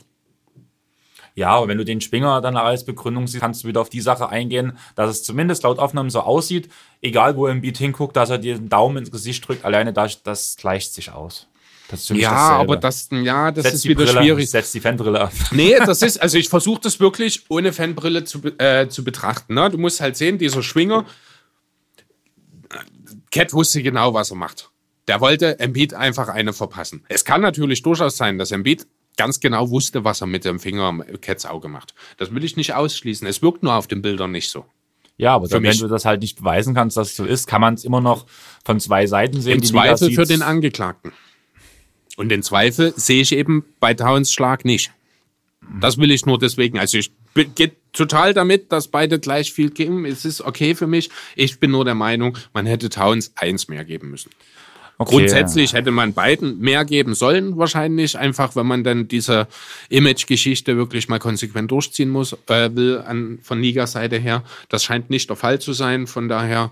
Ja, 1.36 1.50
aber 1.50 1.68
wenn 1.68 1.78
du 1.78 1.86
den 1.86 2.00
Schwinger 2.00 2.42
dann 2.42 2.56
als 2.58 2.86
Begründung 2.86 3.28
siehst, 3.28 3.42
kannst 3.42 3.64
du 3.64 3.68
wieder 3.68 3.82
auf 3.82 3.90
die 3.90 4.02
Sache 4.02 4.30
eingehen, 4.30 4.78
dass 4.96 5.10
es 5.10 5.24
zumindest 5.24 5.64
laut 5.64 5.80
Aufnahmen 5.80 6.10
so 6.10 6.22
aussieht, 6.22 6.70
egal 7.02 7.36
wo 7.36 7.48
er 7.48 7.52
im 7.52 7.62
Beat 7.62 7.78
hinguckt, 7.78 8.16
dass 8.16 8.30
er 8.30 8.38
dir 8.38 8.56
den 8.56 8.70
Daumen 8.70 8.98
ins 8.98 9.12
Gesicht 9.12 9.48
drückt, 9.48 9.66
alleine 9.66 9.94
das, 9.94 10.22
das 10.22 10.56
gleicht 10.58 10.94
sich 10.94 11.12
aus. 11.12 11.48
Das 11.90 12.08
ja, 12.10 12.32
aber 12.32 12.78
das, 12.78 13.10
ja, 13.12 13.52
das 13.52 13.66
setz 13.66 13.74
ist 13.76 13.86
wieder 13.86 14.06
Brille, 14.06 14.20
schwierig. 14.20 14.50
Setz 14.50 14.72
die 14.72 14.80
Fanbrille 14.80 15.22
ab. 15.22 15.34
Nee, 15.52 15.76
das 15.78 16.02
ist, 16.02 16.22
also 16.22 16.38
ich 16.38 16.50
versuche 16.50 16.82
das 16.82 17.00
wirklich 17.00 17.44
ohne 17.50 17.74
Fanbrille 17.74 18.24
zu, 18.24 18.42
äh, 18.58 18.88
zu 18.88 19.04
betrachten. 19.04 19.54
Ne? 19.54 19.70
Du 19.70 19.78
musst 19.78 20.02
halt 20.02 20.16
sehen, 20.16 20.38
dieser 20.38 20.64
Schwinger, 20.64 21.06
Cat 23.32 23.54
wusste 23.54 23.84
genau, 23.84 24.14
was 24.14 24.32
er 24.32 24.38
macht. 24.38 24.70
Der 25.08 25.20
wollte 25.20 25.60
Embiid 25.60 25.94
einfach 25.94 26.30
eine 26.30 26.54
verpassen. 26.54 27.04
Es 27.10 27.26
kann 27.26 27.42
natürlich 27.42 27.82
durchaus 27.82 28.16
sein, 28.16 28.38
dass 28.38 28.52
Embiid 28.52 28.88
ganz 29.18 29.40
genau 29.40 29.70
wusste, 29.70 30.04
was 30.04 30.22
er 30.22 30.28
mit 30.28 30.46
dem 30.46 30.60
Finger 30.60 30.84
am 30.84 31.04
Cats 31.22 31.46
Auge 31.46 31.68
macht. 31.68 31.94
Das 32.18 32.34
will 32.34 32.44
ich 32.44 32.58
nicht 32.58 32.74
ausschließen. 32.74 33.28
Es 33.28 33.42
wirkt 33.42 33.64
nur 33.64 33.74
auf 33.74 33.88
den 33.88 34.02
Bildern 34.02 34.32
nicht 34.32 34.50
so. 34.50 34.66
Ja, 35.18 35.36
aber 35.36 35.48
dann, 35.48 35.64
wenn 35.64 35.78
du 35.78 35.88
das 35.88 36.06
halt 36.06 36.22
nicht 36.22 36.38
beweisen 36.38 36.74
kannst, 36.74 36.98
dass 36.98 37.12
es 37.12 37.16
so 37.16 37.24
ist, 37.24 37.48
kann 37.48 37.62
man 37.62 37.76
es 37.76 37.84
immer 37.84 38.02
noch 38.02 38.26
von 38.66 38.80
zwei 38.80 39.06
Seiten 39.06 39.42
sehen. 39.42 39.60
Im 39.60 39.64
Zweifel 39.64 40.12
für 40.12 40.26
den 40.26 40.42
Angeklagten. 40.42 41.12
Und 42.18 42.30
den 42.30 42.44
Zweifel 42.44 42.94
sehe 42.96 43.22
ich 43.22 43.32
eben 43.32 43.66
bei 43.80 43.94
Towns 43.94 44.32
Schlag 44.32 44.66
nicht. 44.66 44.92
Das 45.80 45.98
will 45.98 46.12
ich 46.12 46.26
nur 46.26 46.40
deswegen. 46.40 46.78
Also 46.78 46.98
ich 46.98 47.12
gehe 47.56 47.72
total 47.94 48.34
damit, 48.34 48.72
dass 48.72 48.88
beide 48.88 49.20
gleich 49.20 49.54
viel 49.54 49.70
geben. 49.70 50.06
Es 50.06 50.26
ist 50.26 50.42
okay 50.42 50.76
für 50.76 50.88
mich. 50.88 51.10
Ich 51.36 51.60
bin 51.60 51.72
nur 51.72 51.86
der 51.86 51.96
Meinung, 51.96 52.38
man 52.54 52.66
hätte 52.66 52.90
Towns 52.90 53.32
eins 53.36 53.68
mehr 53.68 53.86
geben 53.86 54.12
müssen. 54.12 54.32
Okay. 55.00 55.18
Grundsätzlich 55.18 55.74
hätte 55.74 55.92
man 55.92 56.14
beiden 56.14 56.60
mehr 56.60 56.86
geben 56.86 57.16
sollen, 57.16 57.58
wahrscheinlich, 57.58 58.18
einfach 58.18 58.56
wenn 58.56 58.68
man 58.68 58.84
dann 58.84 59.08
diese 59.08 59.48
Image-Geschichte 59.90 60.78
wirklich 60.78 61.10
mal 61.10 61.20
konsequent 61.20 61.72
durchziehen 61.72 62.10
muss, 62.10 62.34
äh, 62.48 62.70
will 62.76 63.04
an, 63.06 63.40
von 63.42 63.60
Liga-Seite 63.60 64.18
her. 64.18 64.44
Das 64.70 64.84
scheint 64.84 65.10
nicht 65.10 65.30
der 65.30 65.36
Fall 65.36 65.60
zu 65.60 65.74
sein. 65.74 66.06
Von 66.06 66.30
daher, 66.30 66.70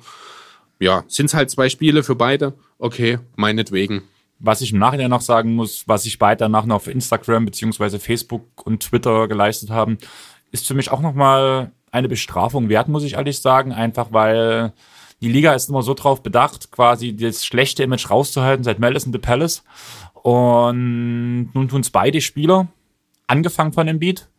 ja, 0.79 1.03
sind 1.07 1.27
es 1.27 1.33
halt 1.33 1.49
zwei 1.49 1.69
Spiele 1.69 2.03
für 2.03 2.15
beide. 2.15 2.53
Okay, 2.77 3.19
meinetwegen. 3.35 4.03
Was 4.37 4.61
ich 4.61 4.71
im 4.71 4.79
Nachhinein 4.79 5.09
noch 5.09 5.21
sagen 5.21 5.53
muss, 5.55 5.83
was 5.87 6.03
sich 6.03 6.17
beide 6.17 6.39
danach 6.39 6.65
noch 6.65 6.77
auf 6.77 6.87
Instagram 6.87 7.45
beziehungsweise 7.45 7.99
Facebook 7.99 8.65
und 8.65 8.81
Twitter 8.83 9.27
geleistet 9.27 9.71
haben, 9.71 9.97
ist 10.51 10.67
für 10.67 10.73
mich 10.73 10.91
auch 10.91 11.01
nochmal 11.01 11.71
eine 11.91 12.07
Bestrafung 12.07 12.69
wert, 12.69 12.87
muss 12.87 13.03
ich 13.03 13.13
ehrlich 13.13 13.39
sagen. 13.39 13.71
Einfach 13.71 14.07
weil 14.11 14.73
die 15.21 15.31
Liga 15.31 15.53
ist 15.53 15.69
immer 15.69 15.83
so 15.83 15.93
drauf 15.93 16.23
bedacht, 16.23 16.71
quasi 16.71 17.15
das 17.15 17.45
schlechte 17.45 17.83
Image 17.83 18.09
rauszuhalten 18.09 18.63
seit 18.63 18.79
Malice 18.79 19.05
in 19.05 19.13
the 19.13 19.19
Palace. 19.19 19.63
Und 20.13 21.51
nun 21.53 21.67
tun 21.69 21.81
es 21.81 21.89
beide 21.89 22.21
Spieler, 22.21 22.67
angefangen 23.27 23.73
von 23.73 23.87
Embiid, 23.87 24.29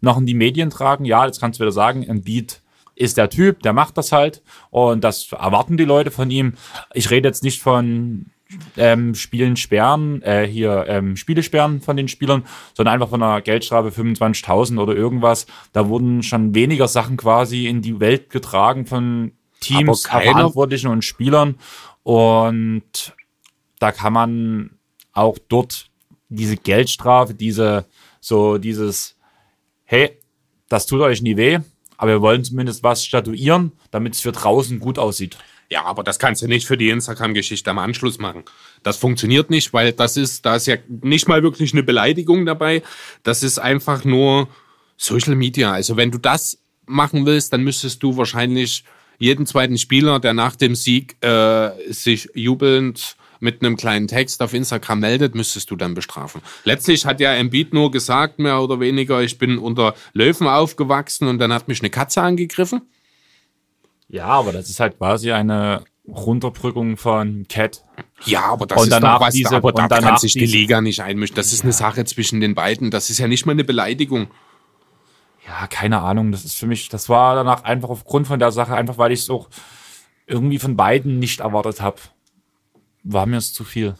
noch 0.00 0.18
in 0.18 0.26
die 0.26 0.34
Medien 0.34 0.70
tragen. 0.70 1.04
Ja, 1.04 1.26
jetzt 1.26 1.40
kannst 1.40 1.58
du 1.58 1.62
wieder 1.62 1.72
sagen, 1.72 2.02
Embiid 2.02 2.60
ist 2.94 3.16
der 3.16 3.30
Typ, 3.30 3.62
der 3.62 3.72
macht 3.72 3.96
das 3.96 4.12
halt. 4.12 4.42
Und 4.70 5.02
das 5.04 5.32
erwarten 5.32 5.76
die 5.76 5.84
Leute 5.84 6.10
von 6.10 6.30
ihm. 6.30 6.54
Ich 6.92 7.10
rede 7.10 7.28
jetzt 7.28 7.42
nicht 7.44 7.62
von 7.62 8.26
ähm, 8.76 9.14
Spielen 9.14 9.56
sperren, 9.56 10.22
äh, 10.22 10.46
hier 10.46 10.84
ähm, 10.88 11.16
Spiele 11.16 11.42
sperren 11.42 11.80
von 11.80 11.96
den 11.96 12.08
Spielern, 12.08 12.44
sondern 12.74 12.94
einfach 12.94 13.08
von 13.08 13.22
einer 13.22 13.40
Geldstrafe 13.40 13.88
25.000 13.88 14.78
oder 14.78 14.94
irgendwas. 14.94 15.46
Da 15.72 15.88
wurden 15.88 16.22
schon 16.22 16.54
weniger 16.54 16.88
Sachen 16.88 17.16
quasi 17.16 17.66
in 17.66 17.80
die 17.80 17.98
Welt 18.00 18.28
getragen 18.28 18.86
von 18.86 19.32
Teams, 19.62 20.06
Verantwortlichen 20.06 20.88
und 20.88 21.02
Spielern. 21.02 21.58
Und 22.02 23.14
da 23.78 23.92
kann 23.92 24.12
man 24.12 24.70
auch 25.12 25.38
dort 25.48 25.86
diese 26.28 26.56
Geldstrafe, 26.56 27.34
diese, 27.34 27.84
so 28.20 28.58
dieses, 28.58 29.16
hey, 29.84 30.18
das 30.68 30.86
tut 30.86 31.00
euch 31.00 31.22
nie 31.22 31.36
weh, 31.36 31.58
aber 31.96 32.12
wir 32.12 32.20
wollen 32.22 32.44
zumindest 32.44 32.82
was 32.82 33.04
statuieren, 33.04 33.72
damit 33.90 34.14
es 34.14 34.20
für 34.20 34.32
draußen 34.32 34.80
gut 34.80 34.98
aussieht. 34.98 35.36
Ja, 35.68 35.84
aber 35.84 36.02
das 36.02 36.18
kannst 36.18 36.42
du 36.42 36.48
nicht 36.48 36.66
für 36.66 36.76
die 36.76 36.90
Instagram-Geschichte 36.90 37.70
am 37.70 37.78
Anschluss 37.78 38.18
machen. 38.18 38.44
Das 38.82 38.98
funktioniert 38.98 39.48
nicht, 39.48 39.72
weil 39.72 39.92
das 39.92 40.16
ist, 40.18 40.44
da 40.44 40.56
ist 40.56 40.66
ja 40.66 40.76
nicht 40.88 41.28
mal 41.28 41.42
wirklich 41.42 41.72
eine 41.72 41.82
Beleidigung 41.82 42.44
dabei. 42.44 42.82
Das 43.22 43.42
ist 43.42 43.58
einfach 43.58 44.04
nur 44.04 44.48
Social 44.98 45.34
Media. 45.34 45.72
Also 45.72 45.96
wenn 45.96 46.10
du 46.10 46.18
das 46.18 46.58
machen 46.84 47.24
willst, 47.24 47.52
dann 47.52 47.64
müsstest 47.64 48.02
du 48.02 48.16
wahrscheinlich 48.18 48.84
jeden 49.22 49.46
zweiten 49.46 49.78
Spieler, 49.78 50.18
der 50.18 50.34
nach 50.34 50.56
dem 50.56 50.74
Sieg 50.74 51.16
äh, 51.24 51.70
sich 51.92 52.28
jubelnd 52.34 53.16
mit 53.38 53.62
einem 53.62 53.76
kleinen 53.76 54.08
Text 54.08 54.42
auf 54.42 54.52
Instagram 54.52 54.98
meldet, 54.98 55.36
müsstest 55.36 55.70
du 55.70 55.76
dann 55.76 55.94
bestrafen. 55.94 56.42
Letztlich 56.64 57.06
hat 57.06 57.20
ja 57.20 57.32
Embiid 57.32 57.72
nur 57.72 57.92
gesagt, 57.92 58.40
mehr 58.40 58.60
oder 58.60 58.80
weniger, 58.80 59.22
ich 59.22 59.38
bin 59.38 59.58
unter 59.58 59.94
Löwen 60.12 60.48
aufgewachsen 60.48 61.28
und 61.28 61.38
dann 61.38 61.52
hat 61.52 61.68
mich 61.68 61.80
eine 61.80 61.90
Katze 61.90 62.20
angegriffen. 62.20 62.82
Ja, 64.08 64.26
aber 64.26 64.52
das 64.52 64.68
ist 64.68 64.80
halt 64.80 64.98
quasi 64.98 65.30
eine 65.30 65.84
Runterbrückung 66.08 66.96
von 66.96 67.46
Cat. 67.48 67.84
Ja, 68.24 68.46
aber 68.46 68.66
das 68.66 68.78
und 68.78 68.84
ist 68.84 68.92
danach 68.92 69.18
doch 69.18 69.26
was, 69.26 69.34
diese, 69.34 69.54
aber 69.54 69.72
da 69.72 69.86
kann 69.86 70.18
sich 70.18 70.32
die 70.32 70.46
Liga 70.46 70.80
nicht 70.80 71.00
einmischen. 71.00 71.36
Das 71.36 71.52
ist 71.52 71.60
ja. 71.60 71.64
eine 71.64 71.72
Sache 71.72 72.04
zwischen 72.04 72.40
den 72.40 72.56
beiden. 72.56 72.90
Das 72.90 73.08
ist 73.08 73.18
ja 73.18 73.28
nicht 73.28 73.46
mal 73.46 73.52
eine 73.52 73.64
Beleidigung 73.64 74.28
ja, 75.52 75.66
keine 75.66 76.00
Ahnung, 76.00 76.32
das 76.32 76.44
ist 76.44 76.54
für 76.54 76.66
mich, 76.66 76.88
das 76.88 77.08
war 77.08 77.34
danach 77.34 77.64
einfach 77.64 77.90
aufgrund 77.90 78.26
von 78.26 78.38
der 78.38 78.52
Sache, 78.52 78.74
einfach 78.74 78.96
weil 78.96 79.12
ich 79.12 79.20
es 79.20 79.30
auch 79.30 79.48
irgendwie 80.26 80.58
von 80.58 80.76
beiden 80.76 81.18
nicht 81.18 81.40
erwartet 81.40 81.82
habe, 81.82 81.98
war 83.02 83.26
mir 83.26 83.36
es 83.36 83.52
zu 83.52 83.64
viel. 83.64 83.94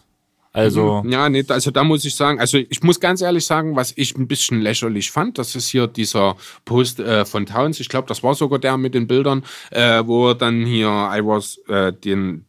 Also. 0.54 1.02
Mhm. 1.02 1.10
Ja, 1.10 1.28
nee, 1.28 1.44
also 1.48 1.70
da 1.70 1.82
muss 1.82 2.04
ich 2.04 2.14
sagen, 2.14 2.38
also 2.38 2.58
ich 2.58 2.82
muss 2.82 3.00
ganz 3.00 3.22
ehrlich 3.22 3.44
sagen, 3.44 3.74
was 3.74 3.92
ich 3.96 4.16
ein 4.16 4.28
bisschen 4.28 4.60
lächerlich 4.60 5.10
fand, 5.10 5.38
das 5.38 5.54
ist 5.54 5.68
hier 5.68 5.86
dieser 5.86 6.36
Post 6.64 7.00
äh, 7.00 7.24
von 7.24 7.46
Towns, 7.46 7.80
ich 7.80 7.88
glaube, 7.88 8.08
das 8.08 8.22
war 8.22 8.34
sogar 8.34 8.58
der 8.58 8.76
mit 8.76 8.94
den 8.94 9.06
Bildern, 9.06 9.44
äh, 9.70 10.02
wo 10.06 10.34
dann 10.34 10.64
hier 10.64 10.88
I 10.88 11.24
was 11.24 11.58
äh, 11.68 11.92
den 11.92 12.44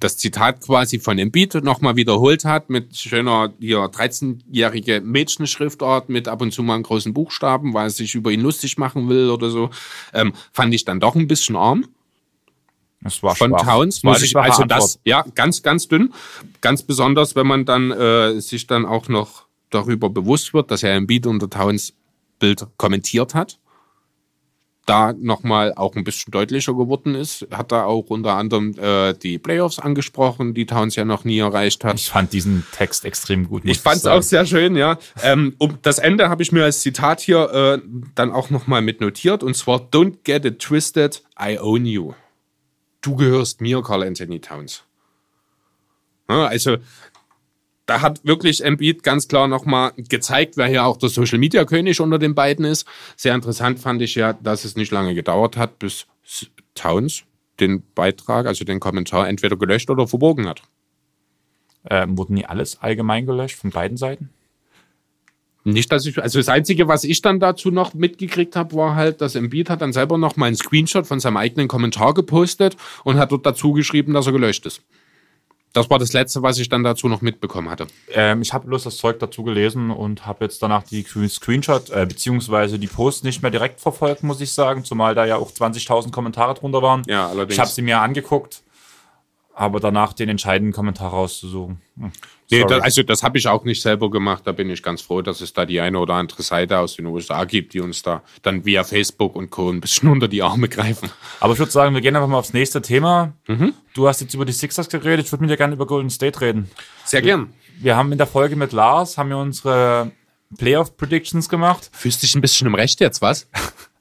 das 0.00 0.16
Zitat 0.16 0.60
quasi 0.60 0.98
von 0.98 1.18
Embiid 1.18 1.54
nochmal 1.62 1.96
wiederholt 1.96 2.44
hat 2.44 2.70
mit 2.70 2.96
schöner 2.96 3.52
hier 3.60 3.78
13-jährige 3.78 5.00
Mädchenschriftart 5.00 6.08
mit 6.08 6.28
ab 6.28 6.42
und 6.42 6.52
zu 6.52 6.62
mal 6.62 6.74
einen 6.74 6.82
großen 6.82 7.12
Buchstaben, 7.12 7.74
weil 7.74 7.86
er 7.86 7.90
sich 7.90 8.14
über 8.14 8.30
ihn 8.30 8.40
lustig 8.40 8.78
machen 8.78 9.08
will 9.08 9.30
oder 9.30 9.50
so, 9.50 9.70
ähm, 10.12 10.32
fand 10.52 10.74
ich 10.74 10.84
dann 10.84 11.00
doch 11.00 11.14
ein 11.14 11.28
bisschen 11.28 11.56
arm. 11.56 11.86
Das 13.00 13.22
war 13.22 13.34
von 13.34 13.50
schwach. 13.50 13.64
Towns 13.64 14.02
muss 14.02 14.22
ich 14.22 14.36
also 14.36 14.64
das 14.64 15.00
ja 15.04 15.24
ganz 15.34 15.62
ganz 15.62 15.88
dünn, 15.88 16.14
ganz 16.60 16.82
besonders 16.82 17.34
wenn 17.34 17.46
man 17.46 17.64
dann 17.64 17.90
äh, 17.90 18.40
sich 18.40 18.66
dann 18.66 18.86
auch 18.86 19.08
noch 19.08 19.46
darüber 19.70 20.08
bewusst 20.08 20.54
wird, 20.54 20.70
dass 20.70 20.82
er 20.82 20.94
Embiid 20.94 21.26
unter 21.26 21.50
Towns 21.50 21.94
Bild 22.38 22.66
kommentiert 22.76 23.34
hat 23.34 23.58
da 24.86 25.12
nochmal 25.12 25.74
auch 25.74 25.94
ein 25.94 26.04
bisschen 26.04 26.32
deutlicher 26.32 26.74
geworden 26.74 27.14
ist. 27.14 27.46
Hat 27.52 27.72
er 27.72 27.86
auch 27.86 28.10
unter 28.10 28.34
anderem 28.34 28.74
äh, 28.78 29.12
die 29.14 29.38
Playoffs 29.38 29.78
angesprochen, 29.78 30.54
die 30.54 30.66
Towns 30.66 30.96
ja 30.96 31.04
noch 31.04 31.24
nie 31.24 31.38
erreicht 31.38 31.84
hat. 31.84 31.94
Ich 31.94 32.08
fand 32.08 32.32
diesen 32.32 32.66
Text 32.72 33.04
extrem 33.04 33.48
gut. 33.48 33.62
Ich 33.64 33.80
fand 33.80 33.98
es 33.98 34.06
auch 34.06 34.22
sehr 34.22 34.44
schön, 34.44 34.74
ja. 34.74 34.98
Ähm, 35.22 35.54
um 35.58 35.78
das 35.82 35.98
Ende 35.98 36.28
habe 36.28 36.42
ich 36.42 36.50
mir 36.50 36.64
als 36.64 36.80
Zitat 36.80 37.20
hier 37.20 37.50
äh, 37.52 37.88
dann 38.14 38.32
auch 38.32 38.50
nochmal 38.50 38.82
mit 38.82 39.00
notiert 39.00 39.42
und 39.42 39.56
zwar 39.56 39.78
Don't 39.78 40.18
get 40.24 40.44
it 40.44 40.58
twisted, 40.58 41.22
I 41.40 41.58
own 41.58 41.86
you. 41.86 42.14
Du 43.02 43.16
gehörst 43.16 43.60
mir, 43.60 43.82
Carl 43.82 44.02
Anthony 44.02 44.40
Towns. 44.40 44.84
Also 46.26 46.78
da 47.86 48.00
hat 48.00 48.24
wirklich 48.24 48.64
Embiid 48.64 49.02
ganz 49.02 49.28
klar 49.28 49.48
nochmal 49.48 49.92
gezeigt, 49.96 50.56
wer 50.56 50.66
hier 50.66 50.84
auch 50.84 50.96
der 50.96 51.08
Social 51.08 51.38
Media 51.38 51.64
König 51.64 52.00
unter 52.00 52.18
den 52.18 52.34
beiden 52.34 52.64
ist. 52.64 52.86
Sehr 53.16 53.34
interessant 53.34 53.80
fand 53.80 54.02
ich 54.02 54.14
ja, 54.14 54.32
dass 54.32 54.64
es 54.64 54.76
nicht 54.76 54.92
lange 54.92 55.14
gedauert 55.14 55.56
hat, 55.56 55.78
bis 55.78 56.06
Towns 56.74 57.24
den 57.60 57.82
Beitrag, 57.94 58.46
also 58.46 58.64
den 58.64 58.80
Kommentar, 58.80 59.28
entweder 59.28 59.56
gelöscht 59.56 59.90
oder 59.90 60.06
verbogen 60.06 60.48
hat. 60.48 60.62
Ähm, 61.90 62.16
wurden 62.16 62.34
nie 62.34 62.44
alles 62.44 62.80
allgemein 62.80 63.26
gelöscht 63.26 63.56
von 63.56 63.70
beiden 63.70 63.96
Seiten? 63.96 64.30
Nicht, 65.64 65.92
dass 65.92 66.06
ich, 66.06 66.20
also 66.20 66.40
das 66.40 66.48
Einzige, 66.48 66.88
was 66.88 67.04
ich 67.04 67.22
dann 67.22 67.38
dazu 67.38 67.70
noch 67.70 67.94
mitgekriegt 67.94 68.56
habe, 68.56 68.74
war 68.74 68.96
halt, 68.96 69.20
dass 69.20 69.36
Embiid 69.36 69.70
hat 69.70 69.80
dann 69.80 69.92
selber 69.92 70.18
noch 70.18 70.36
mal 70.36 70.46
einen 70.46 70.56
Screenshot 70.56 71.06
von 71.06 71.20
seinem 71.20 71.36
eigenen 71.36 71.68
Kommentar 71.68 72.14
gepostet 72.14 72.76
und 73.04 73.16
hat 73.16 73.30
dort 73.30 73.46
dazu 73.46 73.72
geschrieben, 73.72 74.12
dass 74.12 74.26
er 74.26 74.32
gelöscht 74.32 74.66
ist. 74.66 74.82
Das 75.72 75.88
war 75.88 75.98
das 75.98 76.12
Letzte, 76.12 76.42
was 76.42 76.58
ich 76.58 76.68
dann 76.68 76.84
dazu 76.84 77.08
noch 77.08 77.22
mitbekommen 77.22 77.70
hatte. 77.70 77.86
Ähm, 78.12 78.42
ich 78.42 78.52
habe 78.52 78.66
bloß 78.66 78.84
das 78.84 78.98
Zeug 78.98 79.18
dazu 79.20 79.42
gelesen 79.42 79.90
und 79.90 80.26
habe 80.26 80.44
jetzt 80.44 80.62
danach 80.62 80.82
die 80.82 81.02
Screenshot 81.02 81.88
äh, 81.90 82.04
beziehungsweise 82.06 82.78
die 82.78 82.88
Post 82.88 83.24
nicht 83.24 83.40
mehr 83.40 83.50
direkt 83.50 83.80
verfolgt, 83.80 84.22
muss 84.22 84.40
ich 84.40 84.52
sagen, 84.52 84.84
zumal 84.84 85.14
da 85.14 85.24
ja 85.24 85.36
auch 85.36 85.50
20.000 85.50 86.10
Kommentare 86.10 86.54
drunter 86.54 86.82
waren. 86.82 87.02
Ja, 87.06 87.28
allerdings. 87.28 87.54
Ich 87.54 87.60
habe 87.60 87.70
sie 87.70 87.82
mir 87.82 88.00
angeguckt 88.00 88.62
aber 89.54 89.80
danach 89.80 90.12
den 90.12 90.28
entscheidenden 90.28 90.72
Kommentar 90.72 91.10
rauszusuchen. 91.10 91.80
Hm. 91.96 92.12
Nee, 92.50 92.64
das, 92.68 92.82
also 92.82 93.02
das 93.02 93.22
habe 93.22 93.38
ich 93.38 93.48
auch 93.48 93.64
nicht 93.64 93.80
selber 93.80 94.10
gemacht. 94.10 94.42
Da 94.44 94.52
bin 94.52 94.68
ich 94.68 94.82
ganz 94.82 95.00
froh, 95.00 95.22
dass 95.22 95.40
es 95.40 95.54
da 95.54 95.64
die 95.64 95.80
eine 95.80 95.98
oder 95.98 96.14
andere 96.14 96.42
Seite 96.42 96.78
aus 96.78 96.96
den 96.96 97.06
USA 97.06 97.44
gibt, 97.44 97.72
die 97.72 97.80
uns 97.80 98.02
da 98.02 98.22
dann 98.42 98.66
via 98.66 98.84
Facebook 98.84 99.36
und 99.36 99.50
Co. 99.50 99.70
ein 99.70 99.80
bisschen 99.80 100.08
unter 100.10 100.28
die 100.28 100.42
Arme 100.42 100.68
greifen. 100.68 101.10
Aber 101.40 101.54
ich 101.54 101.58
würde 101.58 101.72
sagen, 101.72 101.94
wir 101.94 102.02
gehen 102.02 102.14
einfach 102.14 102.28
mal 102.28 102.38
aufs 102.38 102.52
nächste 102.52 102.82
Thema. 102.82 103.32
Mhm. 103.46 103.72
Du 103.94 104.06
hast 104.06 104.20
jetzt 104.20 104.34
über 104.34 104.44
die 104.44 104.52
Sixers 104.52 104.88
geredet. 104.88 105.26
Ich 105.26 105.32
würde 105.32 105.42
mit 105.42 105.50
dir 105.50 105.56
gerne 105.56 105.74
über 105.74 105.86
Golden 105.86 106.10
State 106.10 106.40
reden. 106.40 106.70
Sehr 107.04 107.22
gern. 107.22 107.54
Wir, 107.76 107.84
wir 107.84 107.96
haben 107.96 108.12
in 108.12 108.18
der 108.18 108.26
Folge 108.26 108.56
mit 108.56 108.72
Lars 108.72 109.16
haben 109.16 109.30
wir 109.30 109.38
unsere 109.38 110.12
Playoff 110.58 110.96
Predictions 110.98 111.48
gemacht. 111.48 111.90
Fühlst 111.92 112.22
dich 112.22 112.34
ein 112.34 112.42
bisschen 112.42 112.66
im 112.66 112.74
Recht 112.74 113.00
jetzt, 113.00 113.22
was? 113.22 113.48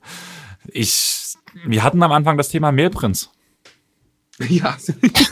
ich, 0.67 1.35
wir 1.65 1.83
hatten 1.83 2.03
am 2.03 2.11
Anfang 2.11 2.37
das 2.37 2.49
Thema 2.49 2.73
Mehlprinz. 2.73 3.29
Ja. 4.49 4.77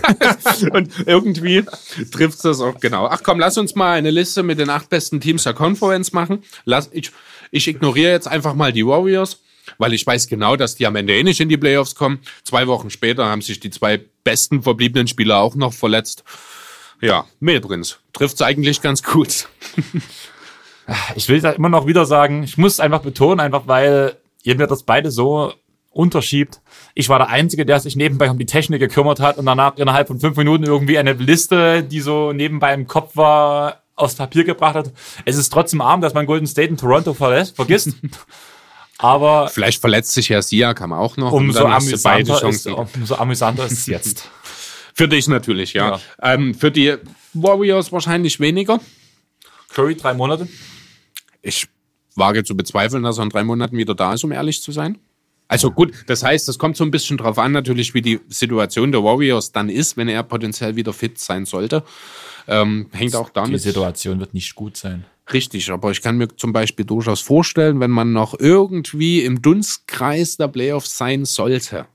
und 0.72 0.92
irgendwie 1.06 1.64
trifft 2.12 2.44
das 2.46 2.62
auch 2.62 2.80
genau. 2.80 3.08
Ach 3.08 3.22
komm, 3.24 3.40
lass 3.40 3.58
uns 3.58 3.76
mal 3.76 3.94
eine 3.94 4.12
Liste 4.12 4.44
mit 4.44 4.60
den 4.60 4.70
acht 4.70 4.90
besten 4.90 5.20
Teams 5.20 5.44
der 5.44 5.54
Conference 5.54 6.14
machen. 6.14 6.44
Lass, 6.66 6.90
ich, 6.92 7.12
ich 7.52 7.68
ignoriere 7.68 8.12
jetzt 8.12 8.28
einfach 8.28 8.54
mal 8.54 8.72
die 8.72 8.86
Warriors, 8.86 9.42
weil 9.78 9.94
ich 9.94 10.06
weiß 10.06 10.28
genau, 10.28 10.56
dass 10.56 10.76
die 10.76 10.88
am 10.88 10.96
Ende 10.96 11.18
eh 11.18 11.24
nicht 11.24 11.40
in 11.40 11.50
die 11.50 11.58
Playoffs 11.58 11.96
kommen. 11.96 12.20
Zwei 12.44 12.68
Wochen 12.68 12.90
später 12.90 13.26
haben 13.26 13.42
sich 13.42 13.60
die 13.60 13.70
zwei 13.70 14.02
besten 14.24 14.64
verbliebenen 14.64 15.08
Spieler 15.08 15.40
auch 15.40 15.56
noch 15.56 15.74
verletzt. 15.74 16.24
Ja, 17.02 17.26
Mehlprinz. 17.40 18.00
Trifft 18.14 18.36
es 18.36 18.42
eigentlich 18.42 18.82
ganz 18.82 19.04
gut. 19.04 19.48
ich 21.16 21.30
will 21.30 21.42
da 21.42 21.52
immer 21.52 21.70
noch 21.70 21.88
wieder 21.88 22.06
sagen, 22.06 22.44
ich 22.44 22.58
muss 22.58 22.80
einfach 22.80 23.02
betonen, 23.02 23.40
einfach 23.40 23.68
weil 23.68 24.18
ihr 24.44 24.56
mir 24.56 24.68
das 24.68 24.84
beide 24.84 25.12
so 25.12 25.54
unterschiebt. 25.92 26.62
Ich 27.00 27.08
war 27.08 27.18
der 27.18 27.30
Einzige, 27.30 27.66
der 27.66 27.80
sich 27.80 27.96
nebenbei 27.96 28.30
um 28.30 28.38
die 28.38 28.46
Technik 28.46 28.82
gekümmert 28.82 29.22
hat 29.22 29.38
und 29.38 29.46
danach 29.46 29.78
innerhalb 29.78 30.10
von 30.10 30.20
fünf 30.20 30.36
Minuten 30.36 30.66
irgendwie 30.66 30.98
eine 30.98 31.14
Liste, 31.14 31.82
die 31.82 32.02
so 32.02 32.34
nebenbei 32.34 32.74
im 32.74 32.88
Kopf 32.88 33.16
war, 33.16 33.84
aufs 33.96 34.16
Papier 34.16 34.44
gebracht 34.44 34.76
hat. 34.76 34.92
Es 35.24 35.38
ist 35.38 35.48
trotzdem 35.48 35.80
arm, 35.80 36.02
dass 36.02 36.14
man 36.14 36.26
Golden 36.26 36.46
State 36.46 36.68
in 36.68 36.76
Toronto 36.76 37.14
verlässt, 37.14 37.56
vergisst. 37.56 37.94
Aber 38.98 39.48
vielleicht 39.48 39.80
verletzt 39.80 40.12
sich 40.12 40.28
ja 40.28 40.42
Siakam 40.42 40.92
auch 40.92 41.16
noch. 41.16 41.32
Umso 41.32 41.68
amüsanter, 41.68 42.50
ist, 42.50 42.68
umso 42.68 43.16
amüsanter 43.16 43.66
ist 43.68 43.72
es 43.72 43.86
jetzt. 43.86 44.30
Für 44.94 45.08
dich 45.08 45.30
natürlich, 45.30 45.72
ja. 45.72 45.92
ja. 45.92 46.34
Ähm, 46.34 46.54
für 46.54 46.70
die 46.70 46.98
Warriors 47.32 47.94
wahrscheinlich 47.94 48.42
weniger. 48.42 48.82
Curry 49.70 49.96
drei 49.96 50.16
Monate. 50.16 50.50
Ich 51.42 51.66
wage 52.18 52.44
zu 52.44 52.58
bezweifeln, 52.58 53.04
dass 53.04 53.20
er 53.20 53.24
in 53.24 53.30
drei 53.30 53.46
Monaten 53.46 53.78
wieder 53.78 53.96
da 53.96 54.14
ist, 54.14 54.26
um 54.26 54.34
ehrlich 54.34 54.62
zu 54.62 54.74
sein. 54.74 54.98
Also 55.50 55.72
gut, 55.72 55.92
das 56.06 56.24
heißt, 56.24 56.48
es 56.48 56.60
kommt 56.60 56.78
so 56.78 56.84
ein 56.84 56.92
bisschen 56.92 57.18
drauf 57.18 57.40
an, 57.40 57.52
natürlich, 57.52 57.96
wie 57.96 58.04
die 58.04 58.20
Situation 58.30 58.92
der 58.92 59.04
Warriors 59.04 59.52
dann 59.52 59.68
ist, 59.68 59.98
wenn 59.98 60.08
er 60.08 60.22
potenziell 60.22 60.76
wieder 60.76 60.94
fit 60.94 61.18
sein 61.18 61.46
sollte. 61.46 61.84
Ähm, 62.48 62.88
hängt 62.92 63.16
auch 63.16 63.32
damit. 63.32 63.54
Die 63.54 63.58
Situation 63.58 64.20
wird 64.20 64.36
nicht 64.36 64.54
gut 64.54 64.78
sein. 64.78 65.06
Richtig, 65.34 65.72
aber 65.72 65.90
ich 65.90 66.04
kann 66.04 66.18
mir 66.18 66.28
zum 66.36 66.54
Beispiel 66.54 66.86
durchaus 66.86 67.22
vorstellen, 67.22 67.80
wenn 67.80 67.92
man 67.92 68.14
noch 68.14 68.40
irgendwie 68.40 69.22
im 69.24 69.42
Dunstkreis 69.42 70.38
der 70.38 70.48
Playoffs 70.50 70.98
sein 70.98 71.26
sollte. 71.26 71.88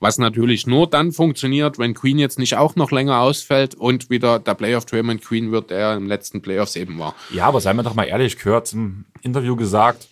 Was 0.00 0.18
natürlich 0.18 0.66
nur 0.66 0.90
dann 0.90 1.12
funktioniert, 1.12 1.78
wenn 1.78 1.94
Queen 1.94 2.18
jetzt 2.18 2.38
nicht 2.38 2.56
auch 2.56 2.76
noch 2.76 2.90
länger 2.90 3.20
ausfällt 3.20 3.76
und 3.76 4.10
wieder 4.10 4.40
der 4.40 4.54
Playoff-Tournament 4.54 5.22
Queen 5.22 5.52
wird, 5.52 5.70
der 5.70 5.94
im 5.94 6.06
letzten 6.06 6.42
Playoffs 6.42 6.76
eben 6.76 6.98
war. 6.98 7.14
Ja, 7.30 7.46
aber 7.46 7.60
seien 7.60 7.76
wir 7.76 7.82
doch 7.82 7.94
mal 7.94 8.04
ehrlich, 8.04 8.36
gehört 8.36 8.72
im 8.72 9.04
Interview 9.22 9.56
gesagt, 9.56 10.08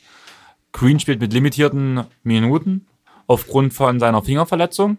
Green 0.74 0.98
spielt 0.98 1.20
mit 1.20 1.32
limitierten 1.32 2.04
Minuten 2.24 2.86
aufgrund 3.26 3.72
von 3.72 4.00
seiner 4.00 4.22
Fingerverletzung, 4.22 4.98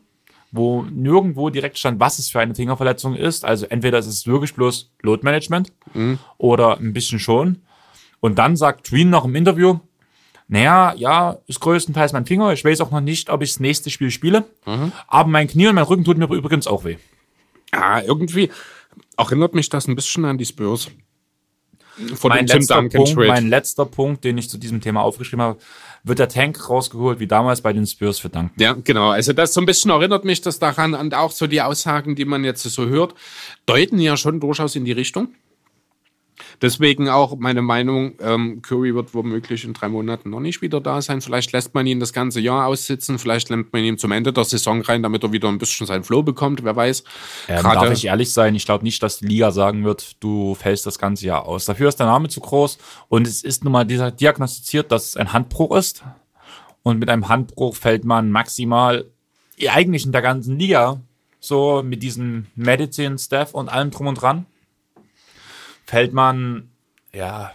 wo 0.52 0.84
nirgendwo 0.84 1.50
direkt 1.50 1.78
stand, 1.78 2.00
was 2.00 2.18
es 2.18 2.30
für 2.30 2.40
eine 2.40 2.56
Fingerverletzung 2.56 3.14
ist. 3.14 3.46
Also 3.46 3.68
entweder 3.68 4.00
ist 4.00 4.08
es 4.08 4.26
wirklich 4.26 4.56
bloß 4.56 4.90
Load 5.02 5.24
Management 5.24 5.74
mhm. 5.94 6.18
oder 6.38 6.80
ein 6.80 6.94
bisschen 6.94 7.20
schon. 7.20 7.62
Und 8.22 8.40
dann 8.40 8.56
sagt 8.56 8.90
Green 8.90 9.10
noch 9.10 9.26
im 9.26 9.36
Interview, 9.36 9.80
naja, 10.48 10.94
ja, 10.96 11.38
ist 11.46 11.60
größtenteils 11.60 12.14
mein 12.14 12.26
Finger. 12.26 12.54
Ich 12.54 12.64
weiß 12.64 12.80
auch 12.80 12.92
noch 12.92 13.02
nicht, 13.02 13.30
ob 13.30 13.42
ich 13.42 13.52
das 13.52 13.60
nächste 13.60 13.90
Spiel 13.90 14.12
spiele. 14.12 14.46
Mhm. 14.66 14.94
Aber 15.08 15.28
mein 15.28 15.48
Knie 15.48 15.68
und 15.68 15.76
mein 15.76 15.84
Rücken 15.84 16.06
tut 16.06 16.18
mir 16.18 16.32
übrigens 16.32 16.68
auch 16.68 16.86
weh. 16.86 16.98
Ja, 17.74 18.00
irgendwie 18.02 18.50
erinnert 19.18 19.54
mich 19.54 19.68
das 19.68 19.88
ein 19.88 19.96
bisschen 19.96 20.24
an 20.24 20.38
die 20.38 20.46
Spurs 20.46 20.90
von 22.16 22.30
mein 22.30 22.46
dem 22.46 22.58
letzter 22.58 22.82
Punkt, 22.84 23.16
Mein 23.16 23.50
letzter 23.50 23.86
Punkt, 23.86 24.24
den 24.24 24.38
ich 24.38 24.50
zu 24.50 24.58
diesem 24.58 24.82
Thema 24.82 25.02
aufgeschrieben 25.02 25.42
habe, 25.42 25.60
wird 26.04 26.20
der 26.20 26.30
Tank 26.30 26.70
rausgeholt, 26.70 27.20
wie 27.20 27.28
damals 27.28 27.62
bei 27.62 27.74
den 27.74 27.88
Spurs 27.88 28.20
für 28.20 28.30
Duncan. 28.30 28.52
Ja, 28.58 28.74
genau. 28.74 29.10
Also 29.10 29.34
das 29.34 29.54
so 29.54 29.62
ein 29.62 29.66
bisschen 29.66 29.92
erinnert 29.92 30.24
mich 30.24 30.42
das 30.42 30.60
daran 30.60 30.94
und 30.94 31.14
auch 31.14 31.32
so 31.32 31.48
die 31.48 31.62
Aussagen, 31.62 32.16
die 32.16 32.26
man 32.26 32.44
jetzt 32.44 32.64
so 32.64 32.86
hört, 32.88 33.16
deuten 33.66 34.00
ja 34.00 34.16
schon 34.18 34.40
durchaus 34.40 34.76
in 34.76 34.86
die 34.86 34.92
Richtung. 34.92 35.30
Deswegen 36.62 37.10
auch 37.10 37.38
meine 37.38 37.62
Meinung, 37.62 38.14
ähm, 38.20 38.62
Curry 38.62 38.94
wird 38.94 39.14
womöglich 39.14 39.64
in 39.64 39.74
drei 39.74 39.90
Monaten 39.90 40.30
noch 40.30 40.40
nicht 40.40 40.62
wieder 40.62 40.82
da 40.82 41.02
sein. 41.02 41.22
Vielleicht 41.22 41.52
lässt 41.52 41.74
man 41.74 41.88
ihn 41.88 42.00
das 42.00 42.14
ganze 42.14 42.40
Jahr 42.40 42.68
aussitzen, 42.68 43.20
vielleicht 43.20 43.50
lässt 43.50 43.72
man 43.72 43.84
ihn 43.84 43.98
zum 43.98 44.12
Ende 44.12 44.34
der 44.34 44.44
Saison 44.44 44.82
rein, 44.82 45.04
damit 45.04 45.24
er 45.24 45.32
wieder 45.32 45.48
ein 45.48 45.58
bisschen 45.58 45.88
seinen 45.88 46.04
Flow 46.04 46.24
bekommt, 46.24 46.64
wer 46.64 46.76
weiß. 46.76 47.04
Ähm, 47.48 47.64
darf 47.64 47.92
ich 47.92 48.06
ehrlich 48.06 48.34
sein, 48.34 48.56
ich 48.56 48.66
glaube 48.66 48.84
nicht, 48.84 49.02
dass 49.02 49.20
die 49.20 49.28
Liga 49.28 49.52
sagen 49.52 49.84
wird, 49.84 50.22
du 50.22 50.56
fällst 50.56 50.86
das 50.86 51.00
ganze 51.00 51.26
Jahr 51.26 51.46
aus. 51.46 51.66
Dafür 51.66 51.90
ist 51.90 52.00
der 52.00 52.08
Name 52.08 52.30
zu 52.30 52.40
groß 52.40 52.78
und 53.08 53.28
es 53.28 53.44
ist 53.44 53.64
nun 53.64 53.74
mal 53.74 53.86
dieser 53.86 54.12
diagnostiziert, 54.12 54.92
dass 54.92 55.08
es 55.08 55.18
ein 55.18 55.34
Handbruch 55.34 55.76
ist. 55.76 56.04
Und 56.84 57.00
mit 57.00 57.10
einem 57.10 57.30
Handbruch 57.30 57.76
fällt 57.76 58.06
man 58.06 58.30
maximal 58.30 59.06
eigentlich 59.68 60.06
in 60.06 60.12
der 60.12 60.22
ganzen 60.22 60.60
Liga 60.60 61.02
so 61.40 61.82
mit 61.84 62.04
diesem 62.04 62.48
Medicine 62.56 63.18
Staff 63.18 63.54
und 63.54 63.70
allem 63.70 63.92
drum 63.92 64.08
und 64.08 64.22
dran 64.22 64.46
fällt 65.86 66.14
man, 66.14 66.70
ja, 67.14 67.52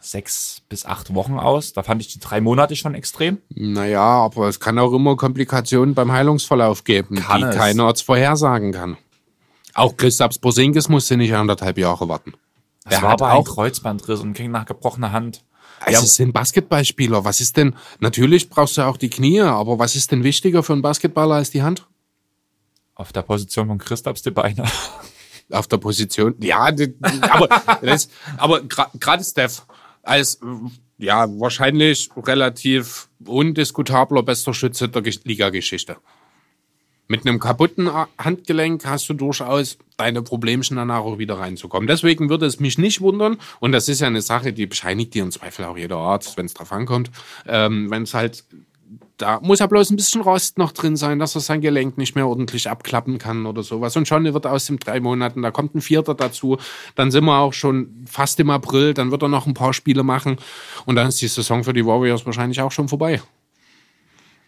sechs 0.00 0.62
bis 0.68 0.86
acht 0.86 1.14
Wochen 1.14 1.38
aus. 1.38 1.72
Da 1.72 1.82
fand 1.82 2.00
ich 2.00 2.12
die 2.12 2.20
drei 2.20 2.40
Monate 2.40 2.76
schon 2.76 2.94
extrem. 2.94 3.38
Naja, 3.48 4.02
aber 4.02 4.48
es 4.48 4.60
kann 4.60 4.78
auch 4.78 4.92
immer 4.92 5.16
Komplikationen 5.16 5.94
beim 5.94 6.12
Heilungsverlauf 6.12 6.84
geben, 6.84 7.16
kann 7.16 7.40
die 7.40 7.48
es. 7.48 7.56
keiner 7.56 7.84
Arzt 7.84 8.04
vorhersagen 8.04 8.72
kann. 8.72 8.96
Auch 9.74 9.96
Christaps 9.96 10.38
Porzingis 10.38 10.88
musste 10.88 11.16
nicht 11.16 11.34
anderthalb 11.34 11.76
Jahre 11.76 12.08
warten. 12.08 12.34
Das 12.84 13.02
war 13.02 13.10
aber 13.10 13.32
auch 13.32 13.38
ein 13.48 13.54
Kreuzbandriss 13.54 14.20
und 14.20 14.32
ging 14.34 14.50
nach 14.50 14.64
gebrochener 14.64 15.12
Hand. 15.12 15.42
Also 15.80 16.04
es 16.04 16.14
sind 16.14 16.32
Basketballspieler. 16.32 17.24
Was 17.24 17.40
ist 17.40 17.56
denn, 17.56 17.74
natürlich 17.98 18.48
brauchst 18.48 18.78
du 18.78 18.82
auch 18.82 18.96
die 18.96 19.10
Knie, 19.10 19.40
aber 19.40 19.78
was 19.78 19.96
ist 19.96 20.12
denn 20.12 20.24
wichtiger 20.24 20.62
für 20.62 20.72
einen 20.72 20.82
Basketballer 20.82 21.34
als 21.34 21.50
die 21.50 21.62
Hand? 21.62 21.86
Auf 22.94 23.12
der 23.12 23.22
Position 23.22 23.66
von 23.66 23.78
Christaps 23.78 24.22
die 24.22 24.30
Beine. 24.30 24.64
Auf 25.50 25.68
der 25.68 25.78
Position. 25.78 26.34
Ja, 26.40 26.58
aber, 26.60 27.48
das, 27.82 28.08
aber 28.36 28.62
gerade 28.62 29.24
Steph 29.24 29.66
als 30.02 30.40
ja 30.98 31.26
wahrscheinlich 31.28 32.10
relativ 32.16 33.08
undiskutabler 33.24 34.22
bester 34.22 34.54
Schütze 34.54 34.88
der 34.88 35.02
Liga-Geschichte. 35.02 35.96
Mit 37.08 37.24
einem 37.24 37.38
kaputten 37.38 37.88
Handgelenk 38.18 38.84
hast 38.84 39.08
du 39.08 39.14
durchaus 39.14 39.78
deine 39.96 40.22
Problemchen 40.22 40.76
danach 40.76 41.00
auch 41.00 41.18
wieder 41.18 41.38
reinzukommen. 41.38 41.86
Deswegen 41.86 42.28
würde 42.30 42.46
es 42.46 42.58
mich 42.58 42.78
nicht 42.78 43.00
wundern, 43.00 43.38
und 43.60 43.70
das 43.70 43.88
ist 43.88 44.00
ja 44.00 44.08
eine 44.08 44.22
Sache, 44.22 44.52
die 44.52 44.66
bescheinigt 44.66 45.14
dir 45.14 45.22
im 45.22 45.30
Zweifel 45.30 45.66
auch 45.66 45.78
jeder 45.78 45.98
Arzt, 45.98 46.36
wenn 46.36 46.46
es 46.46 46.54
drauf 46.54 46.72
ankommt, 46.72 47.12
ähm, 47.46 47.90
wenn 47.90 48.02
es 48.02 48.14
halt 48.14 48.44
Da 49.18 49.40
muss 49.40 49.60
ja 49.60 49.66
bloß 49.66 49.90
ein 49.90 49.96
bisschen 49.96 50.20
Rost 50.20 50.58
noch 50.58 50.72
drin 50.72 50.96
sein, 50.96 51.18
dass 51.18 51.34
er 51.34 51.40
sein 51.40 51.62
Gelenk 51.62 51.96
nicht 51.96 52.14
mehr 52.14 52.28
ordentlich 52.28 52.68
abklappen 52.68 53.16
kann 53.18 53.46
oder 53.46 53.62
sowas. 53.62 53.96
Und 53.96 54.06
schon 54.06 54.24
wird 54.24 54.46
aus 54.46 54.66
den 54.66 54.78
drei 54.78 55.00
Monaten, 55.00 55.40
da 55.40 55.50
kommt 55.50 55.74
ein 55.74 55.80
Vierter 55.80 56.14
dazu. 56.14 56.58
Dann 56.96 57.10
sind 57.10 57.24
wir 57.24 57.38
auch 57.38 57.54
schon 57.54 58.04
fast 58.06 58.38
im 58.40 58.50
April. 58.50 58.92
Dann 58.92 59.10
wird 59.10 59.22
er 59.22 59.28
noch 59.28 59.46
ein 59.46 59.54
paar 59.54 59.72
Spiele 59.72 60.02
machen. 60.02 60.36
Und 60.84 60.96
dann 60.96 61.08
ist 61.08 61.22
die 61.22 61.28
Saison 61.28 61.64
für 61.64 61.72
die 61.72 61.86
Warriors 61.86 62.26
wahrscheinlich 62.26 62.60
auch 62.60 62.72
schon 62.72 62.88
vorbei. 62.88 63.22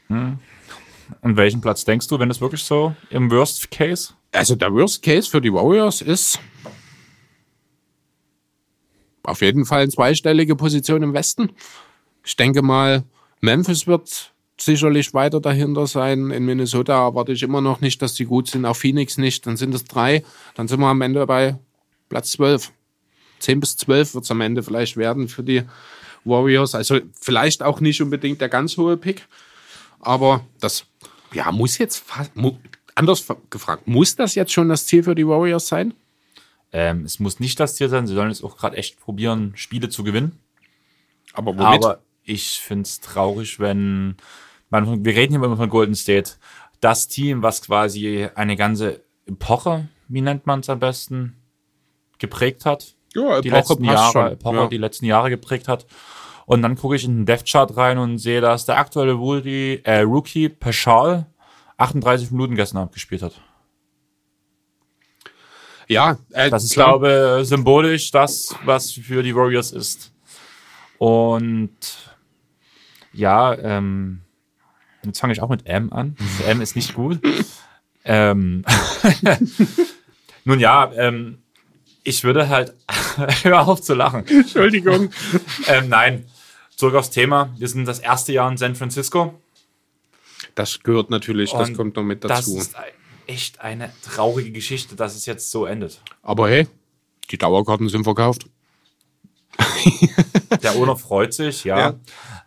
Hm. 0.09 0.39
Und 1.23 1.37
welchen 1.39 1.63
Platz 1.63 1.85
denkst 1.87 2.07
du, 2.09 2.19
wenn 2.19 2.31
es 2.31 2.41
wirklich 2.41 2.63
so 2.63 2.95
im 3.09 3.31
Worst 3.31 3.71
Case? 3.71 4.13
Also 4.33 4.55
der 4.55 4.73
Worst 4.73 5.03
Case 5.03 5.31
für 5.31 5.41
die 5.41 5.53
Warriors 5.53 6.03
ist 6.03 6.39
auf 9.23 9.41
jeden 9.41 9.65
Fall 9.65 9.83
eine 9.83 9.91
zweistellige 9.91 10.57
Position 10.57 11.03
im 11.03 11.13
Westen. 11.13 11.53
Ich 12.25 12.37
denke 12.37 12.63
mal, 12.63 13.05
Memphis 13.41 13.87
wird 13.87 14.33
sicherlich 14.61 15.15
weiter 15.15 15.41
dahinter 15.41 15.87
sein. 15.87 16.31
In 16.31 16.45
Minnesota 16.45 17.07
erwarte 17.07 17.33
ich 17.33 17.43
immer 17.43 17.61
noch 17.61 17.81
nicht, 17.81 18.03
dass 18.03 18.15
die 18.15 18.25
gut 18.25 18.49
sind. 18.49 18.65
Auch 18.65 18.77
Phoenix 18.77 19.19
nicht. 19.19 19.47
Dann 19.47 19.57
sind 19.57 19.75
es 19.75 19.85
drei. 19.85 20.25
Dann 20.55 20.69
sind 20.69 20.81
wir 20.81 20.89
am 20.89 21.01
Ende 21.01 21.27
bei 21.27 21.57
Platz 22.09 22.33
12. 22.33 22.73
10 23.41 23.61
bis 23.61 23.77
12 23.77 24.15
wird 24.15 24.25
es 24.25 24.31
am 24.31 24.41
Ende 24.41 24.63
vielleicht 24.63 24.97
werden 24.97 25.29
für 25.29 25.43
die 25.43 25.63
Warriors. 26.25 26.75
Also 26.75 27.01
vielleicht 27.21 27.63
auch 27.63 27.81
nicht 27.81 28.03
unbedingt 28.03 28.41
der 28.41 28.49
ganz 28.49 28.77
hohe 28.77 28.97
Pick. 28.97 29.27
Aber 30.01 30.45
das 30.61 30.85
ja, 31.33 31.51
muss 31.53 31.79
jetzt 31.79 31.99
fast, 31.99 32.33
anders 32.95 33.25
gefragt, 33.51 33.87
muss 33.87 34.17
das 34.17 34.35
jetzt 34.35 34.53
schon 34.53 34.69
das 34.69 34.87
Ziel 34.87 35.03
für 35.03 35.15
die 35.15 35.27
Warriors 35.27 35.69
sein? 35.69 35.95
Ähm, 36.73 37.05
es 37.05 37.19
muss 37.19 37.41
nicht 37.41 37.59
das 37.61 37.77
Ziel 37.77 37.89
sein. 37.89 38.07
Sie 38.07 38.15
sollen 38.15 38.31
jetzt 38.31 38.45
auch 38.45 38.57
gerade 38.57 38.77
echt 38.77 39.01
probieren, 39.01 39.53
Spiele 39.57 39.89
zu 39.89 40.05
gewinnen. 40.05 40.39
Aber 41.33 41.57
womit? 41.57 41.85
Aber 41.85 42.03
ich 42.25 42.61
finde 42.61 42.83
es 42.83 43.01
traurig, 43.01 43.59
wenn 43.59 44.17
man, 44.71 45.05
wir 45.05 45.15
reden 45.15 45.35
hier 45.35 45.43
immer 45.43 45.57
von 45.57 45.69
Golden 45.69 45.95
State, 45.95 46.33
das 46.81 47.09
Team, 47.09 47.43
was 47.43 47.63
quasi 47.63 48.29
eine 48.35 48.57
ganze 48.57 49.03
Epoche, 49.27 49.89
wie 50.09 50.21
nennt 50.21 50.47
man 50.47 50.61
es 50.61 50.71
am 50.71 50.79
besten, 50.79 51.37
geprägt 52.19 52.65
hat. 52.65 52.95
Ja, 53.15 53.41
die 53.41 53.51
letzten 53.51 53.85
Jahre, 53.85 54.13
schon. 54.13 54.33
Epoche, 54.33 54.57
ja. 54.57 54.67
die 54.69 54.77
letzten 54.77 55.07
Jahre 55.07 55.31
geprägt 55.31 55.69
hat. 55.69 55.87
Und 56.47 56.63
dann 56.63 56.77
gucke 56.77 56.97
ich 56.97 57.05
in 57.05 57.19
den 57.19 57.27
Death 57.27 57.45
Chart 57.47 57.77
rein 57.77 57.99
und 57.99 58.19
sehe, 58.19 58.41
dass 58.41 58.65
der 58.65 58.79
aktuelle 58.79 59.13
Rookie, 59.13 59.81
äh, 59.85 60.01
Rookie 60.01 60.49
Peschal 60.49 61.27
38 61.77 62.31
Minuten 62.31 62.55
gestern 62.55 62.79
abgespielt 62.79 63.23
hat. 63.23 63.41
Ja, 65.89 66.19
äh, 66.33 66.51
das 66.51 66.65
ist, 66.65 66.75
glaube 66.75 67.41
symbolisch 67.45 68.11
das, 68.11 68.55
was 68.65 68.93
für 68.93 69.23
die 69.23 69.35
Warriors 69.35 69.73
ist. 69.73 70.13
Und 70.99 71.71
ja, 73.13 73.55
ähm, 73.55 74.23
jetzt 75.09 75.21
fange 75.21 75.33
ich 75.33 75.43
auch 75.43 75.49
mit 75.49 75.67
M 75.67 75.93
an. 75.93 76.17
M 76.47 76.61
ist 76.61 76.77
nicht 76.77 76.95
gut. 76.95 77.21
ähm, 78.05 78.65
Nun 80.45 80.61
ja, 80.61 80.91
ähm, 80.95 81.39
ich 82.05 82.25
würde 82.25 82.49
halt, 82.49 82.75
hör 83.43 83.69
auf 83.69 83.83
zu 83.83 83.95
lachen. 83.95 84.27
Entschuldigung. 84.27 85.11
ähm, 85.67 85.89
nein, 85.89 86.25
zurück 86.75 86.95
aufs 86.95 87.11
Thema. 87.11 87.55
Wir 87.59 87.69
sind 87.69 87.87
das 87.87 87.99
erste 87.99 88.33
Jahr 88.33 88.51
in 88.51 88.57
San 88.57 88.75
Francisco. 88.75 89.35
Das 90.55 90.81
gehört 90.83 91.11
natürlich, 91.11 91.53
Und 91.53 91.61
das 91.61 91.75
kommt 91.75 91.97
noch 91.97 92.03
mit 92.03 92.25
dazu. 92.25 92.57
Das 92.57 92.69
ist 92.69 92.77
echt 93.27 93.61
eine 93.61 93.93
traurige 94.03 94.51
Geschichte, 94.51 94.97
dass 94.97 95.15
es 95.15 95.27
jetzt 95.27 95.51
so 95.51 95.67
endet. 95.67 96.01
Aber 96.23 96.49
hey, 96.49 96.67
die 97.31 97.39
Dauerkarten 97.39 97.89
sind 97.89 98.05
verkauft. 98.05 98.47
Der 100.63 100.77
Owner 100.77 100.97
freut 100.97 101.33
sich, 101.33 101.65
ja. 101.65 101.79
ja. 101.79 101.95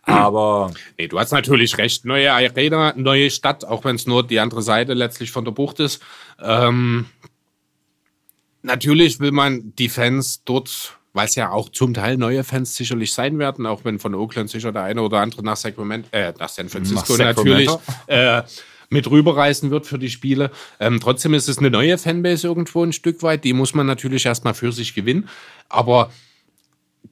Aber. 0.03 0.71
Nee, 0.97 1.07
du 1.07 1.19
hast 1.19 1.31
natürlich 1.31 1.77
recht. 1.77 2.05
Neue 2.05 2.31
Arena, 2.31 2.93
neue 2.95 3.29
Stadt, 3.29 3.65
auch 3.65 3.83
wenn 3.83 3.95
es 3.95 4.07
nur 4.07 4.25
die 4.25 4.39
andere 4.39 4.61
Seite 4.61 4.93
letztlich 4.93 5.31
von 5.31 5.45
der 5.45 5.51
Bucht 5.51 5.79
ist. 5.79 6.01
Ähm, 6.41 7.05
natürlich 8.63 9.19
will 9.19 9.31
man 9.31 9.73
die 9.77 9.89
Fans 9.89 10.43
dort, 10.43 10.97
weil 11.13 11.27
es 11.27 11.35
ja 11.35 11.51
auch 11.51 11.69
zum 11.69 11.93
Teil 11.93 12.17
neue 12.17 12.43
Fans 12.43 12.75
sicherlich 12.75 13.13
sein 13.13 13.37
werden, 13.39 13.65
auch 13.65 13.85
wenn 13.85 13.99
von 13.99 14.15
Oakland 14.15 14.49
sicher 14.49 14.71
der 14.71 14.83
eine 14.83 15.01
oder 15.01 15.19
andere 15.19 15.43
nach 15.43 15.57
Sacramento, 15.57 16.09
äh, 16.11 16.33
nach 16.39 16.49
San 16.49 16.69
Francisco 16.69 17.13
nach 17.13 17.25
natürlich 17.25 17.69
äh, 18.07 18.41
mit 18.89 19.09
rüberreisen 19.09 19.71
wird 19.71 19.85
für 19.85 19.99
die 19.99 20.09
Spiele. 20.09 20.51
Ähm, 20.79 20.99
trotzdem 20.99 21.33
ist 21.33 21.47
es 21.47 21.59
eine 21.59 21.69
neue 21.69 21.97
Fanbase 21.97 22.47
irgendwo 22.47 22.83
ein 22.83 22.91
Stück 22.91 23.23
weit. 23.23 23.43
Die 23.45 23.53
muss 23.53 23.73
man 23.73 23.87
natürlich 23.87 24.25
erstmal 24.25 24.53
für 24.53 24.71
sich 24.73 24.93
gewinnen. 24.93 25.29
Aber 25.69 26.11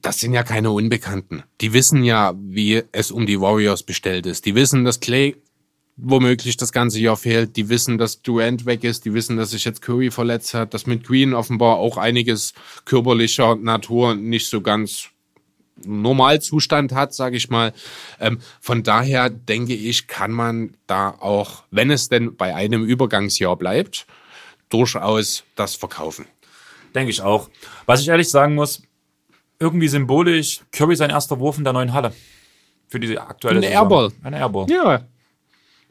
das 0.02 0.20
sind 0.20 0.32
ja 0.32 0.42
keine 0.42 0.70
Unbekannten. 0.70 1.42
Die 1.60 1.72
wissen 1.72 2.04
ja, 2.04 2.34
wie 2.36 2.82
es 2.92 3.10
um 3.10 3.26
die 3.26 3.40
Warriors 3.40 3.82
bestellt 3.82 4.26
ist. 4.26 4.46
Die 4.46 4.54
wissen, 4.54 4.84
dass 4.84 5.00
Clay 5.00 5.36
womöglich 5.96 6.56
das 6.56 6.72
ganze 6.72 7.00
Jahr 7.00 7.16
fehlt. 7.16 7.56
Die 7.56 7.68
wissen, 7.68 7.98
dass 7.98 8.22
Durant 8.22 8.66
weg 8.66 8.84
ist. 8.84 9.04
Die 9.04 9.12
wissen, 9.12 9.36
dass 9.36 9.50
sich 9.50 9.64
jetzt 9.64 9.82
Curry 9.82 10.10
verletzt 10.10 10.54
hat. 10.54 10.74
Dass 10.74 10.86
mit 10.86 11.04
Green 11.06 11.34
offenbar 11.34 11.76
auch 11.76 11.96
einiges 11.96 12.54
körperlicher 12.84 13.56
Natur 13.56 14.14
nicht 14.14 14.48
so 14.48 14.60
ganz 14.60 15.08
Normalzustand 15.84 16.92
hat, 16.92 17.14
sage 17.14 17.36
ich 17.36 17.48
mal. 17.48 17.72
Ähm, 18.18 18.38
von 18.60 18.82
daher 18.82 19.30
denke 19.30 19.74
ich, 19.74 20.06
kann 20.06 20.30
man 20.30 20.76
da 20.86 21.10
auch, 21.10 21.64
wenn 21.70 21.90
es 21.90 22.08
denn 22.08 22.36
bei 22.36 22.54
einem 22.54 22.84
Übergangsjahr 22.84 23.56
bleibt, 23.56 24.06
durchaus 24.68 25.44
das 25.56 25.74
verkaufen. 25.74 26.26
Denke 26.94 27.10
ich 27.10 27.22
auch. 27.22 27.48
Was 27.86 28.00
ich 28.00 28.08
ehrlich 28.08 28.28
sagen 28.28 28.54
muss, 28.54 28.82
irgendwie 29.60 29.88
symbolisch, 29.88 30.62
Curry 30.72 30.96
sein 30.96 31.10
erster 31.10 31.38
Wurf 31.38 31.58
in 31.58 31.64
der 31.64 31.74
neuen 31.74 31.92
Halle. 31.92 32.12
Für 32.88 32.98
diese 32.98 33.20
aktuelle 33.20 33.58
Eine 33.58 33.68
Airball. 33.68 34.10
Eine 34.22 34.38
Airball. 34.38 34.66
Ja. 34.68 35.02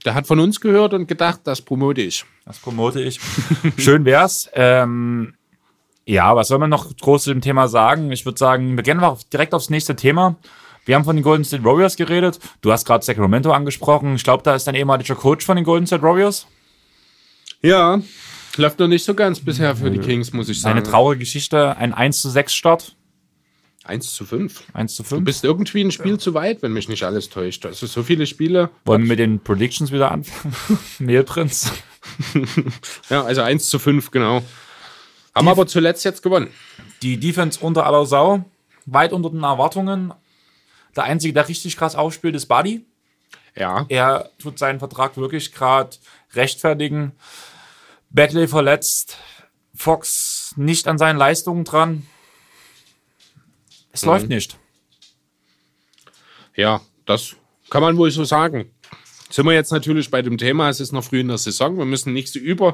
Der 0.03 0.13
hat 0.15 0.27
von 0.27 0.39
uns 0.39 0.59
gehört 0.59 0.93
und 0.93 1.07
gedacht, 1.07 1.41
das 1.43 1.61
promote 1.61 2.01
ich. 2.01 2.25
Das 2.45 2.57
promote 2.57 3.01
ich. 3.01 3.19
Schön 3.77 4.03
wär's. 4.05 4.49
Ähm, 4.53 5.35
ja, 6.05 6.35
was 6.35 6.47
soll 6.47 6.57
man 6.57 6.69
noch 6.69 6.95
groß 6.97 7.23
zu 7.23 7.29
dem 7.29 7.41
Thema 7.41 7.67
sagen? 7.67 8.11
Ich 8.11 8.25
würde 8.25 8.39
sagen, 8.39 8.75
wir 8.75 8.83
gehen 8.83 8.99
einfach 8.99 9.21
direkt 9.23 9.53
aufs 9.53 9.69
nächste 9.69 9.95
Thema. 9.95 10.35
Wir 10.85 10.95
haben 10.95 11.03
von 11.05 11.15
den 11.15 11.23
Golden 11.23 11.43
State 11.43 11.63
Warriors 11.63 11.95
geredet. 11.95 12.39
Du 12.61 12.71
hast 12.71 12.85
gerade 12.85 13.05
Sacramento 13.05 13.51
angesprochen. 13.51 14.15
Ich 14.15 14.23
glaube, 14.23 14.41
da 14.43 14.55
ist 14.55 14.67
ein 14.67 14.75
ehemaliger 14.75 15.15
Coach 15.15 15.45
von 15.45 15.55
den 15.55 15.65
Golden 15.65 15.85
State 15.85 16.01
Warriors. 16.01 16.47
Ja, 17.61 18.01
läuft 18.57 18.79
noch 18.79 18.87
nicht 18.87 19.03
so 19.03 19.13
ganz 19.13 19.39
bisher 19.39 19.75
für 19.75 19.91
die 19.91 19.99
Kings, 19.99 20.33
muss 20.33 20.49
ich 20.49 20.59
sagen. 20.59 20.77
Eine 20.77 20.87
traurige 20.87 21.19
Geschichte, 21.19 21.77
ein 21.77 21.93
1 21.93 22.21
zu 22.21 22.29
6 22.29 22.53
Start. 22.53 22.95
1 23.89 24.13
zu 24.13 24.25
5. 24.25 24.63
1 24.73 24.95
zu 24.95 25.03
5. 25.03 25.19
Du 25.19 25.25
bist 25.25 25.43
irgendwie 25.43 25.83
ein 25.83 25.91
Spiel 25.91 26.13
ja. 26.13 26.17
zu 26.19 26.33
weit, 26.33 26.61
wenn 26.61 26.73
mich 26.73 26.87
nicht 26.87 27.03
alles 27.03 27.29
täuscht. 27.29 27.65
Also 27.65 27.87
so 27.87 28.03
viele 28.03 28.27
Spiele. 28.27 28.69
Wollen 28.85 29.01
wir 29.03 29.09
mit 29.09 29.19
den 29.19 29.39
Predictions 29.39 29.91
wieder 29.91 30.11
anfangen? 30.11 30.55
Mehlprinz. 30.99 31.71
ja, 33.09 33.23
also 33.23 33.41
1 33.41 33.67
zu 33.67 33.79
5, 33.79 34.11
genau. 34.11 34.43
Haben 35.35 35.45
die, 35.45 35.51
aber 35.51 35.67
zuletzt 35.67 36.05
jetzt 36.05 36.21
gewonnen. 36.21 36.51
Die 37.01 37.19
Defense 37.19 37.59
unter 37.59 37.85
aller 37.85 38.05
Sau, 38.05 38.45
weit 38.85 39.11
unter 39.11 39.31
den 39.31 39.43
Erwartungen. 39.43 40.13
Der 40.95 41.03
Einzige, 41.03 41.33
der 41.33 41.47
richtig 41.47 41.75
krass 41.75 41.95
aufspielt, 41.95 42.35
ist 42.35 42.45
Buddy. 42.45 42.85
Ja. 43.55 43.85
Er 43.89 44.29
tut 44.41 44.59
seinen 44.59 44.79
Vertrag 44.79 45.17
wirklich 45.17 45.51
gerade 45.51 45.97
rechtfertigen. 46.33 47.13
Beckley 48.11 48.47
verletzt, 48.47 49.17
Fox 49.73 50.53
nicht 50.57 50.87
an 50.87 50.97
seinen 50.97 51.17
Leistungen 51.17 51.63
dran. 51.63 52.05
Es 53.91 54.03
mhm. 54.03 54.09
läuft 54.09 54.29
nicht. 54.29 54.57
Ja, 56.55 56.81
das 57.05 57.35
kann 57.69 57.81
man 57.81 57.97
wohl 57.97 58.11
so 58.11 58.23
sagen. 58.23 58.71
Sind 59.29 59.45
wir 59.45 59.53
jetzt 59.53 59.71
natürlich 59.71 60.09
bei 60.09 60.21
dem 60.21 60.37
Thema, 60.37 60.69
es 60.69 60.79
ist 60.79 60.91
noch 60.91 61.03
früh 61.03 61.19
in 61.19 61.27
der 61.27 61.37
Saison, 61.37 61.77
wir 61.77 61.85
müssen 61.85 62.13
nicht 62.13 62.29
so 62.29 62.39
über 62.39 62.73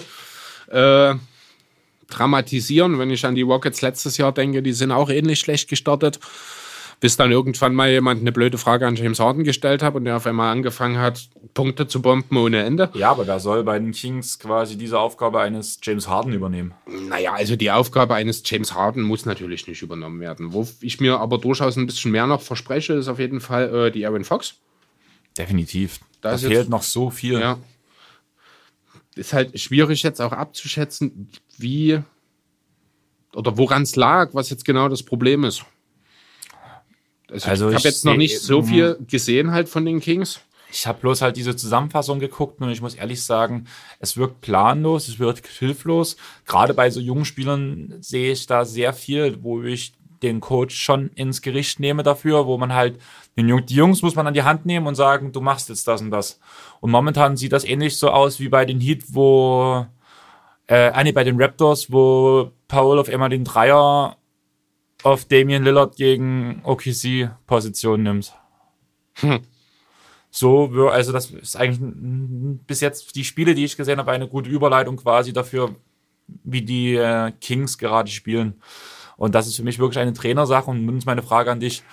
äh, 0.68 1.16
dramatisieren. 2.08 2.98
Wenn 2.98 3.10
ich 3.10 3.26
an 3.26 3.36
die 3.36 3.42
Rockets 3.42 3.82
letztes 3.82 4.18
Jahr 4.18 4.32
denke, 4.32 4.62
die 4.62 4.74
sind 4.74 4.92
auch 4.92 5.10
ähnlich 5.10 5.40
schlecht 5.40 5.70
gestartet. 5.70 6.20
Bis 7.06 7.18
dann 7.18 7.32
irgendwann 7.32 7.76
mal 7.76 7.92
jemand 7.92 8.22
eine 8.22 8.32
blöde 8.32 8.58
Frage 8.58 8.88
an 8.88 8.96
James 8.96 9.20
Harden 9.20 9.44
gestellt 9.44 9.84
hat 9.84 9.94
und 9.94 10.06
der 10.06 10.18
auf 10.18 10.26
einmal 10.26 10.52
angefangen 10.52 10.98
hat, 10.98 11.30
Punkte 11.54 11.88
zu 11.88 12.02
bomben 12.02 12.36
ohne 12.36 12.64
Ende. 12.64 12.90
Ja, 12.96 13.12
aber 13.12 13.28
wer 13.28 13.40
soll 13.40 13.64
bei 13.64 13.78
den 13.78 13.92
Kings 13.92 14.40
quasi 14.40 14.76
diese 14.76 14.98
Aufgabe 14.98 15.40
eines 15.40 15.78
James 15.84 16.08
Harden 16.08 16.34
übernehmen? 16.34 16.74
Naja, 16.88 17.34
also 17.34 17.56
die 17.56 17.70
Aufgabe 17.70 18.16
eines 18.16 18.42
James 18.44 18.74
Harden 18.74 19.04
muss 19.04 19.28
natürlich 19.28 19.68
nicht 19.68 19.84
übernommen 19.84 20.20
werden. 20.20 20.52
Wo 20.52 20.68
ich 20.82 21.00
mir 21.00 21.20
aber 21.20 21.38
durchaus 21.38 21.76
ein 21.76 21.86
bisschen 21.86 22.10
mehr 22.10 22.26
noch 22.26 22.42
verspreche, 22.42 22.94
ist 22.94 23.08
auf 23.08 23.20
jeden 23.20 23.40
Fall 23.40 23.72
äh, 23.76 23.92
die 23.92 24.04
Aaron 24.08 24.24
Fox. 24.24 24.56
Definitiv. 25.38 26.00
Da 26.22 26.40
fehlt 26.40 26.54
jetzt, 26.54 26.70
noch 26.70 26.82
so 26.82 27.12
viel. 27.12 27.40
Ja. 27.40 27.60
Ist 29.14 29.32
halt 29.32 29.60
schwierig 29.60 30.02
jetzt 30.02 30.22
auch 30.22 30.32
abzuschätzen, 30.32 31.30
wie 31.60 32.00
oder 33.36 33.60
woran 33.60 33.84
es 33.84 33.96
lag, 33.96 34.34
was 34.34 34.50
jetzt 34.50 34.66
genau 34.66 34.90
das 34.90 35.04
Problem 35.04 35.44
ist. 35.44 35.66
Also, 37.32 37.50
also 37.50 37.70
ich 37.70 37.76
habe 37.76 37.88
jetzt 37.88 38.06
noch 38.06 38.16
nicht 38.16 38.40
so 38.40 38.62
viel 38.62 38.98
gesehen 39.08 39.52
halt 39.52 39.70
von 39.70 39.86
den 39.86 40.00
Kings. 40.00 40.40
Ich 40.72 40.88
habe 40.88 41.00
bloß 41.00 41.22
halt 41.22 41.38
diese 41.38 41.56
Zusammenfassung 41.56 42.20
geguckt 42.20 42.60
und 42.60 42.70
ich 42.70 42.82
muss 42.82 42.96
ehrlich 42.96 43.24
sagen, 43.24 43.66
es 44.00 44.18
wirkt 44.18 44.42
planlos, 44.42 45.08
es 45.08 45.20
wirkt 45.20 45.48
hilflos. 45.48 46.18
Gerade 46.46 46.74
bei 46.74 46.90
so 46.90 47.00
jungen 47.00 47.26
Spielern 47.26 47.94
sehe 48.02 48.34
ich 48.34 48.46
da 48.46 48.66
sehr 48.66 48.94
viel, 48.94 49.42
wo 49.42 49.64
ich 49.64 49.94
den 50.22 50.42
Coach 50.42 50.76
schon 50.76 51.10
ins 51.16 51.42
Gericht 51.42 51.80
nehme 51.80 52.04
dafür, 52.04 52.48
wo 52.48 52.58
man 52.58 52.74
halt 52.74 53.00
den 53.38 53.48
Jung, 53.48 53.66
die 53.66 53.76
Jungs 53.76 54.02
muss 54.02 54.16
man 54.16 54.28
an 54.28 54.34
die 54.34 54.44
Hand 54.44 54.66
nehmen 54.66 54.88
und 54.88 54.96
sagen, 54.96 55.32
du 55.32 55.42
machst 55.42 55.70
jetzt 55.70 55.88
das 55.88 56.02
und 56.02 56.12
das. 56.12 56.40
Und 56.82 56.92
momentan 56.92 57.38
sieht 57.38 57.52
das 57.52 57.64
ähnlich 57.64 57.98
so 57.98 58.10
aus 58.10 58.40
wie 58.40 58.50
bei 58.50 58.66
den 58.66 58.80
Heat, 58.80 59.04
wo 59.10 59.86
äh, 60.68 60.92
ah, 60.94 61.04
nee, 61.04 61.12
bei 61.12 61.24
den 61.24 61.42
Raptors, 61.42 61.92
wo 61.92 62.52
Paul 62.68 63.00
auf 63.00 63.10
einmal 63.10 63.30
den 63.30 63.44
Dreier 63.44 64.18
auf 65.06 65.26
Damian 65.26 65.64
Lillard 65.64 65.96
gegen 65.96 66.62
OKC 66.64 67.30
Position 67.46 68.02
nimmt. 68.02 68.34
Hm. 69.14 69.40
So, 70.32 70.90
also 70.90 71.12
das 71.12 71.30
ist 71.30 71.56
eigentlich 71.56 71.80
bis 72.68 72.82
jetzt 72.82 73.16
die 73.16 73.24
Spiele, 73.24 73.54
die 73.54 73.64
ich 73.64 73.78
gesehen 73.78 74.00
habe, 74.00 74.12
eine 74.12 74.28
gute 74.28 74.50
Überleitung 74.50 74.98
quasi 74.98 75.32
dafür, 75.32 75.76
wie 76.44 76.64
die 76.64 76.96
äh, 76.96 77.32
Kings 77.40 77.78
gerade 77.78 78.10
spielen. 78.10 78.62
Und 79.16 79.36
das 79.36 79.46
ist 79.46 79.56
für 79.58 79.64
mich 79.64 79.78
wirklich 79.78 80.00
eine 80.00 80.14
Trainersache. 80.14 80.72
Und 80.72 80.86
nun 80.86 80.98
ist 80.98 81.06
meine 81.06 81.24
Frage 81.24 81.52
an 81.52 81.60
dich. 81.60 81.84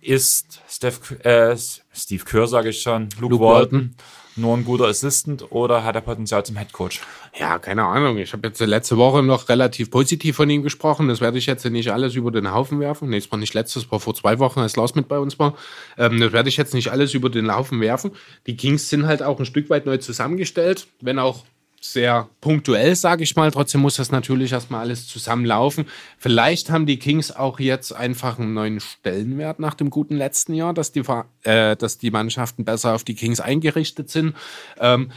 Ist 0.00 0.62
Steph, 0.66 1.12
äh, 1.22 1.54
Steve 1.92 2.24
Kerr, 2.24 2.48
sage 2.48 2.70
ich 2.70 2.80
schon, 2.80 3.10
Luke, 3.20 3.34
Luke 3.34 3.44
Walton, 3.44 3.78
Walton 3.78 3.96
nur 4.40 4.56
ein 4.56 4.64
guter 4.64 4.86
Assistant 4.86 5.50
oder 5.50 5.84
hat 5.84 5.94
er 5.94 6.00
Potenzial 6.00 6.44
zum 6.44 6.56
Head 6.56 6.72
Coach? 6.72 7.00
Ja, 7.38 7.58
keine 7.58 7.84
Ahnung. 7.84 8.18
Ich 8.18 8.32
habe 8.32 8.48
jetzt 8.48 8.60
letzte 8.60 8.96
Woche 8.96 9.22
noch 9.22 9.48
relativ 9.48 9.90
positiv 9.90 10.36
von 10.36 10.50
ihm 10.50 10.62
gesprochen. 10.62 11.08
Das 11.08 11.20
werde 11.20 11.38
ich 11.38 11.46
jetzt 11.46 11.64
nicht 11.64 11.92
alles 11.92 12.14
über 12.14 12.30
den 12.30 12.52
Haufen 12.52 12.80
werfen. 12.80 13.10
Nee, 13.10 13.20
das 13.20 13.30
war 13.30 13.38
nicht 13.38 13.54
letztes, 13.54 13.90
war 13.90 14.00
vor 14.00 14.14
zwei 14.14 14.38
Wochen, 14.38 14.60
als 14.60 14.76
Lars 14.76 14.94
mit 14.94 15.08
bei 15.08 15.18
uns 15.18 15.38
war. 15.38 15.54
Ähm, 15.96 16.20
das 16.20 16.32
werde 16.32 16.48
ich 16.48 16.56
jetzt 16.56 16.74
nicht 16.74 16.90
alles 16.90 17.14
über 17.14 17.30
den 17.30 17.54
Haufen 17.54 17.80
werfen. 17.80 18.12
Die 18.46 18.56
Kings 18.56 18.88
sind 18.88 19.06
halt 19.06 19.22
auch 19.22 19.38
ein 19.38 19.46
Stück 19.46 19.70
weit 19.70 19.86
neu 19.86 19.98
zusammengestellt, 19.98 20.86
wenn 21.00 21.18
auch 21.18 21.44
sehr 21.80 22.28
punktuell, 22.42 22.94
sage 22.94 23.24
ich 23.24 23.36
mal. 23.36 23.50
Trotzdem 23.50 23.80
muss 23.80 23.96
das 23.96 24.12
natürlich 24.12 24.52
erstmal 24.52 24.80
alles 24.80 25.08
zusammenlaufen. 25.08 25.86
Vielleicht 26.18 26.70
haben 26.70 26.84
die 26.84 26.98
Kings 26.98 27.32
auch 27.32 27.58
jetzt 27.58 27.92
einfach 27.92 28.38
einen 28.38 28.52
neuen 28.52 28.80
Stellenwert 28.80 29.58
nach 29.58 29.74
dem 29.74 29.88
guten 29.88 30.16
letzten 30.16 30.52
Jahr, 30.52 30.74
dass 30.74 30.92
die, 30.92 31.02
äh, 31.42 31.76
dass 31.76 31.96
die 31.96 32.10
Mannschaften 32.10 32.66
besser 32.66 32.94
auf 32.94 33.02
die 33.02 33.14
Kings 33.14 33.40
eingerichtet 33.40 34.10
sind. 34.10 34.36
Ähm, 34.78 35.10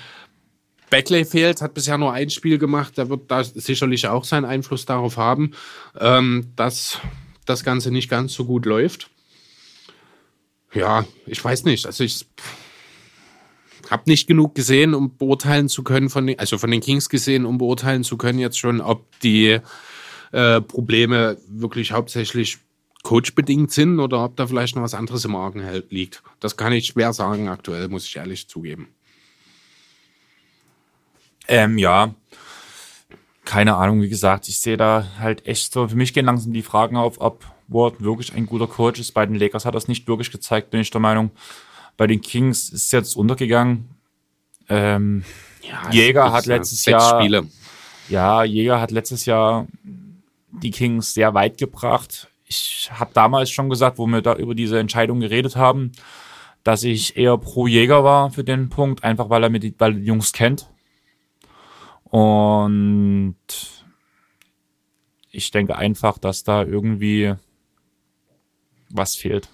Beckley 0.90 1.26
fehlt, 1.26 1.62
hat 1.62 1.74
bisher 1.74 1.98
nur 1.98 2.14
ein 2.14 2.30
Spiel 2.30 2.58
gemacht. 2.58 2.98
Der 2.98 3.10
wird 3.10 3.30
da 3.30 3.44
sicherlich 3.44 4.08
auch 4.08 4.24
seinen 4.24 4.46
Einfluss 4.46 4.86
darauf 4.86 5.18
haben, 5.18 5.52
ähm, 6.00 6.54
dass 6.56 7.00
das 7.46 7.64
Ganze 7.66 7.92
nicht 7.92 8.10
ganz 8.10 8.34
so 8.34 8.46
gut 8.46 8.66
läuft. 8.66 9.10
Ja, 10.74 11.06
ich 11.26 11.44
weiß 11.44 11.66
nicht. 11.66 11.86
Also 11.86 12.04
ich 12.04 12.26
habe 13.94 14.10
nicht 14.10 14.28
genug 14.28 14.56
gesehen, 14.56 14.94
um 14.94 15.16
beurteilen 15.16 15.70
zu 15.70 15.84
können, 15.84 16.10
von 16.10 16.28
den, 16.28 16.40
also 16.40 16.58
von 16.58 16.72
den 16.72 16.82
Kings 16.82 17.10
gesehen, 17.10 17.46
um 17.46 17.60
beurteilen 17.60 18.04
zu 18.04 18.18
können 18.18 18.40
jetzt 18.40 18.58
schon, 18.58 18.82
ob 18.82 19.06
die 19.20 19.60
äh, 20.32 20.62
Probleme 20.62 21.38
wirklich 21.48 21.92
hauptsächlich 21.92 22.58
coachbedingt 23.04 23.72
sind 23.72 24.00
oder 24.00 24.24
ob 24.24 24.36
da 24.36 24.48
vielleicht 24.48 24.76
noch 24.76 24.82
was 24.82 24.96
anderes 24.96 25.26
im 25.26 25.36
Argen 25.36 25.64
liegt. 25.90 26.24
Das 26.40 26.58
kann 26.58 26.74
ich 26.74 26.88
schwer 26.88 27.14
sagen 27.14 27.50
aktuell, 27.50 27.88
muss 27.88 28.06
ich 28.06 28.16
ehrlich 28.16 28.48
zugeben. 28.48 28.88
Ähm, 31.48 31.78
ja, 31.78 32.16
keine 33.46 33.76
Ahnung, 33.76 34.02
wie 34.02 34.10
gesagt, 34.10 34.48
ich 34.48 34.60
sehe 34.60 34.78
da 34.78 35.06
halt 35.20 35.46
echt 35.46 35.72
so, 35.72 35.88
für 35.88 35.96
mich 35.96 36.14
gehen 36.14 36.26
langsam 36.26 36.54
die 36.54 36.62
Fragen 36.64 36.96
auf, 36.96 37.22
ob 37.22 37.46
Ward 37.68 38.02
wirklich 38.02 38.34
ein 38.34 38.46
guter 38.46 38.68
Coach 38.68 39.00
ist. 39.00 39.12
Bei 39.12 39.26
den 39.26 39.36
Lakers 39.36 39.66
hat 39.66 39.76
das 39.76 39.88
nicht 39.88 40.08
wirklich 40.08 40.32
gezeigt, 40.32 40.72
bin 40.72 40.82
ich 40.82 40.90
der 40.90 41.02
Meinung. 41.02 41.32
Bei 41.98 42.08
den 42.08 42.22
Kings 42.22 42.70
ist 42.70 42.86
es 42.86 42.92
jetzt 42.92 43.16
untergegangen. 43.16 43.90
Ähm, 44.70 45.24
ja, 45.62 45.90
Jäger 45.92 46.32
hat 46.32 46.46
letztes 46.46 46.86
Jahr. 46.86 47.22
Spiele. 47.22 47.48
Ja, 48.10 48.44
Jäger 48.44 48.82
hat 48.82 48.92
letztes 48.92 49.26
Jahr 49.26 49.68
die 49.84 50.72
Kings 50.72 51.14
sehr 51.14 51.34
weit 51.34 51.58
gebracht. 51.58 52.28
Ich 52.46 52.90
habe 52.92 53.12
damals 53.14 53.50
schon 53.50 53.70
gesagt, 53.70 53.98
wo 53.98 54.06
wir 54.08 54.22
da 54.22 54.36
über 54.36 54.56
diese 54.56 54.80
Entscheidung 54.80 55.20
geredet 55.20 55.56
haben, 55.56 55.92
dass 56.64 56.84
ich 56.84 57.18
eher 57.18 57.38
pro 57.38 57.68
Jäger 57.68 58.04
war 58.04 58.32
für 58.32 58.44
den 58.44 58.70
Punkt, 58.70 59.04
einfach 59.04 59.30
weil 59.30 59.44
er 59.44 59.50
mit 59.50 59.64
die, 59.64 59.74
weil 59.78 59.94
er 59.94 60.00
die 60.00 60.06
Jungs 60.06 60.34
kennt. 60.34 60.70
Und 62.04 63.36
ich 65.32 65.50
denke 65.50 65.76
einfach, 65.76 66.20
dass 66.20 66.44
da 66.44 66.64
irgendwie 66.64 67.34
was 68.90 69.16
fehlt. 69.16 69.50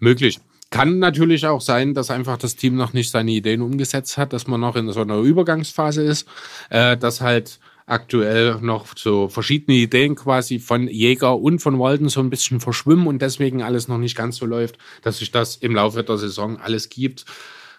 Möglich. 0.00 0.40
Kann 0.70 0.98
natürlich 0.98 1.46
auch 1.46 1.60
sein, 1.60 1.94
dass 1.94 2.10
einfach 2.10 2.38
das 2.38 2.56
Team 2.56 2.76
noch 2.76 2.92
nicht 2.92 3.10
seine 3.10 3.30
Ideen 3.30 3.62
umgesetzt 3.62 4.18
hat, 4.18 4.32
dass 4.32 4.46
man 4.46 4.60
noch 4.60 4.74
in 4.76 4.90
so 4.90 5.00
einer 5.00 5.18
Übergangsphase 5.18 6.02
ist, 6.02 6.26
äh, 6.70 6.96
dass 6.96 7.20
halt 7.20 7.60
aktuell 7.86 8.56
noch 8.60 8.86
so 8.96 9.28
verschiedene 9.28 9.76
Ideen 9.76 10.16
quasi 10.16 10.58
von 10.58 10.88
Jäger 10.88 11.38
und 11.38 11.60
von 11.60 11.78
Walden 11.78 12.08
so 12.08 12.20
ein 12.20 12.30
bisschen 12.30 12.58
verschwimmen 12.58 13.06
und 13.06 13.22
deswegen 13.22 13.62
alles 13.62 13.86
noch 13.86 13.98
nicht 13.98 14.16
ganz 14.16 14.36
so 14.36 14.46
läuft, 14.46 14.76
dass 15.02 15.18
sich 15.18 15.30
das 15.30 15.56
im 15.56 15.74
Laufe 15.74 16.02
der 16.02 16.18
Saison 16.18 16.58
alles 16.58 16.88
gibt. 16.88 17.24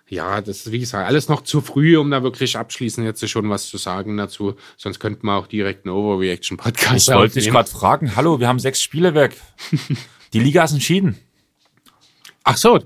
Ja, 0.10 0.40
das 0.40 0.60
ist, 0.60 0.72
wie 0.72 0.80
gesagt, 0.80 1.06
alles 1.06 1.28
noch 1.28 1.42
zu 1.42 1.60
früh, 1.60 1.98
um 1.98 2.10
da 2.10 2.24
wirklich 2.24 2.58
abschließend 2.58 3.06
jetzt 3.06 3.28
schon 3.30 3.50
was 3.50 3.68
zu 3.68 3.78
sagen 3.78 4.16
dazu. 4.16 4.56
Sonst 4.78 5.00
könnten 5.00 5.28
wir 5.28 5.36
auch 5.36 5.48
direkt 5.48 5.86
einen 5.86 5.94
Overreaction-Podcast 5.94 7.10
Ich 7.10 7.14
wollte 7.14 7.40
dich 7.40 7.50
gerade 7.50 7.70
fragen, 7.70 8.16
hallo, 8.16 8.40
wir 8.40 8.48
haben 8.48 8.60
sechs 8.60 8.82
Spiele 8.82 9.14
weg. 9.14 9.36
Die 10.34 10.40
Liga 10.40 10.64
ist 10.64 10.72
entschieden. 10.72 11.18
Ach 12.50 12.56
so, 12.56 12.80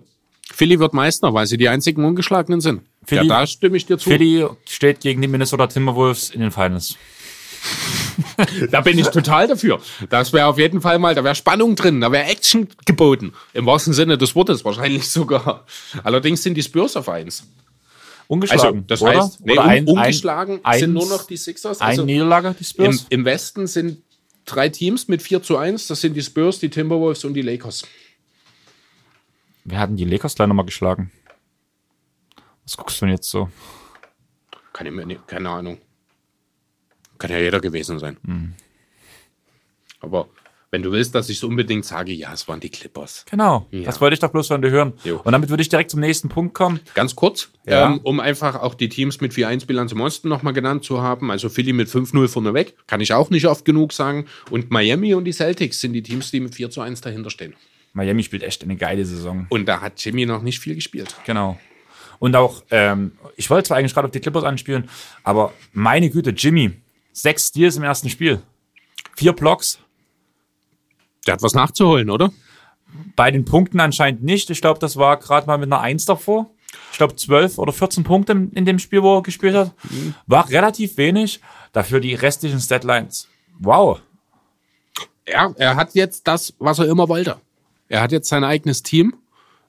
Philly 0.51 0.79
wird 0.79 0.93
Meister, 0.93 1.35
weil 1.35 1.45
sie 1.45 1.55
die 1.55 1.69
einzigen 1.69 2.03
Ungeschlagenen 2.03 2.61
sind. 2.61 2.81
Philly, 3.05 3.27
ja, 3.27 3.41
da 3.41 3.45
stimme 3.45 3.77
ich 3.77 3.85
dir 3.85 3.99
zu. 3.99 4.09
Philly 4.09 4.47
steht 4.67 5.01
gegen 5.01 5.21
die 5.21 5.27
Minnesota 5.27 5.67
Timberwolves 5.67 6.31
in 6.31 6.41
den 6.41 6.49
Finals. 6.49 6.95
da 8.71 8.81
bin 8.81 8.97
ich 8.97 9.07
total 9.09 9.47
dafür. 9.47 9.79
Das 10.09 10.33
wäre 10.33 10.47
auf 10.47 10.57
jeden 10.57 10.81
Fall 10.81 10.97
mal, 10.97 11.13
da 11.13 11.23
wäre 11.23 11.35
Spannung 11.35 11.75
drin, 11.75 12.01
da 12.01 12.11
wäre 12.11 12.25
Action 12.25 12.67
geboten. 12.87 13.33
Im 13.53 13.67
wahrsten 13.67 13.93
Sinne 13.93 14.17
des 14.17 14.35
Wortes 14.35 14.65
wahrscheinlich 14.65 15.07
sogar. 15.09 15.67
Allerdings 16.03 16.41
sind 16.41 16.55
die 16.55 16.63
Spurs 16.63 16.95
auf 16.95 17.07
eins. 17.07 17.43
Ungeschlagen. 18.27 18.63
Also, 18.63 18.85
das 18.87 19.01
oder? 19.03 19.21
heißt, 19.21 19.45
nee, 19.45 19.53
oder 19.53 19.65
ein, 19.65 19.85
ungeschlagen 19.85 20.59
ein, 20.63 20.79
sind 20.79 20.93
nur 20.93 21.07
noch 21.07 21.27
die 21.27 21.37
Sixers. 21.37 21.81
Also 21.81 22.01
ein 22.01 22.07
Niederlage, 22.07 22.55
die 22.59 22.63
Spurs? 22.63 23.05
Im, 23.09 23.19
Im 23.19 23.25
Westen 23.25 23.67
sind 23.67 24.01
drei 24.45 24.69
Teams 24.69 25.07
mit 25.07 25.21
4 25.21 25.43
zu 25.43 25.57
1. 25.57 25.85
Das 25.85 26.01
sind 26.01 26.15
die 26.15 26.23
Spurs, 26.23 26.57
die 26.57 26.69
Timberwolves 26.69 27.25
und 27.25 27.35
die 27.35 27.43
Lakers. 27.43 27.83
Wer 29.63 29.79
hat 29.79 29.89
denn 29.89 29.97
die 29.97 30.05
Lakers 30.05 30.35
gleich 30.35 30.47
nochmal 30.47 30.65
geschlagen? 30.65 31.11
Was 32.63 32.77
guckst 32.77 33.01
du 33.01 33.05
denn 33.05 33.15
jetzt 33.15 33.29
so? 33.29 33.49
Keine, 34.73 35.17
keine 35.27 35.49
Ahnung. 35.49 35.77
Kann 37.17 37.31
ja 37.31 37.37
jeder 37.37 37.59
gewesen 37.59 37.99
sein. 37.99 38.17
Mhm. 38.23 38.53
Aber 39.99 40.27
wenn 40.71 40.81
du 40.81 40.91
willst, 40.91 41.13
dass 41.13 41.29
ich 41.29 41.37
so 41.37 41.47
unbedingt 41.47 41.83
sage, 41.83 42.13
ja, 42.13 42.31
es 42.33 42.47
waren 42.47 42.61
die 42.61 42.69
Clippers. 42.69 43.25
Genau, 43.29 43.67
ja. 43.71 43.83
das 43.83 43.99
wollte 43.99 44.13
ich 44.13 44.21
doch 44.21 44.31
bloß 44.31 44.47
von 44.47 44.61
dir 44.61 44.71
hören. 44.71 44.93
Jo. 45.03 45.19
Und 45.21 45.33
damit 45.33 45.49
würde 45.49 45.61
ich 45.61 45.67
direkt 45.69 45.91
zum 45.91 45.99
nächsten 45.99 46.29
Punkt 46.29 46.53
kommen. 46.53 46.79
Ganz 46.93 47.13
kurz, 47.13 47.49
ja. 47.65 47.87
ähm, 47.87 47.99
um 48.03 48.21
einfach 48.21 48.55
auch 48.55 48.73
die 48.73 48.87
Teams 48.87 49.19
mit 49.19 49.33
4-1-Bilanz 49.33 49.91
im 49.91 49.99
Osten 49.99 50.29
nochmal 50.29 50.53
genannt 50.53 50.85
zu 50.85 51.01
haben. 51.01 51.29
Also 51.29 51.49
Philly 51.49 51.73
mit 51.73 51.89
5-0 51.89 52.29
vorneweg, 52.29 52.75
kann 52.87 53.01
ich 53.01 53.13
auch 53.13 53.29
nicht 53.29 53.47
oft 53.47 53.65
genug 53.65 53.91
sagen. 53.91 54.27
Und 54.49 54.71
Miami 54.71 55.13
und 55.13 55.25
die 55.25 55.33
Celtics 55.33 55.81
sind 55.81 55.91
die 55.91 56.03
Teams, 56.03 56.31
die 56.31 56.39
mit 56.39 56.55
4 56.55 56.69
1 56.77 57.01
dahinter 57.01 57.29
stehen. 57.29 57.53
Miami 57.93 58.23
spielt 58.23 58.43
echt 58.43 58.63
eine 58.63 58.75
geile 58.75 59.05
Saison. 59.05 59.47
Und 59.49 59.65
da 59.65 59.81
hat 59.81 60.03
Jimmy 60.03 60.25
noch 60.25 60.41
nicht 60.41 60.59
viel 60.59 60.75
gespielt. 60.75 61.15
Genau. 61.25 61.59
Und 62.19 62.35
auch, 62.35 62.63
ähm, 62.69 63.13
ich 63.35 63.49
wollte 63.49 63.67
zwar 63.67 63.77
eigentlich 63.77 63.93
gerade 63.93 64.05
auf 64.05 64.11
die 64.11 64.19
Clippers 64.19 64.43
anspielen, 64.43 64.89
aber 65.23 65.53
meine 65.73 66.09
Güte, 66.09 66.29
Jimmy, 66.29 66.71
sechs 67.11 67.47
Steals 67.47 67.77
im 67.77 67.83
ersten 67.83 68.09
Spiel. 68.09 68.41
Vier 69.15 69.33
Blocks. 69.33 69.79
Der 71.25 71.33
hat 71.33 71.41
was 71.41 71.53
nachzuholen, 71.53 72.09
oder? 72.09 72.31
Bei 73.15 73.31
den 73.31 73.45
Punkten 73.45 73.79
anscheinend 73.79 74.23
nicht. 74.23 74.49
Ich 74.49 74.61
glaube, 74.61 74.79
das 74.79 74.97
war 74.97 75.17
gerade 75.17 75.47
mal 75.47 75.57
mit 75.57 75.71
einer 75.71 75.81
Eins 75.81 76.05
davor. 76.05 76.49
Ich 76.91 76.97
glaube, 76.97 77.15
12 77.15 77.57
oder 77.57 77.73
14 77.73 78.03
Punkte 78.03 78.33
in 78.33 78.65
dem 78.65 78.79
Spiel, 78.79 79.01
wo 79.03 79.17
er 79.17 79.23
gespielt 79.23 79.55
hat. 79.55 79.73
War 80.27 80.49
relativ 80.49 80.97
wenig. 80.97 81.41
Dafür 81.73 81.99
die 81.99 82.15
restlichen 82.15 82.59
Statlines. 82.59 83.27
Wow. 83.59 84.01
Ja, 85.27 85.53
er 85.57 85.75
hat 85.75 85.95
jetzt 85.95 86.27
das, 86.27 86.53
was 86.59 86.79
er 86.79 86.87
immer 86.87 87.07
wollte. 87.09 87.37
Er 87.91 88.01
hat 88.01 88.13
jetzt 88.13 88.29
sein 88.29 88.45
eigenes 88.45 88.83
Team. 88.83 89.13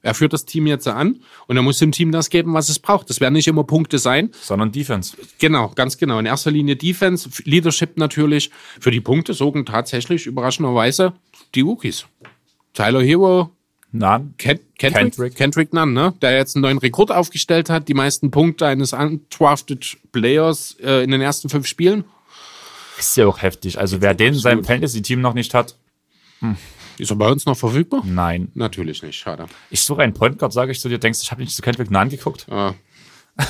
Er 0.01 0.14
führt 0.14 0.33
das 0.33 0.45
Team 0.45 0.66
jetzt 0.66 0.87
an 0.87 1.20
und 1.49 1.57
er 1.57 1.62
muss 1.62 1.79
dem 1.79 1.91
Team 1.91 2.12
das 2.12 2.31
geben, 2.31 2.55
was 2.55 2.68
es 2.68 2.79
braucht. 2.79 3.11
Das 3.11 3.20
werden 3.20 3.35
nicht 3.35 3.49
immer 3.49 3.64
Punkte 3.64 3.99
sein. 3.99 4.31
Sondern 4.41 4.70
Defense. 4.70 5.16
Genau, 5.39 5.68
ganz 5.75 5.97
genau. 5.99 6.20
In 6.20 6.27
erster 6.27 6.53
Linie 6.53 6.77
Defense, 6.77 7.29
Leadership 7.45 7.97
natürlich. 7.97 8.51
Für 8.81 8.93
die 8.93 9.01
Punkte 9.01 9.35
sorgen 9.35 9.66
tatsächlich 9.66 10.27
überraschenderweise 10.27 11.14
die 11.55 11.62
Rookies. 11.62 12.07
Tyler 12.75 13.03
Hero, 13.03 13.51
Nunn. 13.91 14.35
Ken 14.39 14.61
Kendrick, 14.79 15.03
Kendrick. 15.03 15.35
Kendrick 15.35 15.73
Nunn, 15.73 15.93
ne? 15.93 16.14
der 16.23 16.37
jetzt 16.37 16.55
einen 16.57 16.62
neuen 16.62 16.79
Rekord 16.79 17.11
aufgestellt 17.11 17.70
hat, 17.70 17.89
die 17.89 17.95
meisten 17.95 18.31
Punkte 18.31 18.66
eines 18.66 18.93
undrafted 18.93 19.99
Players 20.12 20.77
äh, 20.81 21.03
in 21.03 21.11
den 21.11 21.20
ersten 21.20 21.49
fünf 21.49 21.66
Spielen. 21.66 22.05
Ist 22.99 23.16
ja 23.16 23.27
auch 23.27 23.43
heftig. 23.43 23.79
Also 23.79 24.01
wer 24.01 24.14
den 24.14 24.35
in 24.35 24.41
seinem 24.41 24.64
Fantasy-Team 24.64 25.20
noch 25.20 25.35
nicht 25.35 25.55
hat. 25.55 25.77
Hm. 26.41 26.57
Ist 26.99 27.11
er 27.11 27.16
bei 27.16 27.30
uns 27.30 27.47
noch 27.47 27.57
verfügbar? 27.57 28.03
Nein. 28.05 28.51
Natürlich 28.55 29.03
nicht, 29.03 29.16
schade. 29.16 29.47
Ich 29.70 29.82
suche 29.82 30.03
einen 30.03 30.12
Point 30.12 30.38
Guard, 30.38 30.53
sage 30.53 30.72
ich 30.72 30.80
zu 30.80 30.88
dir, 30.88 30.99
denkst, 30.99 31.20
ich 31.22 31.30
habe 31.30 31.40
nicht 31.40 31.55
zu 31.55 31.62
Kendrick 31.62 31.90
Nunn 31.90 32.09
geguckt. 32.09 32.47
Ah. 32.51 32.74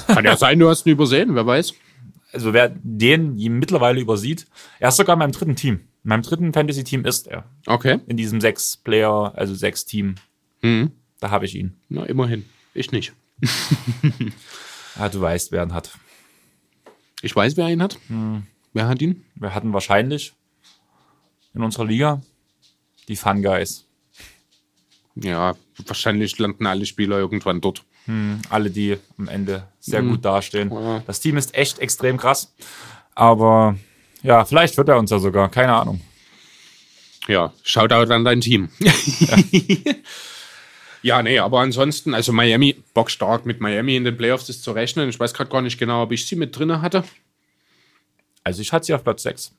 Kann 0.07 0.25
ja 0.25 0.37
sein, 0.37 0.59
du 0.59 0.69
hast 0.69 0.87
ihn 0.87 0.93
übersehen, 0.93 1.35
wer 1.35 1.47
weiß. 1.47 1.75
Also 2.33 2.53
wer 2.53 2.71
den 2.83 3.37
mittlerweile 3.59 4.01
übersieht, 4.01 4.47
er 4.79 4.89
ist 4.89 4.97
sogar 4.97 5.15
in 5.15 5.19
meinem 5.19 5.33
dritten 5.33 5.57
Team. 5.57 5.81
In 6.05 6.09
meinem 6.09 6.23
dritten 6.23 6.53
Fantasy-Team 6.53 7.05
ist 7.05 7.27
er. 7.27 7.45
Okay. 7.67 8.01
In 8.07 8.17
diesem 8.17 8.41
sechs 8.41 8.77
Player, 8.77 9.33
also 9.37 9.55
sechs 9.55 9.85
Team. 9.85 10.15
Mhm. 10.63 10.93
Da 11.21 11.31
habe 11.31 11.45
ich 11.45 11.55
ihn. 11.55 11.77
Na, 11.89 12.05
immerhin. 12.05 12.45
Ich 12.75 12.93
nicht. 12.93 13.13
Ah, 14.99 15.09
du 15.09 15.23
weißt, 15.23 15.53
wer 15.53 15.63
ihn 15.63 15.73
hat. 15.73 15.91
Ich 17.23 17.35
weiß, 17.35 17.57
wer 17.57 17.67
ihn 17.71 17.83
hat. 17.83 17.99
Wer 18.75 18.89
hat 18.89 19.01
ihn? 19.01 19.25
Wir 19.35 19.55
hatten 19.55 19.73
wahrscheinlich 19.73 20.35
in 21.55 21.63
unserer 21.63 21.87
Liga 21.87 22.21
die 23.09 23.17
Fun 23.17 23.43
Guys. 23.43 23.87
Ja, 25.15 25.55
wahrscheinlich 25.87 26.39
landen 26.39 26.67
alle 26.67 26.87
Spieler 26.87 27.19
irgendwann 27.19 27.61
dort. 27.61 27.85
Alle, 28.51 28.71
die 28.71 28.99
am 29.17 29.29
Ende 29.29 29.69
sehr 29.79 30.03
gut 30.03 30.25
dastehen. 30.25 30.73
Ja. 30.73 31.03
Das 31.07 31.21
Team 31.21 31.37
ist 31.37 31.55
echt 31.55 31.79
extrem 31.79 32.17
krass. 32.17 32.53
Aber 33.15 33.77
ja, 34.23 34.45
vielleicht 34.45 34.77
wird 34.77 34.89
er 34.89 34.99
uns 34.99 35.11
ja 35.11 35.21
sogar. 35.21 35.49
Keine 35.49 35.75
Ahnung. 35.75 36.01
Ja, 37.29 37.53
Shoutout 37.63 38.13
an 38.13 38.25
dein 38.25 38.41
Team. 38.41 38.71
ja, 41.03 41.23
nee, 41.23 41.39
aber 41.39 41.61
ansonsten, 41.61 42.15
also 42.15 42.33
Miami, 42.33 42.83
bockstark 42.95 43.47
mit 43.47 43.61
Miami 43.61 43.95
in 43.95 44.03
den 44.03 44.17
Playoffs 44.17 44.49
ist 44.49 44.65
zu 44.65 44.73
rechnen. 44.73 45.09
Ich 45.09 45.21
weiß 45.21 45.33
gerade 45.33 45.51
gar 45.51 45.63
nicht 45.63 45.79
genau, 45.79 46.03
ob 46.03 46.11
ich 46.11 46.27
sie 46.27 46.35
mit 46.35 46.59
drinne 46.59 46.83
hatte. 46.83 47.05
Also 48.43 48.63
ich 48.63 48.73
hatte 48.73 48.87
sie 48.87 48.95
auf 48.95 49.05
Platz 49.05 49.23
6. 49.23 49.53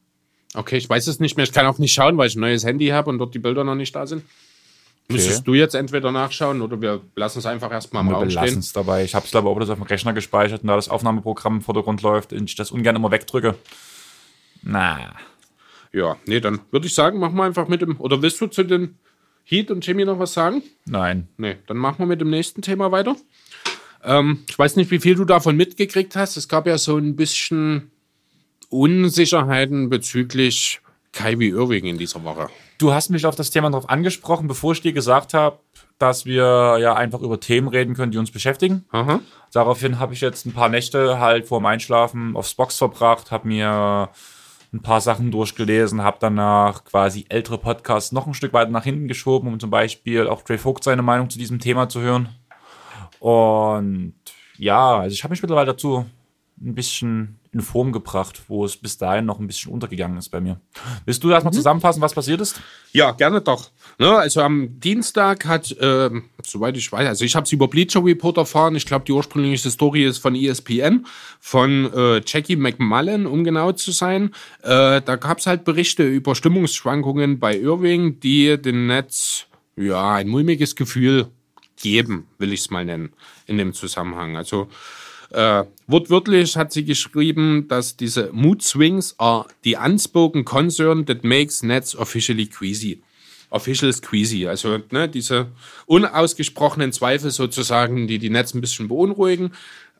Okay, 0.55 0.77
ich 0.77 0.89
weiß 0.89 1.07
es 1.07 1.19
nicht 1.19 1.35
mehr. 1.37 1.45
Ich 1.45 1.51
kann 1.51 1.65
auch 1.65 1.79
nicht 1.79 1.93
schauen, 1.93 2.17
weil 2.17 2.27
ich 2.27 2.35
ein 2.35 2.41
neues 2.41 2.63
Handy 2.63 2.87
habe 2.87 3.09
und 3.09 3.17
dort 3.17 3.33
die 3.33 3.39
Bilder 3.39 3.63
noch 3.63 3.75
nicht 3.75 3.95
da 3.95 4.05
sind. 4.05 4.23
Müsstest 5.09 5.45
du 5.45 5.53
jetzt 5.53 5.75
entweder 5.75 6.11
nachschauen 6.11 6.61
oder 6.61 6.81
wir 6.81 7.01
lassen 7.15 7.39
es 7.39 7.45
einfach 7.45 7.71
erstmal 7.71 8.05
im 8.05 8.09
Wir 8.09 8.29
stehen. 8.31 8.59
es 8.59 8.71
dabei. 8.71 9.03
Ich 9.03 9.13
habe 9.15 9.25
es, 9.25 9.31
glaube 9.31 9.49
ich, 9.49 9.55
auch 9.55 9.59
das 9.59 9.69
auf 9.69 9.77
dem 9.77 9.83
Rechner 9.83 10.13
gespeichert 10.13 10.61
und 10.61 10.67
da 10.67 10.75
das 10.75 10.87
Aufnahmeprogramm 10.89 11.55
im 11.57 11.61
Vordergrund 11.61 12.01
läuft 12.01 12.31
und 12.31 12.49
ich 12.49 12.55
das 12.55 12.71
ungern 12.71 12.95
immer 12.95 13.11
wegdrücke. 13.11 13.55
Na, 14.61 15.13
Ja, 15.91 16.15
nee, 16.25 16.39
dann 16.39 16.61
würde 16.71 16.87
ich 16.87 16.95
sagen, 16.95 17.19
machen 17.19 17.35
wir 17.35 17.43
einfach 17.43 17.67
mit 17.67 17.81
dem. 17.81 17.99
Oder 17.99 18.21
willst 18.21 18.39
du 18.39 18.47
zu 18.47 18.63
den 18.63 18.97
Heat 19.43 19.71
und 19.71 19.85
Jimmy 19.85 20.05
noch 20.05 20.19
was 20.19 20.33
sagen? 20.33 20.63
nein. 20.85 21.27
Nee, 21.37 21.57
dann 21.67 21.77
machen 21.77 21.99
wir 21.99 22.05
mit 22.05 22.21
dem 22.21 22.29
nächsten 22.29 22.61
Thema 22.61 22.91
weiter. 22.91 23.15
Ähm, 24.03 24.43
ich 24.49 24.57
weiß 24.57 24.77
nicht, 24.77 24.89
wie 24.89 24.99
viel 24.99 25.15
du 25.15 25.25
davon 25.25 25.55
mitgekriegt 25.57 26.15
hast. 26.15 26.37
Es 26.37 26.47
gab 26.47 26.65
ja 26.65 26.77
so 26.77 26.97
ein 26.97 27.15
bisschen 27.15 27.91
Unsicherheiten 28.73 29.89
bezüglich 29.89 30.81
Kyrie 31.11 31.49
Irving 31.49 31.85
in 31.85 31.97
dieser 31.97 32.23
Woche. 32.23 32.49
Du 32.79 32.91
hast 32.91 33.09
mich 33.09 33.25
auf 33.25 33.35
das 33.35 33.51
Thema 33.51 33.69
darauf 33.69 33.89
angesprochen, 33.89 34.47
bevor 34.47 34.73
ich 34.73 34.81
dir 34.81 34.93
gesagt 34.93 35.33
habe, 35.33 35.59
dass 35.99 36.25
wir 36.25 36.77
ja 36.79 36.95
einfach 36.95 37.21
über 37.21 37.39
Themen 37.39 37.67
reden 37.67 37.93
können, 37.93 38.11
die 38.11 38.17
uns 38.17 38.31
beschäftigen. 38.31 38.83
Aha. 38.91 39.21
Daraufhin 39.53 39.99
habe 39.99 40.13
ich 40.13 40.21
jetzt 40.21 40.45
ein 40.45 40.53
paar 40.53 40.69
Nächte 40.69 41.19
halt 41.19 41.47
vorm 41.47 41.65
Einschlafen 41.65 42.35
aufs 42.35 42.55
Box 42.55 42.77
verbracht, 42.77 43.31
habe 43.31 43.47
mir 43.47 44.09
ein 44.73 44.81
paar 44.81 45.01
Sachen 45.01 45.29
durchgelesen, 45.29 46.01
habe 46.01 46.17
danach 46.19 46.83
quasi 46.83 47.25
ältere 47.29 47.59
Podcasts 47.59 48.11
noch 48.11 48.25
ein 48.25 48.33
Stück 48.33 48.53
weiter 48.53 48.71
nach 48.71 48.83
hinten 48.83 49.07
geschoben, 49.07 49.47
um 49.47 49.59
zum 49.59 49.69
Beispiel 49.69 50.27
auch 50.27 50.41
Dre 50.41 50.57
Vogt 50.57 50.83
seine 50.83 51.03
Meinung 51.03 51.29
zu 51.29 51.37
diesem 51.37 51.59
Thema 51.59 51.89
zu 51.89 52.01
hören. 52.01 52.29
Und 53.19 54.15
ja, 54.57 54.97
also 54.97 55.13
ich 55.13 55.23
habe 55.23 55.31
mich 55.31 55.43
mittlerweile 55.43 55.67
dazu 55.67 56.05
ein 56.59 56.73
bisschen 56.73 57.39
in 57.53 57.61
Form 57.61 57.91
gebracht, 57.91 58.41
wo 58.47 58.65
es 58.65 58.75
bis 58.75 58.97
dahin 58.97 59.25
noch 59.25 59.39
ein 59.39 59.47
bisschen 59.47 59.71
untergegangen 59.71 60.17
ist 60.17 60.29
bei 60.29 60.41
mir. 60.41 60.59
Willst 61.05 61.23
du 61.23 61.29
erstmal 61.29 61.53
zusammenfassen, 61.53 62.01
was 62.01 62.13
passiert 62.13 62.41
ist? 62.41 62.59
Ja, 62.91 63.11
gerne 63.11 63.41
doch. 63.41 63.69
Ne, 63.99 64.09
also 64.09 64.41
am 64.41 64.79
Dienstag 64.79 65.45
hat, 65.45 65.75
ähm, 65.79 66.25
soweit 66.43 66.75
ich 66.77 66.91
weiß, 66.91 67.07
also 67.07 67.23
ich 67.23 67.35
habe 67.35 67.45
es 67.45 67.51
über 67.51 67.67
Bleacher 67.67 68.03
Report 68.03 68.37
erfahren. 68.37 68.75
Ich 68.75 68.85
glaube, 68.85 69.05
die 69.05 69.11
ursprüngliche 69.11 69.69
Story 69.69 70.03
ist 70.03 70.17
von 70.17 70.35
ESPN, 70.35 71.05
von 71.39 71.93
äh, 71.93 72.21
Jackie 72.25 72.55
McMullen, 72.55 73.27
um 73.27 73.43
genau 73.43 73.71
zu 73.71 73.91
sein. 73.91 74.31
Äh, 74.63 75.01
da 75.01 75.15
gab 75.15 75.37
es 75.37 75.45
halt 75.45 75.63
Berichte 75.63 76.03
über 76.03 76.33
Stimmungsschwankungen 76.33 77.39
bei 77.39 77.55
Irving, 77.55 78.19
die 78.19 78.59
den 78.59 78.87
Netz 78.87 79.45
ja 79.75 80.15
ein 80.15 80.27
mulmiges 80.27 80.75
Gefühl 80.75 81.27
geben, 81.81 82.27
will 82.39 82.53
ich 82.53 82.61
es 82.61 82.69
mal 82.71 82.85
nennen, 82.85 83.13
in 83.45 83.57
dem 83.57 83.73
Zusammenhang. 83.73 84.37
Also 84.37 84.69
äh, 85.33 85.65
wortwörtlich 85.87 86.55
hat 86.55 86.71
sie 86.71 86.85
geschrieben, 86.85 87.67
dass 87.67 87.97
diese 87.97 88.29
Mood 88.31 88.61
Swings 88.61 89.15
are 89.17 89.47
the 89.63 89.75
unspoken 89.75 90.45
concern 90.45 91.05
that 91.07 91.23
makes 91.23 91.63
Nets 91.63 91.95
officially 91.95 92.45
queasy. 92.45 93.01
Officials 93.49 94.01
queasy, 94.01 94.47
also 94.47 94.79
ne, 94.91 95.07
diese 95.07 95.51
unausgesprochenen 95.85 96.91
Zweifel 96.91 97.29
sozusagen, 97.29 98.07
die 98.07 98.17
die 98.17 98.29
Nets 98.29 98.53
ein 98.53 98.61
bisschen 98.61 98.87
beunruhigen. 98.87 99.51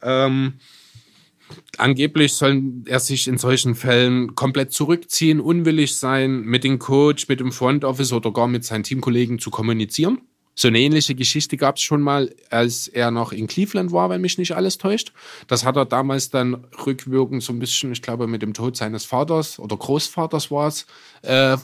Ähm, 0.01 0.53
angeblich 1.77 2.34
soll 2.34 2.61
er 2.86 2.99
sich 2.99 3.27
in 3.27 3.38
solchen 3.38 3.75
Fällen 3.75 4.36
komplett 4.36 4.71
zurückziehen, 4.71 5.39
unwillig 5.39 5.95
sein, 5.95 6.41
mit 6.41 6.63
dem 6.63 6.79
Coach, 6.79 7.27
mit 7.27 7.39
dem 7.39 7.51
Front 7.51 7.86
Office 7.86 8.13
oder 8.13 8.31
gar 8.31 8.47
mit 8.47 8.65
seinen 8.65 8.84
Teamkollegen 8.84 9.39
zu 9.39 9.51
kommunizieren. 9.51 10.21
So 10.55 10.67
eine 10.67 10.79
ähnliche 10.79 11.15
Geschichte 11.15 11.57
gab 11.57 11.77
es 11.77 11.81
schon 11.81 12.01
mal, 12.01 12.33
als 12.49 12.87
er 12.87 13.09
noch 13.11 13.31
in 13.31 13.47
Cleveland 13.47 13.91
war, 13.91 14.09
wenn 14.09 14.21
mich 14.21 14.37
nicht 14.37 14.55
alles 14.55 14.77
täuscht. 14.77 15.11
Das 15.47 15.65
hat 15.65 15.75
er 15.77 15.85
damals 15.85 16.29
dann 16.29 16.65
rückwirkend 16.85 17.41
so 17.41 17.53
ein 17.53 17.59
bisschen, 17.59 17.91
ich 17.91 18.01
glaube, 18.01 18.27
mit 18.27 18.41
dem 18.41 18.53
Tod 18.53 18.77
seines 18.77 19.05
Vaters 19.05 19.57
oder 19.57 19.75
Großvaters 19.75 20.51
war 20.51 20.67
es, 20.67 20.85
äh, 21.23 21.57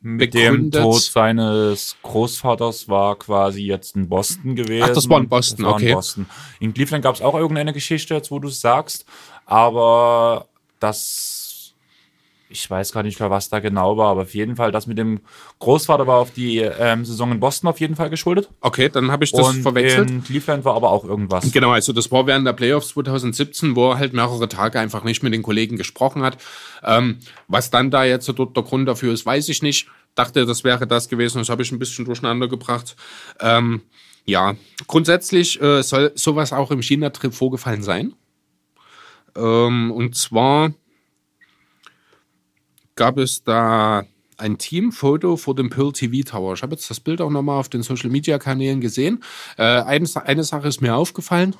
Mit 0.00 0.34
dem 0.34 0.54
begründet. 0.54 0.82
Tod 0.82 1.02
seines 1.02 1.96
Großvaters 2.02 2.88
war 2.88 3.16
quasi 3.16 3.62
jetzt 3.62 3.96
in 3.96 4.08
Boston 4.08 4.54
gewesen. 4.54 4.84
Ach, 4.88 4.94
das 4.94 5.08
war 5.08 5.18
in 5.18 5.28
Boston, 5.28 5.64
war 5.64 5.74
okay. 5.74 5.88
In, 5.88 5.94
Boston. 5.94 6.26
in 6.60 6.74
Cleveland 6.74 7.02
gab 7.02 7.16
es 7.16 7.20
auch 7.22 7.34
irgendeine 7.34 7.72
Geschichte, 7.72 8.14
jetzt 8.14 8.30
wo 8.30 8.38
du 8.38 8.48
es 8.48 8.60
sagst, 8.60 9.04
aber 9.46 10.46
das, 10.78 11.37
ich 12.50 12.68
weiß 12.68 12.92
gar 12.92 13.02
nicht 13.02 13.20
mehr, 13.20 13.30
was 13.30 13.50
da 13.50 13.60
genau 13.60 13.96
war, 13.96 14.10
aber 14.10 14.22
auf 14.22 14.34
jeden 14.34 14.56
Fall, 14.56 14.72
das 14.72 14.86
mit 14.86 14.96
dem 14.96 15.20
Großvater 15.58 16.06
war 16.06 16.16
auf 16.18 16.30
die 16.32 16.58
ähm, 16.58 17.04
Saison 17.04 17.32
in 17.32 17.40
Boston 17.40 17.68
auf 17.68 17.80
jeden 17.80 17.94
Fall 17.94 18.08
geschuldet. 18.10 18.48
Okay, 18.60 18.88
dann 18.88 19.10
habe 19.10 19.24
ich 19.24 19.32
das 19.32 19.46
Und 19.46 19.62
verwechselt. 19.62 20.10
in 20.10 20.24
Cleveland 20.24 20.64
war 20.64 20.74
aber 20.74 20.90
auch 20.90 21.04
irgendwas. 21.04 21.52
Genau, 21.52 21.70
also 21.70 21.92
das 21.92 22.10
war 22.10 22.26
während 22.26 22.46
der 22.46 22.54
Playoffs 22.54 22.88
2017, 22.88 23.76
wo 23.76 23.90
er 23.90 23.98
halt 23.98 24.14
mehrere 24.14 24.48
Tage 24.48 24.80
einfach 24.80 25.04
nicht 25.04 25.22
mit 25.22 25.34
den 25.34 25.42
Kollegen 25.42 25.76
gesprochen 25.76 26.22
hat. 26.22 26.38
Ähm, 26.82 27.18
was 27.48 27.70
dann 27.70 27.90
da 27.90 28.04
jetzt 28.04 28.24
so 28.24 28.32
dort 28.32 28.56
der 28.56 28.64
Grund 28.64 28.88
dafür 28.88 29.12
ist, 29.12 29.26
weiß 29.26 29.48
ich 29.50 29.62
nicht. 29.62 29.88
Dachte, 30.14 30.46
das 30.46 30.64
wäre 30.64 30.86
das 30.86 31.08
gewesen. 31.08 31.38
Das 31.38 31.50
habe 31.50 31.62
ich 31.62 31.70
ein 31.70 31.78
bisschen 31.78 32.04
durcheinander 32.06 32.48
gebracht. 32.48 32.96
Ähm, 33.40 33.82
ja, 34.24 34.56
grundsätzlich 34.86 35.60
äh, 35.60 35.82
soll 35.82 36.12
sowas 36.14 36.52
auch 36.52 36.70
im 36.70 36.82
China-Trip 36.82 37.32
vorgefallen 37.32 37.82
sein. 37.82 38.14
Ähm, 39.36 39.90
und 39.92 40.16
zwar 40.16 40.72
gab 42.98 43.16
es 43.16 43.42
da 43.44 44.04
ein 44.36 44.58
Teamfoto 44.58 45.36
vor 45.36 45.54
dem 45.54 45.70
Pearl 45.70 45.92
TV 45.92 46.28
Tower. 46.28 46.52
Ich 46.54 46.62
habe 46.62 46.74
jetzt 46.74 46.90
das 46.90 47.00
Bild 47.00 47.20
auch 47.22 47.30
nochmal 47.30 47.58
auf 47.58 47.68
den 47.68 47.82
Social 47.82 48.10
Media 48.10 48.38
Kanälen 48.38 48.80
gesehen. 48.80 49.22
Äh, 49.56 49.62
eine, 49.62 50.06
eine 50.24 50.44
Sache 50.44 50.68
ist 50.68 50.82
mir 50.82 50.94
aufgefallen. 50.94 51.56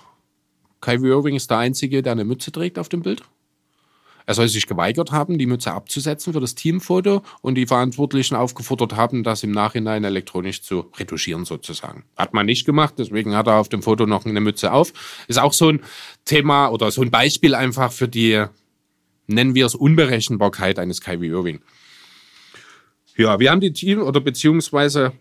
Kyrie 0.81 1.09
Irving 1.09 1.35
ist 1.35 1.51
der 1.51 1.59
Einzige, 1.59 2.03
der 2.03 2.13
eine 2.13 2.25
Mütze 2.25 2.53
trägt 2.53 2.79
auf 2.79 2.89
dem 2.89 3.03
Bild. 3.03 3.23
Er 4.27 4.35
soll 4.35 4.47
sich 4.49 4.67
geweigert 4.67 5.11
haben, 5.11 5.39
die 5.39 5.47
Mütze 5.47 5.73
abzusetzen 5.73 6.35
für 6.35 6.41
das 6.41 6.55
Teamfoto 6.55 7.23
und 7.41 7.55
die 7.55 7.67
Verantwortlichen 7.67 8.35
aufgefordert 8.35 8.95
haben, 8.95 9.23
das 9.23 9.43
im 9.43 9.53
Nachhinein 9.53 10.05
elektronisch 10.05 10.61
zu 10.61 10.91
retuschieren 10.99 11.47
sozusagen. 11.47 12.05
Hat 12.15 12.35
man 12.35 12.45
nicht 12.45 12.67
gemacht, 12.67 12.95
deswegen 12.99 13.35
hat 13.35 13.47
er 13.47 13.55
auf 13.55 13.71
dem 13.71 13.83
Foto 13.83 14.05
noch 14.05 14.27
eine 14.27 14.41
Mütze 14.41 14.73
auf. 14.73 14.93
Ist 15.29 15.39
auch 15.39 15.55
so 15.55 15.71
ein 15.71 15.81
Thema 16.27 16.69
oder 16.69 16.91
so 16.91 17.01
ein 17.01 17.11
Beispiel 17.11 17.55
einfach 17.55 17.91
für 17.91 18.07
die, 18.07 18.45
nennen 19.29 19.55
wir 19.55 19.67
es, 19.67 19.75
Unberechenbarkeit 19.75 20.79
eines 20.79 21.01
Kyrie 21.01 21.29
Irving. 21.29 21.61
Ja, 23.17 23.39
wir 23.39 23.51
haben 23.51 23.61
die 23.61 23.73
Team 23.73 24.01
oder 24.03 24.21
beziehungsweise 24.21 25.13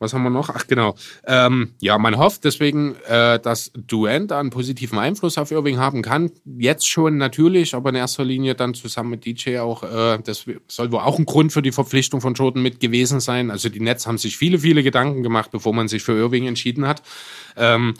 was 0.00 0.14
haben 0.14 0.22
wir 0.22 0.30
noch? 0.30 0.48
Ach 0.48 0.66
genau. 0.66 0.94
Ähm, 1.26 1.74
ja, 1.78 1.98
man 1.98 2.16
hofft 2.16 2.44
deswegen, 2.44 2.96
äh, 3.06 3.38
dass 3.38 3.70
da 3.74 4.40
einen 4.40 4.48
positiven 4.48 4.98
Einfluss 4.98 5.36
auf 5.36 5.50
Irving 5.50 5.78
haben 5.78 6.00
kann. 6.00 6.30
Jetzt 6.58 6.88
schon 6.88 7.18
natürlich, 7.18 7.74
aber 7.74 7.90
in 7.90 7.96
erster 7.96 8.24
Linie 8.24 8.54
dann 8.54 8.72
zusammen 8.72 9.10
mit 9.10 9.26
DJ 9.26 9.58
auch. 9.58 9.82
Äh, 9.82 10.18
das 10.24 10.46
soll 10.68 10.90
wohl 10.90 11.00
auch 11.00 11.18
ein 11.18 11.26
Grund 11.26 11.52
für 11.52 11.60
die 11.60 11.70
Verpflichtung 11.70 12.22
von 12.22 12.32
Jordan 12.32 12.62
mit 12.62 12.80
gewesen 12.80 13.20
sein. 13.20 13.50
Also 13.50 13.68
die 13.68 13.80
Nets 13.80 14.06
haben 14.06 14.16
sich 14.16 14.38
viele, 14.38 14.60
viele 14.60 14.82
Gedanken 14.82 15.22
gemacht, 15.22 15.50
bevor 15.50 15.74
man 15.74 15.86
sich 15.86 16.02
für 16.02 16.16
Irving 16.16 16.46
entschieden 16.46 16.86
hat. 16.86 17.02
Ähm, 17.56 17.92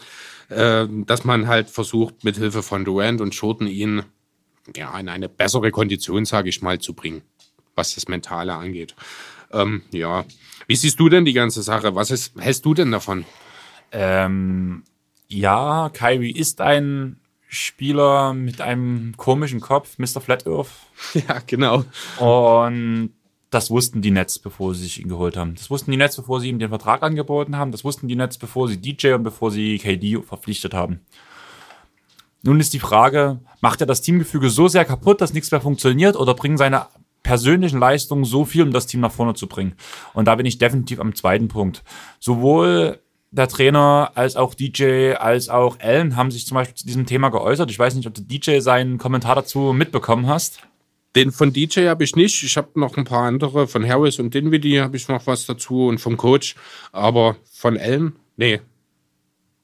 äh, 0.48 0.86
dass 1.04 1.24
man 1.24 1.48
halt 1.48 1.68
versucht, 1.68 2.24
mit 2.24 2.38
Hilfe 2.38 2.62
von 2.62 2.86
Durant 2.86 3.20
und 3.20 3.34
Jordan 3.34 3.68
ihn 3.68 4.04
ja, 4.76 4.98
in 4.98 5.08
eine 5.08 5.28
bessere 5.28 5.70
Kondition, 5.70 6.24
sage 6.24 6.48
ich 6.48 6.62
mal, 6.62 6.78
zu 6.78 6.94
bringen, 6.94 7.22
was 7.74 7.94
das 7.94 8.08
Mentale 8.08 8.54
angeht. 8.54 8.94
Ähm, 9.52 9.82
ja, 9.90 10.24
wie 10.66 10.76
siehst 10.76 11.00
du 11.00 11.08
denn 11.08 11.24
die 11.24 11.32
ganze 11.32 11.62
Sache? 11.62 11.94
Was 11.94 12.10
ist, 12.10 12.38
hältst 12.38 12.64
du 12.64 12.74
denn 12.74 12.90
davon? 12.90 13.24
Ähm, 13.92 14.84
ja, 15.28 15.90
Kyrie 15.92 16.32
ist 16.32 16.60
ein 16.60 17.20
Spieler 17.48 18.32
mit 18.32 18.60
einem 18.60 19.14
komischen 19.16 19.60
Kopf, 19.60 19.98
Mr. 19.98 20.20
Flat 20.20 20.46
Earth. 20.46 20.70
Ja, 21.14 21.40
genau. 21.46 21.84
Und 22.18 23.10
das 23.50 23.70
wussten 23.70 24.00
die 24.00 24.12
Nets, 24.12 24.38
bevor 24.38 24.74
sie 24.74 24.84
sich 24.84 25.00
ihn 25.00 25.08
geholt 25.08 25.36
haben. 25.36 25.56
Das 25.56 25.70
wussten 25.70 25.90
die 25.90 25.96
Nets, 25.96 26.16
bevor 26.16 26.40
sie 26.40 26.48
ihm 26.48 26.60
den 26.60 26.68
Vertrag 26.68 27.02
angeboten 27.02 27.56
haben. 27.56 27.72
Das 27.72 27.84
wussten 27.84 28.06
die 28.06 28.14
Nets, 28.14 28.38
bevor 28.38 28.68
sie 28.68 28.80
DJ 28.80 29.14
und 29.14 29.24
bevor 29.24 29.50
sie 29.50 29.78
KD 29.78 30.22
verpflichtet 30.22 30.74
haben. 30.74 31.00
Nun 32.43 32.61
ist 32.61 32.72
die 32.72 32.78
Frage, 32.78 33.41
macht 33.61 33.80
er 33.80 33.86
das 33.86 34.01
Teamgefüge 34.01 34.51
so 34.51 34.68
sehr 34.68 34.84
kaputt, 34.84 35.20
dass 35.20 35.34
nichts 35.34 35.51
mehr 35.51 35.61
funktioniert 35.61 36.16
oder 36.16 36.34
bringen 36.34 36.57
seine 36.57 36.86
persönlichen 37.22 37.78
Leistungen 37.78 38.24
so 38.24 38.45
viel, 38.45 38.62
um 38.62 38.72
das 38.72 38.86
Team 38.86 39.01
nach 39.01 39.12
vorne 39.12 39.34
zu 39.34 39.47
bringen. 39.47 39.74
Und 40.14 40.26
da 40.26 40.34
bin 40.34 40.47
ich 40.47 40.59
definitiv 40.59 41.01
am 41.01 41.14
zweiten 41.14 41.49
Punkt. 41.49 41.82
Sowohl 42.18 43.01
der 43.30 43.49
Trainer 43.49 44.12
als 44.14 44.36
auch 44.36 44.55
DJ 44.55 45.12
als 45.14 45.49
auch 45.49 45.78
Allen 45.80 46.16
haben 46.16 46.30
sich 46.30 46.47
zum 46.47 46.57
Beispiel 46.57 46.74
zu 46.74 46.86
diesem 46.86 47.07
Thema 47.07 47.28
geäußert. 47.28 47.70
Ich 47.70 47.78
weiß 47.78 47.95
nicht, 47.95 48.07
ob 48.07 48.14
du 48.14 48.22
DJ 48.22 48.59
seinen 48.61 48.99
Kommentar 48.99 49.36
dazu 49.36 49.72
mitbekommen 49.72 50.26
hast. 50.26 50.61
Den 51.16 51.32
von 51.32 51.53
DJ 51.53 51.88
habe 51.88 52.05
ich 52.05 52.16
nicht. 52.16 52.43
Ich 52.43 52.57
habe 52.57 52.78
noch 52.78 52.97
ein 52.97 53.05
paar 53.05 53.24
andere. 53.24 53.66
Von 53.66 53.86
Harris 53.86 54.18
und 54.18 54.32
Dinwiddie 54.32 54.80
habe 54.80 54.97
ich 54.97 55.09
noch 55.09 55.26
was 55.26 55.47
dazu 55.47 55.86
und 55.86 55.99
vom 55.99 56.16
Coach. 56.16 56.55
Aber 56.93 57.36
von 57.53 57.76
Allen, 57.76 58.16
nee. 58.36 58.61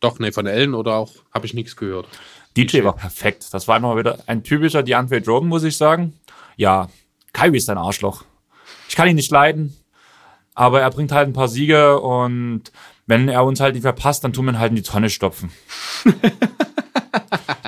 Doch, 0.00 0.18
nee, 0.18 0.32
von 0.32 0.46
Allen 0.46 0.74
oder 0.74 0.96
auch 0.96 1.12
habe 1.32 1.46
ich 1.46 1.54
nichts 1.54 1.76
gehört. 1.76 2.06
DJ, 2.56 2.84
war 2.84 2.94
perfekt. 2.94 3.48
Das 3.52 3.68
war 3.68 3.76
einfach 3.76 3.96
wieder 3.96 4.18
ein 4.26 4.42
typischer 4.42 4.82
DeAndre 4.82 5.18
Jordan, 5.18 5.48
muss 5.48 5.62
ich 5.62 5.76
sagen. 5.76 6.14
Ja, 6.56 6.88
Kyrie 7.32 7.58
ist 7.58 7.68
ein 7.68 7.78
Arschloch. 7.78 8.24
Ich 8.88 8.96
kann 8.96 9.08
ihn 9.08 9.16
nicht 9.16 9.30
leiden, 9.30 9.76
aber 10.54 10.80
er 10.80 10.90
bringt 10.90 11.12
halt 11.12 11.28
ein 11.28 11.34
paar 11.34 11.48
Siege 11.48 12.00
und 12.00 12.72
wenn 13.06 13.28
er 13.28 13.44
uns 13.44 13.60
halt 13.60 13.74
nicht 13.74 13.82
verpasst, 13.82 14.24
dann 14.24 14.32
tun 14.32 14.46
wir 14.46 14.52
ihn 14.52 14.58
halt 14.58 14.70
in 14.70 14.76
die 14.76 14.82
Tonne 14.82 15.10
stopfen. 15.10 15.50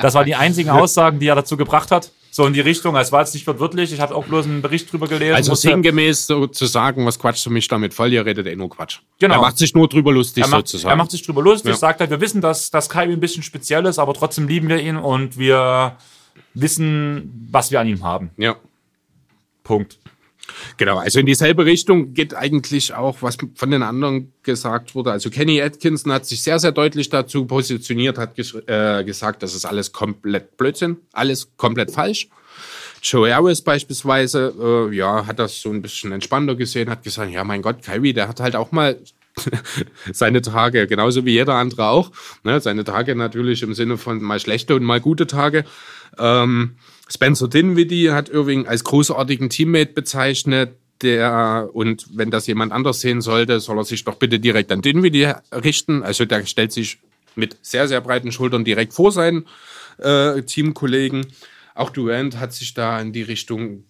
das 0.00 0.14
waren 0.14 0.26
die 0.26 0.34
einzigen 0.34 0.70
Aussagen, 0.70 1.20
die 1.20 1.28
er 1.28 1.34
dazu 1.34 1.56
gebracht 1.56 1.90
hat. 1.90 2.12
So 2.38 2.46
in 2.46 2.52
die 2.52 2.60
Richtung, 2.60 2.94
es 2.94 3.10
war 3.10 3.22
jetzt 3.22 3.34
nicht 3.34 3.48
wortwörtlich, 3.48 3.92
ich 3.92 3.98
habe 3.98 4.14
auch 4.14 4.24
bloß 4.24 4.46
einen 4.46 4.62
Bericht 4.62 4.92
drüber 4.92 5.08
gelesen. 5.08 5.34
Also 5.34 5.56
sinngemäß 5.56 6.28
so 6.28 6.46
zu 6.46 6.66
sagen, 6.66 7.04
was 7.04 7.18
quatschst 7.18 7.44
du 7.44 7.50
mich 7.50 7.66
damit 7.66 7.92
voll, 7.92 8.12
ihr 8.12 8.24
redet 8.24 8.46
eh 8.46 8.54
nur 8.54 8.70
Quatsch. 8.70 9.00
Genau. 9.18 9.34
Er 9.34 9.40
macht 9.40 9.58
sich 9.58 9.74
nur 9.74 9.88
drüber 9.88 10.12
lustig 10.12 10.44
er 10.44 10.48
macht, 10.48 10.68
sozusagen. 10.68 10.92
Er 10.92 10.94
macht 10.94 11.10
sich 11.10 11.26
drüber 11.26 11.42
lustig, 11.42 11.72
ja. 11.72 11.76
sagt 11.76 11.98
halt, 11.98 12.10
wir 12.10 12.20
wissen, 12.20 12.40
dass, 12.40 12.70
dass 12.70 12.88
Kai 12.88 13.02
ein 13.02 13.18
bisschen 13.18 13.42
speziell 13.42 13.84
ist, 13.86 13.98
aber 13.98 14.14
trotzdem 14.14 14.46
lieben 14.46 14.68
wir 14.68 14.80
ihn 14.80 14.94
und 14.94 15.36
wir 15.36 15.96
wissen, 16.54 17.48
was 17.50 17.72
wir 17.72 17.80
an 17.80 17.88
ihm 17.88 18.04
haben. 18.04 18.30
Ja. 18.36 18.54
Punkt. 19.64 19.98
Genau, 20.76 20.98
also 20.98 21.20
in 21.20 21.26
dieselbe 21.26 21.64
Richtung 21.64 22.14
geht 22.14 22.34
eigentlich 22.34 22.94
auch, 22.94 23.22
was 23.22 23.36
von 23.54 23.70
den 23.70 23.82
anderen 23.82 24.32
gesagt 24.42 24.94
wurde. 24.94 25.12
Also 25.12 25.30
Kenny 25.30 25.60
Atkinson 25.60 26.12
hat 26.12 26.26
sich 26.26 26.42
sehr, 26.42 26.58
sehr 26.58 26.72
deutlich 26.72 27.08
dazu 27.10 27.46
positioniert, 27.46 28.18
hat 28.18 28.38
äh, 28.38 29.04
gesagt, 29.04 29.42
das 29.42 29.54
ist 29.54 29.64
alles 29.64 29.92
komplett 29.92 30.56
Blödsinn, 30.56 30.96
alles 31.12 31.56
komplett 31.56 31.90
falsch. 31.90 32.28
Joe 33.02 33.32
Harris 33.32 33.62
beispielsweise, 33.62 34.52
äh, 34.90 34.94
ja, 34.94 35.26
hat 35.26 35.38
das 35.38 35.60
so 35.60 35.70
ein 35.70 35.82
bisschen 35.82 36.12
entspannter 36.12 36.56
gesehen, 36.56 36.90
hat 36.90 37.02
gesagt, 37.02 37.30
ja, 37.30 37.44
mein 37.44 37.62
Gott, 37.62 37.82
Kyrie, 37.82 38.12
der 38.12 38.28
hat 38.28 38.40
halt 38.40 38.56
auch 38.56 38.72
mal 38.72 38.98
seine 40.12 40.42
Tage, 40.42 40.86
genauso 40.86 41.24
wie 41.24 41.32
jeder 41.32 41.54
andere 41.54 41.88
auch. 41.88 42.10
Ne? 42.44 42.60
Seine 42.60 42.84
Tage 42.84 43.14
natürlich 43.14 43.62
im 43.62 43.74
Sinne 43.74 43.98
von 43.98 44.20
mal 44.20 44.40
schlechte 44.40 44.74
und 44.74 44.82
mal 44.82 45.00
gute 45.00 45.26
Tage. 45.26 45.64
Ähm, 46.18 46.76
Spencer 47.08 47.48
Dinwiddie 47.48 48.10
hat 48.12 48.28
Irving 48.28 48.66
als 48.66 48.84
großartigen 48.84 49.50
Teammate 49.50 49.92
bezeichnet. 49.92 50.76
Der, 51.02 51.70
und 51.72 52.06
wenn 52.14 52.30
das 52.30 52.48
jemand 52.48 52.72
anders 52.72 53.00
sehen 53.00 53.20
sollte, 53.20 53.60
soll 53.60 53.78
er 53.78 53.84
sich 53.84 54.04
doch 54.04 54.16
bitte 54.16 54.40
direkt 54.40 54.72
an 54.72 54.82
Dinwiddie 54.82 55.32
richten. 55.52 56.02
Also 56.02 56.24
der 56.24 56.44
stellt 56.44 56.72
sich 56.72 56.98
mit 57.36 57.56
sehr, 57.62 57.86
sehr 57.86 58.00
breiten 58.00 58.32
Schultern 58.32 58.64
direkt 58.64 58.92
vor 58.92 59.12
seinen 59.12 59.46
äh, 59.98 60.42
Teamkollegen. 60.42 61.26
Auch 61.74 61.90
Durant 61.90 62.40
hat 62.40 62.52
sich 62.52 62.74
da 62.74 63.00
in 63.00 63.12
die 63.12 63.22
Richtung 63.22 63.84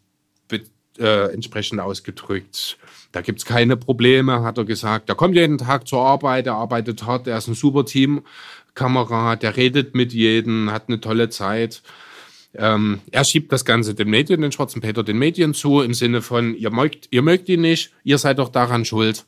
äh, 0.99 1.33
entsprechend 1.33 1.81
ausgedrückt. 1.81 2.77
Da 3.13 3.21
gibt's 3.21 3.45
keine 3.45 3.77
Probleme, 3.77 4.43
hat 4.43 4.59
er 4.59 4.65
gesagt. 4.65 5.09
Der 5.09 5.17
kommt 5.17 5.37
jeden 5.37 5.59
Tag 5.59 5.87
zur 5.87 6.01
Arbeit, 6.01 6.47
er 6.47 6.55
arbeitet 6.55 7.07
hart, 7.07 7.27
er 7.27 7.39
ist 7.39 7.49
ein 7.49 7.55
super 7.55 7.85
Teamkamerad, 7.85 9.43
der 9.43 9.57
redet 9.57 9.95
mit 9.95 10.13
jedem, 10.13 10.71
hat 10.71 10.89
eine 10.89 11.01
tolle 11.01 11.29
Zeit. 11.31 11.83
Ähm, 12.55 13.01
er 13.11 13.25
schiebt 13.25 13.53
das 13.53 13.65
Ganze 13.65 13.95
den 13.95 14.09
Medien, 14.09 14.41
den 14.41 14.53
schwarzen 14.53 14.81
Peter, 14.81 15.03
den 15.03 15.19
Medien 15.19 15.55
zu, 15.55 15.81
im 15.81 15.95
Sinne 15.95 16.23
von, 16.23 16.55
ihr 16.55 16.71
mögt, 16.71 17.09
ihr 17.11 17.23
mögt 17.23 17.49
ihn 17.49 17.61
nicht, 17.61 17.93
ihr 18.05 18.19
seid 18.19 18.39
doch 18.39 18.49
daran 18.49 18.85
schuld. 18.85 19.25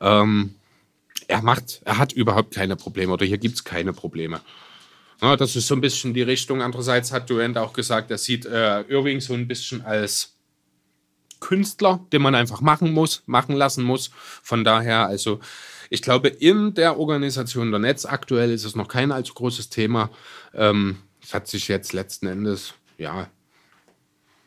Ähm, 0.00 0.54
er 1.28 1.42
macht, 1.42 1.82
er 1.84 1.98
hat 1.98 2.12
überhaupt 2.12 2.54
keine 2.54 2.76
Probleme 2.76 3.12
oder 3.12 3.26
hier 3.26 3.38
gibt's 3.38 3.64
keine 3.64 3.92
Probleme. 3.92 4.40
Ja, 5.20 5.36
das 5.36 5.56
ist 5.56 5.66
so 5.66 5.74
ein 5.74 5.80
bisschen 5.80 6.14
die 6.14 6.22
Richtung. 6.22 6.62
Andererseits 6.62 7.12
hat 7.12 7.30
Durant 7.30 7.56
auch 7.56 7.72
gesagt, 7.72 8.10
er 8.10 8.18
sieht 8.18 8.44
äh, 8.44 8.82
Irving 8.82 9.20
so 9.20 9.34
ein 9.34 9.48
bisschen 9.48 9.84
als 9.84 10.36
Künstler, 11.40 12.04
den 12.12 12.22
man 12.22 12.34
einfach 12.34 12.60
machen 12.60 12.92
muss, 12.92 13.22
machen 13.26 13.54
lassen 13.54 13.84
muss. 13.84 14.10
Von 14.42 14.64
daher, 14.64 15.06
also 15.06 15.40
ich 15.90 16.02
glaube, 16.02 16.28
in 16.28 16.74
der 16.74 16.98
Organisation 16.98 17.70
der 17.70 17.80
Netz 17.80 18.04
aktuell 18.04 18.50
ist 18.50 18.64
es 18.64 18.76
noch 18.76 18.88
kein 18.88 19.12
allzu 19.12 19.34
großes 19.34 19.70
Thema. 19.70 20.10
Ähm, 20.54 20.98
es 21.26 21.34
hat 21.34 21.48
sich 21.48 21.66
jetzt 21.66 21.92
letzten 21.92 22.28
Endes, 22.28 22.74
ja, 22.98 23.26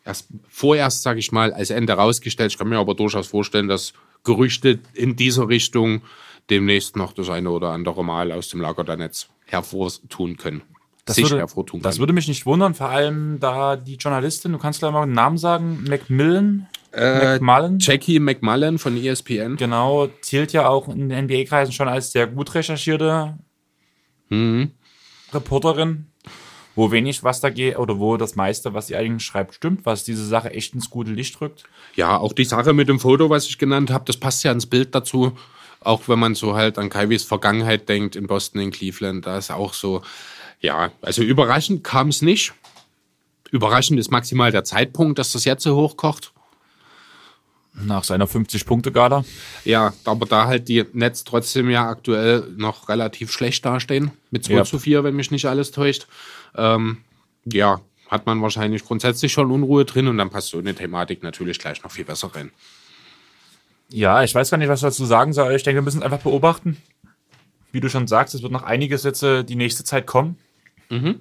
erst 0.05 0.27
vorerst, 0.47 1.01
sage 1.01 1.19
ich 1.19 1.33
mal, 1.33 1.51
als 1.51 1.71
Ende 1.71 1.91
rausgestellt. 1.91 2.53
Ich 2.53 2.57
kann 2.57 2.69
mir 2.69 2.77
aber 2.77 2.95
durchaus 2.95 3.27
vorstellen, 3.27 3.67
dass 3.67 3.91
Gerüchte 4.23 4.79
in 4.93 5.17
dieser 5.17 5.49
Richtung 5.49 6.03
demnächst 6.49 6.95
noch 6.95 7.11
das 7.11 7.29
eine 7.29 7.49
oder 7.49 7.71
andere 7.71 8.05
Mal 8.05 8.31
aus 8.31 8.47
dem 8.47 8.61
Lager 8.61 8.85
der 8.85 8.95
Netz 8.95 9.27
hervortun 9.45 10.37
können. 10.37 10.61
Das 11.03 11.17
sich 11.17 11.25
würde, 11.25 11.39
hervortun 11.39 11.79
können. 11.79 11.83
Das 11.83 11.99
würde 11.99 12.13
mich 12.13 12.29
nicht 12.29 12.45
wundern, 12.45 12.73
vor 12.75 12.87
allem 12.89 13.41
da 13.41 13.75
die 13.75 13.95
Journalistin, 13.95 14.53
du 14.53 14.57
kannst 14.57 14.79
gleich 14.79 14.93
mal 14.93 15.03
einen 15.03 15.11
Namen 15.11 15.37
sagen, 15.37 15.83
Macmillan. 15.87 16.67
Äh, 16.93 17.33
McMullen. 17.39 17.79
Jackie 17.79 18.19
McMullen 18.19 18.79
von 18.79 18.95
ESPN. 18.95 19.57
Genau, 19.57 20.07
zählt 20.21 20.53
ja 20.53 20.69
auch 20.69 20.87
in 20.87 21.09
den 21.09 21.25
NBA-Kreisen 21.25 21.73
schon 21.73 21.89
als 21.89 22.13
sehr 22.13 22.25
gut 22.25 22.55
recherchierte 22.55 23.37
mhm. 24.29 24.71
Reporterin 25.33 26.07
wo 26.79 26.91
wenig 26.91 27.25
was 27.25 27.41
da 27.41 27.49
geht 27.49 27.77
oder 27.77 27.99
wo 27.99 28.15
das 28.15 28.37
meiste, 28.37 28.73
was 28.73 28.87
sie 28.87 28.95
eigentlich 28.95 29.25
schreibt, 29.25 29.53
stimmt, 29.53 29.85
was 29.85 30.05
diese 30.05 30.25
Sache 30.25 30.51
echt 30.51 30.73
ins 30.73 30.89
gute 30.89 31.11
Licht 31.11 31.39
rückt. 31.41 31.65
Ja, 31.97 32.15
auch 32.17 32.31
die 32.31 32.45
Sache 32.45 32.71
mit 32.71 32.87
dem 32.87 33.01
Foto, 33.01 33.29
was 33.29 33.47
ich 33.47 33.57
genannt 33.57 33.91
habe, 33.91 34.05
das 34.05 34.15
passt 34.15 34.45
ja 34.45 34.53
ins 34.53 34.65
Bild 34.65 34.95
dazu. 34.95 35.37
Auch 35.81 36.07
wenn 36.07 36.19
man 36.19 36.35
so 36.35 36.55
halt 36.55 36.77
an 36.77 36.89
Kaiwis 36.89 37.25
Vergangenheit 37.25 37.89
denkt 37.89 38.15
in 38.15 38.27
Boston, 38.27 38.61
in 38.61 38.71
Cleveland, 38.71 39.25
da 39.27 39.37
ist 39.37 39.51
auch 39.51 39.73
so, 39.73 40.03
ja, 40.61 40.91
also 41.01 41.21
überraschend 41.21 41.83
kam 41.83 42.07
es 42.07 42.21
nicht. 42.21 42.53
Überraschend 43.51 43.99
ist 43.99 44.09
maximal 44.09 44.53
der 44.53 44.63
Zeitpunkt, 44.63 45.19
dass 45.19 45.33
das 45.33 45.43
jetzt 45.43 45.63
so 45.63 45.75
hochkocht. 45.75 46.31
Nach 47.73 48.05
seiner 48.05 48.25
50-Punkte-Gala. 48.25 49.25
Ja, 49.65 49.93
aber 50.05 50.25
da 50.25 50.47
halt 50.47 50.69
die 50.69 50.85
Nets 50.93 51.25
trotzdem 51.25 51.69
ja 51.69 51.89
aktuell 51.89 52.47
noch 52.55 52.87
relativ 52.87 53.31
schlecht 53.31 53.65
dastehen. 53.65 54.11
Mit 54.31 54.45
2 54.45 54.53
ja. 54.53 54.63
zu 54.63 54.79
4, 54.79 55.03
wenn 55.03 55.15
mich 55.15 55.31
nicht 55.31 55.45
alles 55.45 55.71
täuscht. 55.71 56.07
Ähm, 56.55 56.97
ja, 57.45 57.81
hat 58.09 58.25
man 58.25 58.41
wahrscheinlich 58.41 58.83
grundsätzlich 58.83 59.31
schon 59.31 59.51
Unruhe 59.51 59.85
drin 59.85 60.07
und 60.07 60.17
dann 60.17 60.29
passt 60.29 60.49
so 60.49 60.57
eine 60.57 60.73
Thematik 60.73 61.23
natürlich 61.23 61.59
gleich 61.59 61.83
noch 61.83 61.91
viel 61.91 62.05
besser 62.05 62.33
rein. 62.35 62.51
Ja, 63.89 64.23
ich 64.23 64.33
weiß 64.33 64.49
gar 64.49 64.57
nicht, 64.57 64.69
was 64.69 64.79
ich 64.79 64.87
dazu 64.87 65.05
sagen 65.05 65.33
soll. 65.33 65.53
Ich 65.53 65.63
denke, 65.63 65.77
wir 65.77 65.83
müssen 65.83 65.99
es 65.99 66.03
einfach 66.03 66.19
beobachten. 66.19 66.77
Wie 67.71 67.79
du 67.79 67.89
schon 67.89 68.07
sagst, 68.07 68.33
es 68.33 68.41
wird 68.41 68.51
noch 68.51 68.63
einige 68.63 68.97
Sätze 68.97 69.43
die 69.43 69.55
nächste 69.55 69.83
Zeit 69.83 70.07
kommen. 70.07 70.37
Mhm. 70.89 71.19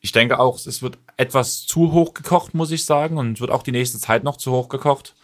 Ich 0.00 0.12
denke 0.12 0.38
auch, 0.38 0.56
es 0.56 0.82
wird 0.82 0.98
etwas 1.16 1.66
zu 1.66 1.92
hoch 1.92 2.12
gekocht, 2.12 2.54
muss 2.54 2.70
ich 2.70 2.84
sagen, 2.84 3.16
und 3.16 3.40
wird 3.40 3.50
auch 3.50 3.62
die 3.62 3.72
nächste 3.72 3.98
Zeit 3.98 4.22
noch 4.22 4.36
zu 4.36 4.52
hoch 4.52 4.68
gekocht. 4.68 5.14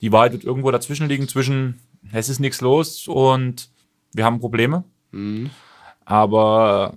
Die 0.00 0.10
Wahrheit 0.10 0.32
wird 0.32 0.44
irgendwo 0.44 0.70
dazwischen 0.70 1.08
liegen, 1.08 1.28
zwischen 1.28 1.80
es 2.12 2.28
ist 2.28 2.40
nichts 2.40 2.60
los 2.60 3.06
und 3.06 3.70
wir 4.12 4.24
haben 4.24 4.40
Probleme. 4.40 4.84
Mhm. 5.12 5.50
Aber 6.04 6.94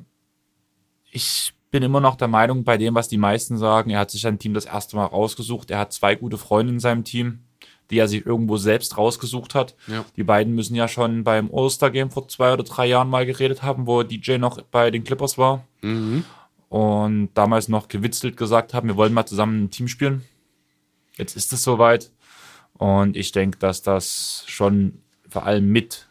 ich 1.11 1.53
bin 1.71 1.83
immer 1.83 1.99
noch 1.99 2.15
der 2.15 2.27
Meinung, 2.27 2.63
bei 2.63 2.77
dem, 2.77 2.95
was 2.95 3.07
die 3.07 3.17
meisten 3.17 3.57
sagen, 3.57 3.89
er 3.89 3.99
hat 3.99 4.11
sich 4.11 4.21
sein 4.21 4.39
Team 4.39 4.53
das 4.53 4.65
erste 4.65 4.95
Mal 4.95 5.05
rausgesucht. 5.05 5.69
Er 5.69 5.79
hat 5.79 5.93
zwei 5.93 6.15
gute 6.15 6.37
Freunde 6.37 6.73
in 6.73 6.79
seinem 6.79 7.03
Team, 7.03 7.39
die 7.89 7.99
er 7.99 8.07
sich 8.07 8.25
irgendwo 8.25 8.57
selbst 8.57 8.97
rausgesucht 8.97 9.53
hat. 9.53 9.75
Ja. 9.87 10.05
Die 10.15 10.23
beiden 10.23 10.55
müssen 10.55 10.75
ja 10.75 10.87
schon 10.87 11.23
beim 11.23 11.49
All-Star-Game 11.53 12.11
vor 12.11 12.27
zwei 12.27 12.53
oder 12.53 12.63
drei 12.63 12.87
Jahren 12.87 13.09
mal 13.09 13.25
geredet 13.25 13.63
haben, 13.63 13.85
wo 13.85 14.03
DJ 14.03 14.37
noch 14.37 14.61
bei 14.61 14.91
den 14.91 15.03
Clippers 15.03 15.37
war. 15.37 15.65
Mhm 15.81 16.23
und 16.69 17.29
damals 17.33 17.69
noch 17.69 17.87
gewitzelt 17.87 18.37
gesagt 18.37 18.73
haben, 18.73 18.87
wir 18.87 18.97
wollen 18.97 19.13
mal 19.13 19.25
zusammen 19.25 19.63
ein 19.63 19.71
Team 19.71 19.87
spielen. 19.87 20.23
Jetzt 21.15 21.35
ist 21.35 21.53
es 21.53 21.63
soweit. 21.63 22.11
Und 22.73 23.17
ich 23.17 23.31
denke, 23.31 23.57
dass 23.57 23.81
das 23.81 24.43
schon 24.47 25.01
vor 25.29 25.45
allem 25.45 25.69
mit 25.69 26.07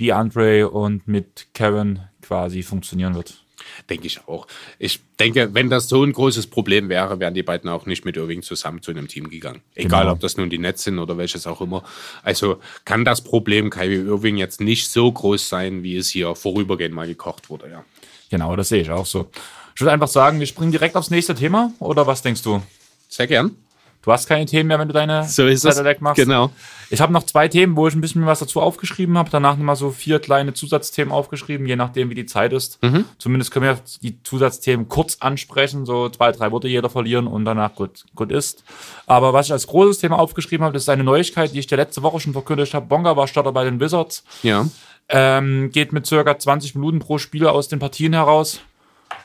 DeAndre 0.00 0.70
und 0.70 1.06
mit 1.06 1.48
Kevin 1.54 2.00
quasi 2.22 2.62
funktionieren 2.62 3.14
wird. 3.14 3.41
Denke 3.88 4.06
ich 4.06 4.26
auch. 4.26 4.46
Ich 4.78 5.00
denke, 5.18 5.54
wenn 5.54 5.70
das 5.70 5.88
so 5.88 6.02
ein 6.04 6.12
großes 6.12 6.46
Problem 6.48 6.88
wäre, 6.88 7.20
wären 7.20 7.34
die 7.34 7.42
beiden 7.42 7.68
auch 7.70 7.86
nicht 7.86 8.04
mit 8.04 8.16
Irving 8.16 8.42
zusammen 8.42 8.82
zu 8.82 8.90
einem 8.90 9.08
Team 9.08 9.30
gegangen. 9.30 9.62
Egal, 9.74 10.02
genau. 10.02 10.12
ob 10.12 10.20
das 10.20 10.36
nun 10.36 10.50
die 10.50 10.58
Nets 10.58 10.84
sind 10.84 10.98
oder 10.98 11.16
welches 11.18 11.46
auch 11.46 11.60
immer. 11.60 11.84
Also 12.22 12.60
kann 12.84 13.04
das 13.04 13.22
Problem 13.22 13.70
Kyrie 13.70 14.06
Irving 14.06 14.36
jetzt 14.36 14.60
nicht 14.60 14.90
so 14.90 15.10
groß 15.10 15.48
sein, 15.48 15.82
wie 15.82 15.96
es 15.96 16.08
hier 16.08 16.34
vorübergehend 16.34 16.94
mal 16.94 17.06
gekocht 17.06 17.50
wurde, 17.50 17.70
ja. 17.70 17.84
Genau, 18.30 18.56
das 18.56 18.70
sehe 18.70 18.80
ich 18.80 18.90
auch 18.90 19.04
so. 19.04 19.28
Ich 19.74 19.80
würde 19.80 19.92
einfach 19.92 20.08
sagen, 20.08 20.40
wir 20.40 20.46
springen 20.46 20.72
direkt 20.72 20.96
aufs 20.96 21.10
nächste 21.10 21.34
Thema 21.34 21.72
oder 21.78 22.06
was 22.06 22.22
denkst 22.22 22.42
du? 22.42 22.62
Sehr 23.08 23.26
gern. 23.26 23.56
Du 24.02 24.10
hast 24.10 24.26
keine 24.26 24.46
Themen 24.46 24.66
mehr, 24.66 24.80
wenn 24.80 24.88
du 24.88 24.94
deine 24.94 25.24
So 25.28 25.46
ist 25.46 25.64
es. 25.64 25.76
Zettel 25.76 25.96
machst. 26.00 26.16
Genau. 26.16 26.50
Ich 26.90 27.00
habe 27.00 27.12
noch 27.12 27.22
zwei 27.22 27.46
Themen, 27.46 27.76
wo 27.76 27.86
ich 27.86 27.94
ein 27.94 28.00
bisschen 28.00 28.26
was 28.26 28.40
dazu 28.40 28.60
aufgeschrieben 28.60 29.16
habe. 29.16 29.30
Danach 29.30 29.56
nochmal 29.56 29.76
so 29.76 29.90
vier 29.90 30.18
kleine 30.18 30.54
Zusatzthemen 30.54 31.12
aufgeschrieben, 31.12 31.66
je 31.66 31.76
nachdem, 31.76 32.10
wie 32.10 32.16
die 32.16 32.26
Zeit 32.26 32.52
ist. 32.52 32.80
Zumindest 33.18 33.52
können 33.52 33.64
wir 33.64 33.78
die 34.02 34.20
Zusatzthemen 34.24 34.88
kurz 34.88 35.18
ansprechen, 35.20 35.86
so 35.86 36.08
zwei, 36.08 36.32
drei 36.32 36.50
Worte 36.50 36.66
jeder 36.66 36.90
verlieren 36.90 37.28
und 37.28 37.44
danach 37.44 37.74
gut, 37.76 38.04
gut 38.16 38.32
ist. 38.32 38.64
Aber 39.06 39.32
was 39.32 39.46
ich 39.46 39.52
als 39.52 39.68
großes 39.68 40.00
Thema 40.00 40.18
aufgeschrieben 40.18 40.64
habe, 40.64 40.74
das 40.74 40.82
ist 40.82 40.88
eine 40.88 41.04
Neuigkeit, 41.04 41.54
die 41.54 41.60
ich 41.60 41.68
dir 41.68 41.76
letzte 41.76 42.02
Woche 42.02 42.18
schon 42.18 42.32
verkündet 42.32 42.74
habe. 42.74 42.86
Bonga 42.86 43.16
war 43.16 43.28
Starter 43.28 43.52
bei 43.52 43.64
den 43.64 43.78
Wizards. 43.78 44.24
Ja. 44.42 44.66
Ähm, 45.08 45.70
geht 45.70 45.92
mit 45.92 46.06
circa 46.06 46.38
20 46.38 46.74
Minuten 46.74 46.98
pro 46.98 47.18
Spieler 47.18 47.52
aus 47.52 47.68
den 47.68 47.78
Partien 47.78 48.12
heraus. 48.12 48.60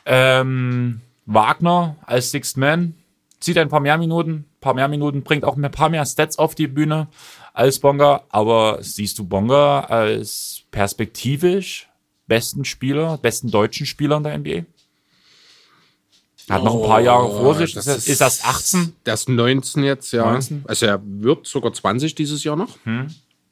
Ähm, 0.06 1.02
Wagner 1.26 1.96
als 2.06 2.32
Sixth 2.32 2.58
Man 2.58 2.94
zieht 3.48 3.58
ein 3.58 3.70
paar 3.70 3.80
mehr 3.80 3.98
Minuten, 3.98 4.44
paar 4.60 4.74
mehr 4.74 4.90
Minuten, 4.90 5.24
bringt 5.24 5.46
auch 5.46 5.56
ein 5.56 5.72
paar 5.72 5.88
mehr 5.88 6.06
Stats 6.06 6.38
auf 6.38 6.54
die 6.54 6.68
Bühne 6.68 7.08
als 7.54 7.80
Bonga. 7.80 8.24
Aber 8.28 8.80
siehst 8.82 9.18
du 9.20 9.24
Bonga 9.24 9.80
als 9.80 10.64
perspektivisch 10.70 11.88
besten 12.28 12.66
Spieler, 12.66 13.18
besten 13.18 13.50
deutschen 13.50 13.86
Spieler 13.86 14.18
in 14.18 14.24
der 14.24 14.38
NBA? 14.38 14.66
Hat 16.50 16.62
noch 16.62 16.76
ein 16.76 16.88
paar 16.90 17.00
Jahre 17.00 17.30
vor 17.30 17.56
sich. 17.56 17.72
Oh, 17.72 17.76
das 17.76 17.88
ist, 17.88 18.10
ist 18.10 18.20
das 18.20 18.44
18? 18.44 18.94
Das 19.06 19.22
ist 19.22 19.30
19 19.30 19.84
jetzt, 19.86 20.12
ja. 20.12 20.30
19? 20.30 20.66
Also 20.68 20.86
er 20.86 21.02
wird 21.02 21.48
sogar 21.48 21.72
20 21.72 22.16
dieses 22.16 22.44
Jahr 22.44 22.58
noch. 22.58 22.78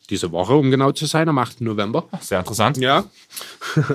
Diese 0.09 0.31
Woche, 0.31 0.53
um 0.53 0.71
genau 0.71 0.91
zu 0.91 1.05
sein, 1.05 1.27
am 1.29 1.37
8. 1.37 1.61
November. 1.61 2.07
Sehr 2.21 2.39
interessant. 2.39 2.77
Ja. 2.77 3.05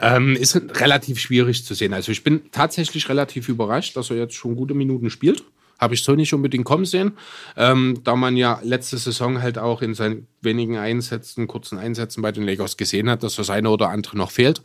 ähm, 0.00 0.36
ist 0.36 0.56
relativ 0.80 1.18
schwierig 1.18 1.64
zu 1.64 1.74
sehen. 1.74 1.92
Also 1.92 2.12
ich 2.12 2.22
bin 2.24 2.50
tatsächlich 2.52 3.08
relativ 3.08 3.48
überrascht, 3.48 3.96
dass 3.96 4.10
er 4.10 4.16
jetzt 4.16 4.34
schon 4.34 4.56
gute 4.56 4.74
Minuten 4.74 5.10
spielt. 5.10 5.44
Habe 5.78 5.94
ich 5.94 6.04
so 6.04 6.14
nicht 6.14 6.34
unbedingt 6.34 6.66
kommen 6.66 6.84
sehen, 6.84 7.12
ähm, 7.56 8.00
da 8.04 8.14
man 8.14 8.36
ja 8.36 8.60
letzte 8.62 8.98
Saison 8.98 9.40
halt 9.40 9.56
auch 9.56 9.80
in 9.80 9.94
seinen 9.94 10.26
wenigen 10.42 10.76
Einsätzen, 10.76 11.46
kurzen 11.46 11.78
Einsätzen 11.78 12.20
bei 12.20 12.32
den 12.32 12.44
Lakers 12.44 12.76
gesehen 12.76 13.08
hat, 13.08 13.22
dass 13.22 13.36
das 13.36 13.48
eine 13.48 13.70
oder 13.70 13.88
andere 13.88 14.18
noch 14.18 14.30
fehlt. 14.30 14.60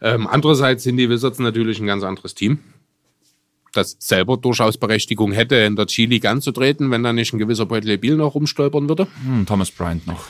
Ähm, 0.00 0.26
andererseits 0.26 0.84
sind 0.84 0.96
die 0.96 1.10
Wizards 1.10 1.38
natürlich 1.38 1.78
ein 1.78 1.86
ganz 1.86 2.04
anderes 2.04 2.34
Team, 2.34 2.60
das 3.76 3.96
selber 3.98 4.36
durchaus 4.36 4.78
Berechtigung 4.78 5.32
hätte, 5.32 5.56
in 5.56 5.76
der 5.76 5.86
G-League 5.86 6.24
anzutreten, 6.24 6.90
wenn 6.90 7.02
da 7.02 7.12
nicht 7.12 7.32
ein 7.32 7.38
gewisser 7.38 7.66
Bradley 7.66 7.96
Beal 7.96 8.16
noch 8.16 8.34
rumstolpern 8.34 8.88
würde. 8.88 9.06
Hm, 9.24 9.46
Thomas 9.46 9.70
Bryant 9.70 10.06
noch. 10.06 10.24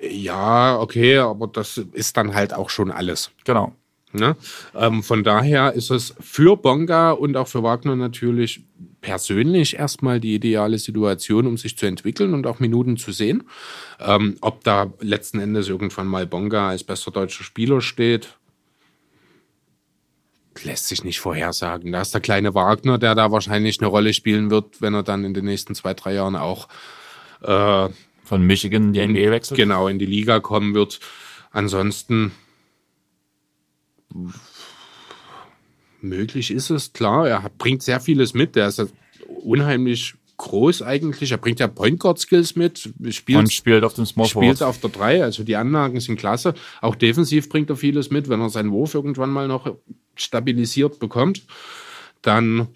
Ja, 0.00 0.78
okay, 0.78 1.18
aber 1.18 1.46
das 1.46 1.78
ist 1.92 2.16
dann 2.16 2.34
halt 2.34 2.54
auch 2.54 2.70
schon 2.70 2.90
alles. 2.90 3.30
Genau. 3.44 3.74
Ne? 4.12 4.36
Ähm, 4.74 5.04
von 5.04 5.22
daher 5.22 5.72
ist 5.74 5.90
es 5.90 6.14
für 6.18 6.56
Bonga 6.56 7.12
und 7.12 7.36
auch 7.36 7.46
für 7.46 7.62
Wagner 7.62 7.94
natürlich 7.94 8.62
persönlich 9.00 9.78
erstmal 9.78 10.18
die 10.18 10.34
ideale 10.34 10.78
Situation, 10.78 11.46
um 11.46 11.56
sich 11.56 11.78
zu 11.78 11.86
entwickeln 11.86 12.34
und 12.34 12.46
auch 12.46 12.58
Minuten 12.58 12.96
zu 12.96 13.12
sehen. 13.12 13.44
Ähm, 14.00 14.36
ob 14.40 14.64
da 14.64 14.92
letzten 15.00 15.38
Endes 15.38 15.68
irgendwann 15.68 16.08
mal 16.08 16.26
Bonga 16.26 16.70
als 16.70 16.82
bester 16.82 17.12
deutscher 17.12 17.44
Spieler 17.44 17.80
steht, 17.80 18.36
lässt 20.64 20.88
sich 20.88 21.04
nicht 21.04 21.20
vorhersagen. 21.20 21.92
Da 21.92 22.00
ist 22.00 22.12
der 22.14 22.20
kleine 22.20 22.54
Wagner, 22.54 22.98
der 22.98 23.14
da 23.14 23.30
wahrscheinlich 23.32 23.80
eine 23.80 23.88
Rolle 23.88 24.12
spielen 24.12 24.50
wird, 24.50 24.80
wenn 24.80 24.94
er 24.94 25.02
dann 25.02 25.24
in 25.24 25.34
den 25.34 25.44
nächsten 25.44 25.74
zwei, 25.74 25.94
drei 25.94 26.14
Jahren 26.14 26.36
auch 26.36 26.68
äh, 27.42 27.88
Von 28.24 28.42
Michigan 28.42 28.88
in 28.88 28.92
die 28.92 29.06
NBA 29.06 29.30
wechselt. 29.30 29.56
genau 29.58 29.88
in 29.88 29.98
die 29.98 30.06
Liga 30.06 30.40
kommen 30.40 30.74
wird. 30.74 31.00
Ansonsten 31.50 32.32
möglich 36.00 36.50
ist 36.50 36.70
es, 36.70 36.92
klar. 36.92 37.28
Er 37.28 37.50
bringt 37.58 37.82
sehr 37.82 38.00
vieles 38.00 38.34
mit. 38.34 38.56
Er 38.56 38.68
ist 38.68 38.82
unheimlich 39.26 40.14
groß 40.36 40.82
eigentlich. 40.82 41.32
Er 41.32 41.38
bringt 41.38 41.60
ja 41.60 41.66
Point 41.68 42.00
Guard 42.00 42.18
Skills 42.18 42.56
mit, 42.56 42.90
spielt, 43.10 43.38
Und 43.38 43.52
spielt 43.52 43.84
auf 43.84 43.94
dem 43.94 44.06
Small 44.06 44.26
spielt 44.26 44.58
Forward. 44.58 44.62
auf 44.62 44.78
der 44.80 44.90
3. 44.90 45.22
Also 45.22 45.44
die 45.44 45.56
Anlagen 45.56 46.00
sind 46.00 46.18
klasse. 46.18 46.54
Auch 46.80 46.94
defensiv 46.94 47.48
bringt 47.48 47.68
er 47.70 47.76
vieles 47.76 48.10
mit. 48.10 48.28
Wenn 48.28 48.40
er 48.40 48.48
seinen 48.48 48.70
Wurf 48.72 48.94
irgendwann 48.94 49.30
mal 49.30 49.48
noch 49.48 49.74
stabilisiert 50.22 50.98
bekommt, 50.98 51.42
dann 52.22 52.68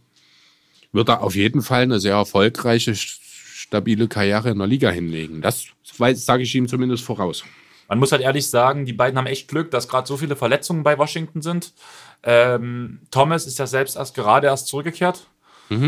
wird 0.92 1.08
er 1.08 1.22
auf 1.22 1.34
jeden 1.34 1.62
Fall 1.62 1.82
eine 1.82 2.00
sehr 2.00 2.14
erfolgreiche, 2.14 2.94
stabile 2.94 4.08
Karriere 4.08 4.50
in 4.50 4.58
der 4.58 4.66
Liga 4.66 4.90
hinlegen. 4.90 5.42
Das 5.42 5.66
sage 5.82 6.42
ich 6.42 6.54
ihm 6.54 6.68
zumindest 6.68 7.04
voraus. 7.04 7.44
Man 7.88 7.98
muss 7.98 8.12
halt 8.12 8.22
ehrlich 8.22 8.48
sagen, 8.48 8.86
die 8.86 8.92
beiden 8.92 9.18
haben 9.18 9.26
echt 9.26 9.48
Glück, 9.48 9.70
dass 9.70 9.88
gerade 9.88 10.06
so 10.06 10.16
viele 10.16 10.36
Verletzungen 10.36 10.82
bei 10.82 10.96
Washington 10.96 11.42
sind. 11.42 11.74
Ähm, 12.22 13.00
Thomas 13.10 13.46
ist 13.46 13.58
ja 13.58 13.66
selbst 13.66 13.96
erst 13.96 14.14
gerade 14.14 14.46
erst 14.46 14.68
zurückgekehrt. 14.68 15.26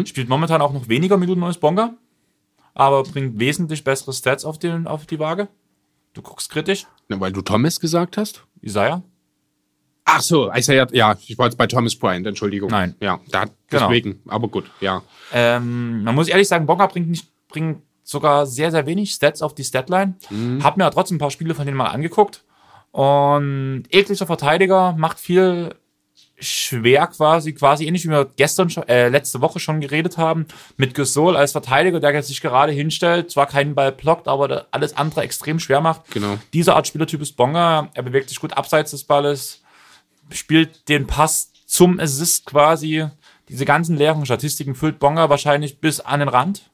Spielt 0.06 0.28
momentan 0.28 0.62
auch 0.62 0.72
noch 0.72 0.88
weniger 0.88 1.16
Minuten 1.16 1.42
als 1.42 1.58
Bonga, 1.58 1.94
aber 2.74 3.02
bringt 3.02 3.38
wesentlich 3.38 3.84
bessere 3.84 4.12
Stats 4.12 4.44
auf, 4.44 4.58
den, 4.58 4.86
auf 4.86 5.06
die 5.06 5.18
Waage. 5.18 5.48
Du 6.14 6.22
guckst 6.22 6.50
kritisch. 6.50 6.86
Na, 7.08 7.20
weil 7.20 7.32
du 7.32 7.42
Thomas 7.42 7.78
gesagt 7.78 8.16
hast? 8.16 8.44
Isaiah? 8.62 9.02
Ach 10.08 10.20
so, 10.22 10.52
Isaiah, 10.52 10.86
ja, 10.92 11.16
ich 11.26 11.36
war 11.36 11.46
jetzt 11.46 11.58
bei 11.58 11.66
Thomas 11.66 11.96
Bryant, 11.96 12.26
Entschuldigung. 12.26 12.70
Nein. 12.70 12.94
Ja, 13.00 13.18
da, 13.28 13.44
Genau. 13.68 13.88
deswegen, 13.88 14.20
aber 14.28 14.46
gut, 14.46 14.70
ja. 14.80 15.02
Ähm, 15.32 16.04
man 16.04 16.14
muss 16.14 16.28
ehrlich 16.28 16.46
sagen, 16.46 16.64
Bonga 16.66 16.86
bringt, 16.86 17.08
nicht, 17.10 17.26
bringt 17.48 17.82
sogar 18.04 18.46
sehr, 18.46 18.70
sehr 18.70 18.86
wenig 18.86 19.10
Stats 19.10 19.42
auf 19.42 19.54
die 19.54 19.64
Statline. 19.64 20.14
Hab 20.62 20.76
mir 20.76 20.88
trotzdem 20.92 21.16
ein 21.16 21.18
paar 21.18 21.32
Spiele 21.32 21.54
von 21.56 21.66
denen 21.66 21.76
mal 21.76 21.88
angeguckt. 21.88 22.44
Und 22.92 23.84
ekliger 23.90 24.26
Verteidiger 24.26 24.94
macht 24.96 25.18
viel 25.18 25.74
schwer 26.38 27.06
quasi, 27.08 27.52
quasi 27.54 27.86
ähnlich 27.86 28.04
wie 28.04 28.10
wir 28.10 28.30
gestern, 28.36 28.70
schon, 28.70 28.86
äh, 28.88 29.08
letzte 29.08 29.40
Woche 29.40 29.58
schon 29.58 29.80
geredet 29.80 30.18
haben, 30.18 30.46
mit 30.76 30.94
Gasol 30.94 31.36
als 31.36 31.52
Verteidiger, 31.52 31.98
der 31.98 32.22
sich 32.22 32.40
gerade 32.40 32.72
hinstellt, 32.72 33.30
zwar 33.30 33.46
keinen 33.46 33.74
Ball 33.74 33.90
blockt, 33.92 34.28
aber 34.28 34.66
alles 34.70 34.96
andere 34.96 35.22
extrem 35.22 35.58
schwer 35.58 35.80
macht. 35.80 36.10
Genau. 36.12 36.36
Dieser 36.52 36.76
Art 36.76 36.86
Spielertyp 36.86 37.22
ist 37.22 37.36
Bonga. 37.36 37.88
Er 37.94 38.02
bewegt 38.02 38.28
sich 38.28 38.38
gut 38.38 38.56
abseits 38.56 38.90
des 38.92 39.04
Balles, 39.04 39.62
spielt 40.30 40.88
den 40.88 41.06
Pass 41.06 41.52
zum 41.66 41.98
Assist 42.00 42.46
quasi. 42.46 43.06
Diese 43.48 43.64
ganzen 43.64 43.96
leeren 43.96 44.26
Statistiken 44.26 44.74
füllt 44.74 44.98
Bonga 44.98 45.30
wahrscheinlich 45.30 45.80
bis 45.80 46.00
an 46.00 46.20
den 46.20 46.28
Rand 46.28 46.70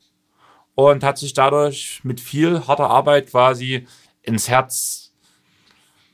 und 0.74 1.04
hat 1.04 1.18
sich 1.18 1.34
dadurch 1.34 2.00
mit 2.02 2.20
viel 2.20 2.66
harter 2.66 2.88
Arbeit 2.88 3.30
quasi 3.30 3.86
ins 4.22 4.48
Herz 4.48 5.12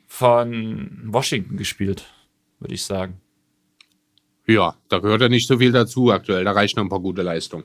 von 0.07 1.01
Washington 1.07 1.57
gespielt, 1.57 2.07
würde 2.59 2.75
ich 2.75 2.85
sagen. 2.85 3.21
Ja, 4.47 4.77
da 4.89 4.99
gehört 4.99 5.21
ja 5.21 5.29
nicht 5.29 5.47
so 5.47 5.59
viel 5.59 5.73
dazu 5.73 6.11
aktuell. 6.11 6.45
Da 6.45 6.53
reichen 6.53 6.79
noch 6.79 6.87
ein 6.87 6.89
paar 6.89 7.01
gute 7.01 7.23
Leistungen. 7.23 7.65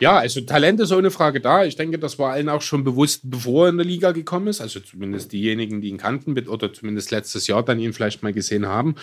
Ja, 0.00 0.16
also 0.16 0.40
Talent 0.40 0.80
ist 0.80 0.92
ohne 0.92 1.10
Frage 1.10 1.40
da. 1.40 1.64
Ich 1.64 1.76
denke, 1.76 1.98
das 1.98 2.18
war 2.18 2.32
allen 2.32 2.48
auch 2.48 2.62
schon 2.62 2.84
bewusst, 2.84 3.20
bevor 3.24 3.66
er 3.66 3.70
in 3.70 3.76
der 3.76 3.84
Liga 3.84 4.12
gekommen 4.12 4.46
ist. 4.46 4.62
Also 4.62 4.80
zumindest 4.80 5.32
diejenigen, 5.32 5.82
die 5.82 5.90
ihn 5.90 5.98
kannten 5.98 6.38
oder 6.48 6.72
zumindest 6.72 7.10
letztes 7.10 7.46
Jahr 7.46 7.62
dann 7.62 7.78
ihn 7.78 7.92
vielleicht 7.92 8.22
mal 8.22 8.32
gesehen 8.32 8.66
haben. 8.66 8.94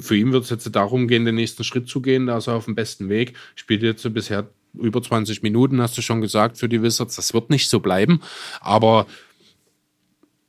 Für 0.00 0.16
ihn 0.16 0.32
wird 0.32 0.44
es 0.44 0.50
jetzt 0.50 0.74
darum 0.74 1.06
gehen, 1.06 1.26
den 1.26 1.34
nächsten 1.34 1.64
Schritt 1.64 1.88
zu 1.88 2.00
gehen. 2.00 2.26
Da 2.26 2.38
ist 2.38 2.46
er 2.46 2.54
auf 2.54 2.64
dem 2.64 2.74
besten 2.74 3.10
Weg. 3.10 3.34
Spielt 3.56 3.82
jetzt 3.82 4.00
so 4.00 4.10
bisher 4.10 4.48
über 4.72 5.02
20 5.02 5.42
Minuten, 5.42 5.82
hast 5.82 5.98
du 5.98 6.02
schon 6.02 6.22
gesagt, 6.22 6.56
für 6.56 6.68
die 6.68 6.82
Wizards. 6.82 7.16
Das 7.16 7.34
wird 7.34 7.50
nicht 7.50 7.68
so 7.68 7.80
bleiben. 7.80 8.20
Aber 8.60 9.06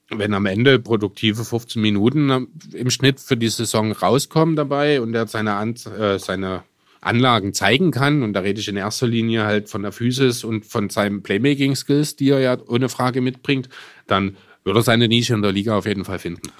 wenn 0.09 0.33
am 0.33 0.45
Ende 0.45 0.79
produktive 0.79 1.43
15 1.43 1.81
Minuten 1.81 2.47
im 2.73 2.89
Schnitt 2.89 3.19
für 3.19 3.35
die 3.35 3.49
Saison 3.49 3.91
rauskommen 3.91 4.55
dabei 4.55 5.01
und 5.01 5.13
er 5.13 5.27
seine, 5.27 5.55
An 5.55 5.75
äh, 5.97 6.17
seine 6.19 6.63
Anlagen 7.01 7.53
zeigen 7.53 7.91
kann, 7.91 8.23
und 8.23 8.33
da 8.33 8.41
rede 8.41 8.59
ich 8.59 8.67
in 8.67 8.77
erster 8.77 9.07
Linie 9.07 9.45
halt 9.45 9.69
von 9.69 9.83
der 9.83 9.91
Physis 9.91 10.43
und 10.43 10.65
von 10.65 10.89
seinen 10.89 11.23
Playmaking-Skills, 11.23 12.15
die 12.15 12.29
er 12.29 12.39
ja 12.39 12.57
ohne 12.67 12.89
Frage 12.89 13.21
mitbringt, 13.21 13.69
dann 14.07 14.35
wird 14.63 14.75
er 14.75 14.81
seine 14.81 15.07
Nische 15.07 15.33
in 15.33 15.41
der 15.41 15.51
Liga 15.51 15.77
auf 15.77 15.85
jeden 15.85 16.05
Fall 16.05 16.19
finden. 16.19 16.51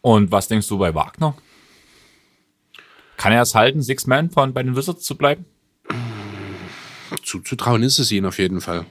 Und 0.00 0.32
was 0.32 0.48
denkst 0.48 0.68
du 0.68 0.78
bei 0.78 0.94
Wagner? 0.94 1.36
Kann 3.16 3.32
er 3.32 3.42
es 3.42 3.54
halten, 3.54 3.82
Six 3.82 4.06
Man 4.06 4.30
von 4.30 4.52
bei 4.52 4.62
den 4.62 4.76
Wizards 4.76 5.04
zu 5.04 5.16
bleiben? 5.16 5.44
Zuzutrauen 7.22 7.82
ist 7.82 7.98
es 7.98 8.10
ihm 8.10 8.24
auf 8.24 8.38
jeden 8.38 8.60
Fall. 8.60 8.86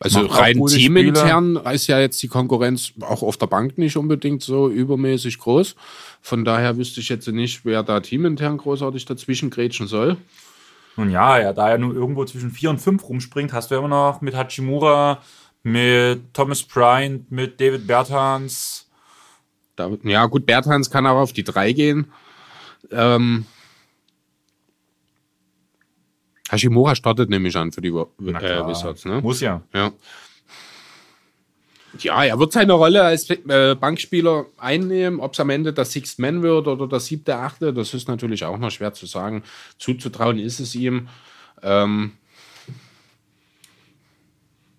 Also 0.00 0.22
Macht 0.22 0.38
rein 0.38 0.64
teamintern 0.66 1.56
ist 1.56 1.88
ja 1.88 1.98
jetzt 1.98 2.22
die 2.22 2.28
Konkurrenz 2.28 2.92
auch 3.00 3.22
auf 3.22 3.36
der 3.36 3.46
Bank 3.46 3.78
nicht 3.78 3.96
unbedingt 3.96 4.42
so 4.42 4.68
übermäßig 4.68 5.38
groß. 5.38 5.74
Von 6.22 6.44
daher 6.44 6.76
wüsste 6.76 7.00
ich 7.00 7.08
jetzt 7.08 7.26
nicht, 7.28 7.64
wer 7.64 7.82
da 7.82 7.98
teamintern 8.00 8.58
großartig 8.58 9.06
dazwischen 9.06 9.50
grätschen 9.50 9.88
soll. 9.88 10.16
Nun 10.96 11.10
ja, 11.10 11.38
ja, 11.38 11.52
da 11.52 11.70
er 11.70 11.78
nur 11.78 11.94
irgendwo 11.94 12.24
zwischen 12.24 12.50
4 12.50 12.70
und 12.70 12.78
5 12.78 13.08
rumspringt, 13.08 13.52
hast 13.52 13.70
du 13.70 13.76
immer 13.76 13.88
noch 13.88 14.20
mit 14.20 14.36
Hachimura, 14.36 15.20
mit 15.62 16.32
Thomas 16.32 16.62
Bryant, 16.62 17.30
mit 17.30 17.60
David 17.60 17.86
Bertans. 17.86 18.86
Da, 19.76 19.90
ja, 20.02 20.26
gut, 20.26 20.46
Berthans 20.46 20.90
kann 20.90 21.06
auch 21.06 21.18
auf 21.18 21.32
die 21.32 21.44
3 21.44 21.72
gehen. 21.72 22.12
Ähm, 22.90 23.46
Hashimura 26.48 26.94
startet 26.94 27.30
nämlich 27.30 27.56
an 27.56 27.72
für 27.72 27.80
die 27.80 27.88
äh, 27.88 28.06
Wizards, 28.18 29.04
ne? 29.04 29.20
Muss 29.20 29.40
ja. 29.40 29.62
Ja. 29.72 29.92
Ja, 32.00 32.22
er 32.22 32.38
wird 32.38 32.52
seine 32.52 32.74
Rolle 32.74 33.02
als 33.02 33.28
äh, 33.30 33.74
Bankspieler 33.74 34.46
einnehmen. 34.58 35.20
Ob 35.20 35.32
es 35.32 35.40
am 35.40 35.50
Ende 35.50 35.72
das 35.72 35.92
Sixth 35.92 36.18
Man 36.18 36.42
wird 36.42 36.68
oder 36.68 36.86
das 36.86 37.06
siebte, 37.06 37.36
achte, 37.36 37.72
das 37.72 37.94
ist 37.94 38.08
natürlich 38.08 38.44
auch 38.44 38.58
noch 38.58 38.70
schwer 38.70 38.92
zu 38.92 39.06
sagen. 39.06 39.42
Zuzutrauen 39.78 40.38
ist 40.38 40.60
es 40.60 40.74
ihm. 40.74 41.08
Ähm, 41.62 42.12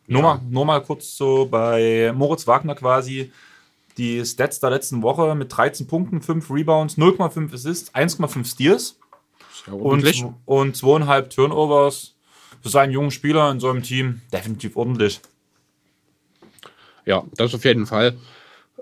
Nur, 0.08 0.22
mal, 0.22 0.40
nur 0.50 0.66
mal 0.66 0.82
kurz 0.82 1.16
so 1.16 1.46
bei 1.46 2.12
Moritz 2.16 2.48
Wagner 2.48 2.76
quasi 2.76 3.32
die 3.98 4.26
Stats 4.26 4.60
der 4.60 4.70
letzten 4.70 5.02
Woche 5.02 5.36
mit 5.36 5.56
13 5.56 5.88
Punkten, 5.88 6.22
5 6.22 6.50
Rebounds, 6.50 6.98
0,5 6.98 7.54
Assists, 7.54 7.94
1,5 7.94 8.46
Steals 8.46 8.98
Sehr 9.70 9.80
und, 9.80 9.86
ordentlich. 9.86 10.26
und 10.46 10.76
zweieinhalb 10.76 11.30
Turnovers. 11.30 12.16
Für 12.62 12.70
seinen 12.70 12.92
jungen 12.92 13.12
Spieler 13.12 13.52
in 13.52 13.62
so 13.62 13.70
einem 13.70 13.84
Team 13.84 14.22
definitiv 14.34 14.76
ordentlich. 14.76 15.22
Ja, 17.06 17.24
das 17.38 17.56
auf 17.56 17.64
jeden 17.64 17.86
Fall. 17.86 18.18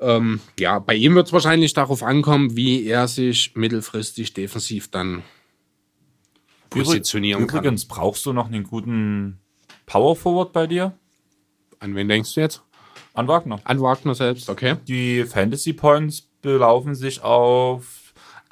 Ähm, 0.01 0.39
ja, 0.59 0.79
bei 0.79 0.95
ihm 0.95 1.13
wird 1.15 1.27
es 1.27 1.33
wahrscheinlich 1.33 1.73
darauf 1.73 2.01
ankommen, 2.01 2.55
wie 2.55 2.85
er 2.87 3.07
sich 3.07 3.55
mittelfristig 3.55 4.33
defensiv 4.33 4.89
dann 4.89 5.23
positionieren 6.69 7.45
kann. 7.47 7.59
Übrigens, 7.59 7.85
brauchst 7.85 8.25
du 8.25 8.33
noch 8.33 8.47
einen 8.47 8.63
guten 8.63 9.39
Power 9.85 10.15
Forward 10.15 10.53
bei 10.53 10.65
dir? 10.67 10.93
An 11.79 11.95
wen 11.95 12.07
denkst 12.07 12.33
du 12.33 12.41
jetzt? 12.41 12.63
An 13.13 13.27
Wagner. 13.27 13.59
An 13.63 13.81
Wagner 13.81 14.15
selbst, 14.15 14.49
okay. 14.49 14.77
Die 14.87 15.23
Fantasy 15.23 15.73
Points 15.73 16.27
belaufen 16.41 16.95
sich 16.95 17.21
auf 17.21 18.06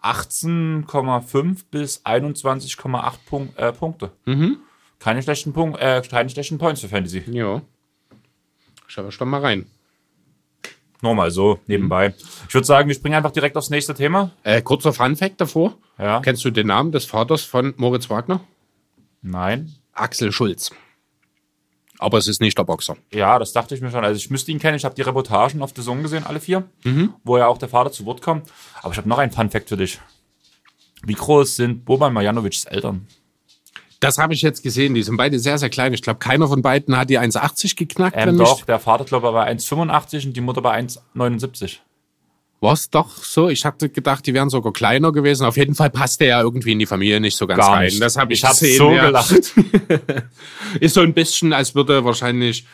18,5 0.06 1.64
bis 1.72 2.06
21,8 2.06 3.14
Punk 3.26 3.58
äh, 3.58 3.72
Punkte. 3.72 4.12
Mhm. 4.26 4.58
Keine 5.00 5.22
schlechten, 5.22 5.54
Punkt, 5.54 5.80
äh, 5.80 6.02
keine 6.10 6.30
schlechten 6.30 6.58
Points 6.58 6.82
für 6.82 6.90
Fantasy. 6.90 7.24
Ja. 7.28 7.62
Schau 8.88 9.04
doch 9.04 9.26
mal 9.26 9.42
rein. 9.42 9.66
Nur 11.02 11.14
mal 11.14 11.30
so 11.32 11.60
nebenbei. 11.68 12.14
Ich 12.48 12.54
würde 12.54 12.66
sagen, 12.66 12.88
wir 12.88 12.96
springen 12.96 13.16
einfach 13.16 13.32
direkt 13.32 13.58
aufs 13.58 13.70
nächste 13.70 13.94
Thema. 13.94 14.32
Äh, 14.44 14.62
kurzer 14.62 14.94
Fun-Fact 14.94 15.42
davor. 15.42 15.78
Ja. 16.00 16.22
Kennst 16.22 16.46
du 16.46 16.52
den 16.52 16.68
Namen 16.68 16.92
des 16.92 17.06
Vaters 17.06 17.44
von 17.44 17.74
Moritz 17.78 18.10
Wagner? 18.10 18.42
Nein. 19.22 19.74
Axel 19.94 20.32
Schulz. 20.32 20.72
Aber 22.00 22.18
es 22.18 22.28
ist 22.28 22.42
nicht 22.42 22.58
der 22.58 22.64
Boxer. 22.64 22.98
Ja, 23.14 23.40
das 23.40 23.54
dachte 23.54 23.74
ich 23.76 23.82
mir 23.82 23.92
schon. 23.92 24.04
Also 24.04 24.18
ich 24.18 24.30
müsste 24.30 24.52
ihn 24.52 24.60
kennen. 24.60 24.76
Ich 24.76 24.86
habe 24.86 24.96
die 24.96 25.02
Reportagen 25.02 25.62
auf 25.62 25.72
The 25.76 25.82
Zone 25.82 26.02
gesehen, 26.02 26.26
alle 26.26 26.40
vier, 26.40 26.64
wo 27.24 27.38
ja 27.38 27.48
auch 27.48 27.58
der 27.58 27.70
Vater 27.70 27.92
zu 27.92 28.06
Wort 28.06 28.22
kommt. 28.22 28.48
Aber 28.82 28.92
ich 28.92 28.98
habe 28.98 29.08
noch 29.10 29.18
einen 29.18 29.32
Fun 29.32 29.50
Fact 29.50 29.70
für 29.70 29.78
dich. 29.78 30.00
Wie 31.06 31.14
groß 31.14 31.56
sind 31.56 31.86
Boban 31.86 32.14
Marjanovics 32.14 32.66
Eltern? 32.66 33.08
Das 34.00 34.18
habe 34.18 34.34
ich 34.34 34.42
jetzt 34.42 34.62
gesehen. 34.62 34.94
Die 34.94 35.04
sind 35.04 35.18
beide 35.18 35.40
sehr, 35.40 35.58
sehr 35.58 35.70
klein. 35.70 35.94
Ich 35.94 36.02
glaube, 36.02 36.20
keiner 36.20 36.48
von 36.48 36.62
beiden 36.62 36.98
hat 36.98 37.10
die 37.10 37.20
1,80 37.20 37.76
geknackt. 37.76 38.16
Ähm, 38.20 38.38
doch, 38.38 38.58
nicht. 38.58 38.68
der 38.68 38.80
Vater, 38.80 39.06
glaube 39.06 39.28
ich, 39.28 39.34
war 39.34 39.46
bei 39.46 39.52
1,85 39.52 40.28
und 40.28 40.38
die 40.38 40.42
Mutter 40.42 40.62
bei 40.62 40.78
1,79. 40.80 41.78
War 42.66 42.74
es 42.74 42.90
doch 42.90 43.10
so? 43.24 43.50
Ich 43.50 43.64
hatte 43.66 43.90
gedacht, 43.90 44.26
die 44.26 44.34
wären 44.34 44.50
sogar 44.50 44.74
kleiner 44.74 45.12
gewesen. 45.12 45.46
Auf 45.46 45.58
jeden 45.58 45.76
Fall 45.76 45.90
passt 45.90 46.20
der 46.20 46.28
ja 46.28 46.42
irgendwie 46.42 46.72
in 46.74 46.80
die 46.80 46.86
Familie 46.86 47.20
nicht 47.22 47.38
so 47.38 47.48
ganz 47.48 47.60
Gar 47.62 47.74
rein. 47.74 47.86
nicht. 47.86 48.02
Das 48.02 48.18
habe 48.18 48.34
ich, 48.34 48.44
Ich 48.44 48.50
gesehen. 48.50 48.78
so 48.78 48.92
ja. 48.92 49.06
gelacht. 49.06 49.32
Ist 50.80 50.94
so 50.96 51.02
ein 51.02 51.14
bisschen, 51.14 51.54
als 51.54 51.76
würde 51.76 52.04
wahrscheinlich 52.04 52.66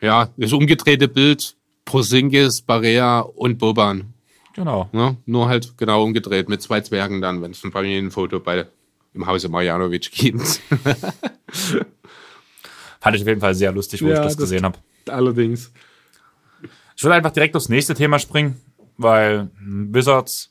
ja 0.00 0.28
das 0.36 0.52
umgedrehte 0.52 1.08
Bild 1.08 1.56
Porzingis, 1.84 2.62
Barea 2.62 3.20
und 3.20 3.58
Boban. 3.58 4.12
Genau. 4.54 4.88
Ne? 4.92 5.16
Nur 5.26 5.48
halt 5.48 5.76
genau 5.78 6.02
umgedreht 6.04 6.48
mit 6.48 6.60
zwei 6.62 6.80
Zwergen 6.80 7.20
dann, 7.20 7.40
wenn 7.42 7.50
es 7.52 7.62
ein 7.64 7.72
Familienfoto 7.72 8.40
bei 8.40 8.66
im 9.14 9.26
Hause 9.26 9.48
Marjanovic 9.48 10.10
gibt. 10.12 10.40
Fand 13.00 13.16
ich 13.16 13.22
auf 13.22 13.28
jeden 13.28 13.40
Fall 13.40 13.54
sehr 13.54 13.72
lustig, 13.72 14.02
wo 14.02 14.06
Ja, 14.08 14.14
ich 14.14 14.20
das 14.20 14.34
das- 14.36 14.42
gesehen 14.42 14.64
habe. 14.64 14.78
Allerdings. 15.08 15.72
Ich 17.00 17.04
würde 17.04 17.14
einfach 17.14 17.30
direkt 17.30 17.56
aufs 17.56 17.70
nächste 17.70 17.94
Thema 17.94 18.18
springen, 18.18 18.60
weil 18.98 19.48
Wizards, 19.58 20.50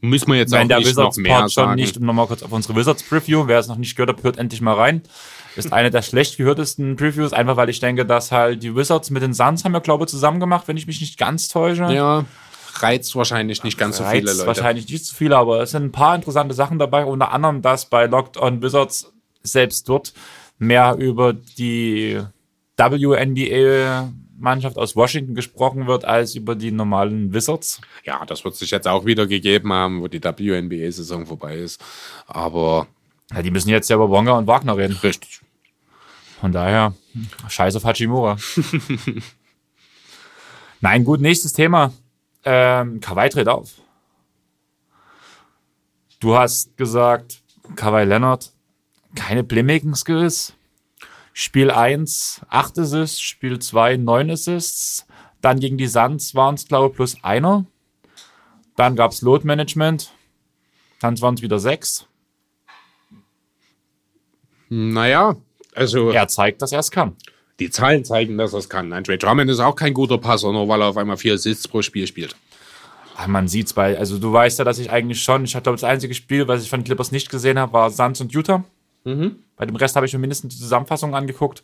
Müssen 0.00 0.28
wir 0.28 0.36
jetzt 0.36 0.52
wenn 0.52 0.66
auch 0.66 0.68
der 0.68 0.78
nicht 0.78 0.86
noch 0.86 0.92
Wizards 0.92 1.16
mehr 1.16 1.32
Part 1.32 1.52
schon 1.52 1.64
sagen. 1.64 1.74
nicht, 1.74 1.96
um 1.96 2.06
nochmal 2.06 2.28
kurz 2.28 2.44
auf 2.44 2.52
unsere 2.52 2.76
Wizards 2.76 3.02
Preview, 3.02 3.48
wer 3.48 3.58
es 3.58 3.66
noch 3.66 3.76
nicht 3.76 3.96
gehört 3.96 4.16
hat, 4.16 4.22
hört 4.22 4.38
endlich 4.38 4.60
mal 4.60 4.74
rein. 4.74 5.02
Ist 5.56 5.72
eine 5.72 5.90
der 5.90 6.02
schlecht 6.02 6.36
gehörtesten 6.36 6.94
Previews, 6.94 7.32
einfach 7.32 7.56
weil 7.56 7.68
ich 7.70 7.80
denke, 7.80 8.06
dass 8.06 8.30
halt 8.30 8.62
die 8.62 8.76
Wizards 8.76 9.10
mit 9.10 9.24
den 9.24 9.34
Suns 9.34 9.64
haben 9.64 9.72
wir, 9.72 9.80
glaube 9.80 10.04
ich, 10.04 10.10
zusammen 10.10 10.38
gemacht, 10.38 10.68
wenn 10.68 10.76
ich 10.76 10.86
mich 10.86 11.00
nicht 11.00 11.18
ganz 11.18 11.48
täusche. 11.48 11.92
Ja, 11.92 12.24
reizt 12.74 13.16
wahrscheinlich 13.16 13.64
nicht 13.64 13.76
ganz 13.76 13.96
so 13.96 14.04
viele 14.04 14.28
Reizt 14.28 14.38
Leute. 14.38 14.46
wahrscheinlich 14.46 14.88
nicht 14.88 15.04
so 15.04 15.16
viele, 15.16 15.36
aber 15.36 15.60
es 15.60 15.72
sind 15.72 15.86
ein 15.86 15.92
paar 15.92 16.14
interessante 16.14 16.54
Sachen 16.54 16.78
dabei, 16.78 17.04
unter 17.04 17.32
anderem, 17.32 17.62
dass 17.62 17.86
bei 17.86 18.06
Locked 18.06 18.36
on 18.36 18.62
Wizards 18.62 19.12
selbst 19.42 19.88
dort 19.88 20.12
mehr 20.60 20.94
über 21.00 21.32
die 21.32 22.20
WNBA-Mannschaft 24.42 24.76
aus 24.76 24.96
Washington 24.96 25.34
gesprochen 25.34 25.86
wird, 25.86 26.04
als 26.04 26.34
über 26.34 26.54
die 26.54 26.72
normalen 26.72 27.32
Wizards. 27.32 27.80
Ja, 28.04 28.24
das 28.26 28.44
wird 28.44 28.56
sich 28.56 28.70
jetzt 28.70 28.88
auch 28.88 29.06
wieder 29.06 29.26
gegeben 29.26 29.72
haben, 29.72 30.02
wo 30.02 30.08
die 30.08 30.22
WNBA-Saison 30.22 31.26
vorbei 31.26 31.56
ist. 31.56 31.82
Aber 32.26 32.86
Ja, 33.32 33.42
die 33.42 33.50
müssen 33.50 33.70
jetzt 33.70 33.88
ja 33.88 33.96
über 33.96 34.10
Wonga 34.10 34.32
und 34.32 34.46
Wagner 34.46 34.76
reden. 34.76 34.96
richtig. 35.02 35.40
Von 36.40 36.52
daher, 36.52 36.94
scheiß 37.48 37.76
auf 37.76 37.84
Hachimura. 37.84 38.36
Nein, 40.80 41.04
gut, 41.04 41.20
nächstes 41.20 41.52
Thema. 41.52 41.92
Ähm, 42.44 43.00
Kawhi 43.00 43.28
tritt 43.28 43.48
auf. 43.48 43.70
Du 46.18 46.36
hast 46.36 46.76
gesagt, 46.76 47.40
Kawhi 47.76 48.04
Leonard, 48.04 48.50
keine 49.14 49.44
Playmaking-Skills. 49.44 50.54
Spiel 51.32 51.70
1, 51.70 52.42
8 52.48 52.78
Assists, 52.78 53.20
Spiel 53.20 53.58
2, 53.58 53.96
9 53.96 54.30
Assists. 54.30 55.06
Dann 55.40 55.58
gegen 55.60 55.78
die 55.78 55.86
Suns 55.88 56.34
waren 56.34 56.54
es, 56.54 56.66
glaube 56.68 56.88
ich, 56.90 56.94
plus 56.96 57.16
einer. 57.24 57.64
Dann 58.76 58.96
gab 58.96 59.12
es 59.12 59.22
Load 59.22 59.46
Management. 59.46 60.12
Dann 61.00 61.20
waren 61.20 61.34
es 61.34 61.42
wieder 61.42 61.58
sechs. 61.58 62.06
Naja, 64.68 65.36
also 65.74 66.10
Er 66.10 66.28
zeigt, 66.28 66.62
dass 66.62 66.72
er 66.72 66.78
es 66.80 66.90
kann. 66.90 67.16
die 67.60 67.70
Zahlen 67.70 68.04
zeigen, 68.04 68.38
dass 68.38 68.52
er 68.52 68.60
es 68.60 68.68
kann. 68.68 68.88
Nein, 68.88 69.04
Trey 69.04 69.18
Drummond 69.18 69.50
ist 69.50 69.60
auch 69.60 69.76
kein 69.76 69.92
guter 69.94 70.18
Passer, 70.18 70.52
nur 70.52 70.66
weil 70.68 70.80
er 70.80 70.88
auf 70.88 70.96
einmal 70.96 71.16
vier 71.16 71.34
Assists 71.34 71.68
pro 71.68 71.82
Spiel 71.82 72.06
spielt. 72.06 72.34
Ah, 73.14 73.26
Man 73.28 73.46
sieht's 73.48 73.72
bei, 73.74 73.98
also 73.98 74.18
du 74.18 74.32
weißt 74.32 74.58
ja, 74.58 74.64
dass 74.64 74.78
ich 74.78 74.90
eigentlich 74.90 75.22
schon, 75.22 75.44
ich 75.44 75.52
glaube, 75.52 75.72
das 75.72 75.84
einzige 75.84 76.14
Spiel, 76.14 76.48
was 76.48 76.62
ich 76.62 76.70
von 76.70 76.82
Clippers 76.82 77.12
nicht 77.12 77.28
gesehen 77.30 77.58
habe, 77.58 77.72
war 77.74 77.90
Suns 77.90 78.20
und 78.22 78.32
Utah. 78.32 78.64
Bei 79.56 79.66
dem 79.66 79.76
Rest 79.76 79.96
habe 79.96 80.06
ich 80.06 80.12
mir 80.12 80.18
mindestens 80.18 80.54
die 80.54 80.60
Zusammenfassung 80.60 81.14
angeguckt 81.14 81.62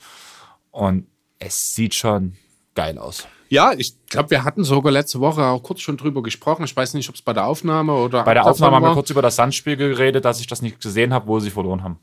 und 0.70 1.06
es 1.39 1.74
sieht 1.74 1.94
schon 1.94 2.35
geil 2.74 2.98
aus. 2.98 3.27
Ja, 3.48 3.73
ich 3.77 3.94
glaube, 4.09 4.31
wir 4.31 4.44
hatten 4.44 4.62
sogar 4.62 4.93
letzte 4.93 5.20
Woche 5.20 5.43
auch 5.44 5.62
kurz 5.62 5.81
schon 5.81 5.97
drüber 5.97 6.23
gesprochen. 6.23 6.65
Ich 6.65 6.77
weiß 6.77 6.94
nicht, 6.94 7.09
ob 7.09 7.15
es 7.15 7.23
bei 7.23 7.32
der 7.32 7.47
Aufnahme 7.47 7.94
oder 7.94 8.23
Bei 8.24 8.35
der 8.35 8.47
Aufnahme 8.47 8.77
haben 8.77 8.85
wir 8.85 8.93
kurz 8.93 9.10
über 9.10 9.23
das 9.23 9.36
Suns-Spiel 9.36 9.77
geredet, 9.77 10.24
dass 10.24 10.40
ich 10.40 10.47
das 10.47 10.60
nicht 10.60 10.81
gesehen 10.81 11.15
habe, 11.15 11.27
wo 11.27 11.40
sie 11.40 11.51
verloren 11.51 11.82
haben. 11.82 11.98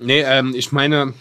Nee, 0.00 0.22
ähm, 0.22 0.54
ich 0.56 0.72
meine 0.72 1.12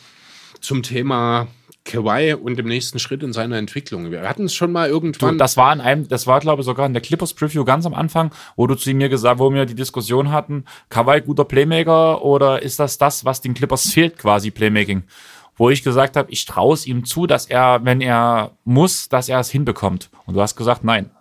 zum 0.61 0.81
Thema 0.81 1.47
Kawhi 1.85 2.33
und 2.33 2.57
dem 2.57 2.67
nächsten 2.67 2.97
Schritt 2.99 3.23
in 3.23 3.31
seiner 3.31 3.57
Entwicklung. 3.57 4.11
Wir 4.11 4.27
hatten 4.27 4.45
es 4.45 4.53
schon 4.55 4.71
mal 4.71 4.89
Du, 4.89 4.95
irgendwann. 4.95 5.37
das 5.37 5.55
war 5.55 5.71
in 5.71 5.79
einem, 5.81 6.07
das 6.07 6.25
war 6.27 6.39
glaube 6.39 6.61
ich 6.61 6.65
sogar 6.65 6.85
in 6.87 6.93
der 6.93 7.01
Clippers 7.01 7.33
Preview 7.33 7.63
ganz 7.63 7.85
am 7.85 7.93
Anfang, 7.93 8.31
wo 8.55 8.65
du 8.67 8.75
zu 8.75 8.91
mir 8.93 9.07
gesagt, 9.07 9.39
wo 9.39 9.53
wir 9.53 9.65
die 9.65 9.75
Diskussion 9.75 10.31
hatten, 10.31 10.65
Kawhi 10.89 11.21
guter 11.21 11.45
Playmaker 11.45 12.23
oder 12.23 12.61
ist 12.61 12.79
das 12.79 12.97
das, 12.97 13.23
was 13.23 13.41
den 13.41 13.53
Clippers 13.53 13.89
fehlt, 13.93 14.17
quasi 14.17 14.51
Playmaking? 14.51 15.03
Wo 15.57 15.69
ich 15.69 15.83
gesagt 15.83 16.17
habe, 16.17 16.29
ich 16.31 16.43
traue 16.45 16.73
es 16.73 16.85
ihm 16.85 17.05
zu, 17.05 17.27
dass 17.27 17.45
er, 17.45 17.85
wenn 17.85 18.01
er 18.01 18.57
muss, 18.65 19.07
dass 19.07 19.29
er 19.29 19.39
es 19.39 19.49
hinbekommt. 19.49 20.09
Und 20.25 20.33
du 20.33 20.41
hast 20.41 20.57
gesagt, 20.57 20.83
nein. 20.83 21.11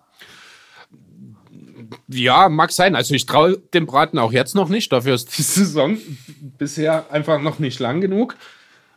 Ja, 2.09 2.49
mag 2.49 2.73
sein. 2.73 2.97
Also 2.97 3.15
ich 3.15 3.27
traue 3.27 3.59
dem 3.75 3.87
Braten 3.87 4.19
auch 4.19 4.33
jetzt 4.33 4.57
noch 4.57 4.69
nicht. 4.69 4.91
Dafür 4.93 5.15
ist 5.15 5.39
die 5.39 5.43
Saison 5.45 5.99
bisher 6.59 7.13
einfach 7.13 7.41
noch 7.41 7.61
nicht 7.61 7.79
lang 7.79 8.01
genug. 8.01 8.37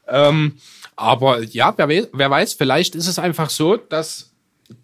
Ähm, 0.08 0.54
aber 0.98 1.44
ja, 1.44 1.74
wer 1.78 1.88
weiß, 1.88 2.10
wer 2.12 2.30
weiß, 2.30 2.54
vielleicht 2.54 2.96
ist 2.96 3.08
es 3.08 3.20
einfach 3.20 3.50
so, 3.50 3.78
dass 3.78 4.34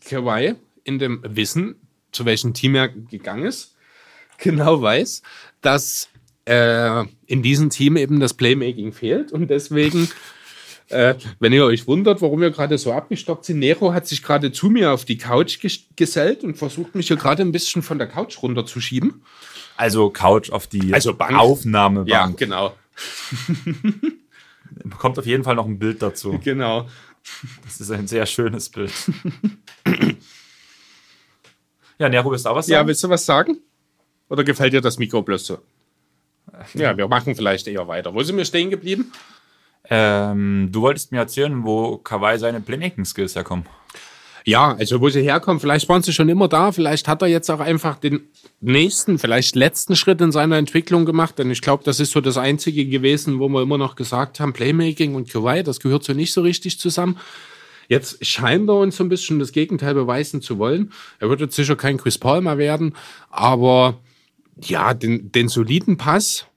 Kawhi 0.07 0.55
in 0.85 0.99
dem 0.99 1.21
Wissen, 1.23 1.75
zu 2.11 2.25
welchem 2.25 2.53
Team 2.53 2.75
er 2.75 2.87
gegangen 2.87 3.45
ist, 3.45 3.75
genau 4.37 4.81
weiß, 4.81 5.21
dass 5.61 6.07
äh, 6.45 7.03
in 7.25 7.41
diesem 7.41 7.69
Team 7.69 7.97
eben 7.97 8.19
das 8.19 8.33
Playmaking 8.33 8.93
fehlt 8.93 9.31
und 9.31 9.49
deswegen 9.49 10.09
äh, 10.89 11.15
wenn 11.39 11.53
ihr 11.53 11.65
euch 11.65 11.87
wundert, 11.87 12.21
warum 12.21 12.41
wir 12.41 12.51
gerade 12.51 12.77
so 12.77 12.93
abgestockt 12.93 13.45
sind, 13.45 13.59
Nero 13.59 13.93
hat 13.93 14.07
sich 14.07 14.21
gerade 14.21 14.51
zu 14.51 14.69
mir 14.69 14.91
auf 14.91 15.05
die 15.05 15.17
Couch 15.17 15.59
ges 15.59 15.85
gesellt 15.95 16.43
und 16.43 16.57
versucht 16.57 16.93
mich 16.95 17.07
hier 17.07 17.17
gerade 17.17 17.41
ein 17.41 17.51
bisschen 17.51 17.81
von 17.81 17.97
der 17.97 18.07
Couch 18.07 18.41
runterzuschieben. 18.43 19.23
Also 19.75 20.09
Couch 20.09 20.51
auf 20.51 20.67
die 20.67 20.93
Also 20.93 21.15
Bank. 21.15 21.37
Aufnahmebank. 21.37 22.37
genau. 22.37 22.75
Kommt 24.97 25.17
auf 25.19 25.25
jeden 25.25 25.43
Fall 25.43 25.55
noch 25.55 25.65
ein 25.65 25.79
Bild 25.79 26.01
dazu. 26.01 26.39
Genau. 26.43 26.87
Das 27.63 27.79
ist 27.79 27.89
ein 27.91 28.07
sehr 28.07 28.25
schönes 28.25 28.69
Bild. 28.69 28.91
ja, 31.99 32.09
Nero, 32.09 32.31
willst 32.31 32.45
du 32.45 32.49
auch 32.49 32.55
was 32.55 32.67
Ja, 32.67 32.77
sagen? 32.79 32.87
willst 32.87 33.03
du 33.03 33.09
was 33.09 33.25
sagen? 33.25 33.59
Oder 34.29 34.43
gefällt 34.43 34.73
dir 34.73 34.81
das 34.81 34.97
Mikro 34.97 35.21
bloß 35.21 35.45
so? 35.45 35.57
Ja, 36.73 36.95
wir 36.97 37.07
machen 37.07 37.35
vielleicht 37.35 37.67
eher 37.67 37.87
weiter. 37.87 38.13
Wo 38.13 38.21
sind 38.23 38.37
wir 38.37 38.45
stehen 38.45 38.69
geblieben? 38.69 39.11
ähm, 39.89 40.69
du 40.71 40.81
wolltest 40.81 41.11
mir 41.11 41.17
erzählen, 41.19 41.63
wo 41.65 41.97
Kawhi 41.97 42.37
seine 42.37 42.61
Playmaking-Skills 42.61 43.35
herkommen. 43.35 43.65
Ja, 44.45 44.75
also 44.77 44.99
wo 44.99 45.09
sie 45.09 45.21
herkommen, 45.21 45.59
vielleicht 45.61 45.87
waren 45.87 46.03
sie 46.03 46.11
schon 46.11 46.27
immer 46.27 46.49
da, 46.49 46.71
vielleicht 46.71 47.07
hat 47.07 47.21
er 47.21 47.29
jetzt 47.29 47.49
auch 47.49 47.61
einfach 47.61 47.97
den 47.97 48.27
nächsten, 48.59 49.17
vielleicht 49.17 49.55
letzten 49.55 49.95
Schritt 49.95 50.19
in 50.19 50.33
seiner 50.33 50.57
Entwicklung 50.57 51.05
gemacht, 51.05 51.39
denn 51.39 51.49
ich 51.49 51.61
glaube, 51.61 51.83
das 51.85 51.99
ist 52.01 52.11
so 52.11 52.19
das 52.19 52.37
Einzige 52.37 52.85
gewesen, 52.85 53.39
wo 53.39 53.47
wir 53.47 53.61
immer 53.61 53.77
noch 53.77 53.95
gesagt 53.95 54.39
haben, 54.39 54.51
Playmaking 54.51 55.15
und 55.15 55.29
Kawhi, 55.29 55.63
das 55.63 55.79
gehört 55.79 56.03
so 56.03 56.13
nicht 56.13 56.33
so 56.33 56.41
richtig 56.41 56.77
zusammen. 56.77 57.17
Jetzt 57.87 58.25
scheint 58.25 58.69
er 58.69 58.75
uns 58.75 58.97
so 58.97 59.03
ein 59.03 59.09
bisschen 59.09 59.39
das 59.39 59.51
Gegenteil 59.51 59.93
beweisen 59.93 60.41
zu 60.41 60.57
wollen. 60.57 60.91
Er 61.19 61.29
wird 61.29 61.41
jetzt 61.41 61.55
sicher 61.55 61.75
kein 61.75 61.97
Chris 61.97 62.17
Paul 62.17 62.41
mehr 62.41 62.57
werden, 62.57 62.95
aber 63.29 63.99
ja, 64.61 64.93
den, 64.93 65.31
den 65.31 65.47
soliden 65.47 65.97
Pass 65.97 66.47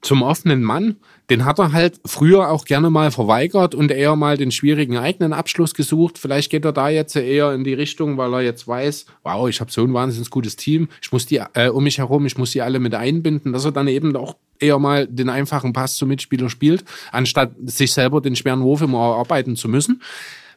zum 0.00 0.22
offenen 0.22 0.62
Mann, 0.62 0.96
den 1.30 1.44
hat 1.44 1.58
er 1.58 1.72
halt 1.72 2.00
früher 2.04 2.50
auch 2.50 2.64
gerne 2.66 2.90
mal 2.90 3.10
verweigert 3.10 3.74
und 3.74 3.90
eher 3.90 4.14
mal 4.14 4.36
den 4.36 4.50
schwierigen 4.50 4.98
eigenen 4.98 5.32
Abschluss 5.32 5.74
gesucht. 5.74 6.18
Vielleicht 6.18 6.50
geht 6.50 6.64
er 6.64 6.72
da 6.72 6.90
jetzt 6.90 7.16
eher 7.16 7.52
in 7.52 7.64
die 7.64 7.72
Richtung, 7.72 8.18
weil 8.18 8.32
er 8.34 8.42
jetzt 8.42 8.68
weiß, 8.68 9.06
wow, 9.22 9.48
ich 9.48 9.60
habe 9.60 9.72
so 9.72 9.82
ein 9.82 9.94
wahnsinnig 9.94 10.28
gutes 10.30 10.56
Team, 10.56 10.88
ich 11.00 11.12
muss 11.12 11.26
die 11.26 11.40
äh, 11.54 11.68
um 11.68 11.84
mich 11.84 11.98
herum, 11.98 12.26
ich 12.26 12.36
muss 12.36 12.52
die 12.52 12.60
alle 12.60 12.78
mit 12.78 12.94
einbinden, 12.94 13.52
dass 13.52 13.64
er 13.64 13.72
dann 13.72 13.88
eben 13.88 14.14
auch 14.16 14.36
eher 14.58 14.78
mal 14.78 15.06
den 15.06 15.30
einfachen 15.30 15.72
Pass 15.72 15.96
zum 15.96 16.08
Mitspieler 16.08 16.50
spielt, 16.50 16.84
anstatt 17.10 17.52
sich 17.64 17.92
selber 17.92 18.20
den 18.20 18.36
schweren 18.36 18.62
Wurf 18.62 18.82
immer 18.82 18.98
erarbeiten 18.98 19.56
zu 19.56 19.68
müssen. 19.68 20.02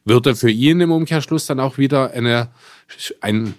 Würde 0.03 0.35
für 0.35 0.51
ihn 0.51 0.81
im 0.81 0.91
Umkehrschluss 0.91 1.45
dann 1.45 1.59
auch 1.59 1.77
wieder 1.77 2.11
eine, 2.11 2.49
ein 3.21 3.55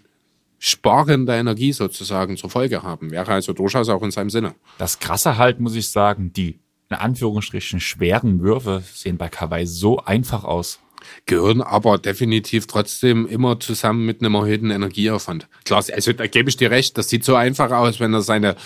Sparen 0.58 1.26
der 1.26 1.36
Energie 1.36 1.72
sozusagen 1.72 2.36
zur 2.36 2.50
Folge 2.50 2.82
haben. 2.82 3.10
Wäre 3.10 3.32
also 3.32 3.52
durchaus 3.52 3.88
auch 3.88 4.02
in 4.02 4.10
seinem 4.10 4.30
Sinne. 4.30 4.54
Das 4.78 4.98
Krasse 4.98 5.38
halt, 5.38 5.60
muss 5.60 5.74
ich 5.74 5.88
sagen, 5.88 6.32
die 6.32 6.58
in 6.90 6.96
Anführungsstrichen 6.96 7.80
schweren 7.80 8.40
Würfe 8.40 8.82
sehen 8.92 9.18
bei 9.18 9.28
Kawhi 9.28 9.66
so 9.66 9.98
einfach 9.98 10.44
aus. 10.44 10.80
Gehören 11.26 11.62
aber 11.62 11.98
definitiv 11.98 12.66
trotzdem 12.66 13.26
immer 13.26 13.60
zusammen 13.60 14.04
mit 14.04 14.20
einem 14.20 14.34
erhöhten 14.34 14.70
Energieaufwand. 14.70 15.48
Klar, 15.64 15.84
also 15.92 16.12
da 16.12 16.26
gebe 16.26 16.48
ich 16.48 16.56
dir 16.56 16.70
recht, 16.70 16.98
das 16.98 17.08
sieht 17.08 17.24
so 17.24 17.34
einfach 17.34 17.70
aus, 17.70 18.00
wenn 18.00 18.14
er 18.14 18.22
seine 18.22 18.56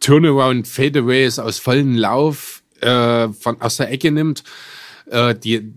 Turnaround 0.00 0.68
Fadeaways 0.68 1.38
aus 1.38 1.58
vollen 1.58 1.94
Lauf 1.94 2.62
äh, 2.80 3.28
von 3.28 3.60
aus 3.60 3.78
der 3.78 3.90
Ecke 3.90 4.12
nimmt. 4.12 4.44
Äh, 5.06 5.34
die 5.34 5.74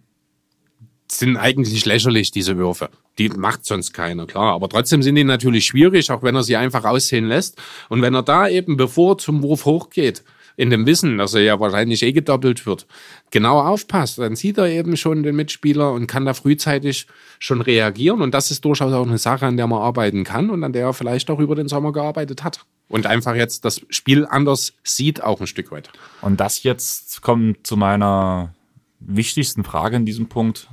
sind 1.12 1.38
eigentlich 1.38 1.86
lächerlich, 1.86 2.32
diese 2.32 2.58
Würfe. 2.58 2.90
Die 3.18 3.30
macht 3.30 3.66
sonst 3.66 3.94
keiner, 3.94 4.26
klar. 4.26 4.54
Aber 4.54 4.68
trotzdem 4.70 5.02
sind 5.02 5.16
die 5.16 5.24
natürlich 5.24 5.66
schwierig, 5.66 6.12
auch 6.12 6.24
wenn 6.24 6.36
er 6.36 6.44
sie 6.44 6.58
einfach 6.58 6.84
aussehen 6.84 7.28
lässt. 7.28 7.58
Und 7.90 8.02
wenn 8.02 8.14
er 8.14 8.24
da 8.24 8.48
eben, 8.48 8.78
bevor 8.78 9.14
er 9.14 9.18
zum 9.18 9.42
Wurf 9.42 9.66
hochgeht, 9.66 10.24
in 10.58 10.70
dem 10.70 10.86
Wissen, 10.86 11.18
dass 11.18 11.34
er 11.34 11.42
ja 11.42 11.60
wahrscheinlich 11.60 12.04
eh 12.04 12.12
gedoppelt 12.12 12.66
wird, 12.66 12.88
genau 13.32 13.60
aufpasst, 13.60 14.20
dann 14.20 14.36
sieht 14.36 14.58
er 14.58 14.68
eben 14.68 14.98
schon 14.98 15.24
den 15.24 15.36
Mitspieler 15.36 15.92
und 15.92 16.08
kann 16.08 16.26
da 16.26 16.34
frühzeitig 16.34 17.08
schon 17.40 17.62
reagieren. 17.62 18.22
Und 18.22 18.34
das 18.34 18.52
ist 18.52 18.64
durchaus 18.64 18.94
auch 18.94 19.06
eine 19.06 19.18
Sache, 19.18 19.46
an 19.46 19.58
der 19.58 19.68
man 19.68 19.82
arbeiten 19.82 20.24
kann 20.24 20.50
und 20.50 20.64
an 20.64 20.74
der 20.74 20.86
er 20.86 20.94
vielleicht 20.94 21.30
auch 21.30 21.40
über 21.40 21.56
den 21.56 21.68
Sommer 21.68 21.92
gearbeitet 21.92 22.44
hat. 22.44 22.66
Und 22.88 23.08
einfach 23.08 23.36
jetzt 23.36 23.66
das 23.66 23.82
Spiel 23.90 24.26
anders 24.30 24.74
sieht, 24.84 25.24
auch 25.24 25.42
ein 25.42 25.48
Stück 25.48 25.72
weit. 25.72 25.90
Und 26.22 26.40
das 26.40 26.64
jetzt 26.64 27.22
kommt 27.22 27.66
zu 27.66 27.78
meiner 27.78 28.54
wichtigsten 29.00 29.64
Frage 29.64 29.98
in 29.98 30.06
diesem 30.06 30.28
Punkt 30.28 30.70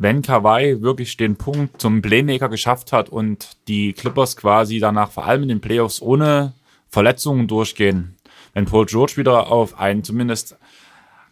wenn 0.00 0.22
Kawhi 0.22 0.80
wirklich 0.80 1.16
den 1.16 1.34
Punkt 1.34 1.82
zum 1.82 2.00
Playmaker 2.00 2.48
geschafft 2.48 2.92
hat 2.92 3.08
und 3.08 3.56
die 3.66 3.92
Clippers 3.92 4.36
quasi 4.36 4.78
danach 4.78 5.10
vor 5.10 5.26
allem 5.26 5.42
in 5.42 5.48
den 5.48 5.60
Playoffs 5.60 6.00
ohne 6.00 6.52
Verletzungen 6.88 7.48
durchgehen, 7.48 8.14
wenn 8.54 8.66
Paul 8.66 8.86
George 8.86 9.14
wieder 9.16 9.48
auf 9.48 9.78
ein 9.78 10.04
zumindest 10.04 10.56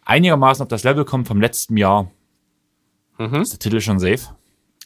einigermaßen 0.05 0.63
auf 0.63 0.69
das 0.69 0.85
Level 0.85 1.05
kommt 1.05 1.29
vom 1.29 1.41
letzten 1.41 1.77
Jahr, 1.77 2.11
mhm. 3.19 3.43
ist 3.43 3.53
der 3.53 3.59
Titel 3.59 3.81
schon 3.81 3.99
safe? 3.99 4.35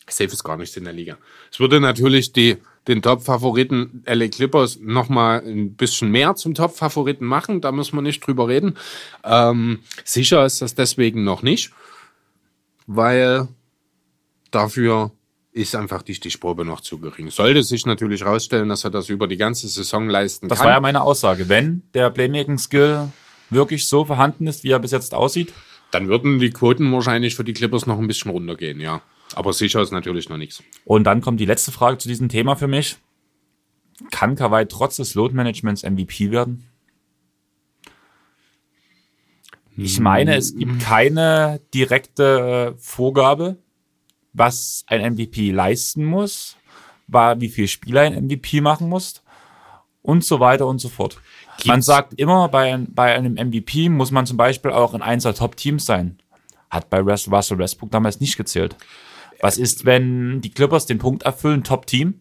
Safe 0.09 0.31
ist 0.31 0.43
gar 0.43 0.57
nichts 0.57 0.77
in 0.77 0.85
der 0.85 0.93
Liga. 0.93 1.19
Es 1.52 1.61
würde 1.61 1.81
natürlich 1.81 2.32
die, 2.32 2.57
den 2.89 3.01
Top-Favoriten 3.01 4.02
LA 4.07 4.28
Clippers 4.28 4.81
nochmal 4.81 5.40
ein 5.47 5.77
bisschen 5.77 6.11
mehr 6.11 6.35
zum 6.35 6.55
Top-Favoriten 6.55 7.24
machen, 7.24 7.61
da 7.61 7.70
muss 7.70 7.93
man 7.93 8.05
nicht 8.05 8.27
drüber 8.27 8.48
reden. 8.48 8.77
Ähm, 9.23 9.81
sicher 10.05 10.44
ist 10.44 10.62
das 10.62 10.74
deswegen 10.74 11.23
noch 11.23 11.43
nicht, 11.43 11.70
weil 12.86 13.48
Dafür 14.51 15.12
ist 15.60 15.74
einfach 15.74 16.02
die 16.02 16.14
Stichprobe 16.14 16.64
noch 16.64 16.80
zu 16.80 16.98
gering. 16.98 17.30
Sollte 17.30 17.62
sich 17.62 17.86
natürlich 17.86 18.22
herausstellen, 18.22 18.68
dass 18.68 18.84
er 18.84 18.90
das 18.90 19.08
über 19.08 19.26
die 19.26 19.36
ganze 19.36 19.68
Saison 19.68 20.08
leisten 20.08 20.48
das 20.48 20.58
kann. 20.58 20.64
Das 20.64 20.68
war 20.70 20.76
ja 20.76 20.80
meine 20.80 21.02
Aussage. 21.02 21.48
Wenn 21.48 21.82
der 21.94 22.10
Playmaking-Skill 22.10 23.08
wirklich 23.50 23.88
so 23.88 24.04
vorhanden 24.04 24.46
ist, 24.46 24.64
wie 24.64 24.70
er 24.70 24.78
bis 24.78 24.90
jetzt 24.90 25.14
aussieht, 25.14 25.52
dann 25.90 26.08
würden 26.08 26.38
die 26.38 26.50
Quoten 26.50 26.92
wahrscheinlich 26.92 27.34
für 27.34 27.44
die 27.44 27.52
Clippers 27.52 27.86
noch 27.86 27.98
ein 27.98 28.06
bisschen 28.06 28.30
runtergehen, 28.30 28.80
ja. 28.80 29.02
Aber 29.34 29.52
sicher 29.52 29.80
ist 29.80 29.92
natürlich 29.92 30.28
noch 30.28 30.36
nichts. 30.36 30.62
Und 30.84 31.04
dann 31.04 31.20
kommt 31.20 31.40
die 31.40 31.46
letzte 31.46 31.72
Frage 31.72 31.98
zu 31.98 32.08
diesem 32.08 32.28
Thema 32.28 32.56
für 32.56 32.68
mich. 32.68 32.96
Kann 34.10 34.34
Kawhi 34.34 34.66
trotz 34.66 34.96
des 34.96 35.14
Load 35.14 35.34
Managements 35.34 35.82
MVP 35.82 36.30
werden? 36.30 36.64
Ich 39.76 40.00
meine, 40.00 40.36
es 40.36 40.56
gibt 40.56 40.80
keine 40.80 41.60
direkte 41.72 42.74
Vorgabe, 42.78 43.56
was 44.32 44.85
ein 44.86 45.15
MVP 45.15 45.51
leisten 45.51 46.05
muss, 46.05 46.57
war, 47.07 47.40
wie 47.40 47.48
viel 47.48 47.69
Spieler 47.69 48.02
ein 48.02 48.27
MVP 48.27 48.61
machen 48.61 48.89
muss 48.89 49.23
und 50.02 50.24
so 50.24 50.40
weiter 50.40 50.66
und 50.66 50.81
so 50.81 50.89
fort. 50.89 51.20
Gibt's? 51.57 51.66
Man 51.66 51.82
sagt 51.82 52.15
immer, 52.15 52.48
bei, 52.48 52.78
bei 52.89 53.15
einem 53.15 53.35
MVP 53.35 53.89
muss 53.89 54.11
man 54.11 54.27
zum 54.27 54.36
Beispiel 54.36 54.70
auch 54.70 54.94
in 54.94 55.02
eins 55.02 55.24
der 55.24 55.35
Top-Teams 55.35 55.85
sein. 55.85 56.19
Hat 56.70 56.89
bei 56.89 57.01
Russell 57.01 57.59
Westbrook 57.59 57.90
damals 57.90 58.20
nicht 58.20 58.36
gezählt. 58.36 58.77
Was 59.40 59.59
ist, 59.59 59.85
wenn 59.85 60.40
die 60.40 60.51
Clippers 60.51 60.86
den 60.86 60.98
Punkt 60.98 61.24
erfüllen, 61.24 61.65
Top-Team, 61.65 62.20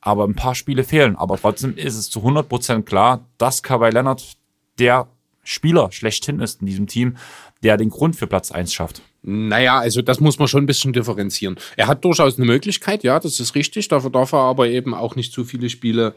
aber 0.00 0.24
ein 0.24 0.34
paar 0.34 0.54
Spiele 0.54 0.84
fehlen. 0.84 1.16
Aber 1.16 1.36
trotzdem 1.36 1.76
ist 1.76 1.96
es 1.96 2.10
zu 2.10 2.20
100% 2.20 2.82
klar, 2.82 3.26
dass 3.36 3.62
Kawhi 3.62 3.90
Leonard 3.90 4.36
der 4.78 5.08
Spieler 5.42 5.90
schlechthin 5.92 6.40
ist 6.40 6.60
in 6.60 6.66
diesem 6.66 6.86
Team, 6.86 7.16
der 7.62 7.76
den 7.76 7.90
Grund 7.90 8.16
für 8.16 8.26
Platz 8.26 8.50
1 8.52 8.72
schafft. 8.72 9.02
Naja, 9.30 9.78
also 9.78 10.00
das 10.00 10.20
muss 10.20 10.38
man 10.38 10.48
schon 10.48 10.62
ein 10.62 10.66
bisschen 10.66 10.94
differenzieren. 10.94 11.56
Er 11.76 11.86
hat 11.86 12.02
durchaus 12.02 12.38
eine 12.38 12.46
Möglichkeit, 12.46 13.04
ja, 13.04 13.20
das 13.20 13.38
ist 13.40 13.54
richtig. 13.54 13.88
Dafür 13.88 14.08
darf 14.08 14.32
er 14.32 14.38
aber 14.38 14.68
eben 14.68 14.94
auch 14.94 15.16
nicht 15.16 15.34
zu 15.34 15.44
viele 15.44 15.68
Spiele 15.68 16.14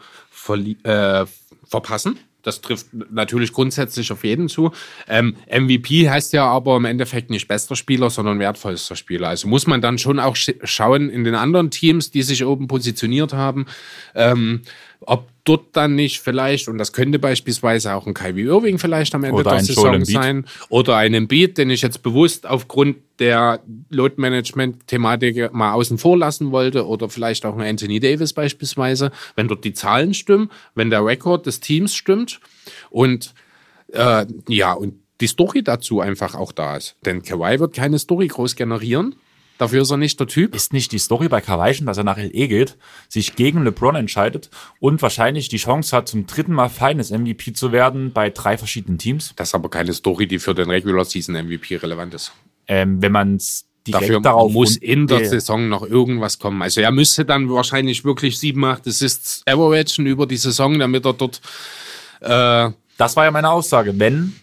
äh, 0.84 1.26
verpassen. 1.68 2.20
Das 2.42 2.62
trifft 2.62 2.88
natürlich 3.12 3.52
grundsätzlich 3.52 4.12
auf 4.14 4.24
jeden 4.24 4.48
zu. 4.48 4.72
Ähm, 5.10 5.36
MVP 5.50 6.10
heißt 6.10 6.32
ja 6.32 6.46
aber 6.46 6.78
im 6.78 6.86
Endeffekt 6.86 7.30
nicht 7.30 7.50
bester 7.50 7.76
Spieler, 7.76 8.10
sondern 8.10 8.40
wertvollster 8.40 8.96
Spieler. 8.96 9.28
Also 9.28 9.48
muss 9.48 9.68
man 9.68 9.82
dann 9.82 9.98
schon 9.98 10.20
auch 10.20 10.36
schauen 10.36 11.10
in 11.10 11.26
den 11.26 11.36
anderen 11.36 11.70
Teams, 11.70 12.12
die 12.12 12.24
sich 12.24 12.46
oben 12.46 12.68
positioniert 12.68 13.34
haben, 13.34 13.66
ähm, 14.16 14.62
ob 15.02 15.28
dort 15.44 15.76
dann 15.76 15.96
nicht 15.96 16.20
vielleicht, 16.20 16.68
und 16.68 16.78
das 16.78 16.94
könnte 16.94 17.18
beispielsweise 17.18 17.94
auch 17.94 18.06
ein 18.06 18.14
Kyrie 18.14 18.44
Irving 18.44 18.78
vielleicht 18.78 19.16
am 19.16 19.24
Ende 19.24 19.42
oder 19.42 19.52
der 19.52 19.64
Saison 19.64 20.06
sein, 20.06 20.46
oder 20.70 20.98
ein 20.98 21.14
Embiid, 21.14 21.58
den 21.58 21.72
ich 21.72 21.82
jetzt 21.82 22.04
bewusst 22.04 22.46
aufgrund 22.46 22.98
der 23.18 23.60
Load-Management-Thematik 23.90 25.54
mal 25.54 25.74
außen 25.74 25.98
vor 25.98 26.18
lassen 26.18 26.52
wollte, 26.52 26.86
oder 26.86 27.10
vielleicht 27.10 27.46
auch 27.46 27.58
ein 27.58 27.68
Anthony 27.68 28.00
Davis 28.00 28.34
beispielsweise, 28.34 29.12
wenn 29.36 29.48
dort 29.48 29.64
die 29.66 29.74
Zahlen 29.74 30.14
stimmen, 30.14 30.52
wenn 30.76 30.92
der 30.92 31.04
Rekord 31.04 31.48
des 31.48 31.60
Teams 31.60 31.96
stimmt 31.96 32.40
und 32.92 33.34
äh, 33.94 34.26
ja, 34.48 34.74
und 34.74 34.96
die 35.20 35.28
Story 35.28 35.64
dazu 35.64 36.00
einfach 36.00 36.36
auch 36.36 36.52
da 36.52 36.78
ist. 36.78 36.96
Denn 37.06 37.24
Kawhi 37.24 37.60
wird 37.60 37.76
keine 37.76 38.00
Story 38.00 38.28
groß 38.28 38.56
generieren, 38.56 39.16
Dafür 39.62 39.84
ist 39.84 39.92
er 39.92 39.98
nicht 39.98 40.20
der 40.20 40.26
Typ. 40.26 40.56
Ist 40.56 40.74
nicht 40.74 40.92
die 40.92 40.98
Story 40.98 41.28
bei 41.28 41.40
Kawhi 41.40 41.76
schon, 41.76 41.86
dass 41.86 41.96
er 41.96 42.04
nach 42.04 42.18
LE 42.18 42.48
geht, 42.48 42.78
sich 43.08 43.36
gegen 43.36 43.64
LeBron 43.64 43.96
entscheidet 43.96 44.50
und 44.80 45.04
wahrscheinlich 45.04 45.50
die 45.50 45.58
Chance 45.58 45.96
hat, 45.96 46.08
zum 46.08 46.26
dritten 46.26 46.52
Mal 46.52 46.68
feines 46.68 47.12
MVP 47.12 47.54
zu 47.54 47.72
werden 47.72 48.12
bei 48.12 48.32
drei 48.32 48.58
verschiedenen 48.58 48.98
Teams? 48.98 49.34
Das 49.36 49.50
ist 49.50 49.54
aber 49.54 49.70
keine 49.70 49.94
Story, 49.94 50.26
die 50.26 50.40
für 50.40 50.56
den 50.56 50.72
Regular 50.72 51.06
Season 51.06 51.36
MVP 51.36 51.76
relevant 51.76 52.16
ist. 52.16 52.32
Ähm, 52.68 53.04
wenn 53.04 53.12
man 53.12 53.36
es 53.36 53.68
Dafür 53.86 54.20
darauf 54.20 54.52
muss 54.52 54.78
in 54.78 55.06
der 55.06 55.26
Saison 55.26 55.70
noch 55.70 55.84
irgendwas 55.84 56.40
kommen. 56.40 56.64
Also 56.64 56.82
er 56.82 56.92
müsste 56.92 57.24
dann 57.24 57.48
wahrscheinlich 57.48 58.04
wirklich 58.04 58.40
sieben, 58.40 58.66
acht 58.66 58.88
Assists 58.88 59.44
averagen 59.46 60.08
über 60.08 60.26
die 60.26 60.38
Saison, 60.38 60.80
damit 60.80 61.06
er 61.06 61.14
dort. 61.14 61.40
Äh, 62.20 62.72
das 62.98 63.16
war 63.16 63.26
ja 63.26 63.32
meine 63.32 63.52
Aussage. 63.52 63.94
Wenn 64.00 64.36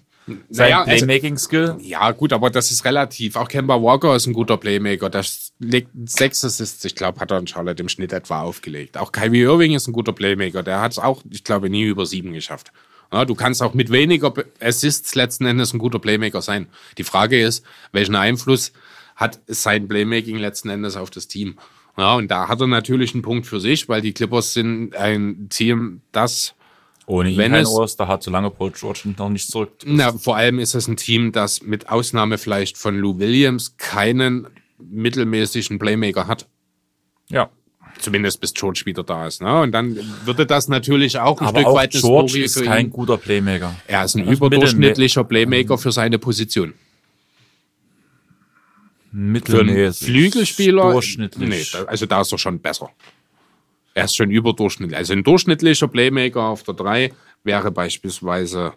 sein 0.50 0.70
naja, 0.70 0.84
Playmaking-Skill? 0.84 1.70
Also, 1.70 1.84
ja, 1.84 2.10
gut, 2.12 2.32
aber 2.32 2.50
das 2.50 2.70
ist 2.70 2.84
relativ. 2.84 3.36
Auch 3.36 3.48
Kemba 3.48 3.80
Walker 3.82 4.14
ist 4.14 4.26
ein 4.26 4.32
guter 4.32 4.56
Playmaker. 4.56 5.10
Der 5.10 5.24
legt 5.58 5.90
sechs 6.06 6.44
Assists, 6.44 6.84
ich 6.84 6.94
glaube, 6.94 7.20
hat 7.20 7.30
er 7.30 7.38
in 7.38 7.46
Charlotte 7.46 7.82
im 7.82 7.88
Schnitt 7.88 8.12
etwa 8.12 8.42
aufgelegt. 8.42 8.96
Auch 8.96 9.12
Kyrie 9.12 9.42
Irving 9.42 9.74
ist 9.74 9.86
ein 9.88 9.92
guter 9.92 10.12
Playmaker. 10.12 10.62
Der 10.62 10.80
hat 10.80 10.92
es 10.92 10.98
auch, 10.98 11.22
ich 11.30 11.44
glaube, 11.44 11.70
nie 11.70 11.84
über 11.84 12.06
sieben 12.06 12.32
geschafft. 12.32 12.72
Ja, 13.12 13.24
du 13.24 13.34
kannst 13.34 13.62
auch 13.62 13.74
mit 13.74 13.90
weniger 13.90 14.32
Assists 14.60 15.14
letzten 15.14 15.46
Endes 15.46 15.72
ein 15.72 15.78
guter 15.78 15.98
Playmaker 15.98 16.42
sein. 16.42 16.66
Die 16.98 17.04
Frage 17.04 17.40
ist, 17.40 17.64
welchen 17.92 18.16
Einfluss 18.16 18.72
hat 19.16 19.40
sein 19.46 19.88
Playmaking 19.88 20.36
letzten 20.36 20.68
Endes 20.68 20.96
auf 20.96 21.10
das 21.10 21.26
Team? 21.26 21.58
Ja, 21.96 22.14
und 22.14 22.30
da 22.30 22.48
hat 22.48 22.60
er 22.60 22.66
natürlich 22.66 23.14
einen 23.14 23.22
Punkt 23.22 23.46
für 23.46 23.60
sich, 23.60 23.88
weil 23.88 24.02
die 24.02 24.12
Clippers 24.12 24.52
sind 24.52 24.94
ein 24.94 25.48
Team, 25.48 26.02
das 26.12 26.54
ohne 27.08 27.30
ihn 27.30 27.38
Wenn 27.38 27.52
kein 27.52 27.66
Oster 27.66 28.06
hat, 28.06 28.22
solange 28.22 28.50
Paul 28.50 28.70
George 28.70 29.14
noch 29.16 29.30
nicht 29.30 29.50
zurück. 29.50 29.72
Na, 29.84 30.12
vor 30.12 30.36
allem 30.36 30.58
ist 30.58 30.74
es 30.74 30.88
ein 30.88 30.96
Team, 30.96 31.32
das 31.32 31.62
mit 31.62 31.88
Ausnahme 31.88 32.38
vielleicht 32.38 32.76
von 32.76 32.96
Lou 32.96 33.18
Williams 33.18 33.76
keinen 33.78 34.46
mittelmäßigen 34.78 35.78
Playmaker 35.78 36.26
hat. 36.26 36.46
Ja. 37.30 37.48
Zumindest 37.98 38.40
bis 38.40 38.52
George 38.52 38.82
wieder 38.84 39.02
da 39.02 39.26
ist. 39.26 39.40
Ne? 39.40 39.60
Und 39.60 39.72
dann 39.72 39.98
würde 40.24 40.46
das 40.46 40.68
natürlich 40.68 41.18
auch 41.18 41.40
ein 41.40 41.48
Aber 41.48 41.60
Stück 41.60 41.70
auch 41.70 41.76
weit 41.76 41.90
George 41.92 42.38
ist 42.38 42.62
kein 42.62 42.90
guter 42.90 43.16
Playmaker. 43.16 43.74
Er 43.86 44.04
ist 44.04 44.14
ein 44.14 44.28
ist 44.28 44.36
überdurchschnittlicher 44.36 45.24
Playmaker 45.24 45.78
für 45.78 45.90
seine 45.90 46.18
Position. 46.18 46.74
Für 49.10 49.16
einen 49.16 49.32
Mittelmäßig. 49.32 50.06
Flügelspieler? 50.06 50.92
Durchschnittlich. 50.92 51.72
Nee, 51.74 51.84
also 51.86 52.04
da 52.04 52.20
ist 52.20 52.30
er 52.30 52.38
schon 52.38 52.60
besser. 52.60 52.90
Er 53.98 54.04
ist 54.04 54.14
schon 54.14 54.30
überdurchschnittlich. 54.30 54.96
Also 54.96 55.12
ein 55.12 55.24
durchschnittlicher 55.24 55.88
Playmaker 55.88 56.42
auf 56.42 56.62
der 56.62 56.74
3 56.74 57.12
wäre 57.42 57.72
beispielsweise. 57.72 58.74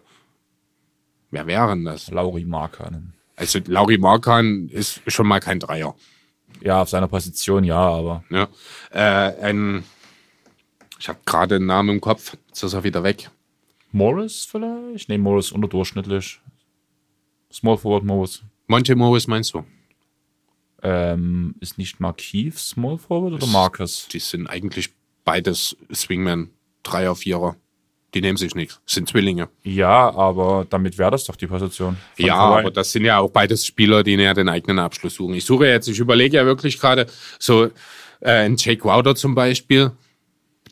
Wer 1.30 1.46
wäre 1.46 1.68
denn 1.68 1.84
das? 1.84 2.10
Lauri 2.10 2.44
Markanen. 2.44 3.14
Also 3.36 3.60
Lauri 3.66 3.98
Markan 3.98 4.68
ist 4.68 5.00
schon 5.06 5.28
mal 5.28 5.38
kein 5.38 5.60
Dreier. 5.60 5.94
Ja, 6.60 6.82
auf 6.82 6.88
seiner 6.88 7.06
Position 7.06 7.62
ja, 7.62 7.78
aber 7.78 8.24
Ja. 8.30 8.48
Äh, 8.90 9.40
ein, 9.42 9.84
ich 10.98 11.08
habe 11.08 11.20
gerade 11.24 11.54
einen 11.54 11.66
Namen 11.66 11.90
im 11.90 12.00
Kopf. 12.00 12.36
Jetzt 12.48 12.64
ist 12.64 12.72
er 12.72 12.82
wieder 12.82 13.04
weg. 13.04 13.30
Morris 13.92 14.44
vielleicht? 14.50 15.08
Nee, 15.08 15.18
Morris 15.18 15.52
unterdurchschnittlich. 15.52 16.40
Small 17.52 17.78
Forward 17.78 18.02
Morris. 18.02 18.42
Monte 18.66 18.96
Morris 18.96 19.28
meinst 19.28 19.54
du? 19.54 19.64
Ähm, 20.82 21.54
ist 21.60 21.78
nicht 21.78 22.00
Markiv 22.00 22.58
Small 22.58 22.98
Forward 22.98 23.34
oder 23.34 23.46
Marcus? 23.46 24.08
Die 24.08 24.18
sind 24.18 24.48
eigentlich 24.48 24.90
beides 25.24 25.76
Swingman, 25.92 26.50
Dreier, 26.82 27.14
Vierer. 27.14 27.56
Die 28.14 28.20
nehmen 28.20 28.36
sich 28.36 28.54
nichts. 28.54 28.78
Sind 28.84 29.08
Zwillinge. 29.08 29.48
Ja, 29.62 30.14
aber 30.14 30.66
damit 30.68 30.98
wäre 30.98 31.10
das 31.10 31.24
doch 31.24 31.36
die 31.36 31.46
Position. 31.46 31.96
Ja, 32.18 32.34
Kawhi. 32.34 32.60
aber 32.60 32.70
das 32.70 32.92
sind 32.92 33.06
ja 33.06 33.18
auch 33.18 33.30
beides 33.30 33.64
Spieler, 33.64 34.02
die 34.02 34.16
näher 34.16 34.34
den 34.34 34.50
eigenen 34.50 34.78
Abschluss 34.78 35.14
suchen. 35.14 35.34
Ich 35.34 35.46
suche 35.46 35.66
jetzt, 35.66 35.88
ich 35.88 35.98
überlege 35.98 36.36
ja 36.36 36.44
wirklich 36.44 36.78
gerade 36.78 37.06
so 37.38 37.70
äh, 38.20 38.30
einen 38.30 38.56
Jake 38.58 38.82
Crowder 38.82 39.14
zum 39.14 39.34
Beispiel, 39.34 39.92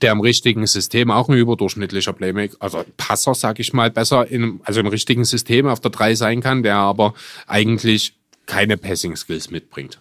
der 0.02 0.12
im 0.12 0.20
richtigen 0.20 0.66
System 0.66 1.10
auch 1.10 1.28
ein 1.28 1.36
überdurchschnittlicher 1.36 2.12
Playmaker, 2.12 2.56
also 2.60 2.85
Passer, 2.98 3.35
sag 3.35 3.59
ich 3.59 3.72
mal, 3.72 3.90
besser 3.90 4.27
in, 4.27 4.60
also 4.64 4.81
im 4.81 4.86
richtigen 4.86 5.24
System 5.24 5.66
auf 5.66 5.81
der 5.81 5.90
3 5.90 6.14
sein 6.14 6.40
kann, 6.43 6.62
der 6.62 6.77
aber 6.77 7.14
eigentlich 7.47 8.14
keine 8.44 8.77
Passing-Skills 8.77 9.51
mitbringt. 9.51 10.01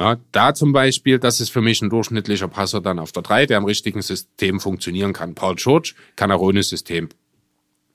Ja, 0.00 0.16
da 0.32 0.54
zum 0.54 0.72
Beispiel, 0.72 1.18
das 1.18 1.42
ist 1.42 1.50
für 1.50 1.60
mich 1.60 1.82
ein 1.82 1.90
durchschnittlicher 1.90 2.48
Passer 2.48 2.80
dann 2.80 2.98
auf 2.98 3.12
der 3.12 3.22
3, 3.22 3.44
der 3.44 3.58
im 3.58 3.66
richtigen 3.66 4.00
System 4.00 4.58
funktionieren 4.58 5.12
kann. 5.12 5.34
Paul 5.34 5.56
George 5.56 5.92
kann 6.16 6.32
auch 6.32 6.40
ohne 6.40 6.62
System 6.62 7.10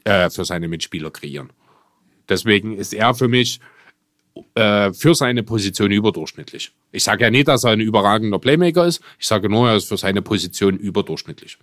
äh, 0.04 0.30
für 0.30 0.46
seine 0.46 0.68
Mitspieler 0.68 1.10
kreieren. 1.10 1.50
Deswegen 2.30 2.78
ist 2.78 2.94
er 2.94 3.16
für 3.16 3.28
mich 3.28 3.60
äh, 4.54 4.94
für 4.94 5.16
seine 5.16 5.42
Position 5.42 5.90
überdurchschnittlich. 5.90 6.74
Ich 6.92 7.04
sage 7.04 7.24
ja 7.24 7.32
nicht, 7.32 7.48
dass 7.48 7.64
er 7.64 7.72
ein 7.72 7.80
überragender 7.80 8.38
Playmaker 8.38 8.86
ist. 8.86 9.02
Ich 9.18 9.26
sage 9.26 9.50
nur, 9.50 9.68
er 9.68 9.78
ist 9.78 9.88
für 9.88 9.98
seine 9.98 10.22
Position 10.22 10.78
überdurchschnittlich. 10.78 11.58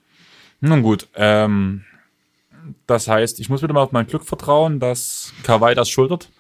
Nun 0.61 0.83
gut, 0.83 1.07
ähm, 1.15 1.85
das 2.89 3.07
heißt, 3.07 3.39
ich 3.39 3.49
muss 3.49 3.63
wieder 3.63 3.75
mal 3.75 3.83
auf 3.83 3.93
mein 3.93 4.09
Glück 4.09 4.25
vertrauen, 4.25 4.81
dass 4.81 5.33
Kawhi 5.45 5.77
das 5.77 5.89
schultert. 5.89 6.31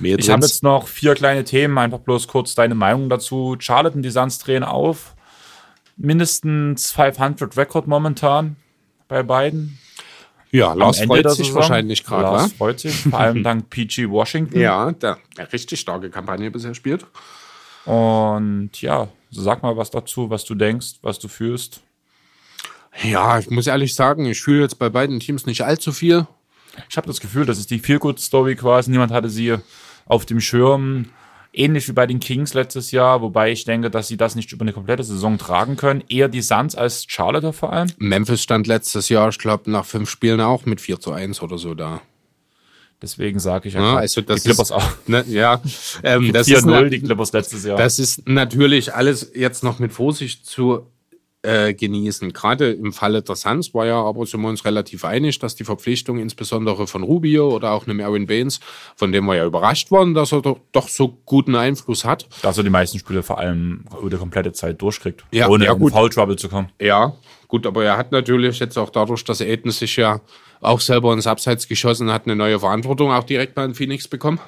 Ich 0.00 0.30
habe 0.30 0.42
jetzt 0.42 0.62
noch 0.62 0.88
vier 0.88 1.14
kleine 1.14 1.44
Themen, 1.44 1.78
einfach 1.78 1.98
bloß 1.98 2.28
kurz 2.28 2.54
deine 2.54 2.74
Meinung 2.74 3.08
dazu. 3.08 3.56
Charlotte 3.58 3.96
und 3.96 4.02
die 4.02 4.10
Suns 4.10 4.38
drehen 4.38 4.64
auf. 4.64 5.14
Mindestens 5.96 6.92
500 6.92 7.56
Rekord 7.56 7.86
momentan 7.88 8.56
bei 9.08 9.22
beiden. 9.22 9.78
ja, 10.50 10.72
Lars 10.74 11.00
freut 11.00 11.30
sich 11.30 11.52
wahrscheinlich 11.54 12.04
gerade. 12.04 12.22
Lars 12.22 12.52
freut 12.52 12.80
sich, 12.80 12.94
vor 12.94 13.18
allem 13.18 13.42
dank 13.44 13.68
PG 13.70 14.08
Washington. 14.08 14.60
Ja, 14.60 14.92
der, 14.92 15.18
der 15.36 15.52
richtig 15.52 15.80
starke 15.80 16.10
Kampagne 16.10 16.50
bisher 16.50 16.74
spielt. 16.74 17.06
Und 17.84 18.70
ja, 18.80 19.08
sag 19.30 19.62
mal 19.62 19.76
was 19.76 19.90
dazu, 19.90 20.30
was 20.30 20.44
du 20.44 20.54
denkst, 20.54 20.98
was 21.02 21.18
du 21.18 21.26
fühlst. 21.28 21.80
Ja, 23.02 23.38
ich 23.38 23.50
muss 23.50 23.66
ehrlich 23.66 23.94
sagen, 23.94 24.26
ich 24.26 24.40
fühle 24.40 24.62
jetzt 24.62 24.78
bei 24.78 24.88
beiden 24.88 25.20
Teams 25.20 25.46
nicht 25.46 25.62
allzu 25.62 25.92
viel. 25.92 26.26
Ich 26.88 26.96
habe 26.96 27.06
das 27.06 27.20
Gefühl, 27.20 27.44
das 27.46 27.58
ist 27.58 27.70
die 27.70 27.78
Feel-Good-Story 27.78 28.56
quasi. 28.56 28.90
Niemand 28.90 29.12
hatte 29.12 29.30
sie 29.30 29.56
auf 30.08 30.26
dem 30.26 30.40
Schirm. 30.40 31.06
Ähnlich 31.52 31.88
wie 31.88 31.92
bei 31.92 32.06
den 32.06 32.20
Kings 32.20 32.52
letztes 32.54 32.90
Jahr, 32.90 33.22
wobei 33.22 33.50
ich 33.50 33.64
denke, 33.64 33.90
dass 33.90 34.08
sie 34.08 34.16
das 34.16 34.34
nicht 34.34 34.52
über 34.52 34.62
eine 34.62 34.72
komplette 34.72 35.02
Saison 35.02 35.38
tragen 35.38 35.76
können. 35.76 36.04
Eher 36.08 36.28
die 36.28 36.42
Suns 36.42 36.74
als 36.74 37.06
Charlotte 37.08 37.52
vor 37.52 37.72
allem. 37.72 37.88
Memphis 37.98 38.42
stand 38.42 38.66
letztes 38.66 39.08
Jahr, 39.08 39.30
ich 39.30 39.38
glaube, 39.38 39.70
nach 39.70 39.86
fünf 39.86 40.10
Spielen 40.10 40.40
auch 40.40 40.66
mit 40.66 40.80
4 40.80 41.00
zu 41.00 41.12
1 41.12 41.40
oder 41.42 41.56
so 41.56 41.74
da. 41.74 42.02
Deswegen 43.00 43.38
sage 43.38 43.68
ich 43.68 43.74
Ja, 43.74 43.80
einfach, 43.80 43.96
also 44.00 44.20
das 44.20 44.42
die 44.42 44.48
Clippers 44.48 44.70
ist, 44.70 44.72
auch. 44.76 44.90
Ne, 45.06 45.24
ja, 45.28 45.60
ähm, 46.02 46.32
das 46.32 46.48
ist 46.48 46.64
4-0 46.64 46.66
ne- 46.66 46.90
die 46.90 47.00
Clippers 47.00 47.32
letztes 47.32 47.64
Jahr. 47.64 47.78
Das 47.78 47.98
ist 47.98 48.28
natürlich 48.28 48.94
alles 48.94 49.32
jetzt 49.34 49.64
noch 49.64 49.78
mit 49.78 49.92
Vorsicht 49.92 50.44
zu 50.44 50.86
äh, 51.42 51.72
genießen. 51.72 52.32
Gerade 52.32 52.72
im 52.72 52.92
Falle 52.92 53.22
der 53.22 53.36
Suns 53.36 53.72
war 53.72 53.86
ja 53.86 54.02
aber 54.02 54.26
sind 54.26 54.40
wir 54.40 54.48
uns 54.48 54.64
relativ 54.64 55.04
einig, 55.04 55.38
dass 55.38 55.54
die 55.54 55.64
Verpflichtung 55.64 56.18
insbesondere 56.18 56.86
von 56.86 57.02
Rubio 57.04 57.48
oder 57.54 57.72
auch 57.72 57.86
einem 57.86 58.00
Aaron 58.00 58.26
Baines, 58.26 58.58
von 58.96 59.12
dem 59.12 59.24
wir 59.26 59.36
ja 59.36 59.46
überrascht 59.46 59.90
waren, 59.92 60.14
dass 60.14 60.32
er 60.32 60.42
doch, 60.42 60.58
doch 60.72 60.88
so 60.88 61.16
guten 61.24 61.54
Einfluss 61.54 62.04
hat. 62.04 62.26
dass 62.42 62.58
er 62.58 62.64
die 62.64 62.70
meisten 62.70 62.98
Spiele 62.98 63.22
vor 63.22 63.38
allem 63.38 63.84
über 64.00 64.10
die 64.10 64.16
komplette 64.16 64.52
Zeit 64.52 64.82
durchkriegt, 64.82 65.24
Ja, 65.32 65.48
ohne 65.48 65.66
ja, 65.66 65.72
in 65.74 65.78
gut. 65.78 65.92
Foul 65.92 66.10
Trouble 66.10 66.36
zu 66.36 66.48
kommen. 66.48 66.70
Ja, 66.80 67.14
gut, 67.46 67.66
aber 67.66 67.84
er 67.84 67.96
hat 67.96 68.10
natürlich 68.10 68.58
jetzt 68.58 68.76
auch 68.76 68.90
dadurch, 68.90 69.22
dass 69.24 69.40
Aiden 69.40 69.70
sich 69.70 69.96
ja 69.96 70.20
auch 70.60 70.80
selber 70.80 71.12
ins 71.12 71.28
Abseits 71.28 71.68
geschossen 71.68 72.10
hat, 72.12 72.24
eine 72.26 72.34
neue 72.34 72.58
Verantwortung 72.58 73.12
auch 73.12 73.22
direkt 73.24 73.54
mal 73.56 73.64
in 73.64 73.74
Phoenix 73.74 74.08
bekommen. 74.08 74.40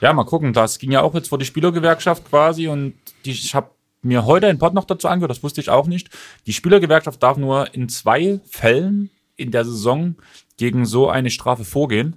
Ja, 0.00 0.12
mal 0.12 0.24
gucken. 0.24 0.52
Das 0.52 0.78
ging 0.78 0.92
ja 0.92 1.02
auch 1.02 1.14
jetzt 1.14 1.28
vor 1.28 1.38
die 1.38 1.44
Spielergewerkschaft 1.44 2.28
quasi 2.28 2.68
und 2.68 2.94
die, 3.24 3.30
ich 3.32 3.54
habe 3.54 3.70
mir 4.06 4.24
heute 4.24 4.46
ein 4.46 4.58
Pod 4.58 4.74
noch 4.74 4.84
dazu 4.84 5.08
angehört, 5.08 5.30
das 5.30 5.42
wusste 5.42 5.60
ich 5.60 5.70
auch 5.70 5.86
nicht. 5.86 6.08
Die 6.46 6.52
Spielergewerkschaft 6.52 7.22
darf 7.22 7.36
nur 7.36 7.74
in 7.74 7.88
zwei 7.88 8.40
Fällen 8.44 9.10
in 9.36 9.50
der 9.50 9.64
Saison 9.64 10.16
gegen 10.56 10.86
so 10.86 11.08
eine 11.08 11.30
Strafe 11.30 11.64
vorgehen, 11.64 12.16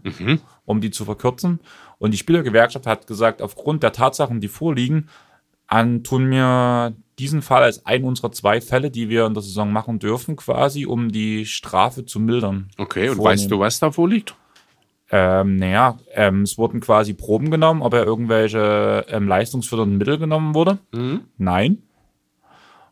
um 0.66 0.82
die 0.82 0.92
zu 0.92 1.06
verkürzen. 1.06 1.60
Und 1.98 2.12
die 2.12 2.18
Spielergewerkschaft 2.18 2.88
hat 2.88 3.08
gesagt, 3.08 3.42
aufgrund 3.42 3.84
der 3.84 3.92
Tatsachen, 3.92 4.40
die 4.40 4.48
vorliegen, 4.48 5.10
an, 5.68 6.04
tun 6.04 6.32
wir 6.32 6.96
diesen 7.20 7.42
Fall 7.42 7.64
als 7.64 7.86
einen 7.86 8.06
unserer 8.06 8.32
zwei 8.32 8.62
Fälle, 8.62 8.90
die 8.90 9.10
wir 9.10 9.26
in 9.26 9.34
der 9.34 9.44
Saison 9.44 9.72
machen 9.72 10.00
dürfen, 10.00 10.36
quasi, 10.36 10.86
um 10.86 11.12
die 11.12 11.46
Strafe 11.46 12.06
zu 12.06 12.20
mildern. 12.20 12.70
Okay, 12.78 13.10
und 13.10 13.18
vornehmen. 13.18 13.26
weißt 13.26 13.52
du, 13.52 13.60
was 13.60 13.80
da 13.80 13.92
vorliegt? 13.92 14.36
Ähm, 15.12 15.56
naja, 15.56 15.98
ähm, 16.14 16.44
es 16.44 16.58
wurden 16.58 16.82
quasi 16.82 17.14
Proben 17.14 17.50
genommen, 17.50 17.82
ob 17.82 17.94
er 17.94 18.06
irgendwelche 18.06 19.06
ähm, 19.10 19.28
leistungsfördernden 19.28 19.98
Mittel 19.98 20.20
genommen 20.20 20.54
wurde. 20.54 20.80
Nein. 21.38 21.84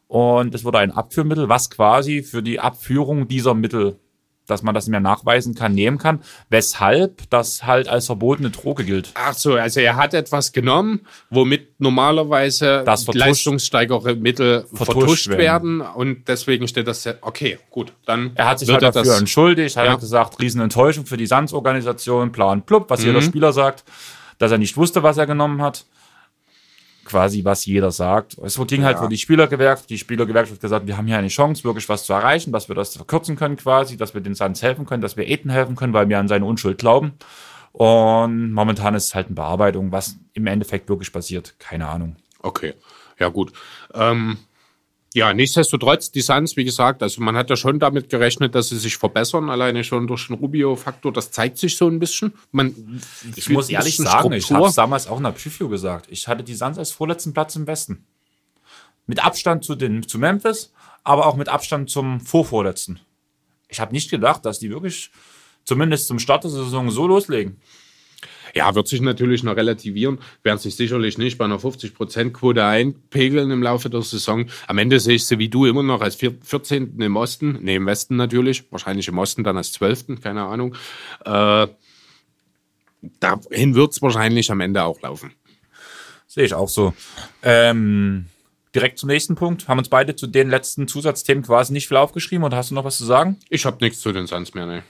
Und 0.07 0.56
es 0.56 0.64
wurde 0.64 0.80
ein 0.80 0.91
Abführmittel, 0.91 1.49
was 1.49 1.69
quasi 1.69 2.23
für 2.23 2.41
die 2.41 2.60
Abführung 2.60 3.27
dieser 3.27 3.53
Mittel, 3.53 3.99
dass 4.47 4.63
man 4.63 4.73
das 4.73 4.87
mehr 4.87 4.99
nachweisen 4.99 5.53
kann, 5.55 5.73
nehmen 5.73 5.97
kann, 5.97 6.21
weshalb 6.49 7.29
das 7.29 7.63
halt 7.65 7.87
als 7.87 8.07
verbotene 8.07 8.49
Droge 8.49 8.83
gilt. 8.83 9.11
Ach 9.13 9.33
so, 9.33 9.53
also 9.55 9.79
er 9.79 9.95
hat 9.95 10.13
etwas 10.13 10.51
genommen, 10.53 11.01
womit 11.29 11.79
normalerweise 11.79 12.83
Das 12.85 13.05
leistungssteigere 13.07 14.15
Mittel 14.15 14.65
vertuscht, 14.73 14.85
Vertuscht 15.25 15.27
werden. 15.29 15.81
und 15.81 16.27
deswegen 16.27 16.67
steht 16.67 16.87
das, 16.87 17.03
ja- 17.03 17.15
okay, 17.21 17.59
gut, 17.69 17.93
dann 18.05 18.31
Er 18.35 18.47
hat 18.49 18.59
sich 18.59 18.67
wird 18.67 18.75
halt 18.83 18.95
er 18.95 18.99
dafür 18.99 19.11
das, 19.11 19.19
entschuldigt, 19.19 19.77
hat 19.77 19.85
Ja. 19.85 19.91
halt 19.91 19.99
gesagt, 19.99 20.39
Riesenenttäuschung 20.41 21.05
für 21.05 21.17
die 21.17 21.27
Sands-Organisation, 21.27 22.31
Plan 22.31 22.61
Plupp, 22.63 22.89
was 22.89 23.01
Mhm. 23.01 23.07
jeder 23.07 23.21
Spieler 23.21 23.53
sagt, 23.53 23.83
dass 24.39 24.51
er 24.51 24.57
nicht 24.57 24.77
wusste, 24.77 25.03
was 25.03 25.17
er 25.17 25.25
genommen 25.27 25.61
hat. 25.61 25.85
Quasi, 27.07 27.43
was 27.45 27.65
jeder 27.65 27.91
sagt. 27.91 28.38
Es 28.43 28.59
ging 28.67 28.84
halt 28.84 28.95
Ja. 28.97 28.99
vor 29.01 29.09
die 29.09 29.17
Spielergewerkschaft. 29.17 29.89
Die 29.89 29.97
Spielergewerkschaft 29.97 30.57
hat 30.57 30.61
gesagt, 30.61 30.88
wir 30.88 30.97
haben 30.97 31.07
hier 31.07 31.17
eine 31.17 31.29
Chance, 31.29 31.63
wirklich 31.63 31.88
was 31.89 32.03
zu 32.05 32.13
erreichen, 32.13 32.51
dass 32.51 32.67
wir 32.67 32.75
das 32.75 32.95
verkürzen 32.95 33.35
können 33.38 33.55
quasi, 33.55 33.95
dass 33.97 34.13
wir 34.13 34.21
den 34.21 34.35
Suns 34.35 34.61
helfen 34.61 34.85
können, 34.85 35.01
dass 35.01 35.15
wir 35.17 35.23
Aiden 35.25 35.49
helfen 35.49 35.75
können, 35.75 35.93
weil 35.93 36.09
wir 36.09 36.19
an 36.19 36.27
seine 36.27 36.45
Unschuld 36.45 36.77
glauben. 36.77 37.13
Und 37.71 38.51
momentan 38.51 38.95
ist 38.95 39.05
es 39.05 39.15
halt 39.15 39.27
eine 39.27 39.35
Bearbeitung, 39.35 39.91
was 39.91 40.17
im 40.34 40.47
Endeffekt 40.47 40.89
wirklich 40.89 41.11
passiert. 41.13 41.55
Keine 41.59 41.88
Ahnung. 41.88 42.15
Okay, 42.41 42.73
ja 43.19 43.29
gut. 43.29 43.53
Ähm, 43.93 44.38
ja, 45.18 45.34
nichtsdestotrotz, 45.34 46.11
die 46.11 46.22
Suns, 46.22 46.56
wie 46.57 46.64
gesagt, 46.64 47.02
also 47.02 47.23
man 47.23 47.35
hat 47.35 47.49
ja 47.49 47.56
schon 47.56 47.80
damit 47.80 48.07
gerechnet, 48.07 48.53
dass 48.53 48.69
sie 48.69 48.77
sich 48.77 48.98
verbessern, 48.98 49.49
alleine 49.49 49.84
schon 49.84 50.06
durch 50.06 50.27
den 50.27 50.35
Rubio-Faktor. 50.35 51.11
Das 51.11 51.31
zeigt 51.31 51.57
sich 51.57 51.76
so 51.76 51.88
ein 51.88 51.98
bisschen. 51.98 52.34
Man 52.52 53.02
Ich 53.35 53.49
muss 53.49 53.68
ehrlich 53.68 53.98
sagen, 53.98 54.31
ich 54.34 54.52
habe 54.52 54.68
es 54.68 54.76
damals 54.76 55.07
auch 55.07 55.18
in 55.18 55.23
der 55.23 55.31
Preview 55.31 55.69
gesagt. 55.69 56.06
Ich 56.11 56.27
hatte 56.27 56.44
die 56.44 56.53
Suns 56.53 56.77
als 56.77 56.91
vorletzten 56.91 57.34
Platz 57.34 57.56
im 57.56 57.65
Westen. 57.65 58.06
Mit 59.07 59.26
Abstand 59.26 59.64
zu, 59.64 59.73
den, 59.73 60.07
zu 60.07 60.19
Memphis, 60.19 60.72
aber 61.03 61.26
auch 61.26 61.35
mit 61.35 61.49
Abstand 61.49 61.89
zum 61.89 62.22
vorvorletzten. 62.22 62.99
Ich 63.69 63.80
habe 63.80 63.94
nicht 63.94 64.11
gedacht, 64.11 64.45
dass 64.45 64.60
die 64.60 64.69
wirklich 64.69 65.10
zumindest 65.64 66.06
zum 66.06 66.19
Start 66.19 66.44
der 66.44 66.52
Saison 66.52 66.91
so 66.91 67.07
loslegen. 67.07 67.60
Ja, 68.57 68.73
wird 68.73 68.88
sich 68.88 69.01
natürlich 69.01 69.43
noch 69.43 69.55
relativieren, 69.55 70.17
werden 70.41 70.57
sich 70.57 70.75
sicherlich 70.75 71.19
nicht 71.19 71.38
bei 71.38 71.45
einer 71.45 71.59
50%-Quote 71.59 72.65
einpegeln 72.65 73.51
im 73.51 73.61
Laufe 73.61 73.88
der 73.91 74.01
Saison. 74.01 74.47
Am 74.65 74.79
Ende 74.79 74.99
sehe 74.99 75.13
ich 75.13 75.25
sie 75.25 75.38
wie 75.38 75.47
du 75.47 75.67
immer 75.67 75.84
noch 75.84 76.01
als 76.01 76.15
vier- 76.15 76.34
14. 76.41 76.99
im 76.99 77.15
Osten, 77.17 77.59
nee, 77.61 77.75
im 77.75 77.85
Westen 77.85 78.15
natürlich, 78.15 78.63
wahrscheinlich 78.71 79.07
im 79.09 79.17
Osten 79.19 79.43
dann 79.43 79.57
als 79.57 79.73
12., 79.73 80.19
keine 80.23 80.41
Ahnung. 80.41 80.73
Äh, 81.23 81.67
dahin 83.19 83.75
wird 83.75 83.91
es 83.91 84.01
wahrscheinlich 84.01 84.49
am 84.49 84.61
Ende 84.61 84.84
auch 84.84 84.99
laufen. 85.01 85.34
Sehe 86.25 86.45
ich 86.45 86.55
auch 86.55 86.69
so. 86.69 86.95
Ähm, 87.43 88.25
direkt 88.73 88.97
zum 88.97 89.09
nächsten 89.09 89.35
Punkt. 89.35 89.67
Haben 89.67 89.77
uns 89.77 89.89
beide 89.89 90.15
zu 90.15 90.25
den 90.25 90.49
letzten 90.49 90.88
Zusatzthemen 90.88 91.43
quasi 91.43 91.73
nicht 91.73 91.88
viel 91.88 91.97
aufgeschrieben. 91.97 92.43
Oder 92.43 92.57
hast 92.57 92.71
du 92.71 92.75
noch 92.75 92.85
was 92.85 92.97
zu 92.97 93.05
sagen? 93.05 93.38
Ich 93.49 93.65
habe 93.65 93.77
nichts 93.81 93.99
zu 93.99 94.11
den 94.11 94.25
Suns 94.25 94.55
mehr, 94.55 94.65
ne. 94.65 94.84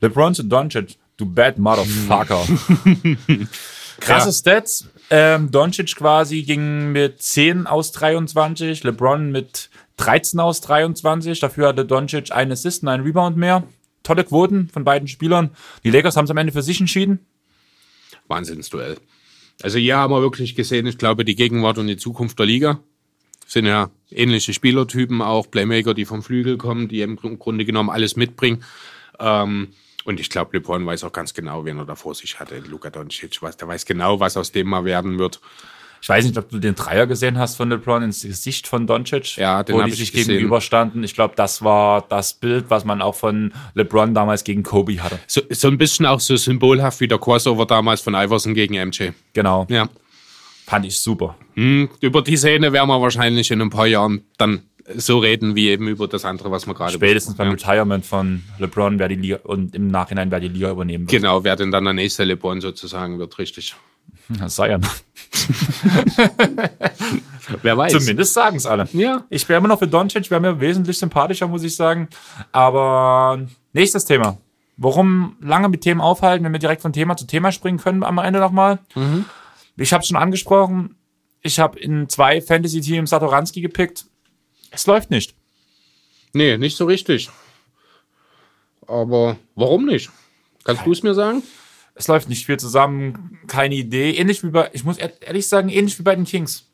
LeBron 0.00 0.34
und 0.38 0.48
Doncic, 0.50 0.96
du 1.16 1.26
bad 1.26 1.58
motherfucker. 1.58 2.44
Krasse 4.00 4.28
Ja. 4.28 4.32
Stats. 4.32 4.88
Ähm, 5.10 5.50
Doncic 5.50 5.96
quasi 5.96 6.42
ging 6.42 6.92
mit 6.92 7.22
10 7.22 7.66
aus 7.66 7.92
23, 7.92 8.82
LeBron 8.84 9.30
mit 9.30 9.70
13 9.98 10.40
aus 10.40 10.60
23. 10.62 11.38
Dafür 11.40 11.68
hatte 11.68 11.84
Doncic 11.84 12.32
einen 12.32 12.52
Assist 12.52 12.82
und 12.82 12.88
einen 12.88 13.04
Rebound 13.04 13.36
mehr. 13.36 13.64
Tolle 14.02 14.24
Quoten 14.24 14.68
von 14.68 14.84
beiden 14.84 15.08
Spielern. 15.08 15.50
Die 15.84 15.90
Lakers 15.90 16.16
haben 16.16 16.24
es 16.24 16.30
am 16.30 16.36
Ende 16.36 16.52
für 16.52 16.62
sich 16.62 16.80
entschieden. 16.80 17.20
Wahnsinnsduell. 18.28 18.96
Also 19.62 19.78
hier 19.78 19.96
haben 19.96 20.12
wir 20.12 20.20
wirklich 20.20 20.54
gesehen, 20.54 20.86
ich 20.86 20.98
glaube, 20.98 21.24
die 21.24 21.36
Gegenwart 21.36 21.78
und 21.78 21.86
die 21.86 21.96
Zukunft 21.96 22.38
der 22.38 22.46
Liga 22.46 22.80
sind 23.46 23.66
ja 23.66 23.90
ähnliche 24.10 24.52
Spielertypen, 24.52 25.22
auch 25.22 25.50
Playmaker, 25.50 25.94
die 25.94 26.06
vom 26.06 26.22
Flügel 26.22 26.56
kommen, 26.56 26.88
die 26.88 27.02
im 27.02 27.16
Grunde 27.16 27.64
genommen 27.64 27.90
alles 27.90 28.16
mitbringen. 28.16 28.64
Ähm, 29.20 29.68
und 30.04 30.20
ich 30.20 30.30
glaube, 30.30 30.50
LeBron 30.56 30.84
weiß 30.86 31.04
auch 31.04 31.12
ganz 31.12 31.34
genau, 31.34 31.64
wen 31.64 31.78
er 31.78 31.84
da 31.84 31.94
vor 31.94 32.14
sich 32.14 32.38
hatte. 32.38 32.58
Luka 32.58 32.90
Doncic, 32.90 33.38
der 33.40 33.68
weiß 33.68 33.86
genau, 33.86 34.20
was 34.20 34.36
aus 34.36 34.52
dem 34.52 34.68
mal 34.68 34.84
werden 34.84 35.18
wird. 35.18 35.40
Ich 36.02 36.08
weiß 36.10 36.26
nicht, 36.26 36.36
ob 36.36 36.50
du 36.50 36.58
den 36.58 36.74
Dreier 36.74 37.06
gesehen 37.06 37.38
hast 37.38 37.56
von 37.56 37.70
LeBron 37.70 38.02
ins 38.02 38.20
Gesicht 38.20 38.66
von 38.66 38.86
Doncic, 38.86 39.36
Ja, 39.38 39.62
den 39.62 39.74
wo 39.76 39.82
die 39.82 39.88
ich 39.90 39.96
sich 39.96 40.12
gesehen. 40.12 40.34
gegenüberstanden. 40.34 41.02
Ich 41.02 41.14
glaube, 41.14 41.32
das 41.34 41.62
war 41.64 42.04
das 42.10 42.34
Bild, 42.34 42.66
was 42.68 42.84
man 42.84 43.00
auch 43.00 43.14
von 43.14 43.54
LeBron 43.72 44.12
damals 44.12 44.44
gegen 44.44 44.62
Kobe 44.62 45.02
hatte. 45.02 45.18
So, 45.26 45.40
so 45.48 45.68
ein 45.68 45.78
bisschen 45.78 46.04
auch 46.04 46.20
so 46.20 46.36
symbolhaft 46.36 47.00
wie 47.00 47.08
der 47.08 47.16
Crossover 47.18 47.64
damals 47.64 48.02
von 48.02 48.14
Iverson 48.14 48.52
gegen 48.52 48.74
MJ. 48.74 49.12
Genau. 49.32 49.66
Ja. 49.70 49.88
Fand 50.66 50.84
ich 50.84 50.98
super. 50.98 51.36
Hm, 51.54 51.88
über 52.00 52.20
die 52.20 52.36
Szene 52.36 52.70
werden 52.72 52.88
wir 52.88 53.00
wahrscheinlich 53.00 53.50
in 53.50 53.62
ein 53.62 53.70
paar 53.70 53.86
Jahren 53.86 54.24
dann 54.36 54.62
so 54.96 55.18
reden, 55.18 55.54
wie 55.54 55.68
eben 55.68 55.88
über 55.88 56.08
das 56.08 56.24
andere, 56.24 56.50
was 56.50 56.66
wir 56.66 56.74
gerade 56.74 56.92
Spätestens 56.92 57.36
beim 57.36 57.48
haben. 57.48 57.54
Retirement 57.54 58.04
von 58.04 58.42
LeBron, 58.58 58.98
wer 58.98 59.08
die 59.08 59.14
Liga 59.16 59.38
und 59.44 59.74
im 59.74 59.88
Nachhinein 59.88 60.30
wer 60.30 60.40
die 60.40 60.48
Liga 60.48 60.70
übernehmen 60.70 61.10
wird. 61.10 61.22
Genau, 61.22 61.44
wer 61.44 61.56
denn 61.56 61.70
dann 61.72 61.84
der 61.84 61.94
nächste 61.94 62.24
LeBron 62.24 62.60
sozusagen 62.60 63.18
wird, 63.18 63.38
richtig. 63.38 63.74
Das 64.28 64.56
sei 64.56 64.70
ja. 64.70 64.78
Wer 67.62 67.76
weiß. 67.76 67.92
Zumindest 67.92 68.32
sagen 68.32 68.56
es 68.56 68.64
alle. 68.64 68.88
Ja. 68.92 69.24
Ich 69.28 69.46
wäre 69.48 69.58
immer 69.58 69.68
noch 69.68 69.78
für 69.78 69.86
Doncic, 69.86 70.30
wäre 70.30 70.40
mir 70.40 70.60
wesentlich 70.60 70.96
sympathischer, 70.96 71.46
muss 71.46 71.62
ich 71.62 71.76
sagen. 71.76 72.08
Aber 72.50 73.46
nächstes 73.74 74.06
Thema. 74.06 74.38
Warum 74.78 75.36
lange 75.40 75.68
mit 75.68 75.82
Themen 75.82 76.00
aufhalten, 76.00 76.44
wenn 76.44 76.52
wir 76.52 76.58
direkt 76.58 76.80
von 76.80 76.94
Thema 76.94 77.18
zu 77.18 77.26
Thema 77.26 77.52
springen 77.52 77.78
können 77.78 78.02
am 78.02 78.16
Ende 78.18 78.40
nochmal? 78.40 78.78
Ich 79.76 79.92
habe 79.92 80.04
schon 80.04 80.16
angesprochen, 80.16 80.96
ich 81.42 81.58
habe 81.60 81.78
in 81.78 82.08
zwei 82.08 82.40
Fantasy-Teams 82.40 83.10
Satoranski 83.10 83.60
gepickt. 83.60 84.06
Es 84.74 84.86
läuft 84.86 85.10
nicht. 85.10 85.34
Nee, 86.32 86.58
nicht 86.58 86.76
so 86.76 86.84
richtig. 86.86 87.30
Aber 88.86 89.36
warum 89.54 89.86
nicht? 89.86 90.10
Kannst 90.64 90.84
du 90.84 90.92
es 90.92 91.02
mir 91.02 91.14
sagen? 91.14 91.42
Es 91.94 92.08
läuft 92.08 92.28
nicht 92.28 92.44
viel 92.44 92.58
zusammen, 92.58 93.38
keine 93.46 93.76
Idee. 93.76 94.12
Ähnlich 94.12 94.42
wie 94.42 94.48
bei, 94.50 94.68
ich 94.72 94.84
muss 94.84 94.98
ehr- 94.98 95.22
ehrlich 95.22 95.46
sagen, 95.46 95.68
ähnlich 95.68 95.98
wie 95.98 96.02
bei 96.02 96.16
den 96.16 96.24
Kings. 96.24 96.66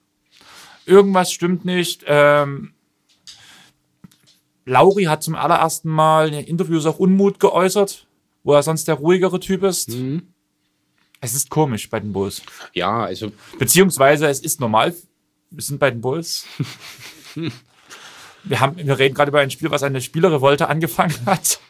Irgendwas 0.87 1.31
stimmt 1.33 1.65
nicht. 1.65 2.05
Ähm, 2.07 2.73
Lauri 4.65 5.05
hat 5.05 5.23
zum 5.23 5.35
allerersten 5.35 5.91
Mal 5.91 6.29
in 6.29 6.33
den 6.35 6.45
Interviews 6.47 6.87
auch 6.87 6.99
Unmut 6.99 7.39
geäußert, 7.39 8.07
wo 8.45 8.55
er 8.55 8.63
sonst 8.63 8.89
der 8.89 8.95
ruhigere 8.95 9.41
Typ 9.41 9.63
ist. 9.63 9.95
Es 11.21 11.35
ist 11.35 11.51
komisch 11.51 11.91
bei 11.91 12.01
den 12.01 12.13
Bulls. 12.15 12.43
Ja, 12.73 13.05
also 13.05 13.31
Beziehungsweise 13.59 14.27
es 14.29 14.41
ist 14.41 14.59
normal. 14.61 14.95
Wir 15.51 15.63
sind 15.63 15.79
bei 15.79 15.91
den 15.91 16.01
Bulls. 16.01 16.47
Wir, 18.45 18.61
haben, 18.61 18.77
wir 18.77 18.99
reden 18.99 19.15
gerade 19.15 19.31
über 19.31 19.41
ein 19.41 19.51
Spiel, 19.51 19.71
was 19.71 19.83
eine 19.83 20.01
Spielerrevolte 20.01 20.69
angefangen 20.69 21.15
hat. 21.27 21.61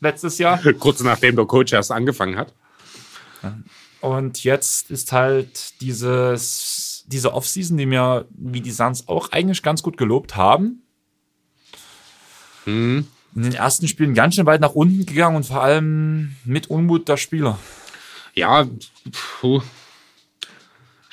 Letztes 0.00 0.38
Jahr. 0.38 0.60
kurz 0.78 1.00
nachdem 1.00 1.36
der 1.36 1.46
Coach 1.46 1.72
erst 1.72 1.92
angefangen 1.92 2.36
hat. 2.36 2.52
Und 4.00 4.42
jetzt 4.42 4.90
ist 4.90 5.12
halt 5.12 5.80
dieses, 5.80 7.04
diese 7.06 7.32
Offseason, 7.32 7.76
die 7.76 7.86
mir, 7.86 8.26
wie 8.30 8.60
die 8.60 8.72
Suns 8.72 9.06
auch 9.08 9.30
eigentlich 9.30 9.62
ganz 9.62 9.82
gut 9.82 9.96
gelobt 9.96 10.34
haben, 10.34 10.82
in 13.34 13.42
den 13.42 13.54
ersten 13.54 13.88
Spielen 13.88 14.14
ganz 14.14 14.34
schön 14.34 14.46
weit 14.46 14.60
nach 14.60 14.74
unten 14.74 15.06
gegangen 15.06 15.36
und 15.36 15.46
vor 15.46 15.62
allem 15.62 16.36
mit 16.44 16.68
Unmut 16.68 17.08
der 17.08 17.16
Spieler. 17.16 17.58
Ja, 18.34 18.66
puh. 19.40 19.62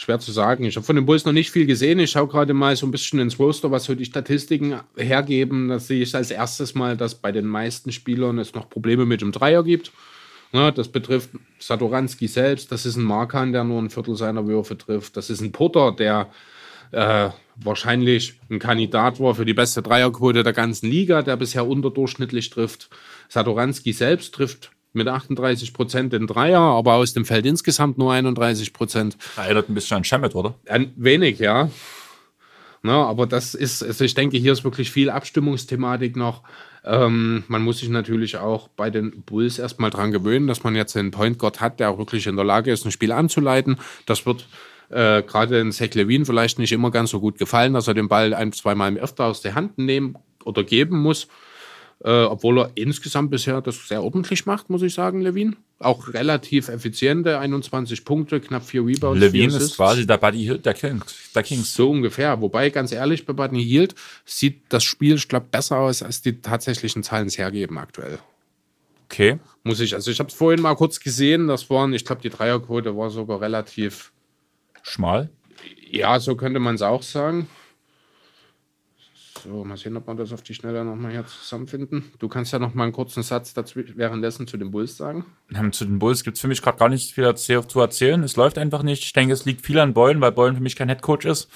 Schwer 0.10 0.19
zu 0.19 0.31
sagen. 0.31 0.64
Ich 0.64 0.76
habe 0.76 0.86
von 0.86 0.95
den 0.95 1.06
Bulls 1.06 1.26
noch 1.26 1.34
nicht 1.34 1.52
viel 1.52 1.68
gesehen. 1.68 1.99
Ich 1.99 2.11
schaue 2.11 2.27
gerade 2.27 2.56
mal 2.56 2.76
so 2.76 2.88
ein 2.88 2.91
bisschen 2.91 3.19
ins 3.19 3.38
Roster, 3.38 3.69
was 3.69 3.84
so 3.84 3.94
die 3.94 4.06
Statistiken 4.06 4.80
hergeben. 4.98 5.69
Da 5.69 5.77
sehe 5.77 6.02
ich 6.02 6.15
als 6.15 6.31
erstes 6.31 6.73
mal, 6.73 6.98
dass 6.98 7.14
bei 7.14 7.31
den 7.31 7.45
meisten 7.45 7.91
Spielern 7.91 8.40
es 8.40 8.56
noch 8.56 8.69
Probleme 8.72 9.06
mit 9.06 9.22
dem 9.22 9.31
Dreier 9.31 9.64
gibt. 9.64 9.91
Ja, 10.52 10.72
das 10.72 10.88
betrifft 10.88 11.30
Satoranski 11.60 12.27
selbst. 12.27 12.72
Das 12.72 12.88
ist 12.88 12.95
ein 12.95 13.03
Markan, 13.03 13.53
der 13.53 13.64
nur 13.64 13.80
ein 13.80 13.91
Viertel 13.91 14.15
seiner 14.15 14.48
Würfe 14.48 14.76
trifft. 14.76 15.15
Das 15.15 15.30
ist 15.30 15.41
ein 15.41 15.52
Putter, 15.52 15.91
der 15.91 16.31
äh, 16.91 17.30
wahrscheinlich 17.57 18.40
ein 18.49 18.57
Kandidat 18.57 19.19
war 19.19 19.36
für 19.36 19.45
die 19.45 19.53
beste 19.53 19.84
Dreierquote 19.84 20.41
der 20.41 20.53
ganzen 20.53 20.90
Liga, 20.90 21.22
der 21.22 21.38
bisher 21.38 21.68
unterdurchschnittlich 21.68 22.49
trifft. 22.49 22.90
Satoranski 23.27 23.94
selbst 23.94 24.34
trifft 24.34 24.72
mit 24.93 25.07
38 25.07 25.73
Prozent 25.73 26.13
den 26.13 26.27
Dreier, 26.27 26.59
aber 26.59 26.95
aus 26.95 27.13
dem 27.13 27.25
Feld 27.25 27.45
insgesamt 27.45 27.97
nur 27.97 28.11
31 28.11 28.73
Prozent. 28.73 29.17
Erinnert 29.37 29.69
ein 29.69 29.75
bisschen 29.75 29.97
an 29.97 30.03
Shemet, 30.03 30.35
oder? 30.35 30.55
Ein 30.67 30.93
wenig, 30.95 31.39
ja. 31.39 31.69
Na, 32.81 33.05
aber 33.05 33.27
das 33.27 33.55
ist, 33.55 33.83
also 33.83 34.05
ich 34.05 34.13
denke, 34.13 34.37
hier 34.37 34.53
ist 34.53 34.63
wirklich 34.63 34.89
viel 34.89 35.09
Abstimmungsthematik 35.09 36.15
noch. 36.15 36.43
Ähm, 36.85 37.43
man 37.47 37.61
muss 37.61 37.79
sich 37.79 37.89
natürlich 37.89 38.37
auch 38.37 38.69
bei 38.69 38.89
den 38.89 39.23
Bulls 39.23 39.59
erstmal 39.59 39.89
dran 39.89 40.11
gewöhnen, 40.11 40.47
dass 40.47 40.63
man 40.63 40.75
jetzt 40.75 40.95
einen 40.95 41.11
Point 41.11 41.37
Guard 41.39 41.59
hat, 41.59 41.79
der 41.79 41.89
auch 41.89 41.97
wirklich 41.97 42.25
in 42.25 42.37
der 42.37 42.45
Lage 42.45 42.71
ist, 42.71 42.85
ein 42.85 42.91
Spiel 42.91 43.11
anzuleiten. 43.11 43.77
Das 44.05 44.25
wird 44.25 44.47
äh, 44.89 45.21
gerade 45.23 45.59
in 45.59 45.73
Zach 45.73 45.93
Levine 45.93 46.25
vielleicht 46.25 46.57
nicht 46.57 46.71
immer 46.71 46.89
ganz 46.89 47.11
so 47.11 47.19
gut 47.19 47.37
gefallen, 47.37 47.73
dass 47.73 47.87
er 47.87 47.93
den 47.93 48.07
Ball 48.07 48.33
ein, 48.33 48.53
zweimal 48.53 48.97
öfter 48.97 49.25
aus 49.25 49.41
der 49.41 49.55
Hand 49.55 49.77
nehmen 49.77 50.17
oder 50.45 50.63
geben 50.63 50.99
muss. 50.99 51.27
Äh, 52.01 52.23
obwohl 52.23 52.59
er 52.59 52.71
insgesamt 52.76 53.30
bisher 53.30 53.59
das 53.61 53.88
sehr 53.88 54.01
ordentlich 54.01 54.45
macht, 54.45 54.69
muss 54.69 54.81
ich 54.81 54.93
sagen, 54.93 55.19
Levine. 55.19 55.57
Auch 55.80 56.13
relativ 56.13 56.69
effiziente, 56.69 57.39
21 57.39 58.05
Punkte, 58.05 58.39
knapp 58.39 58.63
vier 58.63 58.85
Rebounds. 58.85 59.19
Levine 59.19 59.51
vier 59.51 59.59
ist 59.59 59.76
quasi 59.76 60.07
der 60.07 60.17
Buddy 60.17 60.45
Hill 60.45 60.59
der 60.59 60.73
Kings. 60.73 61.31
Der 61.35 61.43
Kings. 61.43 61.73
So 61.73 61.89
ungefähr. 61.89 62.39
Wobei, 62.39 62.69
ganz 62.69 62.93
ehrlich, 62.93 63.26
bei 63.26 63.34
Buddy 63.34 63.61
Hield 63.61 63.95
sieht 64.23 64.61
das 64.69 64.85
Spiel, 64.85 65.15
ich 65.15 65.27
glaube, 65.27 65.47
besser 65.51 65.77
aus, 65.77 66.01
als 66.01 66.21
die 66.21 66.39
tatsächlichen 66.39 67.03
Zahlen 67.03 67.27
es 67.27 67.38
hergeben 67.38 67.77
aktuell. 67.77 68.19
Okay. 69.05 69.39
Muss 69.63 69.81
ich, 69.81 69.93
also 69.93 70.09
ich 70.09 70.19
habe 70.19 70.30
es 70.30 70.35
vorhin 70.35 70.61
mal 70.61 70.76
kurz 70.76 71.01
gesehen, 71.01 71.47
das 71.47 71.69
waren, 71.69 71.91
ich 71.93 72.05
glaube, 72.05 72.21
die 72.21 72.30
Dreierquote 72.30 72.95
war 72.95 73.09
sogar 73.09 73.41
relativ, 73.41 74.13
Schmal. 74.84 75.30
ja, 75.91 76.19
so 76.19 76.35
könnte 76.35 76.59
man 76.59 76.76
es 76.76 76.81
auch 76.81 77.03
sagen. 77.03 77.49
So, 79.43 79.63
mal 79.63 79.77
sehen, 79.77 79.95
ob 79.97 80.07
wir 80.07 80.15
das 80.15 80.33
auf 80.33 80.41
die 80.41 80.53
Schnelle 80.53 80.83
nochmal 80.83 81.11
hier 81.11 81.25
zusammenfinden. 81.25 82.11
Du 82.19 82.27
kannst 82.27 82.51
ja 82.51 82.59
noch 82.59 82.73
mal 82.73 82.83
einen 82.83 82.93
kurzen 82.93 83.23
Satz 83.23 83.53
dazu, 83.53 83.79
währenddessen 83.95 84.47
zu 84.47 84.57
den 84.57 84.71
Bulls 84.71 84.97
sagen. 84.97 85.25
Ähm, 85.53 85.71
Zu 85.71 85.85
den 85.85 85.99
Bulls 85.99 86.23
gibt 86.23 86.37
es 86.37 86.41
für 86.41 86.47
mich 86.47 86.61
gerade 86.61 86.77
gar 86.77 86.89
nicht 86.89 87.13
viel 87.13 87.33
zu 87.35 87.79
erzählen. 87.79 88.21
Es 88.23 88.35
läuft 88.35 88.57
einfach 88.57 88.83
nicht. 88.83 89.03
Ich 89.03 89.13
denke, 89.13 89.33
es 89.33 89.45
liegt 89.45 89.65
viel 89.65 89.79
an 89.79 89.93
Beulen, 89.93 90.21
weil 90.21 90.31
Beulen 90.31 90.55
für 90.55 90.63
mich 90.63 90.75
kein 90.75 90.89
Headcoach 90.89 91.25
ist. 91.25 91.49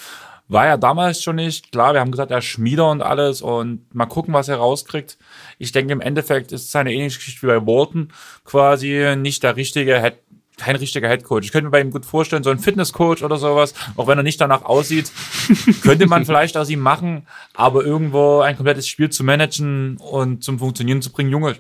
War 0.47 0.68
er 0.68 0.77
damals 0.77 1.23
schon 1.23 1.38
nicht. 1.38 1.72
Klar, 1.72 1.93
wir 1.93 2.01
haben 2.01 2.11
gesagt, 2.11 2.31
er 2.31 2.39
ist 2.39 2.45
Schmieder 2.45 2.91
und 2.91 3.01
alles 3.01 3.41
und 3.41 3.93
mal 3.95 4.05
gucken, 4.05 4.34
was 4.34 4.49
er 4.49 4.57
rauskriegt. 4.57 5.18
Ich 5.57 5.72
denke, 5.72 5.93
im 5.93 6.01
Endeffekt 6.01 6.51
ist 6.51 6.65
es 6.68 6.76
eine 6.76 6.93
ähnliche 6.93 7.18
Geschichte 7.18 7.43
wie 7.43 7.51
bei 7.51 7.65
Walton. 7.65 8.11
Quasi 8.43 9.15
nicht 9.18 9.43
der 9.43 9.55
richtige 9.55 10.01
Head, 10.01 10.18
kein 10.58 10.76
richtiger 10.76 11.08
Headcoach. 11.08 11.42
Ich 11.44 11.52
könnte 11.52 11.66
mir 11.66 11.72
bei 11.72 11.82
ihm 11.82 11.92
gut 11.92 12.06
vorstellen, 12.06 12.44
so 12.44 12.50
ein 12.50 12.60
Fitnesscoach 12.60 13.24
oder 13.24 13.38
sowas, 13.38 13.74
auch 13.96 14.08
wenn 14.08 14.18
er 14.18 14.24
nicht 14.24 14.40
danach 14.40 14.64
aussieht, 14.64 15.12
könnte 15.82 16.08
man 16.08 16.26
vielleicht 16.26 16.58
aus 16.58 16.70
ihm 16.70 16.80
machen, 16.80 17.28
aber 17.54 17.84
irgendwo 17.86 18.42
ein 18.42 18.56
komplettes 18.56 18.88
Spiel 18.88 19.10
zu 19.10 19.24
managen 19.24 19.98
und 19.98 20.44
zum 20.44 20.60
Funktionieren 20.60 21.02
zu 21.02 21.12
bringen, 21.12 21.32
junge 21.32 21.56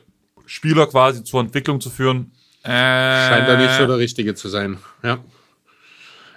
Spieler 0.45 0.87
quasi 0.87 1.23
zur 1.23 1.39
Entwicklung 1.39 1.81
zu 1.81 1.89
führen, 1.89 2.31
äh, 2.63 3.27
Scheint 3.27 3.47
da 3.47 3.57
nicht 3.57 3.73
so 3.73 3.85
der 3.85 3.97
Richtige 3.97 4.35
zu 4.35 4.47
sein. 4.47 4.77
Ja. 5.03 5.19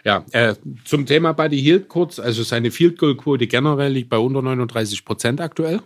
Ja, 0.04 0.24
äh, 0.32 0.54
zum 0.84 1.06
Thema 1.06 1.32
Buddy 1.32 1.60
Hield 1.60 1.88
kurz. 1.88 2.18
Also 2.18 2.42
seine 2.42 2.70
Field 2.70 2.98
Goal 2.98 3.16
Quote 3.16 3.46
generell 3.46 3.92
liegt 3.92 4.08
bei 4.08 4.18
unter 4.18 4.42
39 4.42 5.04
Prozent 5.04 5.40
aktuell. 5.40 5.80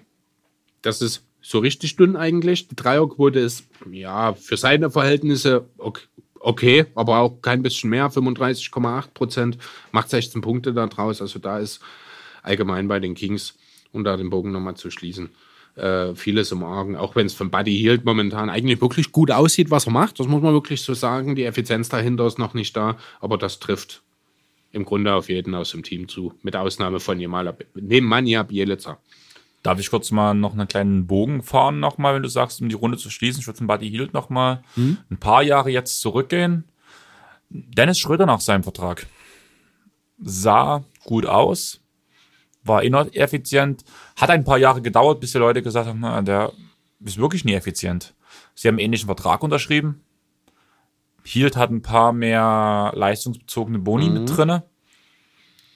Das 0.83 1.01
ist 1.01 1.25
so 1.43 1.59
richtig 1.59 1.97
dünn 1.97 2.17
eigentlich. 2.17 2.69
Die 2.69 2.77
Dreierquote 2.77 3.39
ist, 3.39 3.65
ja, 3.91 4.35
für 4.35 4.57
seine 4.57 4.91
Verhältnisse 4.91 5.67
okay, 5.79 6.03
okay 6.41 6.87
aber 6.95 7.19
auch 7.19 7.41
kein 7.43 7.63
bisschen 7.63 7.91
mehr. 7.91 8.11
35,8 8.11 9.09
Prozent, 9.15 9.59
macht 9.93 10.11
16 10.11 10.41
Punkte 10.41 10.73
da 10.73 10.87
draus. 10.87 11.21
Also 11.23 11.39
da 11.39 11.59
ist 11.59 11.81
allgemein 12.43 12.89
bei 12.89 12.99
den 12.99 13.15
Kings, 13.15 13.55
um 13.93 14.05
da 14.05 14.17
den 14.17 14.31
Bogen 14.31 14.51
nochmal 14.51 14.75
zu 14.77 14.91
schließen, 14.91 15.31
äh, 15.77 16.15
vieles 16.15 16.51
im 16.53 16.65
Argen. 16.65 16.97
Auch 16.97 17.15
wenn 17.15 17.27
es 17.27 17.35
von 17.35 17.51
Buddy 17.51 17.77
Hield 17.77 18.05
momentan 18.05 18.51
eigentlich 18.51 18.81
wirklich 18.81 19.13
gut 19.13 19.31
aussieht, 19.31 19.71
was 19.71 19.87
er 19.87 19.93
macht. 19.93 20.19
Das 20.19 20.27
muss 20.27 20.43
man 20.43 20.53
wirklich 20.53 20.83
so 20.83 20.95
sagen. 20.95 21.37
Die 21.37 21.45
Effizienz 21.45 21.89
dahinter 21.89 22.27
ist 22.27 22.39
noch 22.39 22.55
nicht 22.55 22.77
da, 22.77 22.97
aber 23.21 23.39
das 23.39 23.61
trifft 23.61 24.03
im 24.73 24.85
Grunde 24.85 25.15
auf 25.15 25.29
jeden 25.29 25.55
aus 25.55 25.73
dem 25.73 25.83
Team 25.83 26.09
zu, 26.09 26.33
mit 26.43 26.55
Ausnahme 26.55 27.01
von 27.01 27.19
Nemanja 27.19 28.43
Bielica. 28.43 28.99
Darf 29.63 29.79
ich 29.79 29.91
kurz 29.91 30.11
mal 30.11 30.35
noch 30.35 30.53
einen 30.53 30.69
kleinen 30.69 31.07
Bogen 31.07 31.43
fahren, 31.43 31.81
nochmal, 31.81 32.15
wenn 32.15 32.23
du 32.23 32.29
sagst, 32.29 32.63
um 32.63 32.69
die 32.69 32.75
Runde 32.75 32.97
zu 32.97 33.11
schließen? 33.11 33.41
Ich 33.41 33.47
würde 33.47 33.59
zum 33.59 33.67
Buddy 33.67 33.91
Hield 33.91 34.15
nochmal 34.15 34.63
mhm. 34.77 34.99
ein 35.11 35.19
paar 35.19 35.43
Jahre 35.43 35.71
jetzt 35.71 36.01
zurückgehen. 36.01 36.65
Dennis 37.51 37.99
Schröder 37.99 38.27
nach 38.27 38.41
seinem 38.41 38.63
Vertrag 38.63 39.07
sah 40.19 40.85
gut 41.05 41.27
aus, 41.27 41.81
war 42.63 42.83
ineffizient, 42.83 43.85
hat 44.17 44.31
ein 44.31 44.45
paar 44.45 44.59
Jahre 44.59 44.83
gedauert, 44.83 45.21
bis 45.21 45.33
die 45.33 45.39
Leute 45.39 45.63
gesagt 45.63 45.89
haben, 45.89 46.01
na, 46.01 46.23
der 46.23 46.53
ist 47.01 47.19
wirklich 47.19 47.45
nie 47.45 47.55
effizient. 47.55 48.15
Sie 48.55 48.69
haben 48.69 48.75
einen 48.75 48.85
ähnlichen 48.85 49.07
Vertrag 49.07 49.43
unterschrieben. 49.43 50.03
Hield 51.25 51.57
hat 51.57 51.71
ein 51.71 51.83
paar 51.83 52.13
mehr 52.13 52.93
leistungsbezogene 52.95 53.79
Boni 53.79 54.09
mhm. 54.09 54.15
mit 54.15 54.37
drinne. 54.37 54.65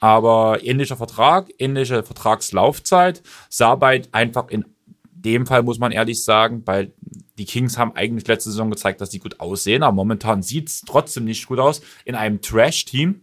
Aber 0.04 0.62
ähnlicher 0.62 0.98
Vertrag, 0.98 1.48
ähnliche 1.58 2.02
Vertragslaufzeit, 2.02 3.22
sah 3.48 3.74
bei 3.74 4.02
einfach 4.12 4.50
in 4.50 4.66
dem 5.00 5.46
Fall 5.46 5.62
muss 5.62 5.78
man 5.78 5.92
ehrlich 5.92 6.22
sagen, 6.22 6.60
weil 6.66 6.92
die 7.38 7.46
Kings 7.46 7.78
haben 7.78 7.96
eigentlich 7.96 8.28
letzte 8.28 8.50
Saison 8.50 8.68
gezeigt, 8.68 9.00
dass 9.00 9.10
sie 9.10 9.18
gut 9.18 9.40
aussehen, 9.40 9.82
aber 9.82 9.94
momentan 9.94 10.42
sieht 10.42 10.68
es 10.68 10.82
trotzdem 10.82 11.24
nicht 11.24 11.46
gut 11.46 11.58
aus. 11.58 11.80
In 12.04 12.16
einem 12.16 12.42
Trash-Team 12.42 13.22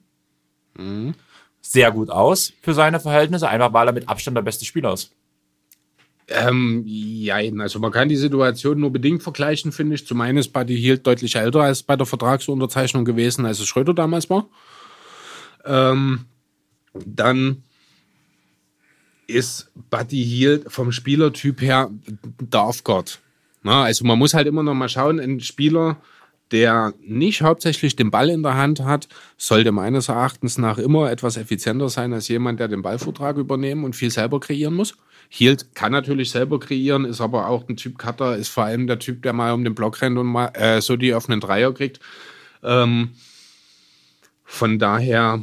mhm. 0.76 1.14
sehr 1.62 1.92
gut 1.92 2.10
aus 2.10 2.52
für 2.64 2.74
seine 2.74 3.00
Verhältnisse, 3.00 3.48
einfach 3.48 3.74
weil 3.74 3.86
er 3.86 3.94
mit 3.94 4.10
Abstand 4.10 4.36
der 4.36 4.42
beste 4.42 4.66
Spieler 4.66 4.94
ist. 4.94 5.12
Ähm, 6.30 6.82
ja, 6.88 7.36
also 7.60 7.78
man 7.78 7.92
kann 7.92 8.10
die 8.10 8.16
Situation 8.16 8.80
nur 8.80 8.90
bedingt 8.90 9.22
vergleichen, 9.22 9.72
finde 9.72 9.94
ich. 9.94 10.08
Zum 10.08 10.20
einen 10.22 10.40
ist 10.40 10.52
Buddy 10.52 10.82
Hield 10.82 11.06
deutlich 11.06 11.36
älter 11.36 11.62
als 11.62 11.84
bei 11.84 11.96
der 11.96 12.08
Vertragsunterzeichnung 12.08 13.06
gewesen, 13.06 13.46
als 13.46 13.60
es 13.60 13.68
Schröder 13.68 13.94
damals 13.94 14.32
war. 14.32 14.48
Ähm, 15.64 16.26
dann 16.94 17.64
ist 19.28 19.72
Buddy 19.90 20.24
Hield 20.24 20.72
vom 20.72 20.92
Spielertyp 20.92 21.62
her 21.62 21.90
Darfgott. 22.40 23.20
Na, 23.64 23.84
also 23.84 24.06
man 24.06 24.18
muss 24.18 24.34
halt 24.34 24.48
immer 24.48 24.64
noch 24.64 24.74
mal 24.74 24.90
schauen, 24.90 25.20
ein 25.20 25.40
Spieler, 25.40 25.98
der 26.52 26.94
nicht 27.02 27.42
hauptsächlich 27.42 27.96
den 27.96 28.12
Ball 28.12 28.30
in 28.30 28.44
der 28.44 28.56
Hand 28.56 28.84
hat, 28.84 29.08
sollte 29.38 29.72
meines 29.72 30.10
Erachtens 30.10 30.58
nach 30.58 30.78
immer 30.78 31.10
etwas 31.10 31.38
effizienter 31.38 31.90
sein 31.90 32.12
als 32.12 32.28
jemand, 32.28 32.60
der 32.60 32.68
den 32.68 32.82
Ballvortrag 32.82 33.38
übernehmen 33.38 33.86
und 33.86 33.96
viel 33.96 34.12
selber 34.12 34.40
kreieren 34.40 34.74
muss. 34.74 34.96
Hield 35.30 35.76
kann 35.76 35.94
natürlich 35.94 36.30
selber 36.32 36.60
kreieren, 36.60 37.06
ist 37.06 37.22
aber 37.22 37.48
auch 37.48 37.70
ein 37.70 37.78
Typ 37.78 37.98
Cutter, 37.98 38.36
ist 38.36 38.50
vor 38.50 38.66
allem 38.66 38.88
der 38.88 39.00
Typ, 39.00 39.22
der 39.22 39.32
mal 39.32 39.54
um 39.54 39.64
den 39.64 39.76
Block 39.76 40.02
rennt 40.02 40.18
und 40.18 40.28
mal 40.28 40.48
äh, 40.48 40.82
so 40.82 40.98
die 40.98 41.14
offenen 41.14 41.40
Dreier 41.40 41.74
kriegt. 41.74 42.02
Ähm, 42.64 43.12
von 44.44 44.78
daher 44.78 45.42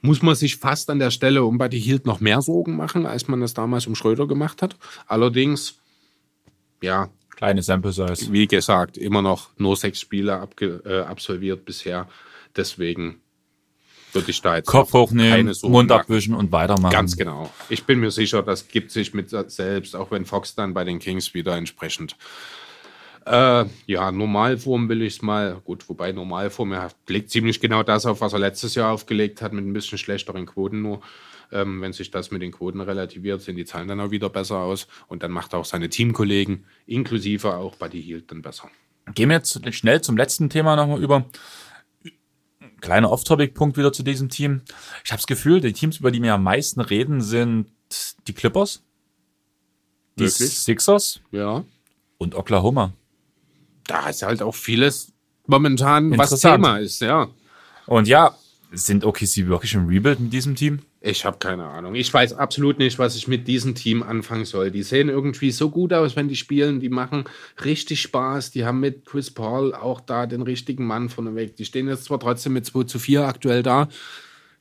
muss 0.00 0.22
man 0.22 0.34
sich 0.34 0.56
fast 0.56 0.90
an 0.90 0.98
der 0.98 1.10
Stelle 1.10 1.44
um 1.44 1.58
Buddy 1.58 1.80
Hield 1.80 2.06
noch 2.06 2.20
mehr 2.20 2.42
Sorgen 2.42 2.76
machen, 2.76 3.06
als 3.06 3.28
man 3.28 3.40
das 3.40 3.54
damals 3.54 3.86
um 3.86 3.94
Schröder 3.94 4.26
gemacht 4.26 4.62
hat. 4.62 4.76
Allerdings, 5.06 5.78
ja. 6.82 7.10
Kleine 7.36 7.62
Sample 7.62 7.92
Size. 7.92 8.32
Wie 8.32 8.48
gesagt, 8.48 8.98
immer 8.98 9.22
noch 9.22 9.50
nur 9.58 9.76
sechs 9.76 10.00
Spiele 10.00 10.48
äh, 10.60 11.00
absolviert 11.00 11.64
bisher. 11.64 12.08
Deswegen 12.56 13.20
würde 14.12 14.30
ich 14.30 14.40
da 14.42 14.56
jetzt 14.56 14.66
Kopf 14.66 14.92
hochnehmen, 14.92 15.54
Mund 15.62 15.92
abwischen 15.92 16.34
und 16.34 16.50
weitermachen. 16.50 16.92
Ganz 16.92 17.16
genau. 17.16 17.52
Ich 17.68 17.84
bin 17.84 18.00
mir 18.00 18.10
sicher, 18.10 18.42
das 18.42 18.66
gibt 18.66 18.90
sich 18.90 19.14
mit 19.14 19.30
selbst, 19.30 19.94
auch 19.94 20.10
wenn 20.10 20.24
Fox 20.24 20.54
dann 20.54 20.74
bei 20.74 20.84
den 20.84 20.98
Kings 20.98 21.34
wieder 21.34 21.56
entsprechend 21.56 22.16
äh, 23.28 23.66
ja, 23.86 24.10
Normalform 24.10 24.88
will 24.88 25.02
ich 25.02 25.16
es 25.16 25.22
mal, 25.22 25.60
gut, 25.64 25.88
wobei 25.88 26.12
Normalform, 26.12 26.72
er 26.72 26.90
legt 27.08 27.30
ziemlich 27.30 27.60
genau 27.60 27.82
das 27.82 28.06
auf, 28.06 28.20
was 28.20 28.32
er 28.32 28.38
letztes 28.38 28.74
Jahr 28.74 28.92
aufgelegt 28.92 29.42
hat, 29.42 29.52
mit 29.52 29.64
ein 29.64 29.72
bisschen 29.72 29.98
schlechteren 29.98 30.46
Quoten 30.46 30.82
nur. 30.82 31.00
Ähm, 31.50 31.80
wenn 31.80 31.94
sich 31.94 32.10
das 32.10 32.30
mit 32.30 32.42
den 32.42 32.52
Quoten 32.52 32.80
relativiert, 32.80 33.40
sehen 33.40 33.56
die 33.56 33.64
Zahlen 33.64 33.88
dann 33.88 34.00
auch 34.00 34.10
wieder 34.10 34.28
besser 34.28 34.58
aus. 34.58 34.86
Und 35.06 35.22
dann 35.22 35.30
macht 35.30 35.54
auch 35.54 35.64
seine 35.64 35.88
Teamkollegen, 35.88 36.64
inklusive 36.86 37.54
auch 37.54 37.76
Buddy 37.76 38.02
Hield, 38.02 38.30
dann 38.30 38.42
besser. 38.42 38.70
Gehen 39.14 39.30
wir 39.30 39.36
jetzt 39.36 39.74
schnell 39.74 40.02
zum 40.02 40.16
letzten 40.16 40.50
Thema 40.50 40.76
nochmal 40.76 41.02
über. 41.02 41.24
Kleiner 42.80 43.10
Off-Topic-Punkt 43.10 43.76
wieder 43.76 43.92
zu 43.92 44.02
diesem 44.02 44.28
Team. 44.28 44.60
Ich 45.04 45.10
habe 45.10 45.18
das 45.18 45.26
Gefühl, 45.26 45.60
die 45.60 45.72
Teams, 45.72 45.98
über 45.98 46.10
die 46.10 46.22
wir 46.22 46.34
am 46.34 46.42
meisten 46.42 46.80
reden, 46.80 47.20
sind 47.20 47.66
die 48.28 48.34
Clippers, 48.34 48.82
die 50.16 50.24
Wirklich? 50.24 50.60
Sixers 50.60 51.20
ja. 51.32 51.64
und 52.18 52.34
Oklahoma 52.34 52.92
da 53.88 54.08
ist 54.08 54.22
halt 54.22 54.42
auch 54.42 54.54
vieles 54.54 55.12
momentan, 55.46 56.16
was 56.16 56.40
Thema 56.40 56.78
ist, 56.78 57.00
ja. 57.00 57.28
Und 57.86 58.06
ja, 58.06 58.36
sind 58.70 59.04
OKC 59.04 59.46
wirklich 59.46 59.74
im 59.74 59.86
Rebuild 59.86 60.20
mit 60.20 60.32
diesem 60.32 60.54
Team? 60.54 60.80
Ich 61.00 61.24
habe 61.24 61.38
keine 61.38 61.64
Ahnung. 61.64 61.94
Ich 61.94 62.12
weiß 62.12 62.34
absolut 62.34 62.78
nicht, 62.78 62.98
was 62.98 63.16
ich 63.16 63.28
mit 63.28 63.46
diesem 63.46 63.74
Team 63.74 64.02
anfangen 64.02 64.44
soll. 64.44 64.70
Die 64.70 64.82
sehen 64.82 65.08
irgendwie 65.08 65.52
so 65.52 65.70
gut 65.70 65.92
aus, 65.92 66.16
wenn 66.16 66.28
die 66.28 66.36
spielen. 66.36 66.80
Die 66.80 66.88
machen 66.88 67.24
richtig 67.64 68.02
Spaß. 68.02 68.50
Die 68.50 68.64
haben 68.64 68.80
mit 68.80 69.06
Chris 69.06 69.30
Paul 69.30 69.74
auch 69.74 70.00
da 70.00 70.26
den 70.26 70.42
richtigen 70.42 70.86
Mann 70.86 71.08
vorneweg. 71.08 71.56
Die 71.56 71.64
stehen 71.64 71.88
jetzt 71.88 72.04
zwar 72.04 72.18
trotzdem 72.18 72.54
mit 72.54 72.66
2 72.66 72.82
zu 72.84 72.98
4 72.98 73.26
aktuell 73.26 73.62
da. 73.62 73.88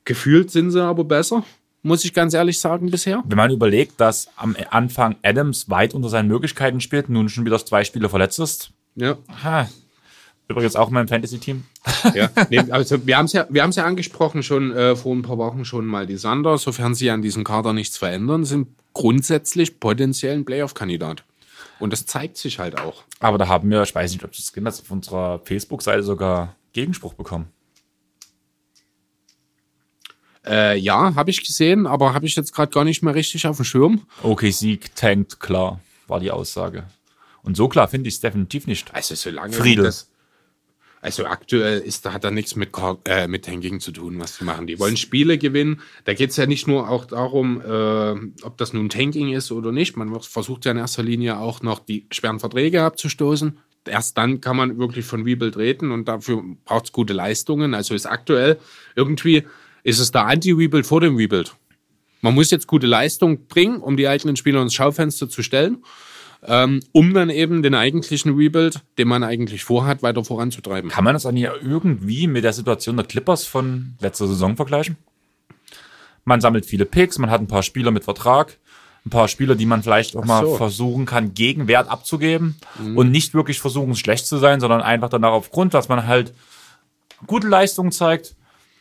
Gefühlt 0.06 0.52
sind 0.52 0.72
sie 0.72 0.82
aber 0.82 1.04
besser, 1.04 1.44
muss 1.82 2.06
ich 2.06 2.14
ganz 2.14 2.34
ehrlich 2.34 2.60
sagen, 2.60 2.92
bisher. 2.92 3.24
Wenn 3.26 3.38
man 3.38 3.52
überlegt, 3.52 4.00
dass 4.00 4.30
am 4.36 4.56
Anfang 4.70 5.16
Adams 5.24 5.70
weit 5.70 5.94
unter 5.94 6.08
seinen 6.08 6.28
Möglichkeiten 6.28 6.82
spielt, 6.82 7.10
nun 7.10 7.30
schon 7.30 7.46
wieder 7.46 7.64
zwei 7.66 7.84
Spiele 7.84 8.10
verletzt 8.10 8.40
ist, 8.40 8.72
ja. 8.98 9.18
Ha. 9.44 9.70
Übrigens 10.50 10.76
auch 10.76 10.90
mein 10.90 11.08
Fantasy-Team. 11.08 11.64
Ja, 12.14 12.30
nee, 12.50 12.60
also 12.70 13.06
wir 13.06 13.18
haben 13.18 13.26
es 13.26 13.34
ja, 13.34 13.46
wir 13.50 13.64
haben 13.64 13.72
ja 13.72 13.86
angesprochen 13.86 14.44
schon 14.44 14.72
äh, 14.72 14.96
vor 14.96 15.14
ein 15.14 15.22
paar 15.22 15.38
Wochen 15.38 15.66
schon 15.66 15.86
mal. 15.86 16.08
Die 16.08 16.18
Sander, 16.18 16.58
sofern 16.58 16.96
sie 16.96 17.10
an 17.10 17.22
diesem 17.22 17.44
Kader 17.44 17.74
nichts 17.74 17.98
verändern, 17.98 18.46
sind 18.46 18.70
grundsätzlich 18.94 19.80
potenziell 19.80 20.38
ein 20.38 20.46
Playoff-Kandidat. 20.46 21.24
Und 21.80 21.94
das 21.94 22.06
zeigt 22.06 22.38
sich 22.38 22.60
halt 22.60 22.80
auch. 22.80 23.04
Aber 23.20 23.38
da 23.38 23.48
haben 23.48 23.70
wir, 23.70 23.84
ich 23.84 23.94
weiß 23.94 24.12
nicht, 24.12 24.24
ob 24.24 24.32
das 24.32 24.52
hast, 24.66 24.82
auf 24.82 24.92
unserer 24.92 25.40
Facebook-Seite 25.44 26.04
sogar 26.04 26.56
Gegenspruch 26.74 27.14
bekommen. 27.14 27.48
Äh, 30.46 30.78
ja, 30.80 31.14
habe 31.16 31.30
ich 31.30 31.46
gesehen, 31.46 31.86
aber 31.86 32.14
habe 32.14 32.26
ich 32.26 32.36
jetzt 32.36 32.54
gerade 32.54 32.72
gar 32.72 32.86
nicht 32.86 33.04
mehr 33.04 33.14
richtig 33.14 33.46
auf 33.48 33.58
dem 33.58 33.66
Schirm. 33.66 34.02
Okay, 34.24 34.52
Sieg 34.52 34.96
tankt, 34.96 35.40
klar, 35.40 35.82
war 36.08 36.20
die 36.20 36.32
Aussage. 36.32 36.86
Und 37.48 37.56
so 37.56 37.70
klar 37.70 37.88
finde 37.88 38.10
ich 38.10 38.16
es 38.16 38.20
definitiv 38.20 38.68
nicht. 38.68 38.94
Also 38.94 39.16
solange 39.16 39.54
Friedel. 39.54 39.86
Das, 39.86 40.10
also 41.00 41.26
aktuell 41.28 41.80
ist, 41.80 42.06
da 42.06 42.12
hat 42.12 42.26
da 42.26 42.30
nichts 42.30 42.58
mit, 42.58 42.72
äh, 43.06 43.30
mit 43.30 43.46
Tanking 43.46 43.80
zu 43.80 43.94
tun, 43.94 44.20
was 44.20 44.36
sie 44.36 44.44
machen. 44.44 44.68
Die 44.68 44.78
wollen 44.80 44.98
Spiele 44.98 45.38
gewinnen. 45.38 45.80
Da 46.04 46.14
geht 46.14 46.32
es 46.32 46.36
ja 46.36 46.46
nicht 46.46 46.68
nur 46.68 46.90
auch 46.90 47.06
darum, 47.06 47.62
äh, 47.62 48.44
ob 48.44 48.58
das 48.58 48.74
nun 48.74 48.90
Tanking 48.90 49.32
ist 49.32 49.54
oder 49.54 49.72
nicht. 49.72 49.96
Man 49.96 50.20
versucht 50.20 50.66
ja 50.66 50.74
in 50.74 50.78
erster 50.78 51.04
Linie 51.04 51.38
auch 51.38 51.62
noch 51.62 51.80
die 51.80 52.06
schweren 52.12 52.42
Verträge 52.42 52.84
abzustoßen. 52.84 53.58
Erst 53.86 54.18
dann 54.18 54.42
kann 54.42 54.58
man 54.58 54.78
wirklich 54.78 55.06
von 55.06 55.24
Rebuild 55.24 55.56
reden 55.56 55.92
und 55.92 56.10
dafür 56.10 56.44
braucht 56.66 56.88
es 56.88 56.92
gute 56.92 57.14
Leistungen. 57.14 57.74
Also 57.74 57.96
ist 57.96 58.08
aktuell 58.08 58.60
irgendwie, 58.98 59.46
ist 59.84 60.00
es 60.00 60.12
der 60.12 60.26
Anti-Rebuild 60.26 60.86
vor 60.86 61.00
dem 61.00 61.16
Rebuild. 61.16 61.56
Man 62.20 62.36
muss 62.36 62.52
jetzt 62.52 62.68
gute 62.68 62.88
Leistung 62.88 63.48
bringen, 63.48 63.78
um 63.78 63.96
die 63.96 64.10
eigenen 64.10 64.36
Spieler 64.36 64.62
ins 64.62 64.74
Schaufenster 64.74 65.30
zu 65.30 65.44
stellen 65.44 65.78
ähm, 66.44 66.82
um 66.92 67.14
dann 67.14 67.30
eben 67.30 67.64
den 67.64 67.76
eigentlichen 67.76 68.36
Rebuild, 68.36 68.82
den 68.98 69.08
man 69.08 69.24
eigentlich 69.24 69.64
vorhat, 69.64 70.04
weiter 70.04 70.24
voranzutreiben. 70.24 70.90
Kann 70.92 71.04
man 71.04 71.14
das 71.14 71.24
dann 71.24 71.38
ja 71.38 71.52
irgendwie 71.62 72.28
mit 72.28 72.44
der 72.44 72.54
Situation 72.54 72.98
der 72.98 73.06
Clippers 73.06 73.46
von 73.46 73.96
letzter 74.00 74.28
Saison 74.28 74.56
vergleichen? 74.56 74.98
Man 76.26 76.42
sammelt 76.42 76.66
viele 76.66 76.86
Picks, 76.86 77.18
man 77.18 77.30
hat 77.30 77.42
ein 77.42 77.48
paar 77.48 77.64
Spieler 77.64 77.92
mit 77.92 78.04
Vertrag, 78.04 78.58
ein 79.06 79.10
paar 79.10 79.28
Spieler, 79.28 79.56
die 79.56 79.66
man 79.66 79.82
vielleicht 79.82 80.16
auch 80.16 80.26
mal 80.26 80.46
versuchen 80.56 81.06
kann, 81.06 81.34
Gegenwert 81.34 81.90
abzugeben 81.90 82.56
mhm. 82.80 82.98
und 82.98 83.12
nicht 83.12 83.34
wirklich 83.34 83.60
versuchen, 83.62 83.96
schlecht 83.96 84.28
zu 84.28 84.38
sein, 84.38 84.60
sondern 84.60 84.82
einfach 84.82 85.10
danach 85.10 85.32
aufgrund, 85.32 85.74
dass 85.74 85.88
man 85.88 86.06
halt 86.06 86.34
gute 87.26 87.48
Leistungen 87.48 87.92
zeigt, 87.92 88.36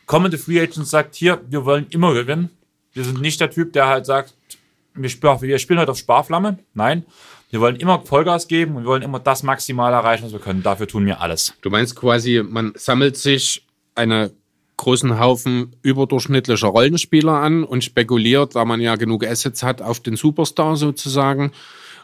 kommende 0.05 0.37
Free 0.37 0.59
Agents 0.59 0.89
sagt, 0.89 1.15
hier, 1.15 1.41
wir 1.49 1.65
wollen 1.65 1.87
immer 1.89 2.13
gewinnen. 2.13 2.49
Wir 2.93 3.03
sind 3.03 3.21
nicht 3.21 3.39
der 3.39 3.49
Typ, 3.49 3.73
der 3.73 3.87
halt 3.87 4.05
sagt, 4.05 4.33
wir 4.93 5.09
spielen, 5.09 5.41
wir 5.41 5.59
spielen 5.59 5.79
halt 5.79 5.89
auf 5.89 5.97
Sparflamme. 5.97 6.59
Nein, 6.73 7.05
wir 7.49 7.61
wollen 7.61 7.77
immer 7.77 8.01
Vollgas 8.01 8.47
geben 8.47 8.75
und 8.75 8.83
wir 8.83 8.89
wollen 8.89 9.03
immer 9.03 9.19
das 9.19 9.43
maximal 9.43 9.93
erreichen, 9.93 10.25
was 10.25 10.33
wir 10.33 10.39
können. 10.39 10.63
Dafür 10.63 10.87
tun 10.87 11.05
wir 11.05 11.21
alles. 11.21 11.53
Du 11.61 11.69
meinst 11.69 11.95
quasi, 11.95 12.43
man 12.43 12.73
sammelt 12.75 13.17
sich 13.17 13.65
einen 13.95 14.31
großen 14.75 15.19
Haufen 15.19 15.75
überdurchschnittlicher 15.81 16.67
Rollenspieler 16.67 17.33
an 17.33 17.63
und 17.63 17.83
spekuliert, 17.83 18.55
da 18.55 18.63
man 18.63 18.79
ja 18.79 18.95
genug 18.95 19.25
Assets 19.25 19.63
hat, 19.63 19.81
auf 19.81 19.99
den 19.99 20.15
Superstar 20.15 20.75
sozusagen, 20.75 21.51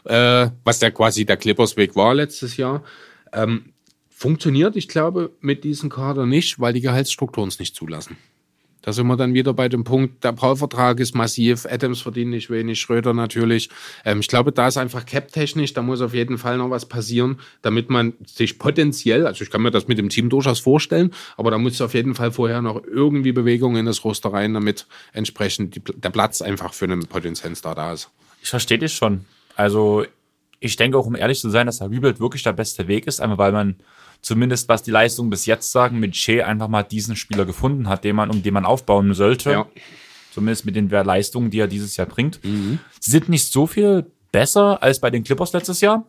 äh, 0.04 0.48
was 0.64 0.80
ja 0.80 0.90
quasi 0.90 1.24
der 1.24 1.36
Clippers-Weg 1.36 1.94
war 1.94 2.14
letztes 2.14 2.56
Jahr. 2.56 2.82
Ähm, 3.32 3.74
funktioniert, 4.08 4.76
ich 4.76 4.88
glaube, 4.88 5.30
mit 5.40 5.62
diesem 5.62 5.88
Kader 5.88 6.26
nicht, 6.26 6.58
weil 6.58 6.72
die 6.72 6.80
Gehaltsstrukturen 6.80 7.48
es 7.48 7.58
nicht 7.58 7.76
zulassen. 7.76 8.16
Da 8.84 8.92
sind 8.92 9.06
wir 9.06 9.16
dann 9.16 9.32
wieder 9.32 9.54
bei 9.54 9.70
dem 9.70 9.82
Punkt, 9.82 10.22
der 10.24 10.32
Paul-Vertrag 10.32 11.00
ist 11.00 11.14
massiv, 11.14 11.64
Adams 11.64 12.02
verdient 12.02 12.30
nicht 12.30 12.50
wenig, 12.50 12.78
Schröder 12.78 13.14
natürlich. 13.14 13.70
Ähm, 14.04 14.20
ich 14.20 14.28
glaube, 14.28 14.52
da 14.52 14.68
ist 14.68 14.76
einfach 14.76 15.06
cap-technisch, 15.06 15.72
da 15.72 15.80
muss 15.80 16.02
auf 16.02 16.12
jeden 16.12 16.36
Fall 16.36 16.58
noch 16.58 16.68
was 16.68 16.84
passieren, 16.84 17.40
damit 17.62 17.88
man 17.88 18.12
sich 18.26 18.58
potenziell, 18.58 19.26
also 19.26 19.42
ich 19.42 19.50
kann 19.50 19.62
mir 19.62 19.70
das 19.70 19.88
mit 19.88 19.96
dem 19.96 20.10
Team 20.10 20.28
durchaus 20.28 20.60
vorstellen, 20.60 21.12
aber 21.38 21.50
da 21.50 21.56
muss 21.56 21.80
auf 21.80 21.94
jeden 21.94 22.14
Fall 22.14 22.30
vorher 22.30 22.60
noch 22.60 22.84
irgendwie 22.84 23.32
Bewegung 23.32 23.76
in 23.76 23.86
das 23.86 24.04
Roster 24.04 24.34
rein, 24.34 24.52
damit 24.52 24.86
entsprechend 25.14 25.76
die, 25.76 25.80
der 25.80 26.10
Platz 26.10 26.42
einfach 26.42 26.74
für 26.74 26.84
einen 26.84 27.06
potenziellen 27.06 27.56
Star 27.56 27.74
da 27.74 27.94
ist. 27.94 28.10
Ich 28.42 28.50
verstehe 28.50 28.78
dich 28.78 28.92
schon. 28.92 29.24
Also 29.56 30.04
ich 30.60 30.76
denke 30.76 30.98
auch, 30.98 31.06
um 31.06 31.16
ehrlich 31.16 31.40
zu 31.40 31.48
sein, 31.48 31.66
dass 31.66 31.78
der 31.78 31.90
Rebuild 31.90 32.20
wirklich 32.20 32.42
der 32.42 32.52
beste 32.52 32.86
Weg 32.86 33.06
ist, 33.06 33.20
einfach 33.20 33.38
weil 33.38 33.52
man 33.52 33.76
zumindest 34.24 34.68
was 34.68 34.82
die 34.82 34.90
Leistung 34.90 35.30
bis 35.30 35.46
jetzt 35.46 35.70
sagen, 35.70 36.00
mit 36.00 36.16
Shea 36.16 36.44
einfach 36.44 36.68
mal 36.68 36.82
diesen 36.82 37.14
Spieler 37.14 37.44
gefunden 37.44 37.88
hat, 37.88 38.04
den 38.04 38.16
man, 38.16 38.30
um 38.30 38.42
den 38.42 38.54
man 38.54 38.64
aufbauen 38.64 39.12
sollte. 39.14 39.50
Ja. 39.50 39.66
Zumindest 40.32 40.66
mit 40.66 40.74
den 40.74 40.88
Leistungen, 40.88 41.50
die 41.50 41.60
er 41.60 41.68
dieses 41.68 41.96
Jahr 41.96 42.08
bringt. 42.08 42.42
Mhm. 42.42 42.80
Sie 42.98 43.10
sind 43.10 43.28
nicht 43.28 43.52
so 43.52 43.66
viel 43.66 44.06
besser 44.32 44.82
als 44.82 44.98
bei 44.98 45.10
den 45.10 45.22
Clippers 45.22 45.52
letztes 45.52 45.80
Jahr. 45.80 46.06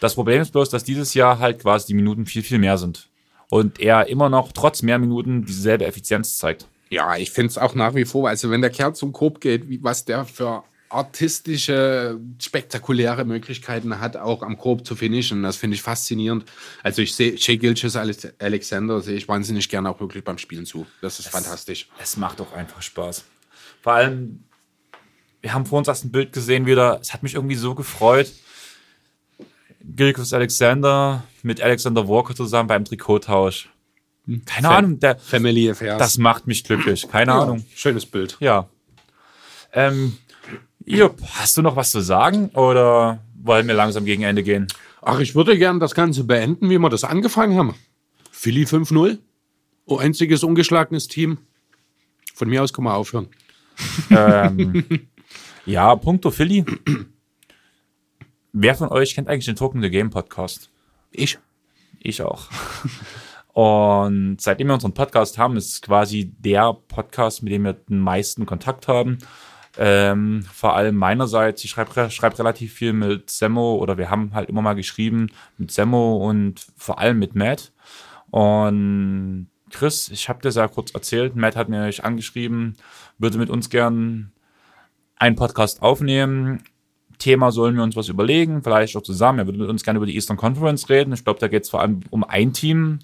Das 0.00 0.14
Problem 0.14 0.40
ist 0.40 0.52
bloß, 0.52 0.70
dass 0.70 0.84
dieses 0.84 1.12
Jahr 1.12 1.38
halt 1.38 1.60
quasi 1.60 1.88
die 1.88 1.94
Minuten 1.94 2.24
viel, 2.24 2.42
viel 2.42 2.58
mehr 2.58 2.78
sind. 2.78 3.10
Und 3.50 3.80
er 3.80 4.06
immer 4.06 4.30
noch 4.30 4.52
trotz 4.52 4.80
mehr 4.80 4.98
Minuten 4.98 5.44
dieselbe 5.44 5.84
Effizienz 5.84 6.38
zeigt. 6.38 6.66
Ja, 6.88 7.16
ich 7.16 7.30
finde 7.30 7.50
es 7.50 7.58
auch 7.58 7.74
nach 7.74 7.94
wie 7.94 8.04
vor, 8.04 8.28
also 8.28 8.50
wenn 8.50 8.62
der 8.62 8.70
Kerl 8.70 8.94
zum 8.94 9.12
Korb 9.12 9.40
geht, 9.40 9.68
wie, 9.68 9.82
was 9.82 10.04
der 10.04 10.24
für 10.24 10.64
artistische, 10.90 12.18
spektakuläre 12.40 13.24
Möglichkeiten 13.24 14.00
hat, 14.00 14.16
auch 14.16 14.42
am 14.42 14.58
Korb 14.58 14.84
zu 14.84 14.96
finishen. 14.96 15.42
Das 15.42 15.56
finde 15.56 15.76
ich 15.76 15.82
faszinierend. 15.82 16.44
Also 16.82 17.00
ich 17.00 17.14
sehe 17.14 17.38
Shea 17.38 17.56
Gilches 17.56 17.96
Alexander 17.96 19.00
sehe 19.00 19.16
ich 19.16 19.28
wahnsinnig 19.28 19.68
gerne 19.68 19.88
auch 19.88 20.00
wirklich 20.00 20.24
beim 20.24 20.36
Spielen 20.36 20.66
zu. 20.66 20.86
Das 21.00 21.20
ist 21.20 21.26
es, 21.26 21.32
fantastisch. 21.32 21.88
Es 22.02 22.16
macht 22.16 22.40
auch 22.40 22.52
einfach 22.52 22.82
Spaß. 22.82 23.24
Vor 23.80 23.92
allem, 23.92 24.44
wir 25.40 25.54
haben 25.54 25.64
vor 25.64 25.78
uns 25.78 25.86
das 25.86 26.04
ein 26.04 26.10
Bild 26.10 26.32
gesehen 26.32 26.66
wieder. 26.66 26.98
Es 27.00 27.14
hat 27.14 27.22
mich 27.22 27.34
irgendwie 27.34 27.54
so 27.54 27.74
gefreut. 27.74 28.30
Gilches 29.82 30.32
Alexander 30.32 31.22
mit 31.42 31.60
Alexander 31.60 32.06
Walker 32.08 32.34
zusammen 32.34 32.66
beim 32.66 32.84
Trikottausch. 32.84 33.70
Keine 34.44 34.68
Fa 34.68 34.76
Ahnung, 34.76 34.98
der, 34.98 35.18
Family 35.18 35.70
Affairs. 35.70 35.98
Das 35.98 36.18
macht 36.18 36.46
mich 36.46 36.64
glücklich. 36.64 37.08
Keine 37.08 37.32
ja, 37.32 37.42
Ahnung. 37.42 37.64
Schönes 37.74 38.06
Bild. 38.06 38.36
Ja. 38.40 38.68
Ähm, 39.72 40.18
Jupp, 40.86 41.20
hast 41.34 41.56
du 41.56 41.62
noch 41.62 41.76
was 41.76 41.90
zu 41.90 42.00
sagen 42.00 42.48
oder 42.50 43.22
wollen 43.34 43.66
wir 43.66 43.74
langsam 43.74 44.04
gegen 44.04 44.22
Ende 44.22 44.42
gehen? 44.42 44.66
Ach, 45.02 45.18
ich 45.20 45.34
würde 45.34 45.56
gern 45.56 45.80
das 45.80 45.94
Ganze 45.94 46.24
beenden, 46.24 46.68
wie 46.70 46.78
wir 46.78 46.88
das 46.90 47.04
angefangen 47.04 47.56
haben. 47.56 47.74
Philly 48.30 48.64
5-0. 48.64 49.18
Oh, 49.86 49.98
einziges 49.98 50.44
ungeschlagenes 50.44 51.08
Team. 51.08 51.38
Von 52.34 52.48
mir 52.48 52.62
aus 52.62 52.72
kann 52.72 52.84
man 52.84 52.94
aufhören. 52.94 53.28
Ähm, 54.10 54.84
ja, 55.66 55.94
punkto 55.96 56.30
Philly. 56.30 56.64
Wer 58.52 58.74
von 58.74 58.88
euch 58.88 59.14
kennt 59.14 59.28
eigentlich 59.28 59.46
den 59.46 59.56
Talking 59.56 59.82
the 59.82 59.90
Game 59.90 60.10
Podcast? 60.10 60.70
Ich. 61.10 61.38
Ich 61.98 62.22
auch. 62.22 62.48
Und 63.52 64.40
seitdem 64.40 64.68
wir 64.68 64.74
unseren 64.74 64.94
Podcast 64.94 65.38
haben, 65.38 65.56
ist 65.56 65.72
es 65.72 65.82
quasi 65.82 66.32
der 66.38 66.72
Podcast, 66.72 67.42
mit 67.42 67.52
dem 67.52 67.64
wir 67.64 67.74
den 67.74 68.00
meisten 68.00 68.46
Kontakt 68.46 68.88
haben. 68.88 69.18
Ähm, 69.78 70.44
vor 70.52 70.74
allem 70.74 70.96
meinerseits, 70.96 71.64
ich 71.64 71.70
schreibe 71.70 72.10
schreib 72.10 72.38
relativ 72.38 72.72
viel 72.72 72.92
mit 72.92 73.30
Semmo 73.30 73.76
oder 73.76 73.98
wir 73.98 74.10
haben 74.10 74.34
halt 74.34 74.48
immer 74.48 74.62
mal 74.62 74.74
geschrieben 74.74 75.28
mit 75.58 75.70
Semmo 75.70 76.28
und 76.28 76.66
vor 76.76 76.98
allem 76.98 77.18
mit 77.18 77.34
Matt. 77.34 77.72
Und 78.30 79.48
Chris, 79.70 80.08
ich 80.08 80.28
habe 80.28 80.42
dir 80.42 80.50
sehr 80.50 80.68
kurz 80.68 80.90
erzählt, 80.92 81.36
Matt 81.36 81.56
hat 81.56 81.68
mir 81.68 81.90
angeschrieben, 82.02 82.76
würde 83.18 83.38
mit 83.38 83.50
uns 83.50 83.70
gern 83.70 84.32
einen 85.16 85.36
Podcast 85.36 85.82
aufnehmen. 85.82 86.62
Thema 87.18 87.52
sollen 87.52 87.76
wir 87.76 87.82
uns 87.82 87.96
was 87.96 88.08
überlegen, 88.08 88.62
vielleicht 88.62 88.96
auch 88.96 89.02
zusammen. 89.02 89.40
Er 89.40 89.46
würde 89.46 89.58
mit 89.58 89.68
uns 89.68 89.84
gerne 89.84 89.98
über 89.98 90.06
die 90.06 90.14
Eastern 90.14 90.38
Conference 90.38 90.88
reden. 90.88 91.12
Ich 91.12 91.22
glaube, 91.22 91.38
da 91.38 91.48
geht 91.48 91.64
es 91.64 91.70
vor 91.70 91.80
allem 91.80 92.00
um 92.10 92.24
ein 92.24 92.52
Team, 92.52 92.98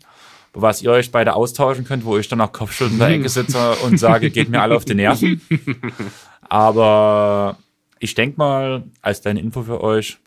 was 0.54 0.80
ihr 0.82 0.90
euch 0.90 1.12
beide 1.12 1.34
austauschen 1.34 1.84
könnt, 1.84 2.04
wo 2.06 2.16
ich 2.16 2.28
dann 2.28 2.40
auch 2.40 2.50
Kopfschütteln 2.50 2.94
in 2.94 2.98
der 2.98 3.08
Ecke 3.10 3.28
sitze 3.28 3.72
und 3.84 3.98
sage, 4.00 4.30
geht 4.30 4.48
mir 4.48 4.62
alle 4.62 4.74
auf 4.74 4.86
die 4.86 4.94
Nerven. 4.94 5.42
Aber 6.48 7.58
ich 7.98 8.14
denke 8.14 8.38
mal, 8.38 8.84
als 9.02 9.20
deine 9.20 9.40
Info 9.40 9.62
für 9.62 9.82
euch, 9.82 10.18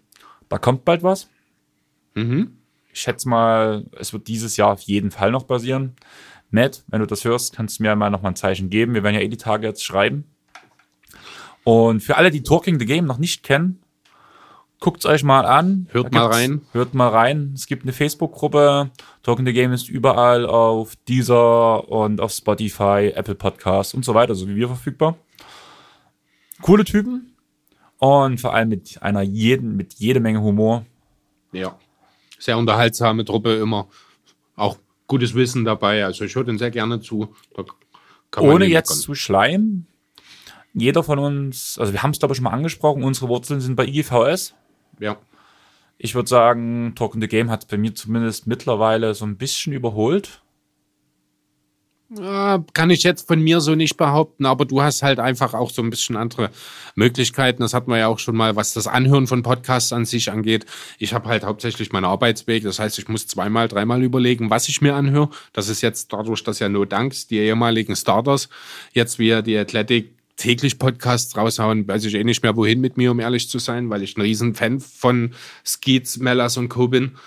da 0.50 0.58
kommt 0.58 0.86
bald 0.86 1.04
was. 1.04 1.30
Mhm. 2.16 2.58
Ich 2.92 3.02
schätze 3.02 3.30
mal, 3.30 3.86
es 3.98 4.14
wird 4.14 4.28
dieses 4.28 4.58
Jahr 4.58 4.72
auf 4.72 4.82
jeden 4.82 5.12
Fall 5.12 5.32
noch 5.32 5.48
passieren. 5.48 5.96
Matt, 6.52 6.84
wenn 6.88 7.02
du 7.02 7.06
das 7.06 7.24
hörst, 7.24 7.56
kannst 7.56 7.80
du 7.80 7.84
mir 7.84 7.96
mal 7.96 8.10
noch 8.10 8.24
mal 8.24 8.30
ein 8.30 8.36
Zeichen 8.36 8.70
geben. 8.70 8.96
Wir 8.96 9.04
werden 9.04 9.16
ja 9.16 9.22
eh 9.22 9.28
die 9.28 9.38
Tage 9.38 9.68
jetzt 9.68 9.84
schreiben. 9.84 10.26
Und 11.64 12.02
für 12.02 12.18
alle, 12.18 12.32
die 12.32 12.42
Talking 12.42 12.80
the 12.80 12.86
Game 12.86 13.06
noch 13.06 13.20
nicht 13.20 13.44
kennen, 13.44 13.84
guckt 14.80 15.00
es 15.00 15.06
euch 15.06 15.24
mal 15.24 15.46
an. 15.46 15.88
Hört 15.92 16.12
mal 16.12 16.26
rein. 16.26 16.62
Hört 16.72 16.96
mal 16.96 17.10
rein. 17.10 17.52
Es 17.54 17.68
gibt 17.68 17.84
eine 17.84 17.94
Facebook-Gruppe. 17.94 18.90
Talking 19.22 19.46
the 19.46 19.54
Game 19.54 19.72
ist 19.72 19.88
überall 19.88 20.48
auf 20.48 20.96
Deezer 21.08 21.88
und 21.88 22.20
auf 22.20 22.32
Spotify, 22.32 23.12
Apple 23.14 23.36
Podcasts 23.36 23.94
und 23.94 24.04
so 24.04 24.16
weiter, 24.16 24.34
so 24.34 24.48
wie 24.48 24.56
wir 24.56 24.68
verfügbar 24.68 25.16
coole 26.62 26.86
Typen 26.86 27.34
und 27.98 28.40
vor 28.40 28.54
allem 28.54 28.70
mit 28.70 29.02
einer 29.02 29.22
jeden, 29.22 29.76
mit 29.76 29.96
jede 29.96 30.20
Menge 30.20 30.42
Humor. 30.42 30.86
Ja, 31.52 31.78
sehr 32.40 32.58
unterhaltsame 32.58 33.26
Truppe 33.26 33.56
immer. 33.56 33.88
Auch 34.56 34.78
gutes 35.08 35.36
Wissen 35.36 35.66
dabei. 35.66 36.06
Also 36.06 36.24
ich 36.26 36.36
höre 36.36 36.46
den 36.46 36.58
sehr 36.58 36.72
gerne 36.72 37.02
zu. 37.02 37.36
Ohne 38.38 38.66
jetzt 38.66 38.90
meckern. 38.90 39.02
zu 39.02 39.16
schleimen. 39.16 39.88
Jeder 40.74 41.04
von 41.04 41.20
uns, 41.20 41.78
also 41.80 41.94
wir 41.94 42.04
haben 42.04 42.12
es 42.12 42.20
glaube 42.20 42.34
ich 42.34 42.38
schon 42.38 42.44
mal 42.44 42.52
angesprochen, 42.52 43.04
unsere 43.04 43.28
Wurzeln 43.28 43.60
sind 43.60 43.76
bei 43.76 43.86
IGVS. 43.86 44.54
Ja. 45.00 45.18
Ich 45.98 46.16
würde 46.16 46.30
sagen, 46.30 46.94
Talk 46.96 47.16
in 47.16 47.22
the 47.22 47.28
Game 47.28 47.50
hat 47.50 47.68
bei 47.68 47.78
mir 47.78 47.94
zumindest 47.94 48.48
mittlerweile 48.48 49.14
so 49.14 49.26
ein 49.26 49.36
bisschen 49.36 49.74
überholt. 49.74 50.42
Kann 52.16 52.90
ich 52.90 53.04
jetzt 53.04 53.28
von 53.28 53.40
mir 53.40 53.62
so 53.62 53.76
nicht 53.76 53.96
behaupten, 53.96 54.48
aber 54.48 54.66
du 54.66 54.82
hast 54.82 55.04
halt 55.04 55.20
einfach 55.20 55.54
auch 55.54 55.70
so 55.70 55.84
ein 55.84 55.92
bisschen 55.92 56.16
andere 56.16 56.50
Möglichkeiten. 56.96 57.62
Das 57.62 57.76
hatten 57.76 57.92
wir 57.92 58.00
ja 58.00 58.08
auch 58.08 58.18
schon 58.18 58.36
mal, 58.36 58.56
was 58.56 58.74
das 58.74 58.88
Anhören 58.88 59.28
von 59.28 59.44
Podcasts 59.44 59.94
an 59.94 60.06
sich 60.06 60.32
angeht. 60.32 60.66
Ich 60.98 61.14
habe 61.14 61.30
halt 61.30 61.44
hauptsächlich 61.44 61.92
meinen 61.92 62.06
Arbeitsweg. 62.06 62.64
Das 62.64 62.80
heißt, 62.80 62.98
ich 62.98 63.10
muss 63.10 63.28
zweimal, 63.28 63.68
dreimal 63.68 64.02
überlegen, 64.02 64.50
was 64.50 64.70
ich 64.70 64.82
mir 64.82 64.96
anhöre. 64.96 65.30
Das 65.54 65.70
ist 65.70 65.82
jetzt 65.82 66.12
dadurch, 66.12 66.44
dass 66.44 66.58
ja 66.58 66.68
No 66.68 66.84
Danks, 66.84 67.28
die 67.28 67.38
ehemaligen 67.38 67.96
Starters, 67.96 68.50
jetzt 68.94 69.20
wie 69.20 69.44
die 69.44 69.58
Athletic 69.58 70.10
täglich 70.36 70.80
Podcasts 70.80 71.38
raushauen, 71.38 71.88
weiß 71.88 72.06
ich 72.06 72.16
eh 72.16 72.24
nicht 72.24 72.42
mehr 72.42 72.56
wohin 72.56 72.82
mit 72.82 72.98
mir, 72.98 73.12
um 73.12 73.20
ehrlich 73.20 73.50
zu 73.50 73.60
sein, 73.60 73.92
weil 73.92 74.02
ich 74.02 74.18
ein 74.18 74.22
riesen 74.22 74.56
Fan 74.56 74.80
von 74.80 75.36
Skeets, 75.64 76.18
Mellas 76.18 76.58
und 76.58 76.70
Co. 76.70 76.88
bin. 76.88 77.18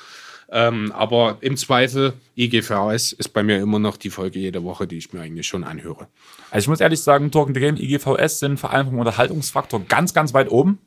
Ähm, 0.55 0.93
aber 0.93 1.39
im 1.41 1.57
Zweifel, 1.57 2.13
IGVS 2.37 3.13
ist 3.13 3.31
bei 3.31 3.43
mir 3.43 3.59
immer 3.59 3.79
noch 3.79 3.97
die 3.97 4.11
Folge 4.11 4.39
jede 4.39 4.63
Woche, 4.63 4.87
die 4.87 4.99
ich 4.99 5.11
mir 5.15 5.23
eigentlich 5.23 5.47
schon 5.47 5.65
anhöre. 5.65 6.09
Also 6.51 6.65
ich 6.65 6.69
muss 6.69 6.81
ehrlich 6.81 7.01
sagen, 7.01 7.31
Talking 7.31 7.55
the 7.55 7.61
Game, 7.61 7.77
IGVS 7.77 8.39
sind 8.39 8.61
vor 8.61 8.71
allem 8.71 8.89
vom 8.89 8.99
Unterhaltungsfaktor 8.99 9.81
ganz, 9.89 10.13
ganz 10.13 10.35
weit 10.35 10.51
oben. 10.51 10.79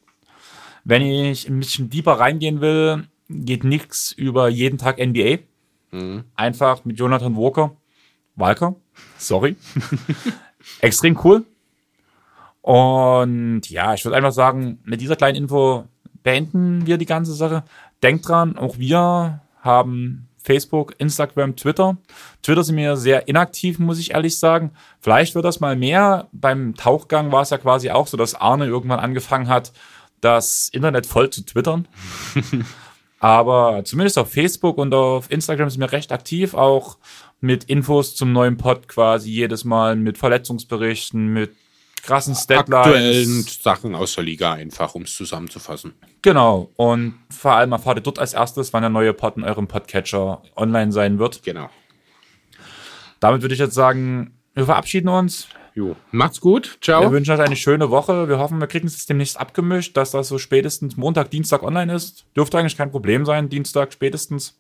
Wenn 0.84 1.02
ich 1.02 1.50
ein 1.50 1.60
bisschen 1.60 1.90
deeper 1.90 2.14
reingehen 2.14 2.62
will, 2.62 3.08
geht 3.28 3.64
nichts 3.64 4.12
über 4.12 4.50
jeden 4.50 4.78
Tag 4.78 5.00
NBA. 5.04 5.40
Mhm. 5.90 6.26
Einfach 6.36 6.86
mit 6.86 7.00
Jonathan 7.00 7.36
Walker. 7.36 7.76
Walker, 8.36 8.76
sorry. 9.18 9.56
Extrem 10.82 11.20
cool. 11.24 11.44
Und 12.62 13.68
ja, 13.68 13.96
ich 13.96 14.06
würde 14.06 14.18
einfach 14.18 14.32
sagen, 14.32 14.78
mit 14.84 15.02
dieser 15.02 15.16
kleinen 15.16 15.38
Info 15.38 15.86
beenden 16.22 16.86
wir 16.86 17.00
die 17.00 17.08
ganze 17.08 17.34
Sache. 17.34 17.64
Denkt 18.04 18.28
dran, 18.28 18.58
auch 18.58 18.78
wir 18.78 19.42
haben 19.66 20.30
Facebook, 20.46 20.94
Instagram, 21.00 21.56
Twitter. 21.56 21.98
Twitter 22.44 22.64
sind 22.64 22.76
mir 22.76 22.96
sehr 22.96 23.28
inaktiv, 23.28 23.80
muss 23.80 24.00
ich 24.00 24.12
ehrlich 24.12 24.38
sagen. 24.38 24.72
Vielleicht 25.02 25.36
wird 25.36 25.44
das 25.44 25.60
mal 25.60 25.76
mehr. 25.76 26.30
Beim 26.32 26.76
Tauchgang 26.76 27.32
war 27.32 27.42
es 27.42 27.50
ja 27.50 27.58
quasi 27.58 27.90
auch 27.90 28.08
so, 28.08 28.16
dass 28.16 28.36
Arne 28.36 28.68
irgendwann 28.68 29.00
angefangen 29.00 29.50
hat, 29.50 29.74
das 30.22 30.70
Internet 30.70 31.06
voll 31.08 31.32
zu 31.32 31.44
twittern. 31.44 31.88
Aber 33.20 33.84
zumindest 33.86 34.20
auf 34.20 34.32
Facebook 34.32 34.78
und 34.78 34.94
auf 34.94 35.32
Instagram 35.32 35.70
sind 35.70 35.82
wir 35.82 35.92
recht 35.92 36.12
aktiv, 36.12 36.54
auch 36.54 36.98
mit 37.42 37.64
Infos 37.64 38.16
zum 38.16 38.32
neuen 38.32 38.58
Pod 38.58 38.88
quasi 38.88 39.32
jedes 39.32 39.66
Mal, 39.66 39.96
mit 39.96 40.18
Verletzungsberichten, 40.18 41.28
mit 41.28 41.56
krassen 42.06 42.36
Statlines. 42.36 42.86
Aktuellen 42.86 43.42
Sachen 43.44 43.96
aus 43.96 44.16
der 44.16 44.24
Liga 44.24 44.54
einfach, 44.54 44.96
um 44.96 45.04
es 45.04 45.16
zusammenzufassen. 45.16 45.94
Genau. 46.22 46.72
Und 46.76 47.16
vor 47.30 47.54
allem 47.54 47.72
erfahrt 47.72 47.98
ihr 47.98 48.02
dort 48.02 48.20
als 48.20 48.34
erstes, 48.34 48.74
wann 48.74 48.82
der 48.82 48.90
neue 48.90 49.14
Pod 49.14 49.38
in 49.38 49.44
eurem 49.44 49.68
Podcatcher 49.68 50.42
online 50.56 50.92
sein 50.92 51.20
wird. 51.20 51.44
Genau. 51.44 51.70
Damit 53.20 53.42
würde 53.42 53.54
ich 53.54 53.60
jetzt 53.60 53.76
sagen, 53.76 54.38
wir 54.54 54.66
verabschieden 54.66 55.10
uns. 55.10 55.48
Jo. 55.74 55.96
Macht's 56.12 56.40
gut. 56.40 56.78
Ciao. 56.82 57.02
Wir 57.02 57.12
wünschen 57.12 57.34
euch 57.34 57.42
eine 57.42 57.58
schöne 57.58 57.90
Woche. 57.90 58.30
Wir 58.30 58.40
hoffen, 58.40 58.60
wir 58.60 58.68
kriegen 58.68 58.88
es 58.88 59.06
demnächst 59.06 59.38
abgemischt, 59.38 59.98
dass 59.98 60.12
das 60.12 60.30
so 60.30 60.38
spätestens 60.38 60.96
Montag, 60.96 61.32
Dienstag 61.32 61.64
online 61.64 61.94
ist. 61.94 62.26
Dürfte 62.36 62.58
eigentlich 62.58 62.78
kein 62.78 62.92
Problem 62.92 63.26
sein. 63.26 63.50
Dienstag 63.50 63.92
spätestens. 63.92 64.58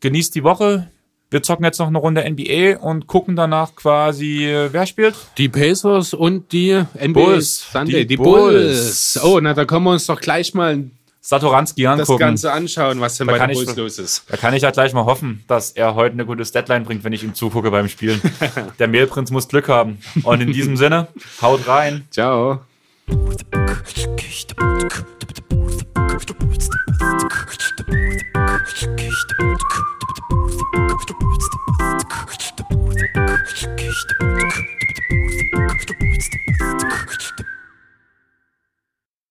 Genießt 0.00 0.34
die 0.34 0.44
Woche. 0.44 0.90
Wir 1.32 1.42
zocken 1.42 1.64
jetzt 1.64 1.78
noch 1.78 1.86
eine 1.86 1.96
Runde 1.96 2.22
NBA 2.30 2.76
und 2.78 3.06
gucken 3.06 3.36
danach 3.36 3.74
quasi, 3.74 4.44
äh, 4.44 4.68
wer 4.70 4.84
spielt? 4.84 5.14
Die 5.38 5.48
Pacers 5.48 6.12
und 6.12 6.52
die 6.52 6.72
NBA 6.94 7.12
Bulls. 7.20 7.66
Sunday. 7.72 8.02
Die 8.02 8.06
Die, 8.06 8.16
Bulls. 8.18 9.14
Bulls. 9.14 9.20
Oh, 9.24 9.40
na, 9.40 9.54
da 9.54 9.64
können 9.64 9.84
wir 9.84 9.92
uns 9.92 10.04
doch 10.04 10.20
gleich 10.20 10.52
mal 10.52 10.84
Satoranski 11.22 11.84
das 11.84 12.00
angucken. 12.00 12.18
Ganze 12.18 12.52
anschauen, 12.52 13.00
was 13.00 13.16
denn 13.16 13.28
bei 13.28 13.38
kann 13.38 13.48
den 13.48 13.56
ich 13.58 13.64
Bulls 13.64 13.74
so- 13.76 13.82
los 13.82 13.98
ist. 13.98 14.24
Da 14.28 14.36
kann 14.36 14.52
ich 14.52 14.60
ja 14.62 14.72
gleich 14.72 14.92
mal 14.92 15.06
hoffen, 15.06 15.42
dass 15.48 15.70
er 15.70 15.94
heute 15.94 16.12
eine 16.12 16.26
gute 16.26 16.42
Deadline 16.44 16.84
bringt, 16.84 17.02
wenn 17.02 17.14
ich 17.14 17.24
ihm 17.24 17.34
zugucke 17.34 17.70
beim 17.70 17.88
Spielen. 17.88 18.20
Der 18.78 18.88
Mehlprinz 18.88 19.30
muss 19.30 19.48
Glück 19.48 19.68
haben. 19.70 19.98
Und 20.24 20.42
in 20.42 20.52
diesem 20.52 20.76
Sinne, 20.76 21.08
haut 21.40 21.66
rein. 21.66 22.06
Ciao. 22.10 22.60
Thank 30.42 30.72
you. 37.40 37.51